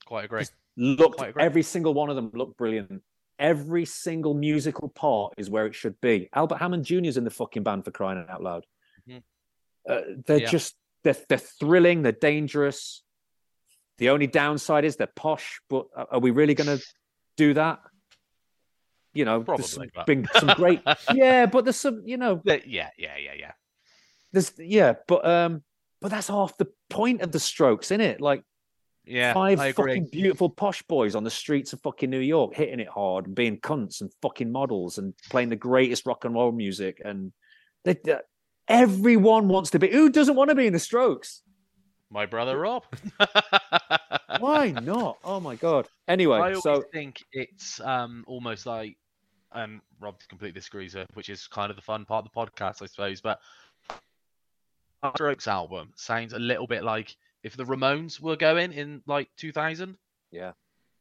Quite 0.05 0.25
agree. 0.27 0.45
looked 0.77 1.19
Quite 1.19 1.31
agree. 1.31 1.43
every 1.43 1.63
single 1.63 1.95
one 1.95 2.11
of 2.11 2.17
them 2.17 2.31
looked 2.35 2.57
brilliant. 2.57 3.03
Every 3.39 3.85
single 3.85 4.35
musical 4.35 4.89
part 4.89 5.35
is 5.37 5.51
where 5.51 5.67
it 5.67 5.75
should 5.75 6.01
be. 6.01 6.29
Albert 6.35 6.57
Hammond 6.57 6.85
Jr. 6.85 7.05
is 7.05 7.17
in 7.17 7.25
the 7.25 7.31
fucking 7.31 7.63
band 7.63 7.85
for 7.85 7.91
crying 7.91 8.25
out 8.29 8.43
loud. 8.43 8.65
Mhm. 9.09 9.23
Uh, 9.89 10.01
they're 10.27 10.41
Yeah. 10.41 10.51
just 10.51 10.75
they're 11.03 11.17
they're 11.29 11.39
thrilling. 11.39 12.03
They're 12.03 12.13
dangerous. 12.13 13.03
The 13.99 14.11
only 14.11 14.27
downside 14.27 14.85
is 14.85 14.97
they're 14.97 15.07
posh. 15.07 15.61
But 15.69 15.87
are 15.95 16.09
are 16.13 16.19
we 16.21 16.31
really 16.31 16.55
going 16.55 16.79
to 16.79 16.85
do 17.37 17.55
that? 17.55 17.81
You 19.15 19.25
know, 19.25 19.43
there's 19.43 19.71
some, 19.71 19.89
Probably, 19.89 19.91
but- 19.95 20.07
been 20.07 20.29
some 20.39 20.57
great. 20.57 20.83
yeah, 21.15 21.47
but 21.47 21.65
there's 21.65 21.77
some. 21.81 22.03
You 22.05 22.17
know, 22.19 22.41
Yeah, 22.45 22.59
yeah, 22.67 22.91
yeah, 22.99 23.17
yeah. 23.39 23.53
there's 24.33 24.53
yeah, 24.59 24.95
but 25.09 25.27
um, 25.27 25.63
but 26.01 26.11
that's 26.11 26.29
half 26.29 26.57
the 26.59 26.69
point 26.91 27.23
of 27.23 27.33
the 27.33 27.41
Strokes, 27.41 27.91
isn't 27.91 28.01
it? 28.03 28.21
Like 28.21 28.43
Yeah, 29.07 29.33
five 29.33 29.59
fucking 29.75 30.09
beautiful 30.13 30.51
posh 30.51 30.83
boys 30.83 31.15
on 31.15 31.25
the 31.25 31.31
streets 31.31 31.73
of 31.73 31.81
fucking 31.81 32.11
New 32.11 32.19
York, 32.21 32.55
hitting 32.55 32.81
it 32.81 32.89
hard, 32.89 33.27
and 33.27 33.35
being 33.35 33.59
cunts 33.59 34.03
and 34.03 34.13
fucking 34.21 34.53
models, 34.53 34.99
and 34.99 35.15
playing 35.31 35.49
the 35.49 35.57
greatest 35.57 36.05
rock 36.05 36.25
and 36.27 36.35
roll 36.35 36.53
music. 36.53 37.01
And 37.05 37.33
they, 37.85 37.97
they- 38.05 38.21
everyone 38.69 39.49
wants 39.49 39.71
to 39.71 39.79
be. 39.79 39.89
Who 39.91 40.11
doesn't 40.11 40.37
want 40.37 40.51
to 40.51 40.57
be 40.57 40.67
in 40.67 40.75
the 40.75 40.79
Strokes? 40.79 41.41
My 42.11 42.27
brother 42.27 42.59
Rob. 42.59 42.85
Why 44.41 44.71
not? 44.71 45.19
Oh 45.25 45.41
my 45.41 45.57
god. 45.57 45.89
Anyway, 46.09 46.39
I 46.39 46.55
so 46.55 46.83
think 46.93 47.25
it's 47.33 47.81
um 47.81 48.25
almost 48.27 48.67
like, 48.67 48.97
and 49.53 49.81
Rob 50.01 50.17
completely 50.29 50.59
disagrees, 50.59 50.97
uh, 50.97 51.07
which 51.15 51.29
is 51.29 51.47
kind 51.47 51.71
of 51.71 51.77
the 51.77 51.83
fun 51.83 52.05
part 52.05 52.25
of 52.25 52.33
the 52.33 52.39
podcast, 52.39 52.83
I 52.83 52.87
suppose. 52.87 53.21
But 53.21 53.41
Strokes 55.15 55.47
album 55.47 55.93
sounds 55.97 56.33
a 56.33 56.39
little 56.39 56.67
bit 56.67 56.83
like 56.83 57.17
if 57.43 57.57
the 57.57 57.65
Ramones 57.65 58.21
were 58.21 58.37
going 58.37 58.73
in 58.73 59.03
like 59.07 59.29
2000. 59.37 59.97
Yeah. 60.31 60.53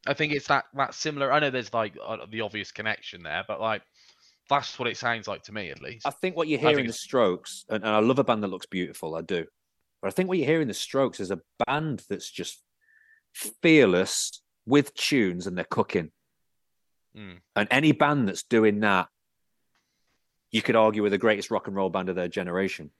I 0.07 0.13
think 0.13 0.33
it's 0.33 0.47
that 0.47 0.65
that 0.75 0.93
similar. 0.93 1.31
I 1.33 1.39
know 1.39 1.49
there's 1.49 1.73
like 1.73 1.97
uh, 2.03 2.17
the 2.29 2.41
obvious 2.41 2.71
connection 2.71 3.23
there, 3.23 3.43
but 3.47 3.59
like 3.59 3.81
that's 4.49 4.77
what 4.77 4.87
it 4.87 4.97
sounds 4.97 5.27
like 5.27 5.43
to 5.43 5.51
me 5.51 5.71
at 5.71 5.81
least. 5.81 6.05
I 6.05 6.11
think 6.11 6.35
what 6.35 6.47
you 6.47 6.57
I 6.57 6.61
hear 6.61 6.69
think 6.69 6.81
in 6.81 6.87
the 6.87 6.93
Strokes, 6.93 7.65
and, 7.69 7.83
and 7.83 7.91
I 7.91 7.99
love 7.99 8.19
a 8.19 8.23
band 8.23 8.43
that 8.43 8.49
looks 8.49 8.67
beautiful, 8.67 9.15
I 9.15 9.21
do. 9.21 9.45
But 10.01 10.09
I 10.09 10.11
think 10.11 10.29
what 10.29 10.37
you 10.37 10.45
hear 10.45 10.61
in 10.61 10.67
the 10.67 10.73
Strokes 10.73 11.19
is 11.19 11.31
a 11.31 11.41
band 11.65 12.03
that's 12.09 12.29
just 12.29 12.61
fearless 13.61 14.41
with 14.65 14.93
tunes 14.95 15.47
and 15.47 15.57
they're 15.57 15.65
cooking. 15.65 16.11
Mm. 17.15 17.37
And 17.55 17.67
any 17.71 17.91
band 17.91 18.27
that's 18.27 18.43
doing 18.43 18.79
that, 18.81 19.07
you 20.51 20.61
could 20.61 20.75
argue 20.75 21.03
with 21.03 21.11
the 21.11 21.17
greatest 21.17 21.51
rock 21.51 21.67
and 21.67 21.75
roll 21.75 21.89
band 21.89 22.09
of 22.09 22.15
their 22.15 22.27
generation. 22.27 22.91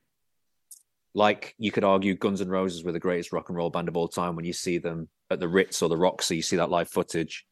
Like 1.14 1.56
you 1.58 1.72
could 1.72 1.86
argue 1.86 2.16
Guns 2.16 2.42
N' 2.42 2.50
Roses 2.50 2.84
were 2.84 2.92
the 2.92 3.00
greatest 3.00 3.32
rock 3.32 3.50
and 3.50 3.58
roll 3.58 3.70
band 3.70 3.88
of 3.88 3.96
all 3.96 4.10
time 4.10 4.36
when 4.36 4.46
you 4.46 4.54
see 4.54 4.78
them 4.78 5.08
at 5.32 5.40
the 5.40 5.48
Ritz 5.48 5.82
or 5.82 5.90
the 5.90 5.98
Roxy, 5.98 6.38
you 6.38 6.42
see 6.42 6.58
that 6.58 6.70
live 6.70 6.90
footage. 6.90 7.46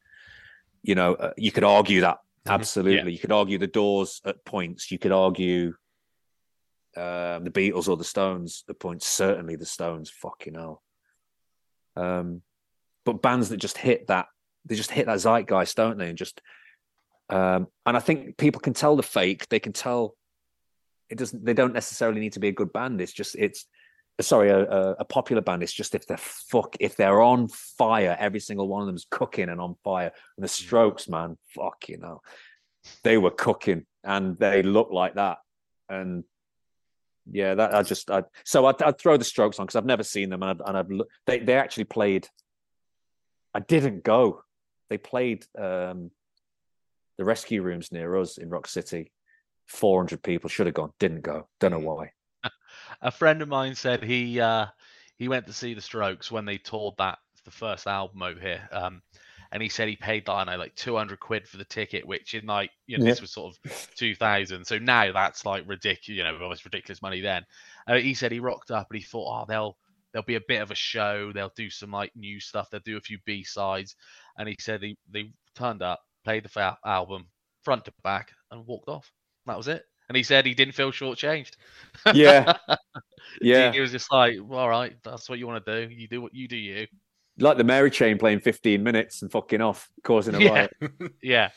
You 0.82 0.94
know, 0.94 1.14
uh, 1.14 1.32
you 1.36 1.50
could 1.50 1.64
argue 1.64 2.02
that 2.02 2.18
absolutely. 2.46 3.12
You 3.12 3.18
could 3.18 3.32
argue 3.32 3.58
the 3.58 3.66
Doors 3.66 4.20
at 4.24 4.44
points. 4.44 4.90
You 4.90 4.98
could 4.98 5.12
argue 5.12 5.74
um, 6.96 7.44
the 7.44 7.50
Beatles 7.50 7.88
or 7.88 7.96
the 7.96 8.04
Stones 8.04 8.64
at 8.68 8.78
points. 8.78 9.08
Certainly 9.08 9.56
the 9.56 9.66
Stones. 9.66 10.10
Fucking 10.10 10.54
hell. 10.54 10.82
Um, 11.96 12.42
but 13.04 13.22
bands 13.22 13.48
that 13.50 13.58
just 13.58 13.78
hit 13.78 14.08
that, 14.08 14.26
they 14.64 14.74
just 14.74 14.90
hit 14.90 15.06
that 15.06 15.18
zeitgeist, 15.18 15.76
don't 15.76 15.98
they? 15.98 16.08
And 16.08 16.18
just, 16.18 16.40
um, 17.30 17.68
and 17.86 17.96
I 17.96 18.00
think 18.00 18.36
people 18.36 18.60
can 18.60 18.74
tell 18.74 18.96
the 18.96 19.02
fake. 19.02 19.48
They 19.48 19.60
can 19.60 19.72
tell 19.72 20.14
it 21.10 21.18
doesn't. 21.18 21.44
They 21.44 21.54
don't 21.54 21.74
necessarily 21.74 22.20
need 22.20 22.32
to 22.34 22.40
be 22.40 22.48
a 22.48 22.52
good 22.52 22.72
band. 22.72 23.00
It's 23.00 23.12
just 23.12 23.36
it's 23.36 23.66
sorry 24.20 24.50
a, 24.50 24.94
a, 24.98 25.04
popular 25.04 25.42
band. 25.42 25.62
It's 25.62 25.72
just 25.72 25.94
if 25.94 26.06
they're 26.06 26.16
fuck 26.16 26.76
if 26.80 26.96
they're 26.96 27.20
on 27.20 27.48
fire, 27.48 28.16
every 28.18 28.40
single 28.40 28.68
one 28.68 28.82
of 28.82 28.86
them's 28.86 29.06
cooking 29.10 29.48
and 29.48 29.60
on 29.60 29.76
fire. 29.84 30.12
And 30.36 30.44
the 30.44 30.48
Strokes, 30.48 31.08
man, 31.08 31.36
fuck 31.48 31.88
you 31.88 31.98
know, 31.98 32.20
they 33.02 33.18
were 33.18 33.30
cooking 33.30 33.86
and 34.02 34.38
they 34.38 34.62
look 34.62 34.90
like 34.90 35.14
that. 35.14 35.38
And 35.88 36.24
yeah, 37.30 37.54
that 37.54 37.74
I 37.74 37.82
just 37.82 38.10
I 38.10 38.24
so 38.44 38.66
I'd, 38.66 38.80
I'd 38.82 38.98
throw 38.98 39.16
the 39.16 39.24
Strokes 39.24 39.58
on 39.58 39.66
because 39.66 39.76
I've 39.76 39.84
never 39.84 40.04
seen 40.04 40.30
them 40.30 40.42
and 40.42 40.62
I'd, 40.62 40.68
and 40.68 40.76
I've 40.76 41.06
they 41.26 41.38
they 41.40 41.54
actually 41.54 41.84
played. 41.84 42.28
I 43.54 43.60
didn't 43.60 44.04
go. 44.04 44.42
They 44.90 44.98
played 44.98 45.46
um, 45.56 46.10
the 47.16 47.24
rescue 47.24 47.62
rooms 47.62 47.92
near 47.92 48.16
us 48.16 48.38
in 48.38 48.50
Rock 48.50 48.66
City. 48.66 49.12
Four 49.66 50.00
hundred 50.00 50.22
people 50.22 50.50
should 50.50 50.66
have 50.66 50.74
gone. 50.74 50.92
Didn't 50.98 51.22
go. 51.22 51.48
Don't 51.60 51.70
know 51.70 51.78
why. 51.78 52.12
a 53.02 53.10
friend 53.10 53.40
of 53.40 53.48
mine 53.48 53.74
said 53.74 54.02
he 54.02 54.38
uh 54.40 54.66
he 55.16 55.28
went 55.28 55.46
to 55.46 55.52
see 55.54 55.72
the 55.72 55.80
Strokes 55.80 56.30
when 56.30 56.44
they 56.44 56.58
toured 56.58 56.94
that 56.98 57.18
the 57.44 57.50
first 57.50 57.86
album 57.86 58.22
over 58.22 58.38
here. 58.38 58.68
Um 58.72 59.00
and 59.52 59.62
he 59.62 59.68
said 59.70 59.88
he 59.88 59.96
paid 59.96 60.28
I 60.28 60.44
know 60.44 60.56
like 60.56 60.74
200 60.74 61.18
quid 61.20 61.48
for 61.48 61.56
the 61.56 61.64
ticket 61.64 62.06
which 62.06 62.34
in 62.34 62.44
like 62.44 62.72
you 62.86 62.98
know 62.98 63.04
Yeah. 63.04 63.12
this 63.12 63.20
was 63.22 63.30
sort 63.32 63.56
of 63.64 63.88
2000 63.94 64.66
so 64.66 64.78
now 64.78 65.12
that's 65.12 65.46
like 65.46 65.62
ridiculous 65.66 66.08
you 66.18 66.24
know 66.24 66.36
almost 66.42 66.64
ridiculous 66.64 67.00
money 67.00 67.20
then 67.20 67.46
uh, 67.86 67.94
he 67.94 68.12
said 68.14 68.32
he 68.32 68.40
rocked 68.40 68.70
up 68.70 68.88
and 68.90 68.98
he 68.98 69.04
thought 69.04 69.42
oh 69.42 69.44
they'll 69.46 69.78
there'll 70.14 70.24
be 70.24 70.36
a 70.36 70.40
bit 70.48 70.62
of 70.62 70.70
a 70.70 70.74
show 70.74 71.30
they'll 71.34 71.52
do 71.54 71.68
some 71.68 71.90
like 71.90 72.10
new 72.16 72.40
stuff 72.40 72.70
they'll 72.70 72.80
do 72.80 72.96
a 72.96 73.00
few 73.02 73.18
b-sides 73.26 73.96
and 74.38 74.48
he 74.48 74.56
said 74.58 74.82
he 74.82 74.96
they 75.10 75.30
turned 75.54 75.82
up 75.82 76.00
played 76.24 76.44
the 76.44 76.48
fa- 76.48 76.78
album 76.86 77.26
front 77.62 77.84
to 77.84 77.92
back 78.02 78.30
and 78.50 78.66
walked 78.66 78.88
off 78.88 79.12
that 79.44 79.56
was 79.58 79.68
it 79.68 79.84
and 80.08 80.16
he 80.16 80.22
said 80.22 80.46
he 80.46 80.54
didn't 80.54 80.74
feel 80.74 80.90
shortchanged 80.92 81.52
Yeah, 82.14 82.56
yeah. 83.40 83.72
He 83.72 83.80
was 83.80 83.90
just 83.90 84.12
like, 84.12 84.36
well, 84.42 84.60
all 84.60 84.68
right, 84.68 84.94
that's 85.02 85.28
what 85.28 85.38
you 85.38 85.46
want 85.46 85.64
to 85.64 85.86
do. 85.86 85.94
You 85.94 86.06
do 86.06 86.20
what 86.20 86.34
you 86.34 86.46
do, 86.46 86.56
you. 86.56 86.86
Like 87.38 87.56
the 87.56 87.64
Mary 87.64 87.90
Chain 87.90 88.18
playing 88.18 88.40
fifteen 88.40 88.82
minutes 88.82 89.22
and 89.22 89.30
fucking 89.32 89.60
off, 89.60 89.88
causing 90.02 90.34
a 90.34 90.40
Yeah. 90.40 90.50
riot. 90.50 90.72
Yeah. 91.22 91.50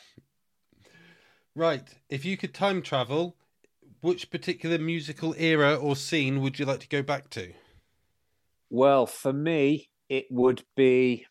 Right. 1.54 1.82
If 2.08 2.24
you 2.24 2.36
could 2.36 2.54
time 2.54 2.82
travel, 2.82 3.36
which 4.00 4.30
particular 4.30 4.78
musical 4.78 5.34
era 5.36 5.74
or 5.74 5.96
scene 5.96 6.40
would 6.40 6.58
you 6.58 6.64
like 6.64 6.80
to 6.80 6.88
go 6.88 7.02
back 7.02 7.30
to? 7.30 7.52
Well, 8.70 9.06
for 9.06 9.32
me, 9.32 9.88
it 10.08 10.26
would 10.30 10.62
be 10.76 11.26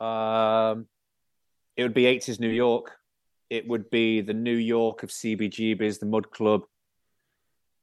um 0.00 0.86
it 1.76 1.82
would 1.82 1.94
be 1.94 2.04
80s 2.04 2.40
New 2.40 2.48
York. 2.48 2.96
It 3.50 3.66
would 3.68 3.88
be 3.90 4.20
the 4.20 4.34
New 4.34 4.56
York 4.56 5.02
of 5.02 5.10
CBGB's, 5.10 5.98
the 5.98 6.06
Mud 6.06 6.30
Club, 6.30 6.62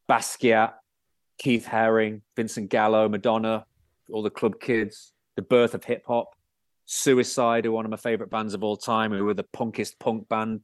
Basquiat, 0.10 0.74
Keith 1.38 1.66
Haring, 1.66 2.22
Vincent 2.36 2.70
Gallo, 2.70 3.10
Madonna, 3.10 3.66
all 4.12 4.22
the 4.22 4.30
club 4.30 4.60
kids, 4.60 5.14
the 5.36 5.42
birth 5.42 5.74
of 5.74 5.84
hip 5.84 6.04
hop, 6.06 6.36
Suicide, 6.86 7.66
who 7.66 7.72
are 7.72 7.76
one 7.76 7.86
of 7.86 7.92
my 7.92 7.98
favorite 7.98 8.30
bands 8.30 8.54
of 8.54 8.64
all 8.64 8.78
time, 8.78 9.12
who 9.12 9.26
were 9.26 9.34
the 9.34 9.48
punkest 9.56 9.98
punk 10.00 10.28
band 10.30 10.62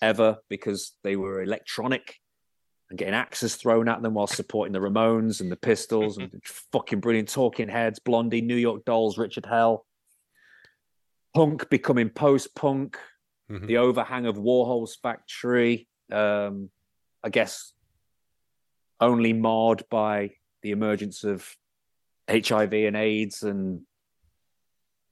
ever 0.00 0.38
because 0.48 0.92
they 1.02 1.16
were 1.16 1.42
electronic 1.42 2.16
and 2.90 2.98
getting 2.98 3.14
axes 3.14 3.56
thrown 3.56 3.88
at 3.88 4.02
them 4.02 4.14
while 4.14 4.26
supporting 4.26 4.72
the 4.72 4.78
Ramones 4.78 5.40
and 5.40 5.52
the 5.52 5.56
Pistols 5.56 6.16
and 6.18 6.30
fucking 6.72 7.00
brilliant 7.00 7.28
Talking 7.28 7.68
Heads, 7.68 7.98
Blondie, 7.98 8.40
New 8.40 8.56
York 8.56 8.84
Dolls, 8.84 9.18
Richard 9.18 9.46
Hell. 9.46 9.84
Punk 11.34 11.68
becoming 11.68 12.08
post 12.08 12.54
punk, 12.54 12.98
Mhm. 13.50 13.66
the 13.66 13.78
overhang 13.78 14.26
of 14.26 14.36
Warhol's 14.36 14.96
factory. 14.96 15.88
Um, 16.12 16.70
I 17.22 17.28
guess 17.30 17.72
only 19.00 19.32
marred 19.32 19.84
by 19.90 20.32
the 20.62 20.70
emergence 20.72 21.24
of 21.24 21.46
HIV 22.30 22.72
and 22.74 22.96
AIDS, 22.96 23.42
and 23.42 23.82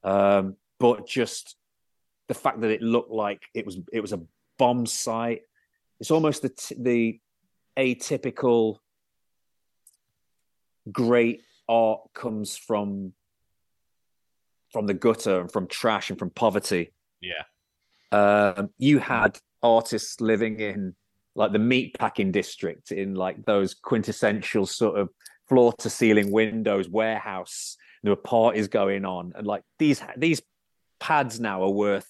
um, 0.03 0.57
but 0.79 1.07
just 1.07 1.57
the 2.29 2.35
fact 2.35 2.61
that 2.61 2.71
it 2.71 2.83
looked 2.83 3.11
like 3.11 3.43
it 3.55 3.65
was 3.65 3.79
it 3.93 4.01
was 4.01 4.13
a 4.13 4.23
bomb 4.59 4.87
site. 4.87 5.43
It's 6.01 6.11
almost 6.11 6.43
the 6.43 6.49
t- 6.51 6.77
the 6.79 7.21
atypical 7.77 8.79
great 10.91 11.43
art 11.69 12.01
comes 12.15 12.57
from 12.57 13.13
from 14.73 14.87
the 14.87 14.95
gutter 14.95 15.41
and 15.41 15.51
from 15.51 15.67
trash 15.67 16.11
and 16.11 16.19
from 16.19 16.31
poverty. 16.31 16.93
Yeah. 17.21 17.45
Um, 18.13 18.71
you 18.79 18.99
had 18.99 19.39
artists 19.63 20.21
living 20.21 20.61
in 20.61 20.95
like 21.35 21.53
the 21.53 21.59
meatpacking 21.59 22.33
district 22.33 22.93
in 22.93 23.15
like 23.15 23.45
those 23.45 23.75
quintessential 23.75 24.67
sort 24.67 24.99
of 24.99 25.09
floor 25.49 25.73
to 25.75 25.91
ceiling 25.91 26.31
windows 26.31 26.89
warehouse. 26.89 27.77
There 28.03 28.13
were 28.13 28.17
parties 28.17 28.69
going 28.69 29.05
on, 29.05 29.33
and 29.35 29.47
like 29.47 29.63
these 29.79 30.03
these 30.17 30.43
pads 31.01 31.41
now 31.41 31.63
are 31.63 31.71
worth 31.71 32.09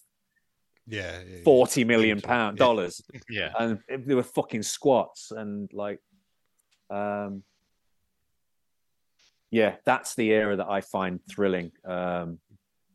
Yeah. 0.86 1.20
forty 1.44 1.84
million 1.84 2.20
pound 2.20 2.58
dollars 2.58 3.02
Yeah. 3.28 3.50
and 3.58 3.80
they 4.06 4.14
were 4.14 4.22
fucking 4.22 4.62
squats 4.62 5.32
and 5.32 5.72
like 5.72 6.00
um 6.90 7.42
yeah 9.50 9.76
that's 9.84 10.14
the 10.14 10.30
era 10.30 10.56
that 10.56 10.68
i 10.68 10.80
find 10.80 11.20
thrilling 11.28 11.72
um 11.84 12.38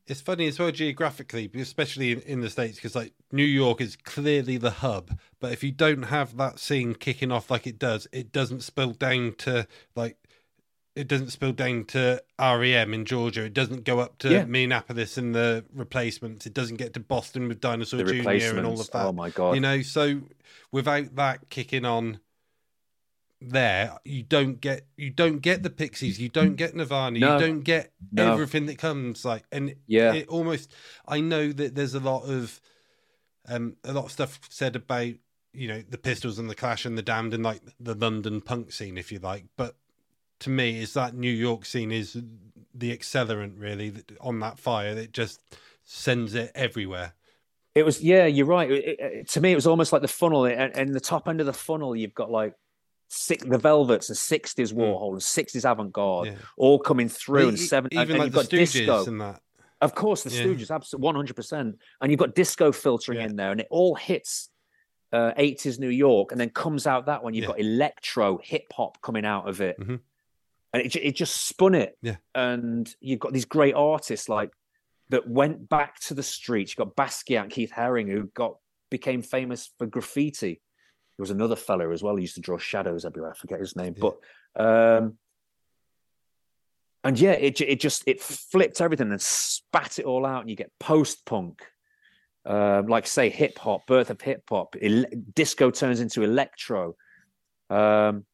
It's 0.08 0.22
funny 0.22 0.48
as 0.48 0.60
well 0.60 0.72
geographically, 0.72 1.50
especially 1.56 2.12
in, 2.12 2.22
in 2.22 2.40
the 2.42 2.50
states, 2.50 2.76
because 2.76 2.96
like 2.96 3.14
New 3.32 3.46
York 3.46 3.80
is 3.80 3.96
clearly 3.96 4.58
the 4.58 4.72
hub. 4.72 5.18
But 5.40 5.54
if 5.54 5.64
you 5.64 5.72
don't 5.72 6.04
have 6.04 6.36
that 6.38 6.60
scene 6.60 6.96
kicking 6.96 7.32
off 7.32 7.50
like 7.52 7.66
it 7.68 7.80
does, 7.80 8.08
it 8.12 8.32
doesn't 8.32 8.64
spill 8.64 8.92
down 8.92 9.36
to 9.46 9.68
like 9.96 10.18
it 10.96 11.08
doesn't 11.08 11.30
spill 11.30 11.54
down 11.54 11.86
to 11.86 12.22
REM 12.40 12.94
in 12.94 13.06
Georgia. 13.06 13.46
It 13.46 13.54
doesn't 13.54 13.86
go 13.86 14.00
up 14.00 14.18
to 14.20 14.30
Yeah. 14.32 14.44
Minneapolis 14.46 15.18
and 15.18 15.34
the 15.34 15.64
replacements. 15.74 16.46
It 16.46 16.54
doesn't 16.54 16.76
get 16.78 16.94
to 16.96 17.00
Boston 17.00 17.48
with 17.48 17.62
Dinosaur 17.62 18.04
The 18.04 18.22
Jr. 18.22 18.58
and 18.58 18.66
all 18.68 18.80
of 18.80 18.92
that. 18.92 19.06
Oh 19.06 19.14
my 19.14 19.30
god. 19.30 19.56
You 19.56 19.62
know, 19.62 19.82
so 19.82 20.22
without 20.72 21.16
that 21.16 21.50
kicking 21.50 21.86
on 21.86 22.20
there, 23.40 23.98
you 24.06 24.22
don't 24.24 24.62
get 24.62 24.86
you 24.98 25.10
don't 25.10 25.40
get 25.40 25.64
the 25.64 25.70
Pixies, 25.72 26.20
you 26.20 26.30
don't 26.30 26.56
get 26.56 26.76
Nirvana, 26.76 27.18
No. 27.20 27.34
you 27.38 27.40
don't 27.40 27.62
get 27.62 27.92
No. 28.12 28.34
everything 28.34 28.68
that 28.68 28.78
comes 28.78 29.26
like 29.26 29.46
and 29.52 29.76
Yeah. 29.88 30.14
it 30.14 30.28
almost 30.28 30.72
I 31.08 31.22
know 31.22 31.52
that 31.52 31.74
there's 31.74 31.96
a 31.96 32.00
lot 32.00 32.24
of 32.30 32.62
um 33.48 33.78
a 33.84 33.94
lot 33.94 34.06
of 34.06 34.12
stuff 34.12 34.40
said 34.50 34.76
about 34.76 35.14
you 35.54 35.68
know 35.68 35.82
the 35.90 35.98
Pistols 35.98 36.38
and 36.38 36.50
the 36.50 36.56
Clash 36.56 36.86
and 36.86 36.96
the 36.98 37.02
Damned 37.02 37.34
and 37.34 37.44
like 37.44 37.62
the 37.80 37.96
London 37.96 38.42
punk 38.42 38.72
scene 38.72 38.98
if 38.98 39.12
you 39.12 39.18
like, 39.20 39.46
but 39.58 39.76
to 40.42 40.50
me 40.50 40.80
is 40.82 40.94
that 40.94 41.16
New 41.16 41.32
York 41.32 41.66
scene 41.66 41.92
is 41.92 42.22
the 42.74 42.96
accelerant 42.96 43.54
really 43.58 43.94
on 44.20 44.40
that 44.40 44.60
fire 44.60 44.96
that 44.96 45.12
just 45.14 45.42
sends 45.84 46.36
it 46.36 46.52
everywhere. 46.56 47.14
It 47.76 47.84
was, 47.84 48.02
yeah, 48.02 48.26
you're 48.26 48.46
right. 48.46 48.70
It- 48.70 49.00
it- 49.00 49.30
to 49.30 49.42
me, 49.42 49.52
it 49.52 49.56
was 49.56 49.68
almost 49.68 49.94
like 49.94 50.02
the 50.02 50.08
funnel, 50.08 50.46
and, 50.46 50.76
and 50.76 50.94
the 50.94 51.00
top 51.00 51.28
end 51.28 51.40
of 51.40 51.46
the 51.46 51.54
funnel, 51.54 51.96
you've 51.96 52.14
got 52.14 52.30
like 52.30 52.54
six, 53.08 53.44
the 53.44 53.58
Velvets 53.58 54.10
and 54.10 54.18
'60s 54.18 54.74
Warhol 54.74 55.12
and 55.14 55.22
'60s 55.22 55.70
avant-garde, 55.70 56.28
Yeah. 56.28 56.36
all 56.58 56.80
coming 56.80 57.08
through, 57.10 57.50
and 57.50 57.60
seven, 57.60 57.90
even 57.94 58.12
and 58.12 58.20
like 58.20 58.26
you've 58.28 58.34
the 58.34 58.40
got 58.42 58.50
Stooges 58.50 58.74
disco. 58.74 59.06
and 59.06 59.22
that. 59.22 59.42
Of 59.82 59.96
course, 59.96 60.24
the 60.24 60.30
Yeah. 60.32 60.44
Stooges, 60.44 60.70
absolutely, 60.74 61.06
one 61.06 61.16
hundred 61.16 61.36
percent, 61.36 61.78
and 62.02 62.12
you've 62.12 62.20
got 62.20 62.36
disco 62.36 62.72
filtering 62.72 63.20
Yeah. 63.20 63.26
in 63.26 63.36
there, 63.38 63.52
and 63.52 63.62
it 63.62 63.68
all 63.70 63.96
hits 63.96 64.50
uh, 65.14 65.34
80s 65.38 65.78
New 65.78 65.90
York, 65.90 66.32
and 66.32 66.40
then 66.40 66.50
comes 66.50 66.88
out 66.88 67.08
that 67.08 67.22
one. 67.22 67.34
You've 67.34 67.46
got 67.48 67.60
electro, 67.60 68.38
hip 68.42 68.72
hop 68.72 69.02
coming 69.02 69.26
out 69.26 69.46
of 69.50 69.60
it, 69.60 69.78
Mhm. 69.78 70.00
And 70.74 70.84
it, 70.84 70.96
it 70.96 71.16
just 71.16 71.48
spun 71.48 71.76
it. 71.76 71.98
Yeah. 72.02 72.16
and 72.36 72.94
you've 73.02 73.20
got 73.20 73.34
these 73.34 73.46
great 73.46 73.74
artists 73.76 74.30
like 74.30 74.52
that 75.10 75.28
went 75.28 75.68
back 75.68 76.00
to 76.02 76.14
the 76.14 76.24
streets. 76.24 76.72
You've 76.72 76.88
got 76.88 76.96
Basquiat 76.96 77.42
and 77.42 77.52
Keith 77.52 77.72
Haring, 77.76 78.10
who 78.10 78.30
got 78.34 78.56
became 78.90 79.22
famous 79.22 79.70
for 79.78 79.86
graffiti. 79.86 80.62
There 81.18 81.24
was 81.24 81.32
another 81.32 81.56
fella 81.58 81.92
as 81.92 82.02
well 82.02 82.16
who 82.16 82.22
used 82.22 82.36
to 82.36 82.42
draw 82.42 82.58
shadows 82.58 83.04
everywhere. 83.06 83.32
I 83.32 83.38
forget 83.38 83.60
his 83.60 83.76
name, 83.76 83.96
Yeah. 83.98 84.10
but 84.56 84.64
um, 84.64 85.18
and 87.04 87.20
yeah, 87.20 87.32
it 87.32 87.60
it 87.62 87.80
just 87.80 88.04
it 88.08 88.22
flipped 88.22 88.80
everything 88.80 89.12
and 89.12 89.22
spat 89.22 90.00
it 90.00 90.06
all 90.06 90.26
out, 90.26 90.42
and 90.42 90.50
you 90.50 90.56
get 90.56 90.72
post 90.80 91.26
punk, 91.26 91.62
um, 92.46 92.88
like 92.88 93.08
say 93.08 93.30
hip 93.30 93.58
hop, 93.58 93.86
birth 93.88 94.10
of 94.12 94.22
hip 94.22 94.44
hop, 94.50 94.76
ele- 94.82 95.06
disco 95.34 95.72
turns 95.72 96.00
into 96.00 96.22
electro, 96.24 96.96
um, 97.70 98.26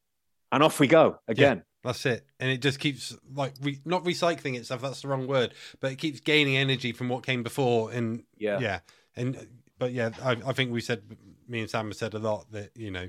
and 0.52 0.62
off 0.62 0.80
we 0.80 0.86
go 0.86 1.18
again. 1.26 1.62
That's 1.88 2.04
it, 2.04 2.26
and 2.38 2.50
it 2.50 2.60
just 2.60 2.80
keeps 2.80 3.16
like 3.34 3.54
re- 3.62 3.80
not 3.86 4.04
recycling 4.04 4.56
itself. 4.58 4.82
That's 4.82 5.00
the 5.00 5.08
wrong 5.08 5.26
word, 5.26 5.54
but 5.80 5.90
it 5.90 5.96
keeps 5.96 6.20
gaining 6.20 6.54
energy 6.54 6.92
from 6.92 7.08
what 7.08 7.24
came 7.24 7.42
before. 7.42 7.90
And 7.90 8.24
Yeah, 8.36 8.60
yeah, 8.60 8.80
and 9.16 9.48
but 9.78 9.92
yeah, 9.92 10.10
I, 10.22 10.32
I 10.46 10.52
think 10.52 10.70
we 10.70 10.82
said 10.82 11.00
me 11.48 11.60
and 11.60 11.70
Sam 11.70 11.86
have 11.86 11.96
said 11.96 12.12
a 12.12 12.18
lot 12.18 12.52
that 12.52 12.72
you 12.76 12.90
know 12.90 13.08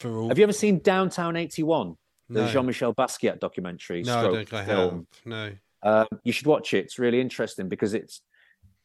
for 0.00 0.18
all. 0.18 0.28
Have 0.28 0.38
you 0.38 0.42
ever 0.42 0.52
seen 0.52 0.80
Downtown 0.80 1.36
'81, 1.36 1.96
the 2.30 2.42
no, 2.42 2.48
Jean-Michel 2.48 2.94
Basquiat 2.94 3.38
documentary? 3.38 4.02
no, 4.02 4.18
I 4.18 4.22
don't 4.22 4.34
think 4.34 4.52
I 4.52 4.64
film? 4.64 5.06
have. 5.24 5.24
No, 5.24 5.52
Um, 5.84 6.06
you 6.24 6.32
should 6.32 6.48
watch 6.48 6.74
it. 6.74 6.78
It's 6.86 6.98
really 6.98 7.20
interesting 7.20 7.68
because 7.68 7.94
it's 7.94 8.22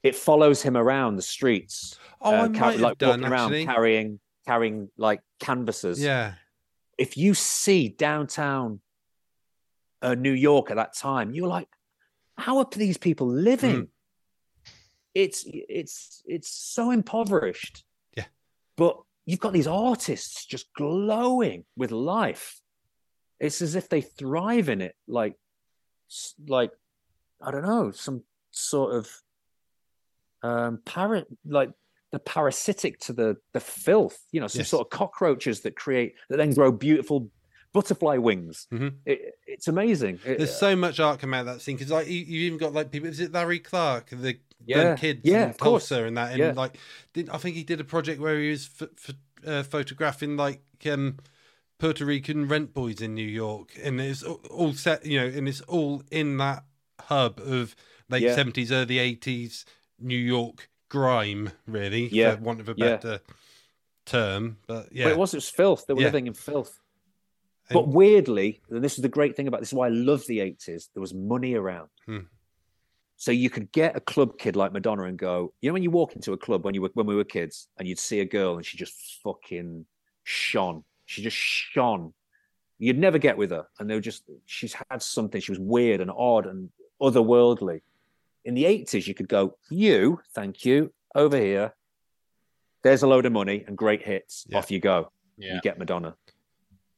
it 0.03 0.15
follows 0.15 0.61
him 0.61 0.77
around 0.77 1.15
the 1.15 1.23
streets. 1.23 1.97
oh, 2.21 2.31
uh, 2.31 2.43
I 2.43 2.47
might 2.47 2.73
have 2.73 2.79
like 2.79 2.97
done 2.99 3.21
walking 3.21 3.33
around 3.33 3.53
actually. 3.53 3.65
carrying 3.65 4.19
carrying 4.45 4.89
like 4.97 5.21
canvases. 5.39 5.99
Yeah, 5.99 6.33
If 6.97 7.17
you 7.17 7.33
see 7.33 7.89
downtown 7.89 8.81
uh, 10.01 10.15
New 10.15 10.31
York 10.31 10.71
at 10.71 10.77
that 10.77 10.95
time, 10.95 11.33
you're 11.33 11.47
like, 11.47 11.67
how 12.37 12.57
are 12.59 12.67
these 12.71 12.97
people 12.97 13.27
living? 13.27 13.83
Mm. 13.83 13.87
It's 15.13 15.43
it's 15.45 16.23
it's 16.25 16.49
so 16.49 16.91
impoverished. 16.91 17.83
Yeah. 18.15 18.25
But 18.77 18.97
you've 19.25 19.39
got 19.39 19.53
these 19.53 19.67
artists 19.67 20.45
just 20.45 20.73
glowing 20.73 21.65
with 21.75 21.91
life. 21.91 22.61
It's 23.39 23.61
as 23.61 23.75
if 23.75 23.89
they 23.89 24.01
thrive 24.01 24.69
in 24.69 24.81
it, 24.81 24.95
like 25.07 25.35
like 26.47 26.71
I 27.41 27.51
don't 27.51 27.65
know, 27.65 27.91
some 27.91 28.23
sort 28.51 28.95
of 28.95 29.09
um 30.43 30.79
parrot 30.85 31.27
like 31.45 31.71
the 32.11 32.19
parasitic 32.19 32.99
to 32.99 33.13
the 33.13 33.37
the 33.53 33.59
filth, 33.59 34.19
you 34.31 34.39
know, 34.41 34.47
some 34.47 34.59
Yes. 34.59 34.69
sort 34.69 34.85
of 34.85 34.89
cockroaches 34.89 35.61
that 35.61 35.75
create 35.75 36.15
that 36.29 36.37
then 36.37 36.53
grow 36.53 36.71
beautiful 36.71 37.29
butterfly 37.73 38.17
wings. 38.17 38.67
Mhm. 38.71 38.95
It, 39.05 39.33
it's 39.47 39.67
amazing. 39.69 40.19
It- 40.25 40.37
there's 40.39 40.53
so 40.55 40.75
much 40.75 40.99
art 40.99 41.19
come 41.21 41.33
out 41.33 41.41
of 41.41 41.45
that 41.47 41.61
scene 41.61 41.77
because 41.77 41.91
like 41.91 42.07
you, 42.07 42.19
you 42.19 42.41
even 42.47 42.57
got 42.57 42.73
like 42.73 42.91
people. 42.91 43.07
Is 43.09 43.19
it 43.21 43.31
Larry 43.31 43.59
Clark, 43.59 44.09
the 44.11 44.39
Yeah, 44.65 44.95
Kids, 44.95 45.21
yeah, 45.23 45.53
course. 45.53 45.87
Tulsa, 45.89 46.03
and 46.03 46.17
that, 46.17 46.31
and 46.31 46.39
Yeah. 46.39 46.51
like, 46.55 46.77
I 47.31 47.37
think 47.37 47.55
he 47.55 47.63
did 47.63 47.79
a 47.79 47.83
project 47.85 48.19
where 48.21 48.37
he 48.39 48.49
was 48.51 48.69
f- 48.79 48.89
f- 49.09 49.15
uh, 49.47 49.63
photographing 49.63 50.37
like 50.37 50.61
um 50.89 51.17
Puerto 51.79 52.05
Rican 52.05 52.47
rent 52.47 52.73
boys 52.73 53.01
in 53.01 53.15
New 53.15 53.25
York, 53.25 53.71
and 53.81 53.99
it's 53.99 54.21
all, 54.21 54.73
set, 54.73 55.03
you 55.05 55.19
know, 55.19 55.25
and 55.25 55.47
it's 55.49 55.61
all 55.61 56.03
in 56.11 56.37
that 56.37 56.63
hub 56.99 57.39
of 57.39 57.75
late 58.09 58.21
Yeah. 58.21 58.35
seventies, 58.35 58.71
early 58.71 58.99
eighties 58.99 59.65
New 59.97 60.17
York 60.17 60.69
grime, 60.91 61.51
really, 61.67 62.07
Yeah, 62.09 62.35
for 62.35 62.41
want 62.41 62.59
of 62.59 62.67
a 62.69 62.75
yeah. 62.77 62.85
better 62.97 63.19
term. 64.05 64.57
But 64.67 64.91
yeah, 64.91 65.05
But 65.05 65.11
it 65.13 65.17
was 65.17 65.33
it 65.33 65.37
was 65.37 65.49
filth. 65.49 65.85
They 65.87 65.93
were 65.93 66.01
Yeah. 66.01 66.07
living 66.07 66.27
in 66.27 66.33
filth. 66.33 66.79
And- 67.69 67.75
But 67.75 67.87
weirdly, 67.87 68.61
and 68.69 68.83
this 68.83 68.97
is 68.97 69.01
the 69.01 69.07
great 69.17 69.35
thing 69.37 69.47
about 69.47 69.61
this 69.61 69.69
is 69.69 69.73
why 69.73 69.85
I 69.87 69.89
love 69.91 70.25
the 70.27 70.39
80s, 70.39 70.89
there 70.93 70.99
was 71.01 71.13
money 71.13 71.53
around. 71.55 71.89
Hmm. 72.05 72.19
So 73.15 73.31
you 73.31 73.49
could 73.49 73.71
get 73.71 73.95
a 73.95 73.99
club 74.01 74.37
kid 74.37 74.55
like 74.55 74.73
Madonna 74.73 75.03
and 75.03 75.17
go, 75.17 75.53
you 75.61 75.69
know, 75.69 75.73
when 75.73 75.83
you 75.83 75.91
walk 75.91 76.15
into 76.15 76.33
a 76.33 76.37
club 76.37 76.65
when 76.65 76.73
you 76.73 76.81
were 76.81 76.91
when 76.93 77.05
we 77.05 77.15
were 77.15 77.23
kids 77.23 77.67
and 77.77 77.87
you'd 77.87 77.99
see 77.99 78.19
a 78.19 78.25
girl 78.25 78.55
and 78.57 78.65
she 78.65 78.77
just 78.77 79.19
fucking 79.23 79.85
shone. 80.23 80.83
She 81.05 81.21
just 81.21 81.37
shone. 81.37 82.13
You'd 82.79 82.97
never 82.97 83.19
get 83.19 83.37
with 83.37 83.51
her. 83.51 83.67
And 83.79 83.87
they 83.89 83.93
were 83.95 84.01
just 84.11 84.23
she's 84.45 84.73
had 84.89 85.01
something. 85.01 85.39
She 85.39 85.51
was 85.51 85.59
weird 85.59 86.01
and 86.01 86.11
odd 86.11 86.47
and 86.47 86.71
otherworldly. 86.99 87.81
In 88.45 88.53
the 88.55 88.63
80s, 88.65 89.05
you 89.07 89.13
could 89.13 89.27
go, 89.27 89.57
you, 89.69 90.19
thank 90.33 90.65
you, 90.65 90.91
over 91.15 91.37
here. 91.37 91.73
There's 92.83 93.03
a 93.03 93.07
load 93.07 93.25
of 93.25 93.31
money 93.31 93.63
and 93.67 93.77
great 93.77 94.01
hits. 94.03 94.45
Yeah. 94.49 94.57
Off 94.57 94.71
you 94.71 94.79
go 94.79 95.11
Yeah. 95.37 95.55
you 95.55 95.61
get 95.61 95.77
Madonna. 95.77 96.15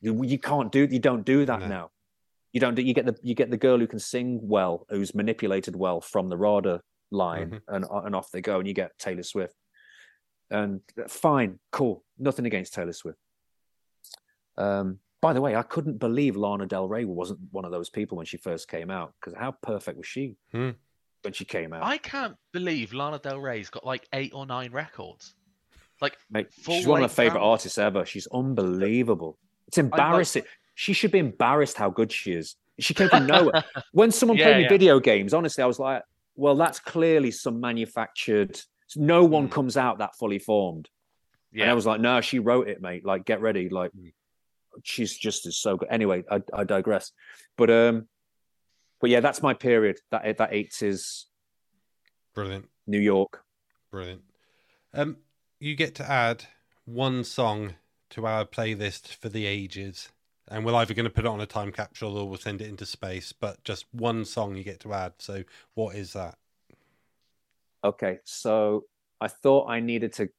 You, 0.01 0.23
you 0.23 0.37
can't 0.39 0.71
do 0.71 0.87
you 0.89 0.99
don't 0.99 1.25
do 1.25 1.45
that 1.45 1.59
No. 1.61 1.67
now. 1.67 1.89
You 2.53 2.59
don't 2.61 2.75
do 2.75 2.81
you 2.81 2.93
get 2.93 3.05
the 3.05 3.17
you 3.23 3.35
get 3.35 3.49
the 3.49 3.57
girl 3.57 3.79
who 3.79 3.87
can 3.87 3.99
sing 3.99 4.39
well, 4.43 4.85
who's 4.89 5.13
manipulated 5.15 5.75
well 5.75 5.99
from 5.99 6.29
the 6.29 6.37
RADA 6.37 6.81
line, 7.11 7.49
Mm-hmm. 7.51 7.75
and 7.75 7.85
and 8.05 8.15
off 8.15 8.31
they 8.31 8.41
go, 8.41 8.59
and 8.59 8.67
you 8.67 8.73
get 8.73 8.97
Taylor 8.99 9.23
Swift. 9.23 9.55
And 10.51 10.81
fine, 11.07 11.59
cool, 11.71 12.03
nothing 12.19 12.45
against 12.45 12.73
Taylor 12.73 12.93
Swift. 12.93 13.17
Um, 14.57 14.99
by 15.21 15.33
the 15.33 15.41
way, 15.41 15.55
I 15.55 15.63
couldn't 15.63 15.97
believe 15.99 16.35
Lana 16.35 16.65
Del 16.67 16.87
Rey 16.87 17.05
wasn't 17.05 17.39
one 17.51 17.65
of 17.65 17.71
those 17.71 17.89
people 17.89 18.17
when 18.17 18.25
she 18.25 18.37
first 18.37 18.67
came 18.67 18.89
out 18.91 19.13
because 19.19 19.37
how 19.37 19.51
perfect 19.51 19.97
was 19.97 20.07
she 20.07 20.35
Hmm. 20.51 20.71
When 21.23 21.33
she 21.33 21.45
came 21.45 21.73
out? 21.73 21.83
I 21.83 21.97
can't 21.97 22.35
believe 22.51 22.93
Lana 22.93 23.19
Del 23.19 23.39
Rey's 23.39 23.69
got 23.69 23.85
like 23.85 24.07
eight 24.13 24.31
or 24.33 24.45
nine 24.45 24.71
records. 24.71 25.35
Like, 26.01 26.17
Mate, 26.29 26.47
she's 26.51 26.85
one 26.85 26.99
of 26.99 27.03
my 27.03 27.07
favorite 27.13 27.41
artists 27.41 27.77
ever. 27.77 28.05
She's 28.05 28.27
unbelievable. 28.33 29.37
It's 29.67 29.77
embarrassing. 29.77 30.43
she 30.75 30.93
should 30.93 31.11
be 31.11 31.19
embarrassed 31.19 31.77
how 31.77 31.89
good 31.89 32.11
she 32.11 32.33
is. 32.33 32.55
She 32.79 32.93
came 32.93 33.09
from 33.09 33.25
nowhere. 33.27 33.63
when 33.91 34.11
someone 34.11 34.37
Yeah, 34.37 34.45
played 34.45 34.57
me 34.57 34.63
yeah. 34.63 34.69
video 34.69 34.99
games, 34.99 35.33
honestly, 35.33 35.63
I 35.63 35.67
was 35.67 35.79
like, 35.79 36.01
well, 36.35 36.55
that's 36.55 36.79
clearly 36.79 37.31
some 37.31 37.59
manufactured. 37.61 38.59
No 38.95 39.23
one 39.23 39.47
Mm. 39.47 39.51
comes 39.51 39.77
out 39.77 39.99
that 39.99 40.15
fully 40.17 40.39
formed. 40.39 40.89
Yeah. 41.53 41.63
And 41.63 41.71
I 41.71 41.73
was 41.75 41.85
like, 41.85 42.01
no, 42.01 42.19
she 42.21 42.39
wrote 42.39 42.67
it, 42.67 42.81
mate. 42.81 43.05
Like, 43.05 43.25
get 43.25 43.39
ready. 43.41 43.69
Like, 43.69 43.91
she's 44.83 45.15
just 45.15 45.45
is 45.47 45.57
so 45.57 45.77
good. 45.77 45.87
Anyway, 45.91 46.23
I, 46.29 46.41
I 46.53 46.63
digress. 46.63 47.11
But 47.57 47.69
um, 47.69 48.07
but 49.03 49.09
yeah, 49.09 49.19
that's 49.19 49.43
my 49.43 49.53
period. 49.53 49.99
That 50.11 50.37
that 50.37 50.53
eighties 50.53 51.25
brilliant. 52.33 52.69
New 52.87 53.01
York. 53.01 53.43
Brilliant. 53.91 54.21
Um, 54.93 55.17
you 55.59 55.75
get 55.75 55.93
to 55.95 56.09
add 56.09 56.45
one 56.85 57.25
song 57.25 57.73
to 58.11 58.25
our 58.25 58.45
playlist 58.45 59.13
for 59.15 59.27
the 59.27 59.45
ages, 59.45 60.07
and 60.47 60.63
we're 60.63 60.75
either 60.75 60.93
going 60.93 61.03
to 61.03 61.09
put 61.09 61.25
it 61.25 61.27
on 61.27 61.41
a 61.41 61.45
time 61.45 61.73
capsule 61.73 62.17
or 62.17 62.29
we'll 62.29 62.37
send 62.37 62.61
it 62.61 62.69
into 62.69 62.85
space. 62.85 63.33
But 63.33 63.61
just 63.65 63.87
one 63.91 64.23
song 64.23 64.55
you 64.55 64.63
get 64.63 64.79
to 64.79 64.93
add. 64.93 65.15
So, 65.17 65.43
what 65.73 65.97
is 65.97 66.13
that? 66.13 66.37
Okay, 67.83 68.19
so 68.23 68.85
I 69.19 69.27
thought 69.27 69.67
I 69.67 69.81
needed 69.81 70.13
to 70.13 70.29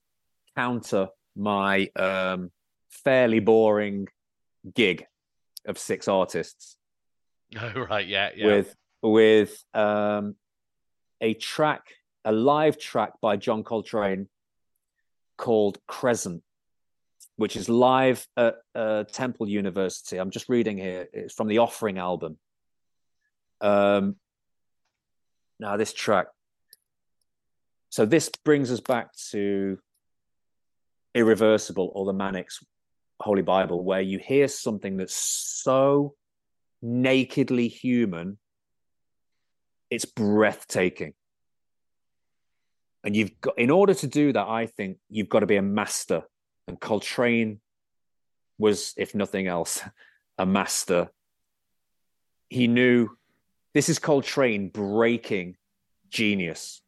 counter 0.56 1.08
my 1.36 1.90
um, 1.96 2.50
fairly 2.88 3.40
boring 3.40 4.08
gig 4.74 5.04
of 5.66 5.76
six 5.76 6.08
artists 6.08 6.78
oh, 7.60 7.86
right, 7.88 8.06
yeah, 8.06 8.30
yeah. 8.36 8.46
with 8.46 8.76
with 9.02 9.64
um, 9.74 10.36
a 11.20 11.34
track, 11.34 11.82
a 12.24 12.32
live 12.32 12.78
track 12.78 13.12
by 13.20 13.36
John 13.36 13.62
Coltrane 13.62 14.28
called 15.36 15.78
Crescent, 15.86 16.42
which 17.36 17.56
is 17.56 17.68
live 17.68 18.26
at 18.36 18.56
uh, 18.74 19.04
Temple 19.04 19.48
University. 19.48 20.18
I'm 20.18 20.30
just 20.30 20.48
reading 20.48 20.78
here. 20.78 21.06
It's 21.12 21.34
from 21.34 21.48
the 21.48 21.58
Offering 21.58 21.98
album. 21.98 22.38
Um, 23.60 24.16
now, 25.60 25.76
this 25.76 25.92
track. 25.92 26.26
So, 27.90 28.04
this 28.04 28.28
brings 28.44 28.72
us 28.72 28.80
back 28.80 29.14
to 29.30 29.78
Irreversible 31.14 31.92
or 31.94 32.06
the 32.06 32.12
Manics 32.12 32.64
Holy 33.20 33.42
Bible, 33.42 33.84
where 33.84 34.00
you 34.00 34.18
hear 34.18 34.48
something 34.48 34.96
that's 34.96 35.14
so 35.14 36.14
nakedly 36.84 37.68
human, 37.68 38.38
it's 39.90 40.04
breathtaking. 40.04 41.14
And 43.02 43.16
you've 43.16 43.40
got, 43.40 43.58
in 43.58 43.70
order 43.70 43.94
to 43.94 44.06
do 44.06 44.32
that, 44.32 44.46
I 44.46 44.66
think 44.66 44.98
you've 45.08 45.28
got 45.28 45.40
to 45.40 45.46
be 45.46 45.56
a 45.56 45.62
master. 45.62 46.22
And 46.68 46.78
Coltrane 46.78 47.60
was, 48.58 48.94
if 48.96 49.14
nothing 49.14 49.46
else, 49.46 49.82
a 50.38 50.46
master. 50.46 51.10
He 52.48 52.66
knew 52.66 53.08
this 53.72 53.88
is 53.88 53.98
Coltrane 53.98 54.68
breaking 54.68 55.56
genius. 56.10 56.82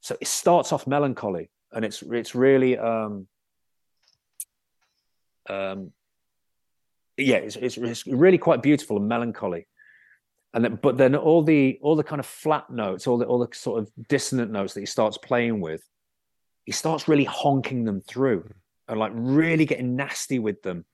So 0.00 0.16
it 0.20 0.28
starts 0.28 0.72
off 0.72 0.86
melancholy, 0.86 1.50
and 1.72 1.84
it's 1.84 2.00
it's 2.02 2.34
really 2.34 2.78
um, 2.78 3.26
um, 5.48 5.92
yeah, 7.16 7.36
it's, 7.36 7.56
it's, 7.56 7.76
it's 7.76 8.06
really 8.06 8.38
quite 8.38 8.62
beautiful 8.62 8.96
and 8.96 9.08
melancholy. 9.08 9.66
And 10.54 10.64
then, 10.64 10.78
but 10.80 10.96
then 10.96 11.14
all 11.14 11.42
the 11.42 11.78
all 11.82 11.96
the 11.96 12.04
kind 12.04 12.18
of 12.20 12.24
flat 12.24 12.70
notes, 12.70 13.06
all 13.06 13.18
the 13.18 13.26
all 13.26 13.38
the 13.38 13.54
sort 13.54 13.80
of 13.80 13.90
dissonant 14.08 14.50
notes 14.50 14.72
that 14.74 14.80
he 14.80 14.86
starts 14.86 15.18
playing 15.18 15.60
with, 15.60 15.82
he 16.64 16.72
starts 16.72 17.08
really 17.08 17.24
honking 17.24 17.84
them 17.84 18.00
through 18.00 18.48
and 18.88 18.98
like 18.98 19.12
really 19.14 19.66
getting 19.66 19.96
nasty 19.96 20.38
with 20.38 20.62
them. 20.62 20.84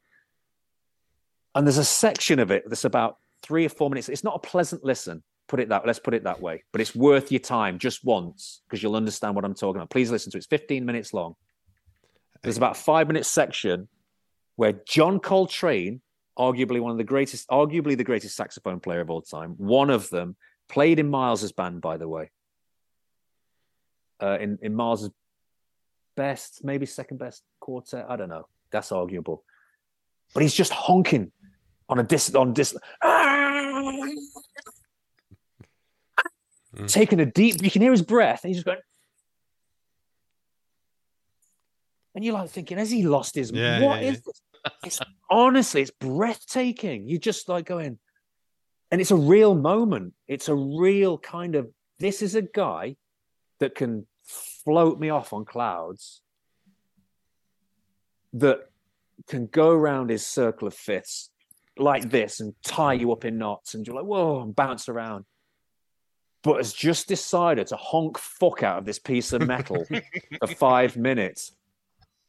And 1.55 1.67
there's 1.67 1.79
a 1.79 1.85
section 1.85 2.39
of 2.39 2.51
it 2.51 2.65
that's 2.67 2.85
about 2.85 3.19
three 3.43 3.65
or 3.65 3.69
four 3.69 3.91
minutes. 3.91 4.09
It's 4.09 4.25
not 4.25 4.37
a 4.37 4.39
pleasant 4.39 4.85
listen. 4.85 5.23
Put 5.49 5.61
it 5.61 5.69
that. 5.69 5.87
Let's 5.87 5.99
put 5.99 6.15
it 6.15 6.25
that 6.25 6.41
way. 6.41 6.65
But 6.73 6.81
it's 6.81 6.95
worth 6.95 7.31
your 7.31 7.41
time 7.41 7.79
just 7.79 8.05
once 8.05 8.63
because 8.67 8.83
you'll 8.83 8.97
understand 8.97 9.35
what 9.35 9.45
I'm 9.45 9.55
talking 9.55 9.77
about. 9.77 9.91
Please 9.91 10.11
listen 10.11 10.33
to 10.33 10.39
it. 10.39 10.41
It's 10.41 10.47
15 10.47 10.85
minutes 10.85 11.13
long. 11.13 11.35
There's 12.43 12.57
about 12.57 12.77
a 12.77 12.81
five 12.81 13.07
minute 13.07 13.27
section 13.27 13.89
where 14.57 14.73
John 14.87 15.21
Coltrane, 15.21 16.01
arguably 16.39 16.81
one 16.81 16.93
of 16.93 16.99
the 16.99 17.05
greatest, 17.05 17.49
arguably 17.49 17.97
the 17.97 18.05
greatest 18.05 18.37
saxophone 18.37 18.81
player 18.81 19.01
of 19.01 19.11
all 19.11 19.23
time, 19.23 19.55
one 19.59 19.91
of 19.91 20.09
them 20.11 20.37
played 20.69 20.99
in 20.99 21.09
Miles's 21.11 21.53
band, 21.53 21.81
by 21.81 21.97
the 21.97 22.09
way. 22.09 22.31
Uh, 24.21 24.39
in 24.41 24.59
in 24.63 24.75
Miles's 24.75 25.11
best, 26.17 26.65
maybe 26.65 26.87
second 26.87 27.19
best 27.19 27.43
quartet. 27.61 28.07
I 28.09 28.17
don't 28.17 28.29
know. 28.29 28.47
That's 28.71 28.93
arguable. 28.93 29.45
But 30.33 30.43
he's 30.43 30.55
just 30.55 30.73
honking 30.73 31.33
on 31.89 31.99
a 31.99 32.03
dis 32.03 32.35
on 32.35 32.53
dis. 32.53 32.77
Mm. 36.75 36.91
Taking 36.91 37.21
a 37.21 37.27
deep, 37.27 37.63
you 37.63 37.71
can 37.71 37.83
hear 37.83 37.91
his 37.91 38.01
breath, 38.01 38.45
and 38.45 38.49
he's 38.49 38.57
just 38.57 38.67
going. 38.67 38.79
And 42.15 42.25
you're 42.25 42.35
like 42.35 42.49
thinking, 42.51 42.79
has 42.79 42.91
he 42.91 43.03
lost 43.03 43.35
his? 43.35 43.51
Yeah, 43.51 43.83
What 43.83 44.03
yeah, 44.03 44.11
is 44.11 44.23
this? 44.23 44.41
It's 44.85 45.01
honestly, 45.31 45.83
it's 45.83 45.91
breathtaking. 45.91 47.09
You 47.09 47.19
just 47.19 47.49
like 47.49 47.67
going, 47.67 47.99
and 48.91 49.01
it's 49.01 49.11
a 49.11 49.17
real 49.17 49.55
moment. 49.55 50.15
It's 50.29 50.49
a 50.49 50.55
real 50.55 51.19
kind 51.19 51.55
of. 51.55 51.71
This 51.99 52.23
is 52.23 52.35
a 52.35 52.43
guy 52.43 52.97
that 53.61 53.75
can 53.75 54.07
float 54.25 54.99
me 54.99 55.11
off 55.11 55.33
on 55.33 55.45
clouds. 55.45 56.21
That 58.35 58.71
can 59.29 59.47
go 59.47 59.71
around 59.71 60.11
his 60.11 60.27
circle 60.27 60.67
of 60.67 60.75
fifths 60.75 61.31
like 61.79 62.11
this 62.11 62.41
and 62.41 62.55
tie 62.65 62.95
you 62.95 63.13
up 63.13 63.25
in 63.25 63.39
knots, 63.39 63.75
and 63.75 63.87
you're 63.87 63.97
like, 63.97 64.05
whoa, 64.05 64.43
and 64.43 64.55
bounce 64.55 64.89
around. 64.89 65.25
But 66.43 66.57
has 66.57 66.73
just 66.73 67.07
decided 67.07 67.69
to 67.69 67.77
honk 67.77 68.19
fuck 68.19 68.63
out 68.63 68.79
of 68.79 68.85
this 68.85 68.99
piece 68.99 69.33
of 69.33 69.47
metal 69.47 69.85
for 70.41 70.47
five 70.49 70.97
minutes 70.97 71.53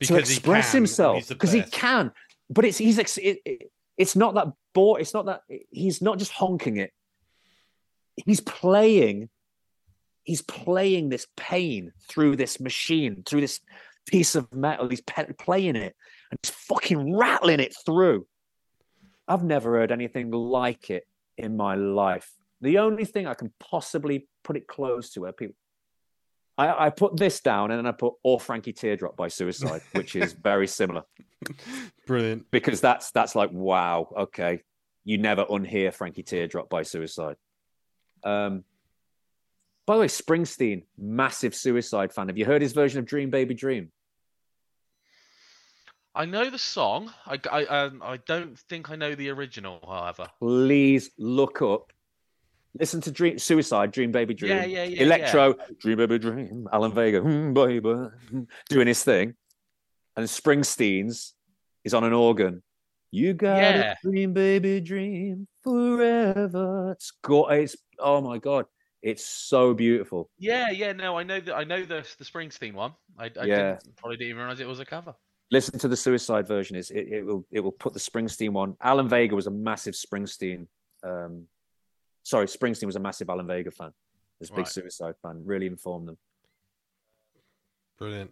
Because 0.08 0.30
he 0.30 0.36
express 0.36 0.72
can, 0.72 0.78
himself 0.80 1.28
because 1.28 1.52
he 1.52 1.62
can. 1.64 2.12
But 2.50 2.66
it's 2.66 2.78
he's 2.78 2.98
it, 3.00 3.40
it- 3.46 3.72
it's 3.96 4.16
not 4.16 4.34
that 4.34 4.48
bore. 4.74 5.00
It's 5.00 5.14
not 5.14 5.28
that 5.28 5.42
he's 5.70 6.02
not 6.02 6.18
just 6.18 6.32
honking 6.32 6.78
it. 6.78 6.92
He's 8.16 8.42
playing. 8.42 9.30
He's 10.24 10.42
playing 10.42 11.10
this 11.10 11.28
pain 11.38 11.92
through 12.08 12.38
this 12.38 12.60
machine, 12.60 13.24
through 13.26 13.42
this 13.42 13.60
piece 14.08 14.36
of 14.36 14.52
metal. 14.54 14.88
He's 14.90 15.02
pe- 15.02 15.34
playing 15.34 15.76
it 15.76 15.96
and 16.32 16.40
he's 16.42 16.50
fucking 16.50 17.16
rattling 17.16 17.60
it 17.60 17.76
through. 17.86 18.26
I've 19.28 19.44
never 19.44 19.72
heard 19.78 19.92
anything 19.92 20.32
like 20.32 20.90
it 20.90 21.06
in 21.38 21.56
my 21.56 21.76
life. 21.76 22.32
The 22.62 22.80
only 22.80 23.06
thing 23.06 23.28
I 23.28 23.34
can 23.34 23.54
possibly 23.60 24.28
put 24.44 24.58
it 24.58 24.68
close 24.68 25.12
to 25.12 25.22
where 25.22 25.34
people 25.34 25.56
I, 26.58 26.86
I 26.86 26.90
put 26.90 27.18
this 27.18 27.40
down 27.40 27.72
and 27.72 27.80
then 27.80 27.88
I 27.88 27.92
put 27.92 28.14
Or 28.24 28.40
Frankie 28.40 28.74
Teardrop 28.74 29.16
by 29.18 29.28
Suicide, 29.28 29.82
which 29.94 30.16
is 30.16 30.34
very 30.44 30.68
similar 30.68 31.04
Brilliant. 32.06 32.46
because 32.52 32.80
that's 32.80 33.12
that's 33.12 33.36
like 33.36 33.52
wow, 33.52 34.08
okay, 34.18 34.62
you 35.04 35.18
never 35.18 35.46
unhear 35.46 35.94
Frankie 35.94 36.24
Teardrop 36.24 36.70
by 36.70 36.84
Suicide. 36.84 37.36
Um, 38.24 38.64
by 39.86 39.96
the 39.96 40.02
way, 40.02 40.08
Springsteen, 40.08 40.84
massive 40.98 41.54
Suicide 41.54 42.14
fan. 42.14 42.28
Have 42.28 42.38
you 42.38 42.46
heard 42.46 42.62
his 42.62 42.74
version 42.74 43.00
of 43.00 43.06
Dream 43.06 43.30
Baby 43.30 43.54
Dream? 43.54 43.92
I 46.16 46.26
know 46.26 46.50
the 46.50 46.60
song. 46.60 47.12
I, 47.26 47.40
I, 47.52 47.66
um, 47.66 48.02
I 48.04 48.18
don't 48.18 48.58
think 48.58 48.92
I 48.92 48.96
know 48.96 49.16
the 49.16 49.30
original, 49.30 49.80
however. 49.86 50.28
Please 50.40 51.10
look 51.18 51.62
up. 51.62 51.92
Listen 52.80 53.02
to 53.02 53.12
Dream 53.12 53.38
Suicide, 53.38 53.92
Dream 53.92 54.12
Baby 54.12 54.34
Dream. 54.34 54.52
Yeah, 54.52 54.66
yeah, 54.66 54.84
yeah, 54.86 55.04
Electro, 55.04 55.56
Dream 55.80 55.98
Baby 55.98 56.18
Dream. 56.20 56.68
Alan 56.74 56.92
Vega, 56.94 57.22
mm, 57.22 57.54
baby, 57.54 57.82
mm, 57.82 58.48
doing 58.70 58.88
his 58.88 59.04
thing, 59.04 59.36
and 60.16 60.26
Springsteen's 60.26 61.36
is 61.84 61.94
on 61.94 62.04
an 62.04 62.14
organ. 62.14 62.64
You 63.12 63.34
got 63.36 63.58
Yeah. 63.58 63.92
a 63.94 63.96
dream, 64.10 64.34
baby, 64.34 64.82
dream 64.82 65.48
forever. 65.64 66.92
It's 66.94 67.12
go- 67.22 67.50
It's 67.50 67.76
oh 68.00 68.22
my 68.22 68.40
god, 68.40 68.66
it's 69.04 69.24
so 69.24 69.74
beautiful. 69.76 70.32
Yeah, 70.40 70.72
yeah. 70.72 70.94
No, 70.94 71.18
I 71.18 71.24
know 71.24 71.40
that. 71.40 71.54
I 71.56 71.64
know 71.66 71.84
the 71.86 72.06
the 72.18 72.26
Springsteen 72.26 72.74
one. 72.74 72.94
I, 73.20 73.26
I 73.40 73.46
Yeah. 73.46 73.76
didn't, 73.78 73.98
probably 73.98 74.18
didn't 74.18 74.30
even 74.32 74.40
realize 74.42 74.60
it 74.60 74.68
was 74.68 74.80
a 74.80 74.86
cover. 74.86 75.14
Listen 75.52 75.78
to 75.78 75.88
the 75.88 75.96
Suicide 75.98 76.48
version. 76.48 76.76
It's, 76.76 76.90
it, 76.90 77.08
it 77.08 77.24
will 77.24 77.46
it 77.52 77.60
will 77.60 77.72
put 77.72 77.94
the 77.94 78.00
Springsteen 78.00 78.50
one. 78.50 78.76
Alan 78.82 79.08
Vega 79.08 79.36
was 79.36 79.46
a 79.46 79.52
massive 79.52 79.94
Springsteen. 79.94 80.66
Um, 81.04 81.48
sorry, 82.24 82.48
Springsteen 82.48 82.86
was 82.86 82.96
a 82.96 83.00
massive 83.00 83.30
Alan 83.30 83.48
Vega 83.48 83.72
fan. 83.72 83.92
This 84.40 84.50
big 84.50 84.60
Right. 84.60 84.68
Suicide 84.68 85.16
fan. 85.22 85.42
Really 85.46 85.68
informed 85.68 86.08
them. 86.08 86.18
Brilliant. 87.98 88.32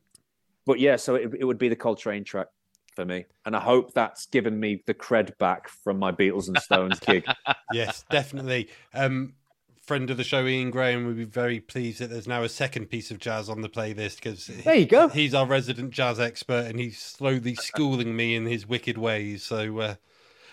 But 0.65 0.79
yeah, 0.79 0.95
so 0.95 1.15
it, 1.15 1.31
it 1.39 1.45
would 1.45 1.57
be 1.57 1.69
the 1.69 1.75
Coltrane 1.75 2.23
track 2.23 2.47
for 2.95 3.05
me, 3.05 3.25
and 3.45 3.55
I 3.55 3.59
hope 3.59 3.93
that's 3.93 4.25
given 4.25 4.59
me 4.59 4.83
the 4.85 4.93
cred 4.93 5.37
back 5.37 5.69
from 5.69 5.97
my 5.97 6.11
Beatles 6.11 6.47
and 6.47 6.57
Stones 6.59 6.99
gig. 7.05 7.25
Yes, 7.71 8.03
definitely. 8.11 8.69
Um, 8.93 9.33
friend 9.81 10.09
of 10.09 10.17
the 10.17 10.23
show, 10.23 10.45
Ian 10.45 10.71
Graham, 10.71 11.05
would 11.07 11.17
be 11.17 11.23
very 11.23 11.59
pleased 11.59 11.99
that 12.01 12.09
there's 12.09 12.27
now 12.27 12.43
a 12.43 12.49
second 12.49 12.87
piece 12.87 13.09
of 13.11 13.17
jazz 13.19 13.49
on 13.49 13.61
the 13.61 13.69
playlist 13.69 14.17
because 14.17 14.45
There 14.47 14.75
you 14.75 14.85
go. 14.85 15.07
He's 15.07 15.33
our 15.33 15.45
resident 15.45 15.91
jazz 15.91 16.19
expert, 16.19 16.65
and 16.67 16.79
he's 16.79 16.99
slowly 16.99 17.55
schooling 17.55 18.15
me 18.15 18.35
in 18.35 18.45
his 18.45 18.67
wicked 18.67 18.97
ways. 18.97 19.43
So, 19.43 19.79
uh, 19.79 19.95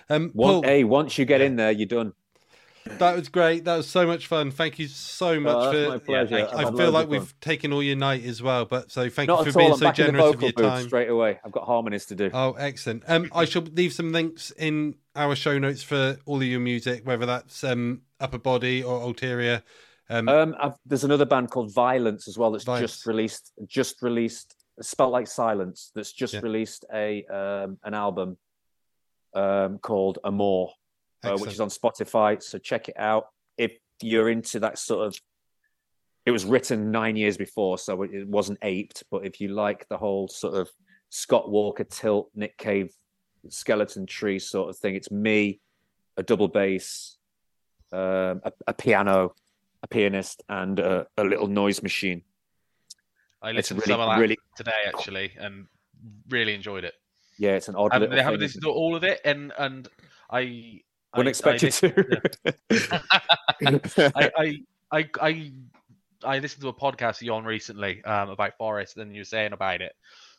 um, 0.09 0.31
One, 0.33 0.55
Paul, 0.55 0.63
hey, 0.63 0.85
once 0.85 1.19
you 1.19 1.25
get 1.25 1.41
Yeah. 1.41 1.47
in 1.49 1.57
there, 1.57 1.73
you're 1.73 1.87
done. 1.87 2.13
That 2.99 3.15
was 3.17 3.29
great. 3.29 3.65
That 3.65 3.77
was 3.77 3.87
so 3.89 4.07
much 4.07 4.27
fun. 4.27 4.51
Thank 4.51 4.79
you 4.79 4.89
so 4.89 5.39
much 5.39 5.55
Oh, 5.57 5.73
for. 5.85 5.89
my 5.91 5.99
pleasure. 5.99 6.37
thank 6.47 6.51
you. 6.53 6.59
I 6.59 6.73
feel 6.77 6.91
like 6.91 7.09
we've 7.09 7.23
fun. 7.23 7.35
taken 7.41 7.73
all 7.73 7.83
your 7.83 7.97
night 7.97 8.25
as 8.25 8.43
well, 8.43 8.65
but 8.65 8.91
so 8.91 9.09
thank 9.11 9.29
Not 9.29 9.41
you 9.41 9.47
at 9.49 9.53
for 9.53 9.59
all. 9.61 9.65
being 9.67 9.73
I'm 9.73 9.79
so 9.79 9.85
back 9.87 9.99
in 9.99 10.07
generous 10.07 10.25
of 10.35 10.41
vocal 10.41 10.63
your 10.63 10.71
time. 10.71 10.87
straight 10.87 11.09
away. 11.11 11.39
I've 11.45 11.53
got 11.53 11.65
harmonies 11.65 12.07
to 12.07 12.15
do. 12.15 12.31
Oh, 12.33 12.53
excellent. 12.53 13.05
Um, 13.07 13.31
I 13.35 13.45
shall 13.45 13.63
leave 13.63 13.93
some 13.93 14.13
links 14.13 14.51
in 14.53 14.95
our 15.15 15.37
show 15.37 15.59
notes 15.59 15.83
for 15.83 16.19
all 16.27 16.37
of 16.37 16.43
your 16.45 16.61
music, 16.61 17.07
whether 17.07 17.27
that's 17.27 17.63
um, 17.65 18.03
Upper 18.21 18.39
Body 18.39 18.83
or 18.83 19.01
Ulterior. 19.01 19.63
Um, 20.11 20.29
Um, 20.29 20.55
I've, 20.59 20.75
there's 20.87 21.05
another 21.05 21.27
band 21.27 21.51
called 21.51 21.73
Vilence 21.75 22.29
as 22.29 22.39
well 22.39 22.51
that's 22.53 22.65
Vilence. 22.65 22.81
just 22.81 23.07
released, 23.07 23.53
just 23.67 24.01
released, 24.03 24.55
spelt 24.81 25.13
like 25.13 25.27
silence. 25.27 25.91
That's 25.95 26.13
just 26.13 26.35
Yeah. 26.35 26.41
released 26.43 26.85
a 26.93 27.25
um, 27.27 27.79
an 27.85 27.95
album 27.95 28.39
um, 29.35 29.79
called 29.79 30.19
Amor, 30.25 30.69
uh, 31.25 31.37
which 31.39 31.53
is 31.53 31.61
on 31.61 31.69
Spotify. 31.69 32.43
So 32.43 32.59
check 32.59 32.89
it 32.89 32.97
out 32.99 33.29
if 33.57 33.73
you're 34.03 34.29
into 34.31 34.61
that 34.61 34.79
sort 34.79 35.07
of. 35.07 35.19
It 36.27 36.31
was 36.31 36.45
written 36.45 36.91
nine 36.91 37.17
years 37.17 37.37
before, 37.39 37.79
so 37.79 38.03
it- 38.03 38.13
it 38.13 38.29
wasn't 38.29 38.59
aped. 38.63 39.03
But 39.11 39.25
if 39.25 39.41
you 39.41 39.49
like 39.49 39.89
the 39.89 39.97
whole 39.97 40.29
sort 40.29 40.55
of 40.55 40.69
Scott 41.11 41.49
Walker 41.51 41.85
tilt, 41.85 42.31
Nick 42.35 42.59
Cave, 42.59 42.93
skeleton 43.49 44.05
tree 44.07 44.39
sort 44.39 44.69
of 44.69 44.77
thing, 44.77 44.95
it's 44.95 45.11
me, 45.11 45.61
a 46.19 46.23
double 46.23 46.49
bass, 46.49 47.17
um, 47.93 48.43
a, 48.45 48.53
a 48.67 48.75
piano, 48.75 49.35
a 49.83 49.87
pianist, 49.89 50.43
and 50.49 50.79
a, 50.81 51.07
a 51.17 51.25
little 51.25 51.47
noise 51.47 51.83
machine. 51.83 52.23
I 53.41 53.51
It's 53.51 53.57
listened 53.71 53.79
really- 53.79 53.87
to 53.87 53.93
some 53.93 54.01
of 54.01 54.09
that 54.11 54.21
really- 54.21 54.39
today 54.57 54.83
actually, 54.87 55.33
and 55.39 55.67
really 56.29 56.53
enjoyed 56.55 56.85
it. 56.85 56.95
Yeah, 57.39 57.53
it's 57.53 57.69
an 57.69 57.77
odd. 57.77 57.93
I 57.93 57.99
little 57.99 58.11
haven't, 58.17 58.25
haven't 58.25 58.41
thing, 58.41 58.47
listened 58.47 58.65
to 58.65 58.71
all 58.71 58.97
of 58.97 59.05
it, 59.05 59.21
and 59.25 59.53
and 59.59 59.89
I 60.29 60.41
I- 60.41 60.83
Wouldn't 61.17 61.29
expect 61.29 61.63
I 61.65 61.67
you 61.67 61.71
listened- 61.71 63.03
to. 63.61 64.13
I, 64.17 64.31
I, 64.37 64.59
I, 64.93 65.09
I, 65.21 65.53
I 66.25 66.39
listened 66.39 66.63
to 66.63 66.69
a 66.69 66.73
podcast 66.73 67.23
you 67.23 67.33
on 67.33 67.45
recently 67.45 68.03
um, 68.05 68.31
about 68.31 68.57
Forest, 68.59 68.97
and 68.99 69.15
you 69.15 69.21
were 69.21 69.25
saying 69.25 69.53
about 69.53 69.81
it. 69.81 69.93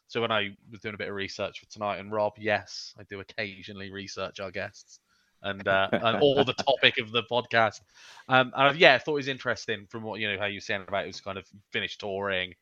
So 0.08 0.22
when 0.22 0.32
I 0.32 0.56
was 0.72 0.82
doing 0.82 0.96
a 0.96 0.98
bit 0.98 1.10
of 1.10 1.16
research 1.16 1.60
for 1.60 1.66
tonight, 1.68 1.98
and 1.98 2.12
Rob, 2.12 2.34
yes, 2.38 2.94
I 3.00 3.04
do 3.04 3.20
occasionally 3.20 3.92
research 3.92 4.40
our 4.40 4.52
guests 4.52 5.00
and 5.44 5.68
uh, 5.68 5.88
and 5.92 6.18
all 6.22 6.44
the 6.44 6.54
topic 6.54 6.96
of 7.00 7.12
the 7.12 7.24
podcast. 7.32 7.82
Um, 8.28 8.52
and 8.56 8.68
I've, 8.70 8.78
yeah, 8.78 8.96
I 8.96 8.98
thought 8.98 9.14
it 9.14 9.16
was 9.16 9.28
interesting 9.28 9.86
from 9.90 10.04
what 10.04 10.20
you 10.20 10.32
know 10.32 10.40
how 10.40 10.46
you 10.48 10.58
were 10.58 10.62
saying 10.62 10.84
about 10.88 11.04
it 11.04 11.08
was 11.08 11.22
kind 11.22 11.38
of 11.38 11.46
finished 11.72 12.00
touring, 12.00 12.54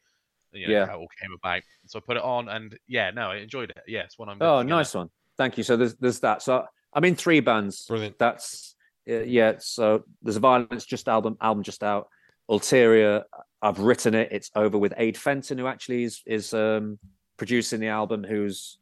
you 0.51 0.67
know, 0.67 0.73
Yeah. 0.73 0.85
how 0.87 0.95
it 0.95 0.99
all 0.99 1.07
came 1.21 1.31
about. 1.41 1.61
So 1.85 1.99
I 1.99 2.01
put 2.05 2.17
it 2.17 2.23
on, 2.23 2.49
and 2.49 2.77
yeah, 2.87 3.11
no, 3.11 3.31
I 3.31 3.37
enjoyed 3.37 3.69
it. 3.69 3.81
Yeah, 3.87 4.01
it's 4.01 4.19
one 4.19 4.29
I'm. 4.29 4.41
oh, 4.41 4.61
nice 4.61 4.93
one. 4.93 5.09
Thank 5.37 5.57
you. 5.57 5.63
So 5.63 5.77
there's 5.77 5.95
there's 5.95 6.19
that. 6.19 6.41
So 6.41 6.65
I'm 6.93 7.05
in 7.05 7.15
three 7.15 7.39
bands. 7.39 7.85
Brilliant. 7.85 8.17
That's 8.17 8.75
uh, 9.09 9.21
yeah. 9.21 9.53
So 9.59 10.03
there's 10.21 10.37
a 10.37 10.41
Vilence 10.41 10.85
just 10.85 11.07
album 11.07 11.37
album 11.41 11.63
just 11.63 11.83
out. 11.83 12.07
Ulterior. 12.49 13.23
I've 13.61 13.79
written 13.79 14.13
it. 14.13 14.29
It's 14.31 14.51
over 14.55 14.77
with 14.77 14.93
Ade 14.97 15.17
Fenton, 15.17 15.57
who 15.57 15.67
actually 15.67 16.03
is 16.03 16.21
is 16.25 16.53
um, 16.53 16.99
producing 17.37 17.79
the 17.79 17.87
album. 17.87 18.23
Who's 18.23 18.79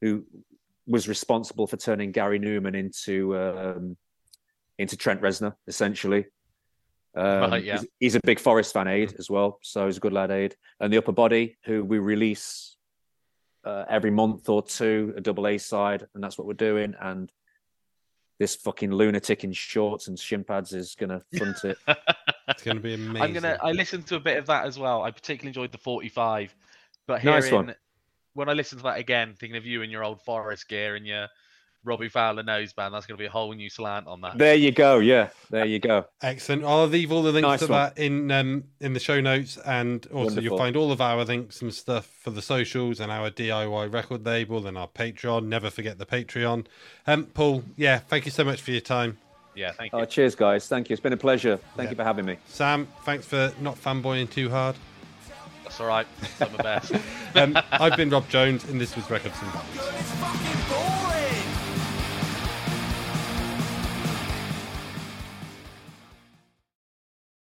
who 0.00 0.24
was 0.86 1.08
responsible 1.08 1.66
for 1.66 1.76
turning 1.76 2.12
Gary 2.12 2.38
Numan 2.38 2.76
into 2.76 3.36
um, 3.36 3.96
into 4.78 4.96
Trent 4.96 5.20
Reznor, 5.20 5.54
essentially. 5.66 6.26
Um, 7.14 7.54
yeah. 7.62 7.78
he's, 7.78 7.86
he's 7.98 8.14
a 8.14 8.20
big 8.24 8.38
Forest 8.38 8.74
fan, 8.74 8.88
Ade 8.88 9.14
as 9.18 9.30
well. 9.30 9.58
So 9.62 9.86
he's 9.86 9.96
a 9.96 10.00
good 10.00 10.12
lad, 10.12 10.30
Ade. 10.30 10.54
And 10.80 10.92
the 10.92 10.98
Upper 10.98 11.12
Body, 11.12 11.56
who 11.64 11.82
we 11.82 11.98
release 11.98 12.75
uh, 13.66 13.84
every 13.90 14.10
month 14.10 14.48
or 14.48 14.62
two, 14.62 15.12
a 15.16 15.20
double 15.20 15.46
A 15.48 15.58
side, 15.58 16.06
and 16.14 16.22
that's 16.22 16.38
what 16.38 16.46
we're 16.46 16.54
doing. 16.54 16.94
And 17.00 17.30
this 18.38 18.54
fucking 18.54 18.92
lunatic 18.92 19.44
in 19.44 19.52
shorts 19.52 20.08
and 20.08 20.18
shin 20.18 20.44
pads 20.44 20.72
is 20.72 20.94
gonna 20.94 21.22
front 21.36 21.64
it. 21.64 21.76
It's 22.48 22.62
going 22.62 22.76
to 22.76 22.82
be 22.82 22.94
amazing. 22.94 23.22
I'm 23.22 23.32
gonna. 23.32 23.58
I 23.60 23.72
listened 23.72 24.06
to 24.06 24.14
a 24.14 24.20
bit 24.20 24.38
of 24.38 24.46
that 24.46 24.66
as 24.66 24.78
well. 24.78 25.02
I 25.02 25.10
particularly 25.10 25.48
enjoyed 25.48 25.72
the 25.72 25.78
45, 25.78 26.54
but 27.08 27.24
Nice 27.24 27.46
hearing 27.46 27.66
one. 27.66 27.74
when 28.34 28.48
I 28.48 28.52
listened 28.52 28.78
to 28.78 28.84
that 28.84 28.98
again, 28.98 29.34
thinking 29.36 29.56
of 29.56 29.66
you 29.66 29.82
in 29.82 29.90
your 29.90 30.04
old 30.04 30.22
Forest 30.22 30.68
gear 30.68 30.94
and 30.94 31.04
your 31.04 31.26
Robbie 31.86 32.08
Fowler 32.10 32.42
nose 32.42 32.72
band, 32.72 32.92
that's 32.92 33.06
gonna 33.06 33.16
be 33.16 33.24
a 33.26 33.30
whole 33.30 33.52
new 33.54 33.70
slant 33.70 34.06
on 34.06 34.20
that. 34.20 34.36
there 34.36 34.54
you 34.54 34.72
go. 34.72 34.98
Yeah, 34.98 35.28
there 35.50 35.64
you 35.64 35.78
go. 35.78 36.04
Excellent. 36.20 36.64
I'll 36.64 36.86
leave 36.86 37.12
all 37.12 37.22
the 37.22 37.32
links 37.32 37.46
Nice 37.46 37.60
to 37.60 37.66
one. 37.68 37.72
that 37.94 37.98
in 37.98 38.30
um, 38.32 38.64
in 38.80 38.92
the 38.92 39.00
show 39.00 39.20
notes, 39.20 39.56
and 39.64 40.06
also 40.12 40.40
you'll 40.40 40.58
find 40.58 40.76
all 40.76 40.92
of 40.92 41.00
our 41.00 41.24
links 41.24 41.62
and 41.62 41.72
stuff 41.72 42.06
for 42.20 42.30
the 42.30 42.42
socials 42.42 43.00
and 43.00 43.10
our 43.10 43.30
DIY 43.30 43.92
record 43.92 44.26
label 44.26 44.66
and 44.66 44.76
our 44.76 44.88
Patreon. 44.88 45.46
Never 45.46 45.70
forget 45.70 45.98
the 45.98 46.06
Patreon. 46.06 46.66
Um, 47.06 47.24
Paul, 47.26 47.62
yeah, 47.76 47.98
thank 47.98 48.24
you 48.24 48.30
so 48.30 48.44
much 48.44 48.60
for 48.60 48.72
your 48.72 48.80
time. 48.80 49.16
Yeah, 49.54 49.72
thank 49.72 49.92
you. 49.94 50.00
Oh, 50.00 50.04
cheers, 50.04 50.34
guys. 50.34 50.68
Thank 50.68 50.90
you. 50.90 50.94
It's 50.94 51.00
been 51.02 51.14
a 51.14 51.16
pleasure. 51.16 51.56
Thank 51.76 51.86
Yeah. 51.86 51.90
you 51.92 51.96
for 51.96 52.04
having 52.04 52.26
me. 52.26 52.36
Sam, 52.46 52.86
thanks 53.04 53.24
for 53.24 53.52
not 53.60 53.76
fanboying 53.76 54.28
too 54.30 54.50
hard. 54.50 54.76
That's 55.62 55.80
all 55.80 55.86
right. 55.86 56.06
I'm 56.40 56.52
the 56.56 56.62
best. 56.62 56.92
Um, 57.36 57.58
I've 57.70 57.98
been 57.98 58.08
Rob 58.08 58.26
Jones, 58.30 58.64
and 58.64 58.80
this 58.80 58.96
was 58.96 59.10
Records 59.10 59.34
and 59.42 59.52
Bands. 59.52 60.55